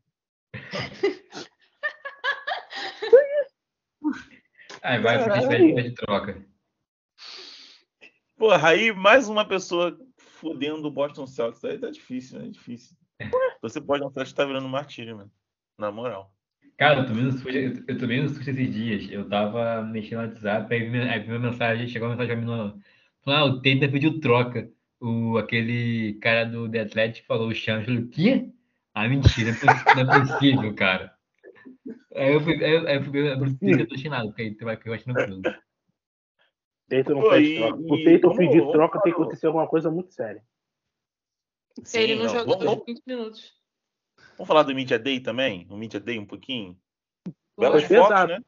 Aí 4.82 5.00
vai 5.00 5.24
pra 5.24 5.40
de 5.40 5.94
troca. 5.94 6.46
Porra, 8.36 8.68
aí 8.68 8.92
mais 8.92 9.28
uma 9.28 9.44
pessoa 9.46 9.98
fodendo 10.16 10.86
o 10.86 10.90
Boston 10.90 11.26
Celtics. 11.26 11.64
Aí 11.64 11.78
tá 11.78 11.90
difícil, 11.90 12.38
né? 12.38 12.46
É 12.46 12.50
difícil. 12.50 12.96
Você 13.62 13.80
pode 13.80 14.02
não 14.02 14.10
estar 14.10 14.24
tá 14.32 14.44
virando 14.44 14.68
martírio, 14.68 15.16
mano. 15.16 15.32
Na 15.78 15.90
moral. 15.90 16.35
Cara, 16.76 17.00
eu 17.00 17.06
tô 17.06 17.14
vendo 17.14 17.32
susto, 17.32 17.48
eu 17.48 17.72
eu 17.88 17.98
tô 17.98 18.06
vendo 18.06 18.28
susto 18.28 18.50
esses 18.50 18.72
dias. 18.74 19.10
Eu 19.10 19.28
tava 19.28 19.82
mexendo 19.82 20.20
no 20.20 20.28
WhatsApp, 20.28 20.74
aí 20.74 20.88
vi, 20.90 20.98
aí 21.00 21.20
vi 21.20 21.30
uma 21.32 21.50
mensagem, 21.50 21.88
chegou 21.88 22.08
uma 22.08 22.14
mensagem 22.16 22.36
pra 22.36 22.44
mim 22.44 22.46
no. 22.46 22.80
Falou, 23.24 23.38
ah, 23.40 23.44
o 23.46 23.62
Tatum 23.62 23.90
pediu 23.92 24.20
troca. 24.20 24.70
O, 25.00 25.36
aquele 25.38 26.14
cara 26.20 26.44
do 26.44 26.70
The 26.70 26.80
Athletic 26.80 27.26
falou, 27.26 27.48
o 27.48 27.54
Chão, 27.54 27.78
eu 27.80 27.84
falei, 27.84 28.00
o 28.00 28.08
quê? 28.08 28.50
Ah, 28.94 29.08
mentira, 29.08 29.52
não 29.52 30.00
é 30.00 30.04
não 30.04 30.14
é 30.14 30.26
possível, 30.26 30.74
cara. 30.74 31.14
Aí 32.14 32.32
eu 32.32 32.40
fui, 32.40 32.64
aí 32.64 32.72
eu, 32.72 32.88
aí 32.88 32.96
eu 32.96 33.02
fui 33.02 33.12
ver, 33.12 33.38
eu 33.80 33.88
tô 33.88 33.96
chinado, 33.98 34.28
porque 34.28 34.42
aí 34.42 34.54
tu 34.54 34.64
vai 34.64 34.76
que 34.76 34.88
eu 34.88 34.94
acho 34.94 35.04
tranquilo. 35.04 35.42
Tatum 36.88 37.14
não 37.14 37.22
Pô, 37.22 37.30
pede 37.30 37.54
troca. 37.54 37.76
O 37.76 37.88
vamos- 38.20 38.36
pedir 38.36 38.72
troca 38.72 39.00
tem 39.00 39.12
que 39.12 39.20
acontecer 39.20 39.46
alguma 39.46 39.66
coisa 39.66 39.90
muito 39.90 40.12
séria. 40.14 40.42
Sim, 41.84 41.98
ele 42.00 42.14
não, 42.16 42.24
não, 42.24 42.32
jogou 42.32 42.58
vamos- 42.58 42.78
os 42.78 42.86
20 42.86 43.02
minutos. 43.06 43.54
Vamos 44.36 44.48
falar 44.48 44.62
do 44.64 44.74
Media 44.74 44.98
Day 44.98 45.18
também? 45.20 45.66
O 45.70 45.76
Media 45.76 45.98
Day 45.98 46.18
um 46.18 46.26
pouquinho? 46.26 46.78
Belas 47.58 47.84
Foi 47.84 47.96
fotos, 47.96 48.08
pesado. 48.08 48.32
né? 48.32 48.40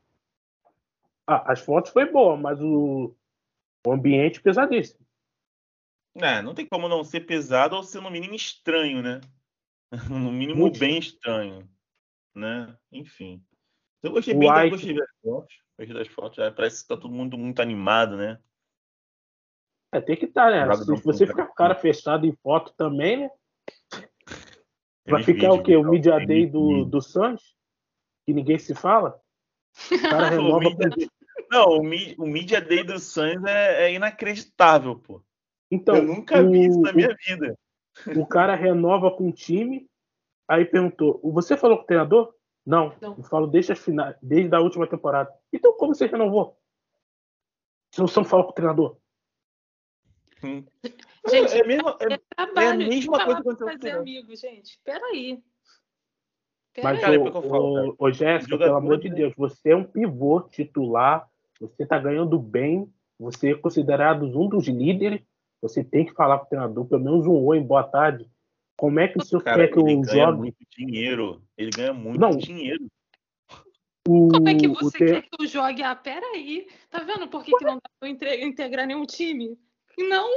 Ah, 1.26 1.52
as 1.52 1.60
fotos 1.60 1.92
foi 1.92 2.10
boa, 2.10 2.36
mas 2.36 2.60
o, 2.60 3.14
o 3.86 3.92
ambiente 3.92 4.40
pesadíssimo. 4.40 5.00
É, 6.14 6.42
não 6.42 6.54
tem 6.54 6.66
como 6.66 6.88
não 6.88 7.04
ser 7.04 7.20
pesado 7.20 7.76
ou 7.76 7.82
ser 7.82 8.00
no 8.00 8.10
mínimo 8.10 8.34
estranho, 8.34 9.02
né? 9.02 9.20
No 10.10 10.30
mínimo 10.30 10.60
Muito. 10.60 10.78
bem 10.78 10.98
estranho, 10.98 11.68
né? 12.34 12.76
Enfim. 12.92 13.42
Eu 14.02 14.12
gostei 14.12 14.34
O 14.34 14.38
bem, 14.38 14.70
gostei 14.70 14.94
das 14.94 15.08
fotos. 15.22 15.56
Gostei 15.78 15.94
das 15.94 16.08
fotos. 16.08 16.38
É, 16.38 16.50
parece 16.50 16.82
que 16.82 16.88
tá 16.88 16.96
todo 16.96 17.12
mundo 17.12 17.38
muito 17.38 17.62
animado, 17.62 18.16
né? 18.16 18.38
É, 19.92 20.00
tem 20.00 20.16
que 20.16 20.26
estar, 20.26 20.50
né? 20.50 20.64
Joga 20.66 20.84
Se 20.84 21.02
você 21.02 21.26
fundo, 21.26 21.30
ficar 21.30 21.42
né? 21.42 21.46
com 21.46 21.52
a 21.52 21.56
cara 21.56 21.74
fechada 21.74 22.26
em 22.26 22.36
foto 22.42 22.74
também, 22.74 23.18
né? 23.18 23.30
Vai 25.08 25.22
ficar 25.22 25.52
o 25.52 25.62
quê? 25.62 25.76
O 25.76 25.84
Media 25.84 26.18
Day 26.24 26.46
do, 26.46 26.84
do 26.84 27.00
Suns? 27.02 27.56
Que 28.26 28.32
ninguém 28.32 28.58
se 28.58 28.74
fala? 28.74 29.20
O 29.92 29.98
cara 30.00 30.26
O 30.28 30.30
renova 30.30 30.60
Media 30.60 30.90
com, 30.90 31.06
Não, 31.50 31.64
o, 31.78 31.82
mi- 31.82 32.14
o 32.18 32.26
Media 32.26 32.60
Day 32.60 32.82
do 32.84 32.98
Suns 32.98 33.42
é, 33.44 33.84
é 33.86 33.92
inacreditável, 33.94 34.96
pô. 34.98 35.22
Então, 35.70 35.96
eu 35.96 36.02
nunca 36.04 36.42
vi 36.42 36.66
isso 36.66 36.80
na 36.80 36.90
o- 36.90 36.94
minha 36.94 37.16
vida. 37.26 37.58
O 38.16 38.26
cara 38.26 38.54
renova 38.54 39.10
com 39.10 39.28
o 39.28 39.32
time, 39.32 39.88
aí 40.46 40.64
perguntou: 40.64 41.20
Você 41.32 41.56
falou 41.56 41.78
com 41.78 41.84
o 41.84 41.86
treinador? 41.86 42.34
Não. 42.64 42.94
Não. 43.00 43.16
Eu 43.16 43.24
falo 43.24 43.46
desde 43.46 43.72
a, 43.72 43.76
final, 43.76 44.14
desde 44.22 44.54
a 44.54 44.60
última 44.60 44.86
temporada. 44.86 45.32
Então, 45.52 45.72
como 45.76 45.94
você 45.94 46.06
renovou? 46.06 46.56
Se 47.94 48.00
você 48.00 48.20
não 48.20 48.24
falou 48.26 48.44
com 48.46 48.52
o 48.52 48.54
treinador? 48.54 48.98
Gente, 51.28 51.60
é, 51.60 51.66
mesmo, 51.66 51.88
é, 51.88 52.14
É 52.14 52.20
trabalho, 52.36 52.84
a 52.84 52.88
mesma 52.88 53.24
coisa 53.24 53.42
que 53.42 53.48
aconteceu 53.48 53.78
fazer 53.78 53.96
o 53.96 54.00
amigo, 54.00 54.36
gente. 54.36 54.78
Peraí. 54.84 55.42
Mas, 56.82 56.98
é 56.98 57.00
falo, 57.02 57.32
cara. 57.32 57.46
ô, 57.46 57.94
ô, 57.98 58.10
Jéssica, 58.12 58.56
pelo 58.58 58.76
amor 58.76 58.98
de 58.98 59.08
é- 59.08 59.10
Deus, 59.10 59.34
você 59.36 59.70
é 59.70 59.76
um 59.76 59.84
pivô 59.84 60.42
titular, 60.42 61.28
você 61.60 61.84
tá 61.84 61.98
ganhando 61.98 62.38
bem, 62.38 62.92
você 63.18 63.50
é 63.52 63.54
considerado 63.54 64.24
um 64.24 64.48
dos 64.48 64.68
líderes, 64.68 65.20
você 65.60 65.82
tem 65.82 66.06
que 66.06 66.12
falar 66.14 66.38
com 66.38 66.46
o 66.46 66.48
treinador, 66.48 66.86
pelo 66.86 67.02
menos 67.02 67.26
um 67.26 67.44
oi, 67.44 67.60
boa 67.60 67.82
tarde. 67.82 68.30
Como 68.76 69.00
é 69.00 69.08
que 69.08 69.18
o 69.18 69.24
senhor 69.24 69.42
Cara, 69.42 69.66
quer 69.66 69.72
que 69.74 69.80
ele 69.80 69.92
eu 69.94 70.00
ganha 70.02 70.26
jogue? 70.26 70.38
muito 70.38 70.58
dinheiro. 70.70 71.42
Ele 71.56 71.70
ganha 71.72 71.92
muito 71.92 72.20
Não. 72.20 72.30
dinheiro. 72.30 72.86
O, 74.06 74.28
Como 74.28 74.48
é 74.48 74.54
que 74.54 74.68
o 74.68 74.74
você 74.74 74.98
quer 74.98 75.22
que 75.22 75.30
eu 75.42 75.46
jogue? 75.46 75.82
Ah, 75.82 75.96
peraí. 75.96 76.68
Tá 76.88 77.00
vendo 77.02 77.26
por 77.26 77.44
que, 77.44 77.50
que 77.56 77.64
não 77.64 77.74
dá 77.74 77.90
pra 77.98 78.08
eu 78.08 78.46
integrar 78.46 78.86
nenhum 78.86 79.04
time? 79.04 79.58
Não, 79.98 80.30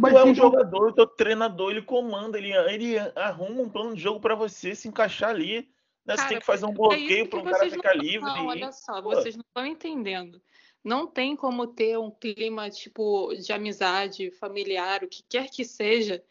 Mas 0.00 0.12
tu 0.12 0.18
é 0.18 0.24
um 0.24 0.34
jogador, 0.34 0.88
o 0.90 0.92
teu 0.94 1.06
treinador, 1.06 1.70
ele 1.70 1.82
comanda, 1.82 2.38
ele, 2.38 2.52
ele 2.52 2.98
arruma 3.16 3.62
um 3.62 3.68
plano 3.68 3.94
de 3.94 4.00
jogo 4.00 4.20
pra 4.20 4.34
você 4.34 4.74
se 4.74 4.88
encaixar 4.88 5.30
ali. 5.30 5.68
né? 6.06 6.14
Você 6.14 6.16
Cara, 6.16 6.28
tem 6.28 6.38
que 6.40 6.46
fazer 6.46 6.66
um 6.66 6.70
é 6.70 6.74
bloqueio 6.74 7.10
isso 7.22 7.28
para 7.30 7.38
um 7.40 7.44
cara 7.44 7.70
ficar 7.70 7.94
não- 7.96 8.02
livre. 8.02 8.20
Não, 8.26 8.44
e- 8.44 8.46
olha 8.48 8.72
só, 8.72 9.02
Pô. 9.02 9.10
vocês 9.10 9.36
não 9.36 9.42
estão 9.46 9.66
entendendo. 9.66 10.40
Não 10.82 11.06
tem 11.06 11.36
como 11.36 11.66
ter 11.66 11.98
um 11.98 12.10
clima 12.10 12.70
tipo 12.70 13.34
de 13.34 13.52
amizade, 13.52 14.30
familiar, 14.30 15.04
o 15.04 15.08
que 15.08 15.22
quer 15.28 15.50
que 15.50 15.62
seja, 15.64 16.22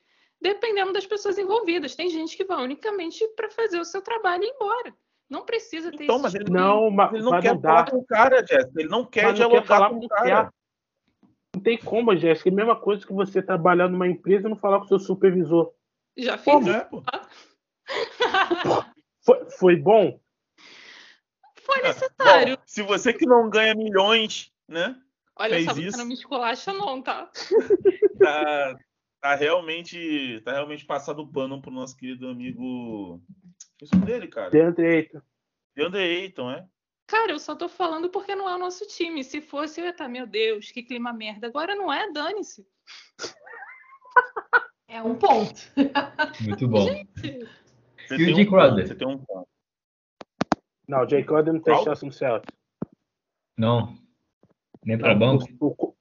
dependendo 0.41 0.91
das 0.91 1.05
pessoas 1.05 1.37
envolvidas. 1.37 1.95
Tem 1.95 2.09
gente 2.09 2.35
que 2.35 2.43
vai 2.43 2.63
unicamente 2.63 3.27
para 3.35 3.49
fazer 3.51 3.79
o 3.79 3.85
seu 3.85 4.01
trabalho 4.01 4.43
e 4.43 4.47
ir 4.47 4.51
embora. 4.55 4.93
Não 5.29 5.45
precisa 5.45 5.91
ter 5.91 6.03
Então, 6.05 6.15
esse 6.15 6.23
mas 6.23 6.33
ele 6.35 6.45
tipo 6.45 6.57
de- 6.57 6.63
Não, 6.63 6.89
mas, 6.89 7.13
Ele 7.13 7.21
não 7.23 7.31
mas 7.31 7.43
quer 7.43 7.53
não 7.53 7.61
falar 7.61 7.91
com 7.91 7.97
o 7.97 8.05
cara, 8.05 8.43
Jéssica. 8.43 8.71
Ele 8.79 8.89
não 8.89 9.05
quer 9.05 9.25
Mas 9.25 9.39
não 9.39 9.49
quer 9.49 9.49
dialogar 9.61 9.67
falar 9.67 9.89
com 9.91 9.97
o 9.97 10.07
cara. 10.07 10.53
Não 11.59 11.63
tem 11.63 11.77
como, 11.77 12.15
Jéssica. 12.15 12.49
É 12.49 12.53
a 12.53 12.55
mesma 12.55 12.75
coisa 12.77 13.05
que 13.05 13.11
você 13.11 13.41
trabalhar 13.41 13.89
numa 13.89 14.07
empresa 14.07 14.47
e 14.47 14.49
não 14.49 14.55
falar 14.55 14.79
com 14.79 14.85
o 14.85 14.87
seu 14.87 14.97
supervisor. 14.97 15.73
Já 16.17 16.37
fiz. 16.37 16.67
É, 16.67 16.79
pô. 16.85 17.03
Foi, 19.21 19.49
foi 19.51 19.75
bom? 19.75 20.19
Foi 21.61 21.81
Bom, 21.81 21.87
necessário. 21.87 22.57
se 22.65 22.81
você 22.81 23.13
que 23.13 23.27
não 23.27 23.47
ganha 23.49 23.75
milhões, 23.75 24.51
né? 24.67 24.95
Olha 25.35 25.55
fez 25.55 25.65
só, 25.65 25.77
isso. 25.77 25.97
não 25.97 26.05
me 26.05 26.13
esculacha 26.13 26.73
não, 26.73 27.01
tá? 27.01 27.29
Tá, 28.17 28.79
tá 29.21 29.35
realmente, 29.35 30.41
tá 30.43 30.53
realmente 30.53 30.85
passado 30.85 31.21
o 31.21 31.27
pano 31.27 31.61
pro 31.61 31.69
nosso 31.69 31.95
querido 31.95 32.27
amigo. 32.27 33.21
Isso 33.81 33.95
dele, 33.97 34.27
cara. 34.27 34.49
Dentro 34.49 34.83
eita. 34.83 35.23
DeAndre 35.75 36.01
Ayton, 36.01 36.51
é? 36.51 36.65
Cara, 37.09 37.31
eu 37.31 37.39
só 37.39 37.55
tô 37.55 37.67
falando 37.67 38.07
porque 38.09 38.35
não 38.35 38.47
é 38.47 38.55
o 38.55 38.59
nosso 38.59 38.85
time. 38.87 39.23
Se 39.23 39.41
fosse, 39.41 39.81
eu 39.81 39.85
ia 39.85 39.89
estar, 39.91 40.07
meu 40.07 40.27
Deus, 40.27 40.71
que 40.71 40.83
clima 40.83 41.11
merda. 41.11 41.47
Agora 41.47 41.73
não 41.73 41.91
é, 41.91 42.11
dane-se. 42.11 42.67
É 44.87 45.01
um 45.01 45.15
ponto. 45.15 45.59
Muito 46.41 46.67
bom. 46.67 46.85
Você 46.85 47.39
E 48.11 48.13
o 48.13 48.17
tem 48.17 48.35
Jay 48.35 48.45
um 48.45 48.49
Crowder? 48.49 48.75
ponto, 48.75 48.87
Você 48.87 48.95
tem 48.95 49.07
um 49.07 49.17
ponto. 49.17 49.47
Não, 50.87 51.01
o 51.03 51.09
Jay 51.09 51.23
Crowder 51.23 51.53
não 51.53 51.61
tem 51.61 51.73
Qual? 51.73 51.83
chance 51.83 52.05
no 52.05 52.11
Celtics. 52.11 52.55
Não. 53.57 53.97
Nem 54.85 54.97
para 54.97 55.13
Não, 55.13 55.19
banco. 55.19 55.57
pro- 55.57 55.75
pro- 55.75 55.95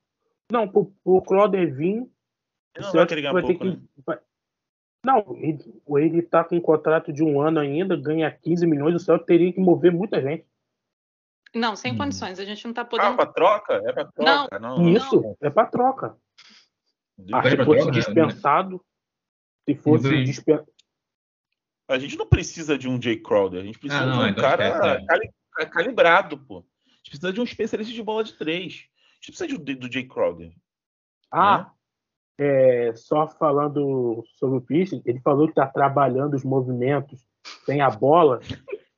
Não, 0.52 0.68
pro, 0.68 0.92
pro 1.02 1.22
Crowder 1.22 1.74
vir, 1.74 2.00
o 2.02 2.08
não 2.76 2.82
vai 2.82 2.90
Celtics 2.92 3.22
vai 3.32 3.42
ter 3.42 3.58
pouco, 3.58 3.64
que. 3.64 3.70
né? 3.70 3.82
vai- 4.06 4.20
Não, 5.04 5.36
ele, 5.36 5.82
ele 6.04 6.22
tá 6.22 6.44
com 6.44 6.56
um 6.56 6.60
contrato 6.60 7.12
de 7.12 7.22
um 7.22 7.40
ano 7.40 7.60
ainda, 7.60 7.96
ganha 7.96 8.30
15 8.30 8.66
milhões, 8.66 8.94
o 8.94 8.98
Celtics 8.98 9.26
teria 9.26 9.52
que 9.52 9.60
mover 9.60 9.90
muita 9.92 10.20
gente. 10.20 10.46
Não, 11.54 11.74
sem 11.76 11.92
Hum. 11.92 11.98
condições. 11.98 12.38
A 12.38 12.44
gente 12.44 12.64
não 12.66 12.74
tá 12.74 12.82
Ah, 12.82 12.84
podendo. 12.84 13.16
pra 13.16 13.26
troca? 13.26 13.74
É 13.74 13.92
pra 13.92 14.04
troca? 14.06 14.58
Não. 14.60 14.78
não, 14.78 14.88
Isso 14.88 15.36
é 15.40 15.50
pra 15.50 15.66
troca. 15.66 16.16
Ah, 17.32 17.42
se 17.42 17.56
fosse 17.56 17.64
troca, 17.64 17.84
né? 17.86 17.90
dispensado, 17.90 18.84
se 19.68 19.74
fosse 19.74 20.24
dispensado. 20.24 20.68
A 21.88 21.98
gente 21.98 22.16
não 22.18 22.26
precisa 22.26 22.76
de 22.78 22.86
um 22.88 23.00
Jay 23.00 23.16
Crowder. 23.16 23.62
A 23.62 23.64
gente 23.64 23.78
precisa 23.78 24.02
Ah, 24.02 24.06
não, 24.06 24.26
de 24.26 24.32
um 24.32 24.34
cara 24.34 24.64
é. 24.64 25.04
cali- 25.06 25.32
calibrado, 25.72 26.38
pô. 26.38 26.58
A 26.58 26.90
gente 26.98 27.10
precisa 27.10 27.32
de 27.32 27.40
um 27.40 27.44
especialista 27.44 27.92
de 27.92 28.02
bola 28.02 28.22
de 28.22 28.34
três. 28.34 28.84
A 28.84 29.14
gente 29.26 29.36
precisa 29.38 29.48
de- 29.58 29.74
do 29.74 29.90
Jay 29.90 30.04
Crowder. 30.06 30.52
Ah, 31.32 31.72
é, 32.38 32.92
só 32.94 33.26
falando 33.26 34.22
sobre 34.38 34.58
o 34.58 34.60
Pierce, 34.60 35.02
ele 35.04 35.18
falou 35.20 35.48
que 35.48 35.54
tá 35.54 35.66
trabalhando 35.66 36.34
os 36.34 36.44
movimentos 36.44 37.26
sem 37.64 37.80
a 37.80 37.90
bola, 37.90 38.40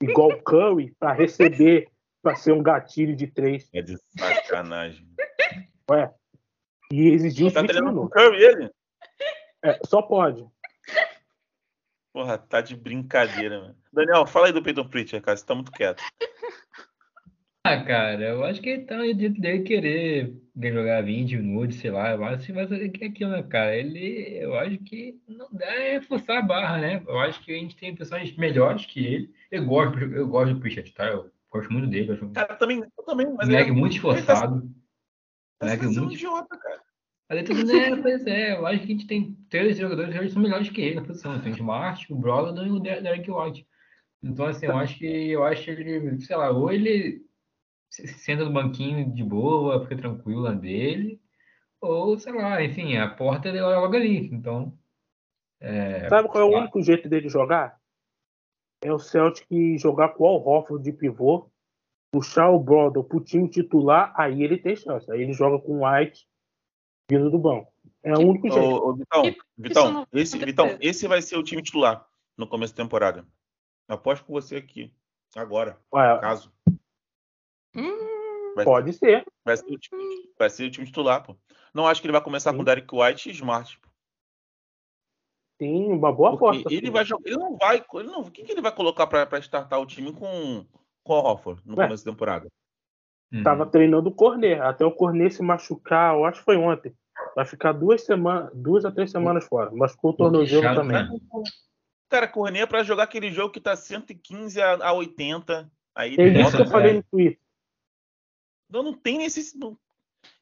igual 0.01 0.29
o 0.31 0.43
Curry, 0.43 0.95
para 0.99 1.13
receber, 1.13 1.89
para 2.23 2.37
ser 2.37 2.53
um 2.53 2.63
gatilho 2.63 3.17
de 3.17 3.27
três. 3.27 3.69
É 3.73 3.83
de 3.83 3.97
sacanagem. 4.17 5.07
Ué. 5.91 6.13
E 6.93 7.09
exigiu 7.09 7.53
tá 7.53 7.63
20 7.63 7.71
treinando 7.71 7.95
com 7.95 8.01
o 8.01 8.05
minutos. 8.05 8.23
Curry, 8.23 8.45
ele? 8.45 8.71
É, 9.65 9.79
só 9.87 10.03
pode. 10.03 10.45
Porra, 12.13 12.37
tá 12.37 12.61
de 12.61 12.77
brincadeira, 12.77 13.61
mano. 13.61 13.77
Daniel, 13.93 14.27
fala 14.27 14.47
aí 14.47 14.53
do 14.53 14.63
Peyton 14.63 14.89
Pritchard, 14.89 15.25
cara. 15.25 15.37
Você 15.37 15.47
tá 15.47 15.55
muito 15.55 15.71
quieto. 15.71 16.03
Ah, 17.63 17.85
cara, 17.85 18.31
eu 18.31 18.45
acho 18.45 18.61
que 18.61 18.71
ele 18.71 18.85
tá 18.85 18.97
no 18.97 19.15
direito 19.15 19.41
dele 19.41 19.63
querer 19.63 20.35
jogar 20.61 21.03
20 21.03 21.37
minutos, 21.37 21.77
sei 21.77 21.91
lá. 21.91 22.13
Eu 22.13 22.25
acho 22.25 22.47
que 22.47 22.53
vai 22.53 22.67
ser 22.67 22.89
que 22.89 23.05
é 23.05 23.09
aquilo, 23.09 23.31
né, 23.31 23.43
cara? 23.43 23.77
Ele, 23.77 24.39
eu 24.41 24.59
acho 24.59 24.79
que 24.79 25.21
não 25.29 25.47
dá 25.53 25.67
é 25.67 26.01
forçar 26.01 26.39
a 26.39 26.43
barra, 26.43 26.79
né? 26.79 27.03
Eu 27.07 27.19
acho 27.21 27.41
que 27.45 27.53
a 27.53 27.59
gente 27.59 27.77
tem 27.77 27.95
pessoas 27.95 28.35
melhores 28.37 28.87
que 28.87 29.05
ele. 29.05 29.35
Eu 29.51 29.65
gosto, 29.67 29.99
eu 29.99 30.27
gosto 30.27 30.55
do 30.55 30.61
Pritchard, 30.61 30.91
tá? 30.93 31.07
Eu 31.07 31.31
gosto 31.51 31.73
muito 31.73 31.89
dele. 31.89 32.11
Eu 32.11 32.15
acho 32.15 32.31
Cara, 32.31 32.55
também, 32.57 32.79
eu 32.81 33.05
também, 33.05 33.27
mas 33.33 33.49
moleque 33.49 33.71
ele 33.71 33.81
muito 33.81 33.97
esforçado. 33.97 34.63
tá 35.59 35.67
Moleque 35.67 35.85
sendo 35.85 36.01
um 36.01 36.05
muito 36.05 36.17
idiota, 36.17 36.59
cara. 36.59 36.81
Mas 37.29 37.39
é 37.39 37.43
tudo, 37.43 37.65
né? 37.67 37.97
Pois 38.03 38.27
é, 38.27 38.53
eu 38.57 38.67
acho 38.67 38.79
que 38.81 38.85
a 38.85 38.89
gente 38.89 39.07
tem 39.07 39.35
três 39.49 39.79
jogadores 39.79 40.19
que 40.19 40.31
são 40.31 40.43
melhores 40.43 40.69
que 40.69 40.81
ele 40.81 40.97
na 40.97 41.05
posição. 41.07 41.41
Tem 41.41 41.53
o 41.53 41.57
Smart, 41.57 42.13
o 42.13 42.17
Brogdon 42.17 42.67
e 42.67 42.71
o 42.71 42.81
Der- 42.81 43.03
Derek 43.03 43.31
White. 43.31 43.67
Então, 44.23 44.47
assim, 44.47 44.67
eu 44.67 44.77
acho 44.77 44.99
que 44.99 45.31
eu 45.31 45.45
acho 45.45 45.65
que 45.65 45.71
ele, 45.71 46.21
sei 46.21 46.37
lá, 46.37 46.51
ou 46.51 46.71
ele 46.73 47.25
se 47.89 48.07
se 48.07 48.19
senta 48.19 48.45
no 48.45 48.53
banquinho 48.53 49.13
de 49.13 49.25
boa, 49.25 49.83
fica 49.83 49.97
tranquilo 49.97 50.43
na 50.43 50.53
dele, 50.53 51.21
ou, 51.81 52.19
sei 52.19 52.33
lá, 52.33 52.63
enfim, 52.63 52.97
a 52.97 53.09
porta 53.09 53.49
é 53.49 53.63
logo 53.63 53.97
ali. 53.97 54.27
Então, 54.33 54.77
Sabe 56.09 56.29
qual 56.29 56.45
é 56.45 56.47
o 56.57 56.59
único 56.61 56.83
jeito 56.83 57.09
dele 57.09 57.29
jogar? 57.29 57.80
É 58.83 58.93
o 58.93 58.99
Celtic 58.99 59.79
jogar 59.79 60.11
com 60.11 60.25
o 60.25 60.51
Al 60.51 60.79
de 60.79 60.93
pivô, 60.93 61.51
puxar 62.13 62.51
o 62.51 62.59
Brother 62.59 63.03
pro 63.03 63.21
time 63.21 63.49
titular, 63.49 64.13
aí 64.17 64.43
ele 64.43 64.57
tem 64.59 64.75
chance. 64.75 65.11
Aí 65.11 65.23
ele 65.23 65.33
joga 65.33 65.59
com 65.63 65.79
o 65.79 65.87
White 65.87 66.27
vindo 67.11 67.31
do 67.31 67.39
banco. 67.39 67.73
É 68.03 68.15
o 68.15 68.21
único 68.21 68.49
jeito. 68.51 68.67
Ô, 68.67 68.91
ô, 68.91 68.95
Vitão, 68.95 69.23
Vitão, 69.59 69.93
não 69.93 70.07
esse, 70.13 70.39
vai 70.39 70.47
Vitão, 70.47 70.79
esse 70.81 71.07
vai 71.07 71.21
ser 71.21 71.37
o 71.37 71.43
time 71.43 71.63
titular 71.63 72.07
no 72.37 72.47
começo 72.47 72.75
da 72.75 72.83
temporada. 72.83 73.27
Aposto 73.89 74.25
com 74.25 74.33
você 74.33 74.57
aqui. 74.57 74.93
Agora, 75.37 75.79
Ué, 75.93 76.19
caso. 76.21 76.53
Hum, 77.77 78.55
Vai, 78.57 78.65
pode 78.65 78.93
ser. 78.93 79.25
vai, 79.45 79.57
ser 79.57 79.73
o 79.73 79.79
time, 79.79 80.31
vai 80.39 80.51
ser 80.51 80.65
o 80.65 80.71
time 80.71 80.87
titular, 80.87 81.23
pô. 81.23 81.37
Não 81.75 81.87
acho 81.87 82.01
que 82.01 82.07
ele 82.07 82.13
vai 82.13 82.23
começar 82.23 82.51
Sim. 82.53 82.57
com 82.57 82.65
Derek 82.65 82.89
White 82.93 83.29
e 83.29 83.33
Smart. 83.33 83.79
pô. 83.79 83.90
Tem 85.61 85.93
uma 85.93 86.11
boa 86.11 86.31
Porque 86.31 86.59
aposta. 86.61 86.73
ele 86.75 86.91
vai 86.91 87.05
jogar. 87.05 87.29
Ele 87.29 87.37
não 87.37 87.55
vai. 87.59 87.85
Ele 87.95 88.09
não, 88.09 88.25
quem 88.31 88.47
que 88.47 88.51
ele 88.51 88.63
vai 88.63 88.75
colocar 88.75 89.07
pra, 89.07 89.27
pra 89.27 89.39
startar 89.41 89.79
o 89.79 89.85
time 89.85 90.11
com, 90.11 90.65
com 91.05 91.13
o 91.13 91.19
Hofford 91.19 91.61
no 91.67 91.77
Ué. 91.77 91.85
começo 91.85 92.03
da 92.03 92.11
temporada? 92.13 92.49
uhum. 93.31 93.43
Tava 93.43 93.67
treinando 93.67 94.09
o 94.09 94.15
Cornet, 94.15 94.59
até 94.59 94.87
o 94.87 94.91
Cornet 94.91 95.35
se 95.35 95.43
machucar, 95.43 96.15
eu 96.15 96.25
acho 96.25 96.39
que 96.39 96.47
foi 96.47 96.57
ontem. 96.57 96.95
Vai 97.37 97.45
ficar 97.45 97.73
duas 97.73 98.01
semanas, 98.03 98.51
duas 98.55 98.87
a 98.87 98.91
três 98.91 99.11
semanas 99.11 99.47
fora. 99.47 99.71
Machucou 99.71 100.13
o 100.13 100.15
tornozelo 100.15 100.63
chato, 100.63 100.77
também. 100.77 100.97
né? 100.97 101.19
Cara, 102.09 102.27
Cornet 102.27 102.63
é 102.63 102.67
pra 102.67 102.83
jogar 102.83 103.03
aquele 103.03 103.31
jogo 103.31 103.53
que 103.53 103.61
tá 103.61 103.77
115 103.77 104.63
a, 104.63 104.87
a 104.89 104.93
80. 104.95 105.71
Aí 105.95 106.17
É 106.19 106.27
isso 106.41 106.57
que 106.57 106.63
eu 106.63 106.67
falei 106.69 106.95
no 106.95 107.03
Twitter. 107.03 107.39
Não, 108.71 108.83
não 108.83 108.95
tem 108.95 109.19
necessidade. 109.19 109.77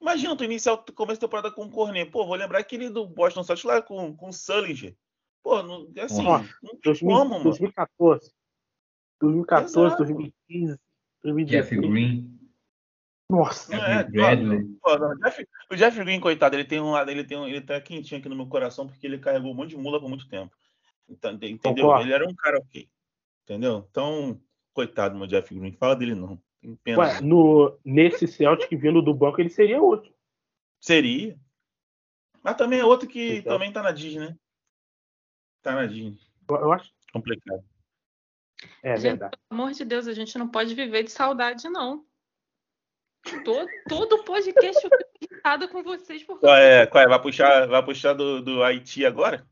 Imagina 0.00 0.36
tu 0.36 0.44
iniciar 0.44 0.74
o 0.74 0.92
começo 0.92 1.20
da 1.20 1.26
temporada 1.26 1.50
com 1.50 1.64
o 1.64 1.70
Cornet. 1.70 2.08
Pô, 2.08 2.24
vou 2.24 2.36
lembrar 2.36 2.60
aquele 2.60 2.88
do 2.88 3.04
Boston 3.04 3.42
Celtics 3.42 3.68
lá 3.68 3.82
com, 3.82 4.16
com 4.16 4.28
o 4.28 4.32
Sullinger. 4.32 4.94
Pô, 5.42 5.62
não, 5.62 5.90
é 5.96 6.02
assim, 6.02 6.26
Ó, 6.26 6.38
não 6.62 6.70
tem 6.72 6.80
2000, 6.84 7.16
como, 7.16 7.30
mano. 7.30 7.44
2014. 7.44 8.32
2014, 9.20 9.86
Exato. 9.86 9.96
2015, 10.04 10.78
Jeff 11.46 11.74
2016. 11.76 11.80
Green, 11.80 12.38
Nossa, 13.30 13.74
é, 13.74 14.04
Bradley. 14.04 14.64
pô, 14.80 14.96
não, 14.98 15.10
o 15.10 15.16
Jeff- 15.16 15.48
o 15.72 15.76
Jeff 15.76 16.04
Green, 16.04 16.20
coitado, 16.20 16.54
ele 16.56 16.64
tem 16.64 16.80
um 16.80 16.92
lado, 16.92 17.10
ele 17.10 17.24
tem 17.24 17.36
um, 17.38 17.46
ele 17.46 17.60
tá 17.60 17.80
quentinho 17.80 18.20
aqui 18.20 18.28
no 18.28 18.36
meu 18.36 18.46
coração 18.46 18.86
porque 18.86 19.06
ele 19.06 19.18
carregou 19.18 19.50
um 19.50 19.54
monte 19.54 19.70
de 19.70 19.76
mula 19.76 20.00
por 20.00 20.08
muito 20.08 20.28
tempo. 20.28 20.54
Então, 21.08 21.32
entendeu? 21.32 21.58
Concordo. 21.74 22.04
Ele 22.04 22.12
era 22.12 22.28
um 22.28 22.34
cara 22.34 22.58
ok. 22.58 22.88
Entendeu? 23.44 23.86
Então, 23.90 24.40
Coitado 24.74 25.14
do 25.14 25.18
meu 25.18 25.26
Jeff 25.26 25.52
Green. 25.52 25.72
Fala 25.72 25.96
dele 25.96 26.14
não. 26.14 26.40
Tem 26.60 26.76
pena. 26.76 26.98
Ué, 27.00 27.20
no, 27.20 27.76
nesse 27.84 28.28
Celtic 28.28 28.70
vindo 28.78 29.02
do 29.02 29.12
banco, 29.12 29.40
ele 29.40 29.48
seria 29.48 29.82
outro. 29.82 30.14
Seria. 30.78 31.36
Mas 32.44 32.54
também 32.56 32.78
é 32.78 32.84
outro 32.84 33.08
que 33.08 33.38
Então. 33.38 33.54
também 33.54 33.72
tá 33.72 33.82
na 33.82 33.90
Disney, 33.90 34.20
né? 34.28 34.36
Tá 35.68 35.74
na 35.74 35.84
Disney. 35.84 36.16
Eu, 36.48 36.72
acho. 36.72 36.90
Complicado. 37.12 37.62
É 38.82 38.96
Gente, 38.96 39.02
verdade. 39.02 39.36
Pelo 39.48 39.60
amor 39.62 39.72
de 39.74 39.84
Deus, 39.84 40.06
a 40.06 40.14
gente 40.14 40.38
não 40.38 40.48
pode 40.48 40.74
viver 40.74 41.02
de 41.02 41.10
saudade, 41.10 41.68
não. 41.68 42.06
Todo, 43.44 43.68
todo 43.86 44.24
podcast 44.24 44.82
eu 44.82 44.90
fico 44.90 45.10
irritada 45.30 45.68
com 45.68 45.82
vocês 45.82 46.24
por 46.24 46.40
Qual 46.40 46.54
é? 46.56 46.86
Qual 46.86 47.04
é? 47.04 47.06
Vai 47.08 47.20
puxar, 47.20 47.66
vai 47.66 47.84
puxar 47.84 48.14
do, 48.14 48.40
do 48.40 48.62
Haiti 48.62 49.04
agora? 49.04 49.46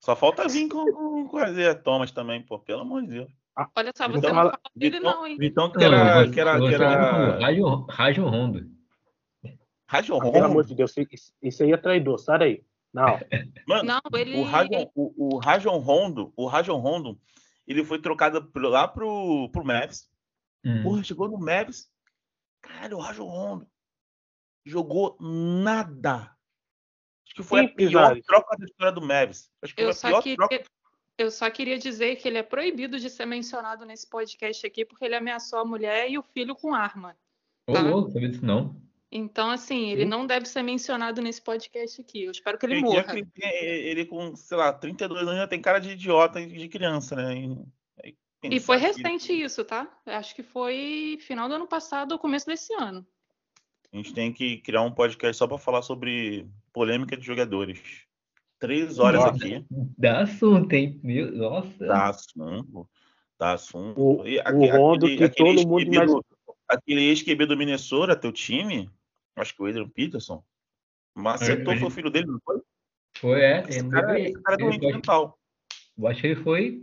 Só 0.00 0.16
falta 0.16 0.48
vir 0.48 0.68
com, 0.68 0.84
com, 0.92 1.28
com 1.28 1.38
a 1.38 1.52
Zé 1.52 1.72
Thomas 1.74 2.10
também, 2.10 2.42
pô. 2.42 2.58
Pelo 2.58 2.80
amor 2.80 3.02
de 3.02 3.08
Deus. 3.08 3.30
Olha 3.76 3.92
só, 3.94 4.08
você 4.08 4.18
Então, 4.18 4.30
não 4.30 4.36
fala- 4.36 4.60
dele, 4.74 4.96
Vitão, 4.98 5.12
não, 5.12 5.26
hein? 5.26 5.36
Vitão 5.38 5.70
que 5.70 5.84
era. 5.84 6.28
Que 6.30 6.40
era, 6.40 6.58
que 6.58 6.74
era... 6.74 6.90
tá 6.96 7.38
Rajon- 7.38 7.86
Rajon 7.88 8.28
Rondo. 8.28 8.70
Rádio 9.86 10.16
Ah, 10.16 10.32
Pelo 10.32 10.44
amor 10.46 10.64
de 10.64 10.74
Deus, 10.74 10.92
isso, 10.96 11.32
isso 11.40 11.62
aí 11.62 11.72
é 11.72 11.76
traidor. 11.76 12.18
Sai 12.18 12.38
daí. 12.38 12.64
Não. 12.92 13.20
Mano, 13.68 13.84
Não, 13.84 14.00
ele. 14.18 14.36
o 14.38 14.42
Rajon, 14.42 14.90
o, 14.94 15.34
o 15.36 15.38
Rajon 15.38 15.78
Rondo, 15.78 16.32
o 16.36 16.46
Rajon 16.46 16.78
Rondo, 16.78 17.20
ele 17.66 17.84
foi 17.84 18.00
trocado 18.00 18.44
pro- 18.50 18.68
lá 18.68 18.88
pro, 18.88 19.48
pro 19.52 19.64
Mavs. 19.64 20.10
Hum. 20.64 20.82
Porra, 20.82 21.04
chegou 21.04 21.28
no 21.28 21.38
Mavs. 21.38 21.88
Caralho, 22.60 22.96
o 22.96 23.00
Rajon 23.00 23.26
Rondo 23.26 23.66
jogou 24.66 25.16
nada. 25.20 26.36
Acho 27.26 27.34
que 27.36 27.42
foi 27.42 27.60
Sim, 27.60 27.66
a 27.66 27.74
pior 27.74 28.20
troca 28.22 28.56
da 28.56 28.64
história 28.64 28.92
do 28.92 29.00
Mavs. 29.00 29.50
Acho 29.62 29.74
que 29.74 29.82
Eu 29.82 29.86
foi 29.86 29.90
a 29.90 29.94
só, 29.94 30.08
pior 30.08 30.22
queria, 30.22 30.36
troca. 30.36 30.64
eu 31.16 31.30
só 31.30 31.50
queria 31.50 31.78
dizer 31.78 32.16
que 32.16 32.26
ele 32.26 32.38
é 32.38 32.42
proibido 32.42 32.98
de 32.98 33.08
ser 33.08 33.24
mencionado 33.24 33.86
nesse 33.86 34.08
podcast 34.08 34.66
aqui, 34.66 34.84
porque 34.84 35.04
ele 35.04 35.14
ameaçou 35.14 35.60
a 35.60 35.64
mulher 35.64 36.10
e 36.10 36.18
o 36.18 36.22
filho 36.22 36.56
com 36.56 36.74
arma. 36.74 37.16
Ô, 37.68 37.72
Tá. 37.72 37.80
louco, 37.82 38.10
sabia 38.10 38.28
disso 38.28 38.44
não. 38.44 38.74
Então, 39.12 39.50
assim, 39.50 39.90
ele 39.90 40.04
Sim. 40.04 40.08
não 40.08 40.24
deve 40.26 40.46
ser 40.46 40.62
mencionado 40.62 41.20
nesse 41.20 41.42
podcast 41.42 42.00
aqui. 42.00 42.22
Eu 42.24 42.30
espero 42.30 42.56
que 42.56 42.66
ele 42.66 42.74
Ele, 42.74 42.82
morra. 42.82 43.14
ele, 43.18 43.28
ele 43.42 44.04
com, 44.06 44.36
sei 44.36 44.56
lá, 44.56 44.72
32 44.72 45.22
anos 45.26 45.36
já 45.40 45.48
tem 45.48 45.60
cara 45.60 45.80
de 45.80 45.90
idiota 45.90 46.44
de 46.46 46.68
criança, 46.68 47.16
né? 47.16 47.34
E, 47.36 47.56
aí 48.04 48.14
E 48.44 48.60
foi 48.60 48.78
que 48.78 48.86
recente 48.86 49.32
isso, 49.32 49.64
tá? 49.64 49.88
Acho 50.06 50.34
que 50.34 50.44
foi 50.44 51.18
final 51.22 51.48
do 51.48 51.54
ano 51.56 51.66
passado 51.66 52.12
ou 52.12 52.18
começo 52.20 52.46
desse 52.46 52.72
ano. 52.74 53.04
A 53.92 53.96
gente 53.96 54.14
tem 54.14 54.32
que 54.32 54.58
criar 54.58 54.82
um 54.82 54.92
podcast 54.92 55.36
só 55.36 55.48
pra 55.48 55.58
falar 55.58 55.82
sobre 55.82 56.46
polêmica 56.72 57.16
de 57.16 57.26
jogadores. 57.26 57.80
Três 58.60 59.00
horas 59.00 59.22
Nossa. 59.24 59.34
aqui. 59.44 59.64
Dá 59.98 60.20
assunto, 60.20 60.72
hein? 60.72 61.00
Meu, 61.02 61.32
nossa. 61.32 61.84
Dá 61.84 62.08
assunto. 62.10 62.88
Dá 63.36 63.52
assunto. 63.54 64.00
O- 64.00 64.24
E 64.28 64.38
o 64.38 64.66
Rondo 64.70 65.06
que 65.06 65.28
todo 65.30 65.66
mundo 65.66 66.22
Aquele 66.68 67.02
ex-QB 67.08 67.46
do 67.46 67.56
Minnesota, 67.56 68.14
teu 68.14 68.30
time, 68.30 68.88
acho 69.36 69.54
que 69.54 69.62
o 69.62 69.66
Adrian 69.66 69.88
Peterson, 69.88 70.42
macetou, 71.14 71.72
É, 71.72 71.76
foi 71.76 71.88
o 71.88 71.90
filho 71.90 72.10
dele, 72.10 72.26
não 72.26 72.40
foi? 72.44 72.60
Foi, 73.18 73.40
é. 73.40 73.60
Esse 73.68 73.88
cara, 73.88 74.20
esse 74.20 74.42
cara 74.42 74.56
é 74.60 74.64
doente 74.64 74.86
mental. 74.86 75.38
Eu 75.98 76.06
acho 76.08 76.20
que 76.20 76.26
ele 76.28 76.42
foi 76.42 76.82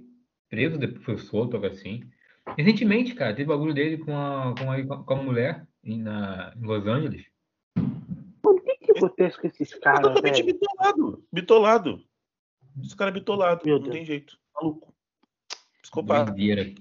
preso, 0.50 0.78
depois 0.78 1.04
foi 1.04 1.18
solto, 1.18 1.56
algo 1.56 1.68
assim. 1.68 2.04
Recentemente, 2.58 3.14
cara, 3.16 3.36
teve 3.36 3.50
bagulho 3.50 3.74
dele 3.74 3.98
com 3.98 4.16
a, 4.18 4.54
com 4.58 4.72
a, 4.72 5.04
com 5.04 5.14
a 5.14 5.24
mulher 5.24 5.68
em, 5.84 6.02
na, 6.02 6.54
em 6.56 6.66
Los 6.66 6.86
Angeles. 6.88 7.26
Mano, 7.76 8.58
o 8.58 8.62
que, 8.62 8.78
que 8.78 8.92
acontece 8.92 9.40
com 9.40 9.48
esses 9.48 9.74
Cara, 9.76 10.02
caras, 10.02 10.02
totalmente 10.14 10.44
velho? 10.44 10.54
bitolado. 10.54 11.26
Bitolado. 11.32 12.04
Esse 12.84 12.96
cara 12.96 13.10
é 13.12 13.14
bitolado, 13.14 13.62
Meu 13.66 13.76
não 13.76 13.84
Deus. 13.84 13.96
tem 13.96 14.06
jeito. 14.06 14.38
Maluco. 14.56 14.94
Psicopata. 15.82 16.32
Doideira. 16.32 16.74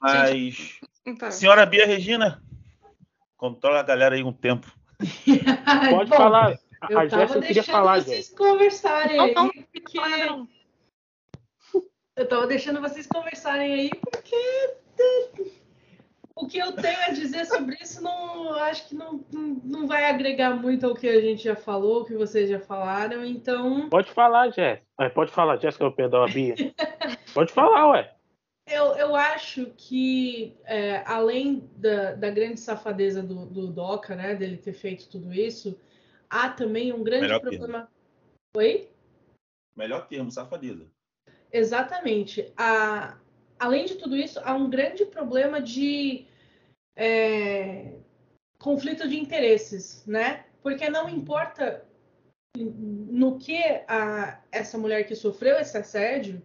Mas. 0.00 0.80
Então, 1.04 1.30
Senhora 1.30 1.64
Bia 1.66 1.86
Regina, 1.86 2.42
controla 3.36 3.80
a 3.80 3.84
galera 3.84 4.14
aí 4.14 4.22
um 4.22 4.32
tempo. 4.32 4.72
Pode 5.90 6.10
Bom, 6.10 6.16
falar. 6.16 6.58
Eu 6.88 6.98
A 6.98 7.08
tava 7.08 7.20
Jéssica 7.22 7.40
queria 7.40 7.54
deixando 7.54 7.74
falar, 7.74 8.00
vocês 8.00 8.16
Jéssica. 8.16 8.36
conversarem 8.36 9.20
aí, 9.20 9.34
não, 9.34 9.50
porque 9.50 9.98
não. 9.98 10.48
eu 12.16 12.28
tava 12.28 12.46
deixando 12.46 12.80
vocês 12.80 13.06
conversarem 13.06 13.72
aí, 13.72 13.90
porque 13.90 14.76
o 16.36 16.46
que 16.46 16.58
eu 16.58 16.72
tenho 16.72 17.00
a 17.00 17.10
dizer 17.10 17.46
sobre 17.46 17.76
isso 17.80 18.00
não 18.00 18.54
acho 18.54 18.88
que 18.88 18.94
não, 18.94 19.24
não, 19.64 19.88
vai 19.88 20.04
agregar 20.04 20.54
muito 20.54 20.86
ao 20.86 20.94
que 20.94 21.08
a 21.08 21.20
gente 21.20 21.42
já 21.42 21.56
falou, 21.56 22.02
o 22.02 22.04
que 22.04 22.14
vocês 22.14 22.48
já 22.48 22.60
falaram, 22.60 23.24
então 23.24 23.88
Pode 23.88 24.12
falar, 24.12 24.50
Jéssica. 24.50 24.86
É, 25.00 25.08
Pode 25.08 25.32
falar, 25.32 25.56
Jéssica, 25.56 25.90
perdão, 25.90 26.22
a 26.22 26.28
Bia. 26.28 26.54
Pode 27.34 27.52
falar, 27.52 27.90
ué. 27.90 28.17
Eu, 28.70 28.94
eu 28.96 29.16
acho 29.16 29.66
que 29.76 30.56
é, 30.64 31.02
além 31.06 31.68
da, 31.76 32.14
da 32.14 32.30
grande 32.30 32.60
safadeza 32.60 33.22
do, 33.22 33.46
do 33.46 33.66
Doca, 33.68 34.14
né, 34.14 34.34
dele 34.34 34.56
ter 34.56 34.72
feito 34.72 35.08
tudo 35.08 35.32
isso, 35.32 35.78
há 36.28 36.50
também 36.50 36.92
um 36.92 37.02
grande 37.02 37.22
Melhor 37.22 37.40
problema. 37.40 37.90
Oi? 38.56 38.88
Melhor 39.76 40.06
termo, 40.08 40.30
safadeza. 40.30 40.86
Exatamente. 41.52 42.52
A, 42.56 43.18
além 43.58 43.86
de 43.86 43.96
tudo 43.96 44.16
isso, 44.16 44.40
há 44.44 44.54
um 44.54 44.68
grande 44.68 45.04
problema 45.06 45.60
de 45.60 46.26
é, 46.96 47.94
conflito 48.58 49.08
de 49.08 49.18
interesses, 49.18 50.04
né? 50.06 50.44
Porque 50.62 50.90
não 50.90 51.08
importa 51.08 51.86
no 52.56 53.38
que 53.38 53.62
a, 53.86 54.42
essa 54.50 54.76
mulher 54.76 55.06
que 55.06 55.14
sofreu 55.14 55.58
esse 55.58 55.76
assédio 55.76 56.42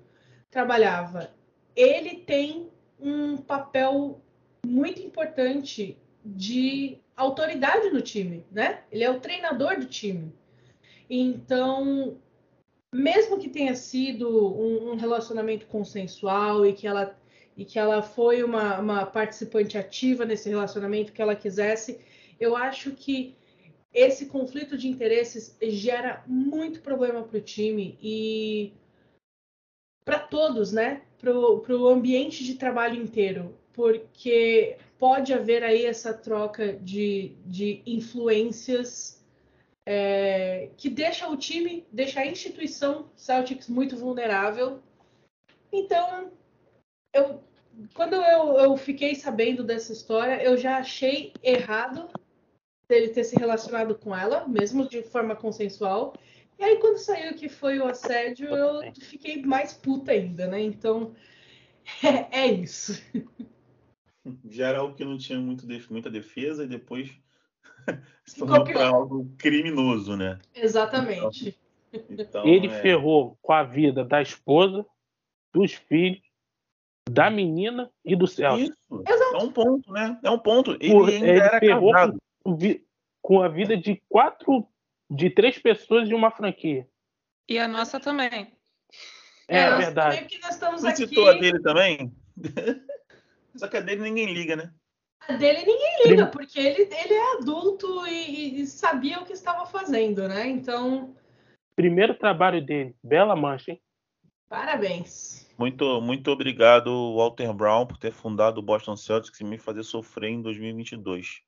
trabalhava, 0.49 1.33
ele 1.75 2.15
tem 2.17 2.69
um 2.99 3.37
papel 3.37 4.21
muito 4.65 5.01
importante 5.01 5.97
de 6.23 6.97
autoridade 7.15 7.89
no 7.89 8.01
time, 8.01 8.45
né? 8.51 8.83
Ele 8.91 9.03
é 9.03 9.09
o 9.09 9.19
treinador 9.19 9.79
do 9.79 9.85
time. 9.85 10.33
Então, 11.09 12.17
mesmo 12.93 13.37
que 13.37 13.49
tenha 13.49 13.75
sido 13.75 14.29
um, 14.29 14.91
um 14.91 14.95
relacionamento 14.95 15.65
consensual 15.67 16.65
e 16.65 16.73
que 16.73 16.87
ela 16.87 17.17
e 17.55 17.63
que 17.63 17.77
ela 17.77 18.01
foi 18.01 18.43
uma, 18.43 18.79
uma 18.79 19.05
participante 19.05 19.77
ativa 19.77 20.25
nesse 20.25 20.49
relacionamento 20.49 21.13
que 21.13 21.21
ela 21.21 21.35
quisesse, 21.35 21.99
eu 22.39 22.55
acho 22.55 22.91
que 22.91 23.35
esse 23.93 24.25
conflito 24.25 24.75
de 24.75 24.87
interesses 24.87 25.55
gera 25.61 26.23
muito 26.25 26.81
problema 26.81 27.21
para 27.21 27.37
o 27.37 27.41
time 27.41 27.95
e 28.01 28.73
para 30.03 30.17
todos, 30.17 30.71
né? 30.71 31.03
Para 31.23 31.77
o 31.77 31.87
ambiente 31.87 32.43
de 32.43 32.55
trabalho 32.55 33.01
inteiro, 33.01 33.57
porque 33.71 34.77
pode 34.99 35.33
haver 35.33 35.63
aí 35.63 35.85
essa 35.85 36.13
troca 36.13 36.73
de, 36.73 37.33
de 37.45 37.81
influências 37.85 39.23
é, 39.85 40.69
que 40.75 40.89
deixa 40.89 41.29
o 41.29 41.37
time, 41.37 41.85
deixa 41.91 42.19
a 42.19 42.25
instituição 42.25 43.09
Celtics 43.15 43.69
muito 43.69 43.95
vulnerável. 43.95 44.79
Então, 45.71 46.31
eu, 47.13 47.41
quando 47.93 48.15
eu, 48.15 48.57
eu 48.57 48.77
fiquei 48.77 49.15
sabendo 49.15 49.63
dessa 49.63 49.93
história, 49.93 50.43
eu 50.43 50.57
já 50.57 50.77
achei 50.77 51.33
errado 51.41 52.09
dele 52.87 53.09
ter 53.09 53.23
se 53.23 53.37
relacionado 53.37 53.95
com 53.95 54.15
ela, 54.15 54.47
mesmo 54.47 54.87
de 54.87 55.01
forma 55.03 55.35
consensual. 55.35 56.13
E 56.63 56.65
aí, 56.65 56.77
quando 56.77 56.95
saiu 56.95 57.35
que 57.35 57.49
foi 57.49 57.77
o 57.77 57.85
assédio, 57.85 58.47
eu 58.55 58.93
fiquei 58.93 59.41
mais 59.41 59.73
puta 59.73 60.13
ainda, 60.13 60.47
né? 60.47 60.61
Então, 60.61 61.13
é, 62.31 62.43
é 62.43 62.47
isso. 62.47 62.93
Já 64.49 64.69
era 64.69 64.79
algo 64.79 64.95
que 64.95 65.03
não 65.03 65.17
tinha 65.17 65.37
muito 65.37 65.67
muita 65.91 66.09
defesa 66.09 66.63
e 66.63 66.67
depois 66.67 67.11
se 68.25 68.39
tornou 68.39 68.63
pra 68.63 68.73
pior. 68.73 68.93
algo 68.93 69.29
criminoso, 69.37 70.15
né? 70.15 70.39
Exatamente. 70.55 71.59
Então, 72.09 72.47
Ele 72.47 72.67
é, 72.67 72.81
ferrou 72.81 73.37
com 73.41 73.51
a 73.51 73.63
vida 73.63 74.05
da 74.05 74.21
esposa, 74.21 74.85
dos 75.51 75.73
filhos, 75.73 76.21
da 77.09 77.29
menina 77.29 77.91
e 78.05 78.15
do 78.15 78.25
Celso. 78.25 78.71
Isso. 78.71 79.03
É 79.05 79.37
um 79.37 79.51
ponto, 79.51 79.91
né? 79.91 80.17
É 80.23 80.29
um 80.29 80.39
ponto. 80.39 80.77
Ele 80.79 80.93
Por- 80.93 81.09
ainda 81.09 81.27
ele 81.27 81.39
era 81.39 81.59
ferrou 81.59 81.91
casado. 81.91 82.21
Com, 82.41 82.57
com 83.21 83.41
a 83.41 83.49
vida 83.49 83.75
de 83.75 84.01
quatro, 84.07 84.65
de 85.13 85.29
três 85.29 85.59
pessoas 85.59 86.07
de 86.07 86.15
uma 86.15 86.31
franquia. 86.31 86.87
E 87.47 87.59
a 87.59 87.67
nossa 87.67 87.99
também. 87.99 88.51
É, 89.47 89.69
nós 89.69 89.85
verdade. 89.85 90.17
também, 90.17 90.39
nós 90.41 90.53
estamos 90.53 90.81
Você 90.81 90.87
aqui. 90.87 91.07
citou 91.07 91.29
a 91.29 91.33
dele 91.33 91.61
também? 91.61 92.15
Só 93.55 93.67
que 93.67 93.77
a 93.77 93.81
dele 93.81 94.01
ninguém 94.01 94.33
liga, 94.33 94.55
né? 94.55 94.73
A 95.27 95.33
dele 95.33 95.59
ninguém 95.59 96.07
liga, 96.07 96.27
porque 96.27 96.59
ele, 96.59 96.81
ele 96.83 97.13
é 97.13 97.33
adulto 97.37 98.07
e, 98.07 98.61
e 98.61 98.67
sabia 98.67 99.19
o 99.19 99.25
que 99.25 99.33
estava 99.33 99.65
fazendo, 99.65 100.27
né? 100.27 100.47
Então, 100.47 101.15
Primeiro 101.75 102.13
trabalho 102.13 102.63
dele, 102.63 102.95
bela 103.03 103.35
mancha, 103.35 103.71
hein? 103.71 103.81
parabéns. 104.47 105.51
Muito, 105.57 106.01
muito 106.01 106.29
obrigado, 106.29 107.15
Walter 107.15 107.51
Brown, 107.53 107.87
por 107.87 107.97
ter 107.97 108.11
fundado 108.11 108.59
o 108.59 108.63
Boston 108.63 108.95
Celtics 108.95 109.39
e 109.39 109.43
me 109.43 109.57
fazer 109.57 109.83
sofrer 109.83 110.29
em 110.29 110.41
2022. 110.41 111.41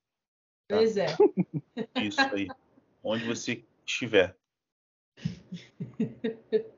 Tá. 0.68 0.78
Pois 0.78 0.98
é. 0.98 1.06
Isso 2.02 2.22
aí. 2.22 2.48
Onde 3.08 3.24
você 3.24 3.64
estiver. 3.86 4.36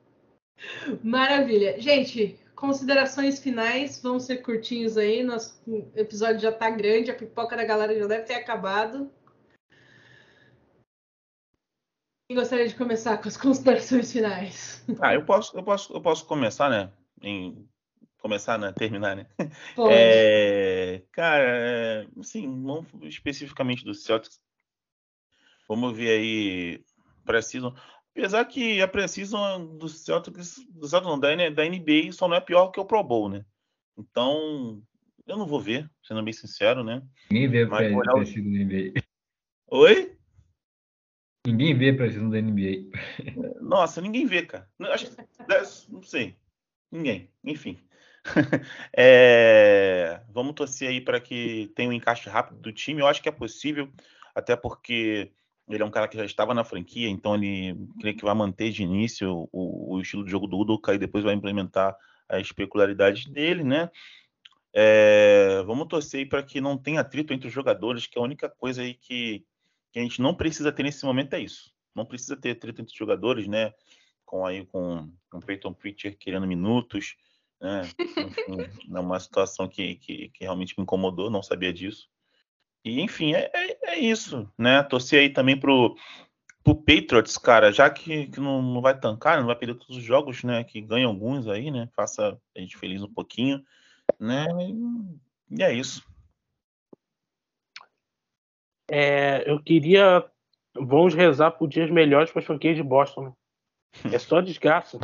Maravilha. 1.02 1.80
Gente, 1.80 2.38
considerações 2.54 3.40
finais 3.40 4.02
vão 4.02 4.20
ser 4.20 4.40
curtinhos 4.40 4.98
aí. 4.98 5.24
Nosso 5.24 5.58
episódio 5.96 6.42
já 6.42 6.52
tá 6.52 6.70
grande, 6.70 7.10
a 7.10 7.16
pipoca 7.16 7.56
da 7.56 7.64
galera 7.64 7.98
já 7.98 8.06
deve 8.08 8.26
ter 8.26 8.34
acabado. 8.34 9.10
Quem 12.30 12.36
gostaria 12.36 12.68
de 12.68 12.76
começar 12.76 13.18
com 13.20 13.30
as 13.30 13.38
considerações 13.38 14.12
finais? 14.12 14.86
Ah, 15.00 15.14
eu 15.14 15.24
posso, 15.24 15.58
eu 15.58 15.64
posso, 15.64 15.94
eu 15.94 16.02
posso 16.02 16.26
começar, 16.26 16.70
né? 16.70 16.92
Em 17.22 17.66
começar, 18.20 18.58
né? 18.58 18.74
Terminar, 18.74 19.16
né? 19.16 19.28
Pode. 19.76 19.94
É, 19.94 21.04
cara, 21.14 21.44
é, 21.46 22.08
assim, 22.20 22.46
não 22.46 22.86
especificamente 23.04 23.86
do 23.86 23.94
Celtics. 23.94 24.42
Vamos 25.68 25.96
ver 25.98 26.10
aí 26.10 26.84
precisam. 27.26 27.76
Apesar 28.12 28.46
que 28.46 28.82
a 28.82 28.88
precisão 28.88 29.78
do 29.78 29.88
Celtics, 29.88 30.56
do 30.70 30.88
Celtics 30.88 31.12
não, 31.12 31.20
da, 31.20 31.36
da 31.50 31.66
NBA 31.66 32.12
só 32.12 32.28
não 32.28 32.36
é 32.36 32.42
pior 32.42 32.70
que 32.70 32.80
o 32.80 32.86
Pro 32.86 33.04
Bowl, 33.04 33.30
né? 33.30 33.46
Então, 33.98 34.82
eu 35.28 35.38
não 35.38 35.46
vou 35.46 35.60
ver, 35.60 35.90
sendo 36.04 36.24
bem 36.24 36.34
sincero, 36.34 36.84
né? 36.84 37.04
Ninguém 37.30 37.50
vê 37.50 37.66
Mas 37.66 37.94
olhar 37.94 38.16
o- 38.16 38.24
da 38.24 38.30
NBA. 38.30 39.02
Oi? 39.68 40.18
Ninguém 41.46 41.78
vê 41.78 41.94
preciso 41.94 42.30
da 42.30 42.38
NBA. 42.40 42.90
Nossa, 43.62 44.02
ninguém 44.02 44.26
vê, 44.26 44.46
cara. 44.46 44.70
Não, 44.80 44.92
acho- 44.92 45.12
não 45.90 46.02
sei. 46.02 46.36
Ninguém. 46.92 47.30
Enfim. 47.44 47.78
É, 48.94 50.22
vamos 50.30 50.54
torcer 50.56 50.90
aí 50.90 51.00
para 51.00 51.22
que 51.22 51.72
tenha 51.76 51.90
um 51.90 51.94
encaixe 51.94 52.30
rápido 52.30 52.60
do 52.60 52.74
time. 52.74 53.00
Eu 53.00 53.08
acho 53.08 53.22
que 53.22 53.30
é 53.30 53.32
possível, 53.32 53.90
até 54.36 54.56
porque 54.56 55.32
ele 55.70 55.84
é 55.84 55.86
um 55.86 55.92
cara 55.92 56.08
que 56.08 56.18
já 56.18 56.26
estava 56.26 56.54
na 56.54 56.64
franquia, 56.64 57.10
então 57.10 57.36
ele 57.36 57.76
creio 58.00 58.16
que 58.16 58.24
vai 58.24 58.34
manter 58.34 58.72
de 58.72 58.84
início 58.84 59.50
o, 59.52 59.96
o 59.96 60.02
estilo 60.02 60.24
de 60.24 60.32
jogo 60.32 60.48
do 60.48 60.58
Udoka 60.58 60.94
e 60.94 60.98
depois 60.98 61.24
vai 61.24 61.34
implementar 61.34 61.96
as 62.30 62.52
peculiaridades 62.52 63.26
dele, 63.26 63.64
né? 63.64 63.90
É, 64.74 65.64
vamos 65.66 65.88
torcer 65.88 66.28
para 66.30 66.44
que 66.44 66.62
não 66.62 66.78
tenha 66.78 67.02
atrito 67.02 67.34
entre 67.34 67.48
os 67.48 67.54
jogadores, 67.54 68.06
que 68.06 68.20
a 68.20 68.22
única 68.22 68.50
coisa 68.50 68.82
aí 68.82 68.94
que, 68.94 69.44
que 69.92 70.00
a 70.00 70.02
gente 70.02 70.22
não 70.22 70.36
precisa 70.36 70.72
ter 70.72 70.84
nesse 70.84 71.06
momento 71.06 71.34
é 71.34 71.40
isso. 71.40 71.74
Não 71.96 72.06
precisa 72.06 72.38
ter 72.38 72.52
atrito 72.52 72.82
entre 72.82 72.92
os 72.92 72.98
jogadores, 72.98 73.48
né? 73.48 73.74
Com 74.26 74.46
aí 74.46 74.66
com, 74.68 75.12
com 75.30 75.38
o 75.38 75.42
Peyton 75.42 75.74
Pritchard 75.74 76.18
querendo 76.18 76.48
minutos, 76.48 77.16
né? 77.60 77.82
Enfim, 78.00 78.58
é 78.96 79.00
uma 79.00 79.20
situação 79.20 79.68
que, 79.68 79.96
que, 79.96 80.30
que 80.30 80.44
realmente 80.44 80.76
me 80.78 80.84
incomodou, 80.84 81.30
não 81.30 81.42
sabia 81.42 81.74
disso. 81.74 82.10
E 82.88 83.02
enfim, 83.02 83.34
é, 83.34 83.52
é, 83.54 83.92
é 83.96 84.00
isso, 84.00 84.50
né? 84.58 84.82
Torcer 84.84 85.20
aí 85.20 85.30
também 85.30 85.60
pro, 85.60 85.96
pro 86.64 86.76
Patriots, 86.76 87.38
cara, 87.38 87.72
já 87.72 87.90
que, 87.90 88.28
que 88.28 88.40
não, 88.40 88.62
não 88.62 88.82
vai 88.82 88.98
tancar, 88.98 89.40
não 89.40 89.48
vai 89.48 89.56
perder 89.56 89.76
todos 89.76 89.98
os 89.98 90.04
jogos, 90.04 90.44
né? 90.44 90.64
Que 90.64 90.80
ganha 90.82 91.06
alguns 91.06 91.48
aí, 91.48 91.70
né? 91.70 91.90
Faça 91.96 92.40
a 92.56 92.60
gente 92.60 92.78
feliz 92.78 93.04
um 93.04 93.14
pouquinho, 93.14 93.64
né? 94.20 94.46
E 95.52 95.62
é 95.64 95.74
isso. 95.74 96.04
É, 98.90 99.50
eu 99.50 99.62
queria. 99.62 100.26
Vamos 100.74 101.14
rezar 101.14 101.52
por 101.52 101.68
dias 101.68 101.90
melhores 101.90 102.32
para 102.32 102.40
as 102.40 102.46
franquias 102.46 102.76
de 102.76 102.84
Boston. 102.84 103.26
né? 103.26 104.14
É 104.14 104.20
só 104.20 104.42
desgraça. 104.42 105.00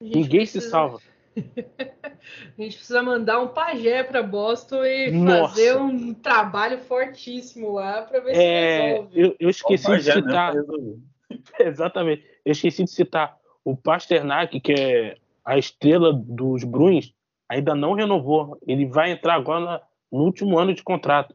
Ninguém 0.00 0.44
se 0.44 0.52
precisa- 0.52 0.70
salva. 0.70 1.11
A 2.58 2.62
gente 2.62 2.76
precisa 2.76 3.02
mandar 3.02 3.40
um 3.40 3.48
pajé 3.48 4.04
para 4.04 4.22
Boston 4.22 4.84
e 4.84 5.10
Nossa. 5.10 5.48
fazer 5.48 5.76
um 5.76 6.14
trabalho 6.14 6.78
fortíssimo 6.78 7.72
lá 7.72 8.02
para 8.02 8.20
ver 8.20 8.34
se 8.34 8.40
É, 8.40 8.92
resolve. 8.92 9.20
eu, 9.20 9.36
eu 9.40 9.50
esqueci 9.50 9.98
de 9.98 10.08
né? 10.08 10.12
citar. 10.12 10.54
Exatamente. 11.58 12.24
Eu 12.44 12.52
esqueci 12.52 12.84
de 12.84 12.90
citar 12.90 13.36
o 13.64 13.76
Pasternak, 13.76 14.60
que 14.60 14.72
é 14.72 15.16
a 15.44 15.58
estrela 15.58 16.12
dos 16.12 16.62
Bruins, 16.64 17.12
ainda 17.48 17.74
não 17.74 17.94
renovou. 17.94 18.58
Ele 18.66 18.86
vai 18.86 19.10
entrar 19.10 19.34
agora 19.34 19.82
no 20.10 20.24
último 20.24 20.58
ano 20.58 20.74
de 20.74 20.82
contrato. 20.82 21.34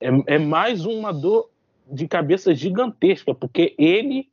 É, 0.00 0.08
é 0.34 0.38
mais 0.38 0.84
uma 0.84 1.12
dor 1.12 1.50
de 1.90 2.08
cabeça 2.08 2.54
gigantesca, 2.54 3.34
porque 3.34 3.74
ele 3.78 4.28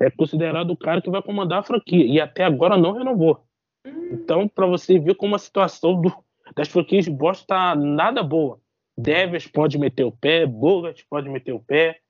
é 0.00 0.10
considerado 0.10 0.70
o 0.70 0.76
cara 0.76 1.00
que 1.00 1.10
vai 1.10 1.22
comandar 1.22 1.60
a 1.60 1.62
franquia 1.62 2.04
e 2.04 2.20
até 2.20 2.44
agora 2.44 2.76
não 2.76 2.92
renovou. 2.92 3.47
Então, 3.84 4.48
para 4.48 4.66
você 4.66 4.98
ver 4.98 5.14
como 5.14 5.34
a 5.34 5.38
situação 5.38 6.00
do- 6.00 6.24
das 6.54 6.68
franquias 6.68 7.04
de 7.04 7.10
Boston 7.10 7.46
tá 7.46 7.74
nada 7.74 8.22
boa. 8.22 8.60
Devers 8.96 9.46
pode 9.46 9.78
meter 9.78 10.04
o 10.04 10.12
pé, 10.12 10.44
Bogarts 10.44 11.04
pode 11.08 11.28
meter 11.28 11.52
o 11.52 11.60
pé. 11.60 12.00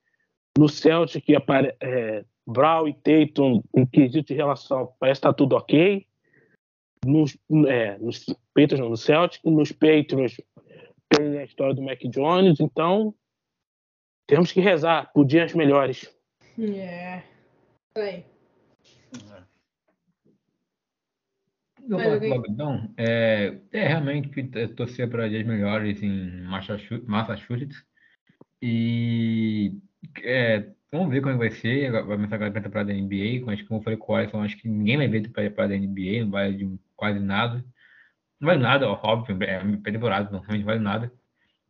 No 0.57 0.69
Celtic, 0.69 1.29
apare- 1.35 1.77
é, 1.81 2.25
Brown 2.47 2.89
e 2.89 2.95
Tatum, 2.95 3.63
em 3.77 3.85
quesito 3.85 4.29
de 4.29 4.35
relação, 4.35 4.93
parece 4.99 5.21
que 5.21 5.27
tá 5.27 5.33
tudo 5.33 5.55
ok. 5.55 6.07
Nos, 7.05 7.37
é, 7.69 7.99
nos 7.99 8.25
Patriots, 8.55 8.81
não, 8.81 8.89
no 8.89 8.97
Celtic, 8.97 9.45
nos 9.45 9.71
Patriots 9.71 10.41
tem 11.11 11.39
a 11.39 11.45
história 11.45 11.75
do 11.75 11.83
Mac 11.83 12.01
Jones, 12.05 12.59
então 12.59 13.15
temos 14.27 14.51
que 14.51 14.61
rezar 14.61 15.13
por 15.13 15.25
dias 15.25 15.55
melhores. 15.55 16.13
É. 16.59 17.23
Aí. 17.95 18.25
Eu 21.89 21.97
Mas 21.97 22.07
alguém- 22.13 22.31
logo, 22.31 22.45
então, 22.51 22.95
é, 22.99 23.59
é 23.73 23.89
realmente 23.89 24.29
torcer 24.77 25.09
para 25.09 25.29
dias 25.29 25.47
melhores 25.47 26.03
em 26.03 26.43
Massachu- 26.43 27.03
Massachusetts. 27.07 27.83
E 28.61 29.73
é, 30.23 30.71
vamos 30.93 31.09
ver 31.11 31.21
como 31.23 31.31
é 31.31 31.33
que 31.35 31.39
vai 31.39 31.51
ser. 31.51 31.91
Vai 31.91 32.03
começar 32.05 32.35
agora 32.35 32.51
a 32.51 32.63
temporada 32.63 32.93
da 32.93 32.99
NBA. 32.99 33.57
Que 33.57 33.65
como 33.65 33.81
eu 33.81 33.83
falei 33.85 33.99
com 33.99 34.13
o 34.13 34.17
Alisson, 34.17 34.43
acho 34.43 34.59
que 34.59 34.69
ninguém 34.69 34.99
vai 34.99 35.09
ver 35.09 35.19
a 35.21 35.23
temporada 35.23 35.69
da 35.69 35.77
NBA, 35.77 36.25
não 36.25 36.31
vai 36.31 36.53
de 36.53 36.79
quase 36.95 37.19
nada. 37.21 37.65
Não 38.41 38.47
vale 38.47 38.63
nada, 38.63 38.89
óbvio, 38.89 39.37
é 39.43 39.59
pré-temporada, 39.79 40.31
não 40.31 40.41
realmente 40.41 40.65
vale 40.65 40.81
nada. 40.81 41.11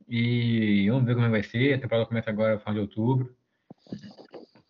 E 0.08 0.88
vamos 0.90 1.04
ver 1.06 1.14
como 1.14 1.26
é 1.26 1.28
que 1.28 1.32
vai 1.32 1.42
ser. 1.44 1.74
A 1.74 1.78
temporada 1.80 2.06
começa 2.06 2.28
agora 2.30 2.54
no 2.54 2.60
final 2.60 2.74
de 2.74 2.80
outubro. 2.80 3.36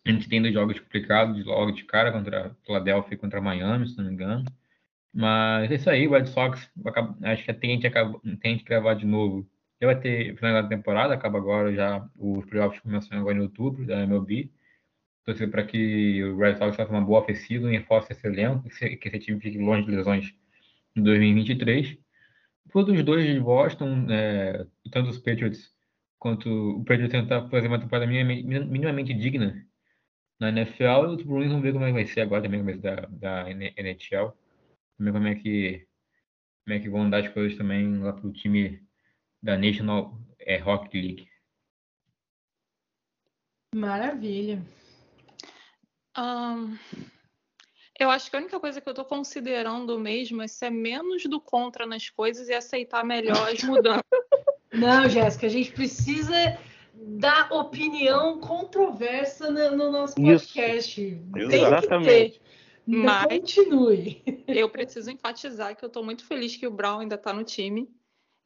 A 0.05 0.11
gente 0.11 0.29
tem 0.29 0.41
dois 0.41 0.53
jogos 0.53 0.79
complicados 0.79 1.43
logo 1.45 1.71
de 1.71 1.83
cara 1.85 2.11
contra 2.11 2.55
Philadelphia 2.65 3.15
e 3.15 3.17
contra 3.17 3.41
Miami, 3.41 3.87
se 3.87 3.97
não 3.97 4.05
me 4.05 4.13
engano. 4.13 4.43
Mas 5.13 5.71
é 5.71 5.75
isso 5.75 5.89
aí, 5.89 6.07
o 6.07 6.11
Red 6.11 6.27
Sox, 6.27 6.69
acho 7.23 7.45
que 7.45 7.53
tem 7.53 7.79
que 7.79 8.63
gravar 8.63 8.93
de 8.93 9.05
novo. 9.05 9.47
Já 9.81 9.87
vai 9.87 9.99
ter 9.99 10.35
final 10.35 10.61
da 10.61 10.69
temporada, 10.69 11.13
acaba 11.13 11.37
agora 11.37 11.73
já, 11.73 12.07
os 12.17 12.45
playoffs 12.45 12.81
começam 12.81 13.17
agora 13.17 13.37
em 13.37 13.41
outubro, 13.41 13.85
da 13.85 14.01
MLB. 14.03 14.51
Torcer 15.25 15.49
para 15.49 15.65
que 15.65 16.23
o 16.23 16.37
Red 16.37 16.57
Sox 16.57 16.75
faça 16.75 16.91
uma 16.91 17.01
boa 17.01 17.21
ofensiva 17.21 17.69
e 17.69 17.77
reforce 17.77 18.11
esse 18.13 18.27
elenco, 18.27 18.67
que 18.69 19.07
esse, 19.07 19.19
time 19.19 19.39
fique 19.39 19.57
longe 19.57 19.85
de 19.85 19.91
lesões 19.95 20.33
em 20.95 21.03
2023. 21.03 21.97
Por 22.71 22.83
dos 22.85 23.03
dois 23.03 23.25
de 23.25 23.39
Boston, 23.39 24.07
é, 24.09 24.65
tanto 24.91 25.09
os 25.09 25.17
Patriots 25.17 25.73
quanto 26.19 26.49
o 26.49 26.83
Patriots 26.85 27.11
tentar 27.11 27.49
fazer 27.49 27.67
uma 27.67 27.79
temporada 27.79 28.05
minimamente, 28.07 29.13
digna 29.13 29.65
na 30.39 30.49
NFL, 30.49 30.83
e 30.83 31.15
os 31.15 31.23
Bruins 31.23 31.49
vamos 31.49 31.63
ver 31.63 31.73
como 31.73 31.85
é 31.85 31.87
que 31.87 31.93
vai 31.93 32.05
ser 32.05 32.21
agora 32.21 32.41
também, 32.41 32.59
começo 32.59 32.81
da, 32.81 32.95
da 33.11 33.49
NHL. 33.49 34.33
Ver 34.99 35.13
como 35.13 35.27
é 35.27 35.35
que 35.35 35.87
como 36.65 36.77
é 36.77 36.79
que 36.79 36.89
vão 36.89 37.03
andar 37.03 37.25
as 37.25 37.33
coisas 37.33 37.57
também 37.57 37.97
lá 37.97 38.13
pro 38.13 38.31
time 38.31 38.83
da 39.41 39.57
National 39.57 40.19
é, 40.39 40.61
Hockey 40.61 41.01
League. 41.01 41.29
Maravilha. 43.73 44.61
Ahn, 46.15 46.75
eu 47.99 48.09
acho 48.09 48.29
que 48.29 48.35
a 48.35 48.39
única 48.39 48.59
coisa 48.59 48.81
que 48.81 48.89
eu 48.89 48.93
tô 48.93 49.05
considerando 49.05 49.99
mesmo 49.99 50.41
é 50.41 50.47
ser 50.47 50.69
menos 50.69 51.23
do 51.25 51.39
contra 51.39 51.85
nas 51.85 52.09
coisas 52.09 52.49
e 52.49 52.53
aceitar 52.53 53.03
melhor 53.05 53.51
as 53.51 53.61
mudanças. 53.63 54.03
Não, 54.71 55.09
Jéssica, 55.09 55.47
a 55.47 55.49
gente 55.49 55.71
precisa 55.71 56.57
dar 56.93 57.51
opinião 57.51 58.39
controversa 58.39 59.49
no, 59.51 59.75
no 59.75 59.91
nosso 59.91 60.19
Isso. 60.19 60.53
podcast. 60.53 60.95
Que 60.95 61.39
Exatamente. 61.39 62.41
Ter. 62.89 62.97
Mas- 62.97 63.27
Continue. 63.27 64.23
Eu 64.47 64.69
preciso 64.69 65.11
enfatizar 65.11 65.75
que 65.75 65.83
eu 65.83 65.89
tô 65.89 66.03
muito 66.03 66.25
feliz 66.25 66.55
que 66.55 66.67
o 66.67 66.71
Brown 66.71 66.99
ainda 66.99 67.17
tá 67.17 67.31
no 67.33 67.43
time. 67.43 67.89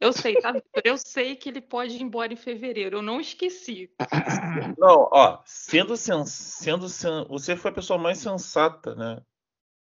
Eu 0.00 0.12
sei, 0.12 0.34
tá, 0.34 0.52
Vitor? 0.52 0.82
Eu 0.84 0.98
sei 0.98 1.36
que 1.36 1.48
ele 1.48 1.60
pode 1.60 1.94
ir 1.96 2.02
embora 2.02 2.32
em 2.32 2.36
fevereiro. 2.36 2.98
Eu 2.98 3.02
não 3.02 3.20
esqueci. 3.20 3.90
Não, 4.78 5.08
ó, 5.12 5.40
sendo, 5.46 5.96
sen- 5.96 6.26
sendo 6.26 6.88
sen- 6.88 7.26
você 7.28 7.56
foi 7.56 7.70
a 7.70 7.74
pessoa 7.74 7.98
mais 7.98 8.18
sensata, 8.18 8.94
né? 8.94 9.22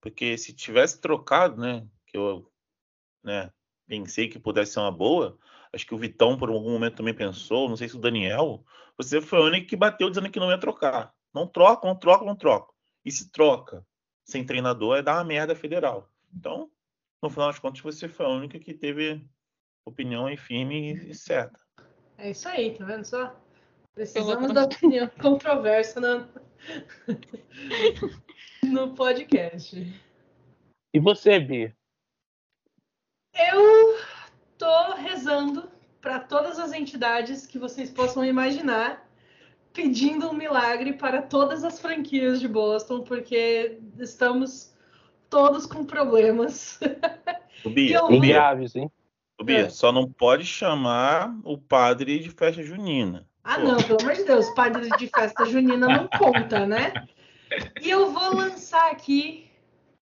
Porque 0.01 0.37
se 0.37 0.53
tivesse 0.53 1.01
trocado, 1.01 1.59
né, 1.59 1.87
que 2.05 2.17
eu, 2.17 2.51
né, 3.23 3.51
pensei 3.87 4.27
que 4.27 4.37
pudesse 4.37 4.73
ser 4.73 4.79
uma 4.79 4.91
boa, 4.91 5.37
acho 5.73 5.87
que 5.87 5.95
o 5.95 5.97
Vitão 5.97 6.37
por 6.37 6.49
algum 6.49 6.71
momento 6.71 6.97
também 6.97 7.13
pensou, 7.13 7.67
não 7.67 7.75
sei 7.75 7.89
se 7.89 7.95
o 7.95 7.99
Daniel, 7.99 8.63
você 8.97 9.19
foi 9.19 9.39
a 9.39 9.43
única 9.43 9.67
que 9.67 9.75
bateu 9.75 10.09
dizendo 10.09 10.29
que 10.29 10.39
não 10.39 10.51
ia 10.51 10.59
trocar. 10.59 11.11
Não 11.33 11.47
troca, 11.47 11.87
não 11.87 11.95
troca, 11.95 12.23
não 12.23 12.35
troca. 12.35 12.71
E 13.03 13.11
se 13.11 13.31
troca 13.31 13.83
sem 14.25 14.45
treinador 14.45 14.97
é 14.97 15.01
dar 15.01 15.15
uma 15.17 15.23
merda 15.23 15.55
federal. 15.55 16.09
Então, 16.35 16.69
no 17.21 17.29
final 17.29 17.47
das 17.47 17.59
contas, 17.59 17.81
você 17.81 18.09
foi 18.09 18.25
a 18.25 18.29
única 18.29 18.59
que 18.59 18.73
teve 18.73 19.25
opinião 19.85 20.25
aí 20.25 20.35
firme 20.35 20.93
e 20.93 21.13
certa. 21.13 21.59
É 22.17 22.31
isso 22.31 22.47
aí, 22.49 22.75
tá 22.75 22.83
vendo 22.83 23.05
só? 23.05 23.39
Precisamos 23.93 24.51
da 24.51 24.63
opinião 24.65 25.07
controversa 25.21 26.01
no, 26.01 26.27
no 28.63 28.95
podcast. 28.95 30.01
E 30.93 30.99
você, 30.99 31.39
Bia? 31.39 31.75
Eu 33.33 33.97
tô 34.57 34.93
rezando 34.95 35.69
para 36.01 36.19
todas 36.19 36.57
as 36.57 36.71
entidades 36.73 37.45
que 37.45 37.59
vocês 37.59 37.91
possam 37.91 38.23
imaginar, 38.23 39.04
pedindo 39.75 40.29
um 40.29 40.33
milagre 40.33 40.93
para 40.93 41.21
todas 41.21 41.63
as 41.63 41.79
franquias 41.79 42.39
de 42.39 42.47
Boston, 42.47 43.01
porque 43.01 43.77
estamos 43.99 44.73
todos 45.29 45.65
com 45.67 45.85
problemas. 45.85 46.79
O 47.63 47.69
Bia, 47.69 47.97
Eu- 47.97 48.05
o 48.05 48.19
Bia, 48.19 48.53
hein? 48.75 48.91
o 49.39 49.43
Bia, 49.43 49.59
É. 49.61 49.69
só 49.69 49.91
não 49.91 50.07
pode 50.07 50.45
chamar 50.45 51.35
o 51.43 51.57
padre 51.57 52.19
de 52.19 52.29
festa 52.29 52.61
junina. 52.61 53.27
Ah, 53.43 53.55
Pô. 53.55 53.61
não, 53.63 53.77
pelo 53.77 54.01
amor 54.01 54.13
de 54.13 54.23
Deus, 54.23 54.47
padre 54.51 54.87
de 54.97 55.07
festa 55.07 55.45
junina 55.45 55.87
não 55.87 56.07
conta, 56.07 56.67
né? 56.67 56.93
E 57.81 57.89
eu 57.89 58.11
vou 58.11 58.35
lançar 58.35 58.91
aqui 58.91 59.49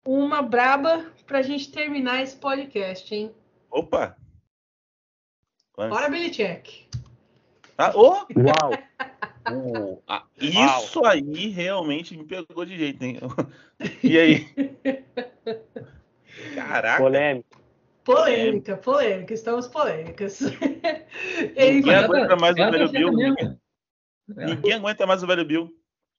uma 0.06 0.40
braba 0.40 1.06
pra 1.26 1.42
gente 1.42 1.72
terminar 1.72 2.22
esse 2.22 2.36
podcast, 2.36 3.12
hein? 3.12 3.32
Opa! 3.70 4.16
Lance. 5.76 5.90
Bora, 5.90 6.08
Billy 6.08 6.30
Check. 6.30 6.68
Ah, 7.76 7.90
ô! 7.96 8.10
Uau! 8.36 8.70
O- 9.52 10.02
ah, 10.06 10.24
isso 10.38 11.04
aí 11.04 11.48
realmente 11.48 12.16
me 12.16 12.24
pegou 12.24 12.64
de 12.64 12.76
jeito, 12.76 13.02
hein? 13.02 13.18
E 14.02 14.18
aí? 14.18 14.46
Caraca! 16.54 17.02
Polêmico. 17.02 17.58
Polêmica, 18.04 18.76
polêmica, 18.78 19.34
estamos 19.34 19.68
polêmicas. 19.68 20.40
Ninguém 21.54 21.94
aguenta 21.94 22.36
mais 22.36 22.52
o 22.52 22.70
velho 22.70 22.88
certa 22.88 22.98
Bill. 22.98 23.58
Ninguém 24.28 24.72
aguenta 24.72 25.06
mais 25.06 25.22
o 25.22 25.26
velho 25.26 25.44
Bill. 25.44 25.70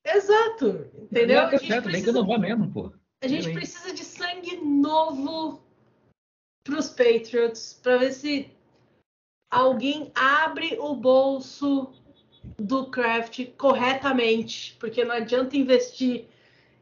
exato, 0.05 0.87
entendeu? 1.01 1.39
A 1.41 1.49
tá 1.49 1.57
gente, 1.57 1.67
certa, 1.67 1.89
tem 1.89 1.91
que 1.93 2.03
precisa, 2.03 2.19
inovar 2.19 2.39
mesmo, 2.39 2.71
pô. 2.71 2.93
a 3.23 3.27
gente 3.27 3.51
precisa 3.51 3.93
de 3.93 4.03
sangue 4.03 4.57
novo 4.57 5.63
pros 6.63 6.89
Patriots 6.89 7.79
para 7.81 7.97
ver 7.97 8.13
se 8.13 8.51
alguém 9.49 10.11
abre 10.13 10.77
o 10.79 10.95
bolso 10.95 11.91
do 12.59 12.87
Kraft 12.87 13.45
corretamente, 13.57 14.75
porque 14.79 15.05
não 15.05 15.15
adianta 15.15 15.55
investir 15.55 16.25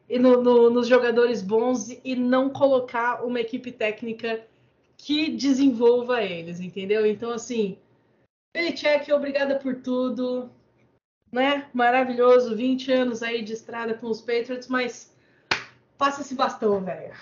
no- 0.10 0.42
no- 0.42 0.70
nos 0.70 0.88
jogadores 0.88 1.42
bons 1.42 1.90
e 2.04 2.16
não 2.16 2.50
colocar 2.50 3.24
uma 3.24 3.40
equipe 3.40 3.72
técnica 3.72 4.46
que 4.98 5.30
desenvolva 5.30 6.24
eles, 6.24 6.60
entendeu? 6.60 7.06
Então, 7.06 7.32
assim, 7.32 7.78
Belichick, 8.56 9.12
obrigada 9.12 9.60
por 9.60 9.76
tudo, 9.76 10.50
né? 11.32 11.70
Maravilhoso, 11.74 12.56
20 12.56 12.92
anos 12.92 13.22
aí 13.22 13.44
de 13.44 13.54
estrada 13.54 13.94
com 13.94 14.08
os 14.08 14.22
Patriots, 14.22 14.68
mas 14.68 15.16
passa 15.98 16.22
esse 16.22 16.34
bastão, 16.34 16.84
velho. 16.84 17.14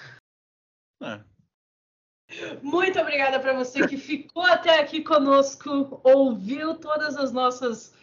É. 1.01 1.19
Muito 2.61 2.99
obrigada 2.99 3.39
para 3.39 3.53
você 3.53 3.87
que 3.87 3.97
ficou 3.97 4.43
até 4.43 4.79
aqui 4.79 5.03
conosco, 5.03 5.99
ouviu 6.03 6.75
todas 6.75 7.15
as 7.17 7.31
nossas 7.31 7.94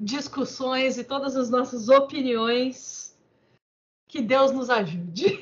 discussões 0.00 0.96
e 0.96 1.04
todas 1.04 1.36
as 1.36 1.50
nossas 1.50 1.88
opiniões. 1.88 3.14
Que 4.08 4.20
Deus 4.20 4.50
nos 4.50 4.70
ajude. 4.70 5.38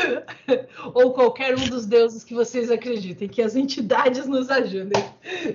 Ou 0.94 1.12
qualquer 1.12 1.54
um 1.54 1.68
dos 1.68 1.84
deuses 1.84 2.24
que 2.24 2.32
vocês 2.32 2.70
acreditem, 2.70 3.28
que 3.28 3.42
as 3.42 3.56
entidades 3.56 4.26
nos 4.26 4.48
ajudem. 4.48 5.04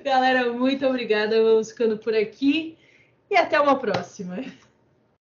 Galera, 0.03 0.53
muito 0.53 0.85
obrigada. 0.85 1.41
Vamos 1.41 1.71
ficando 1.71 1.97
por 1.97 2.13
aqui 2.13 2.77
e 3.31 3.35
até 3.35 3.59
uma 3.59 3.79
próxima. 3.79 4.43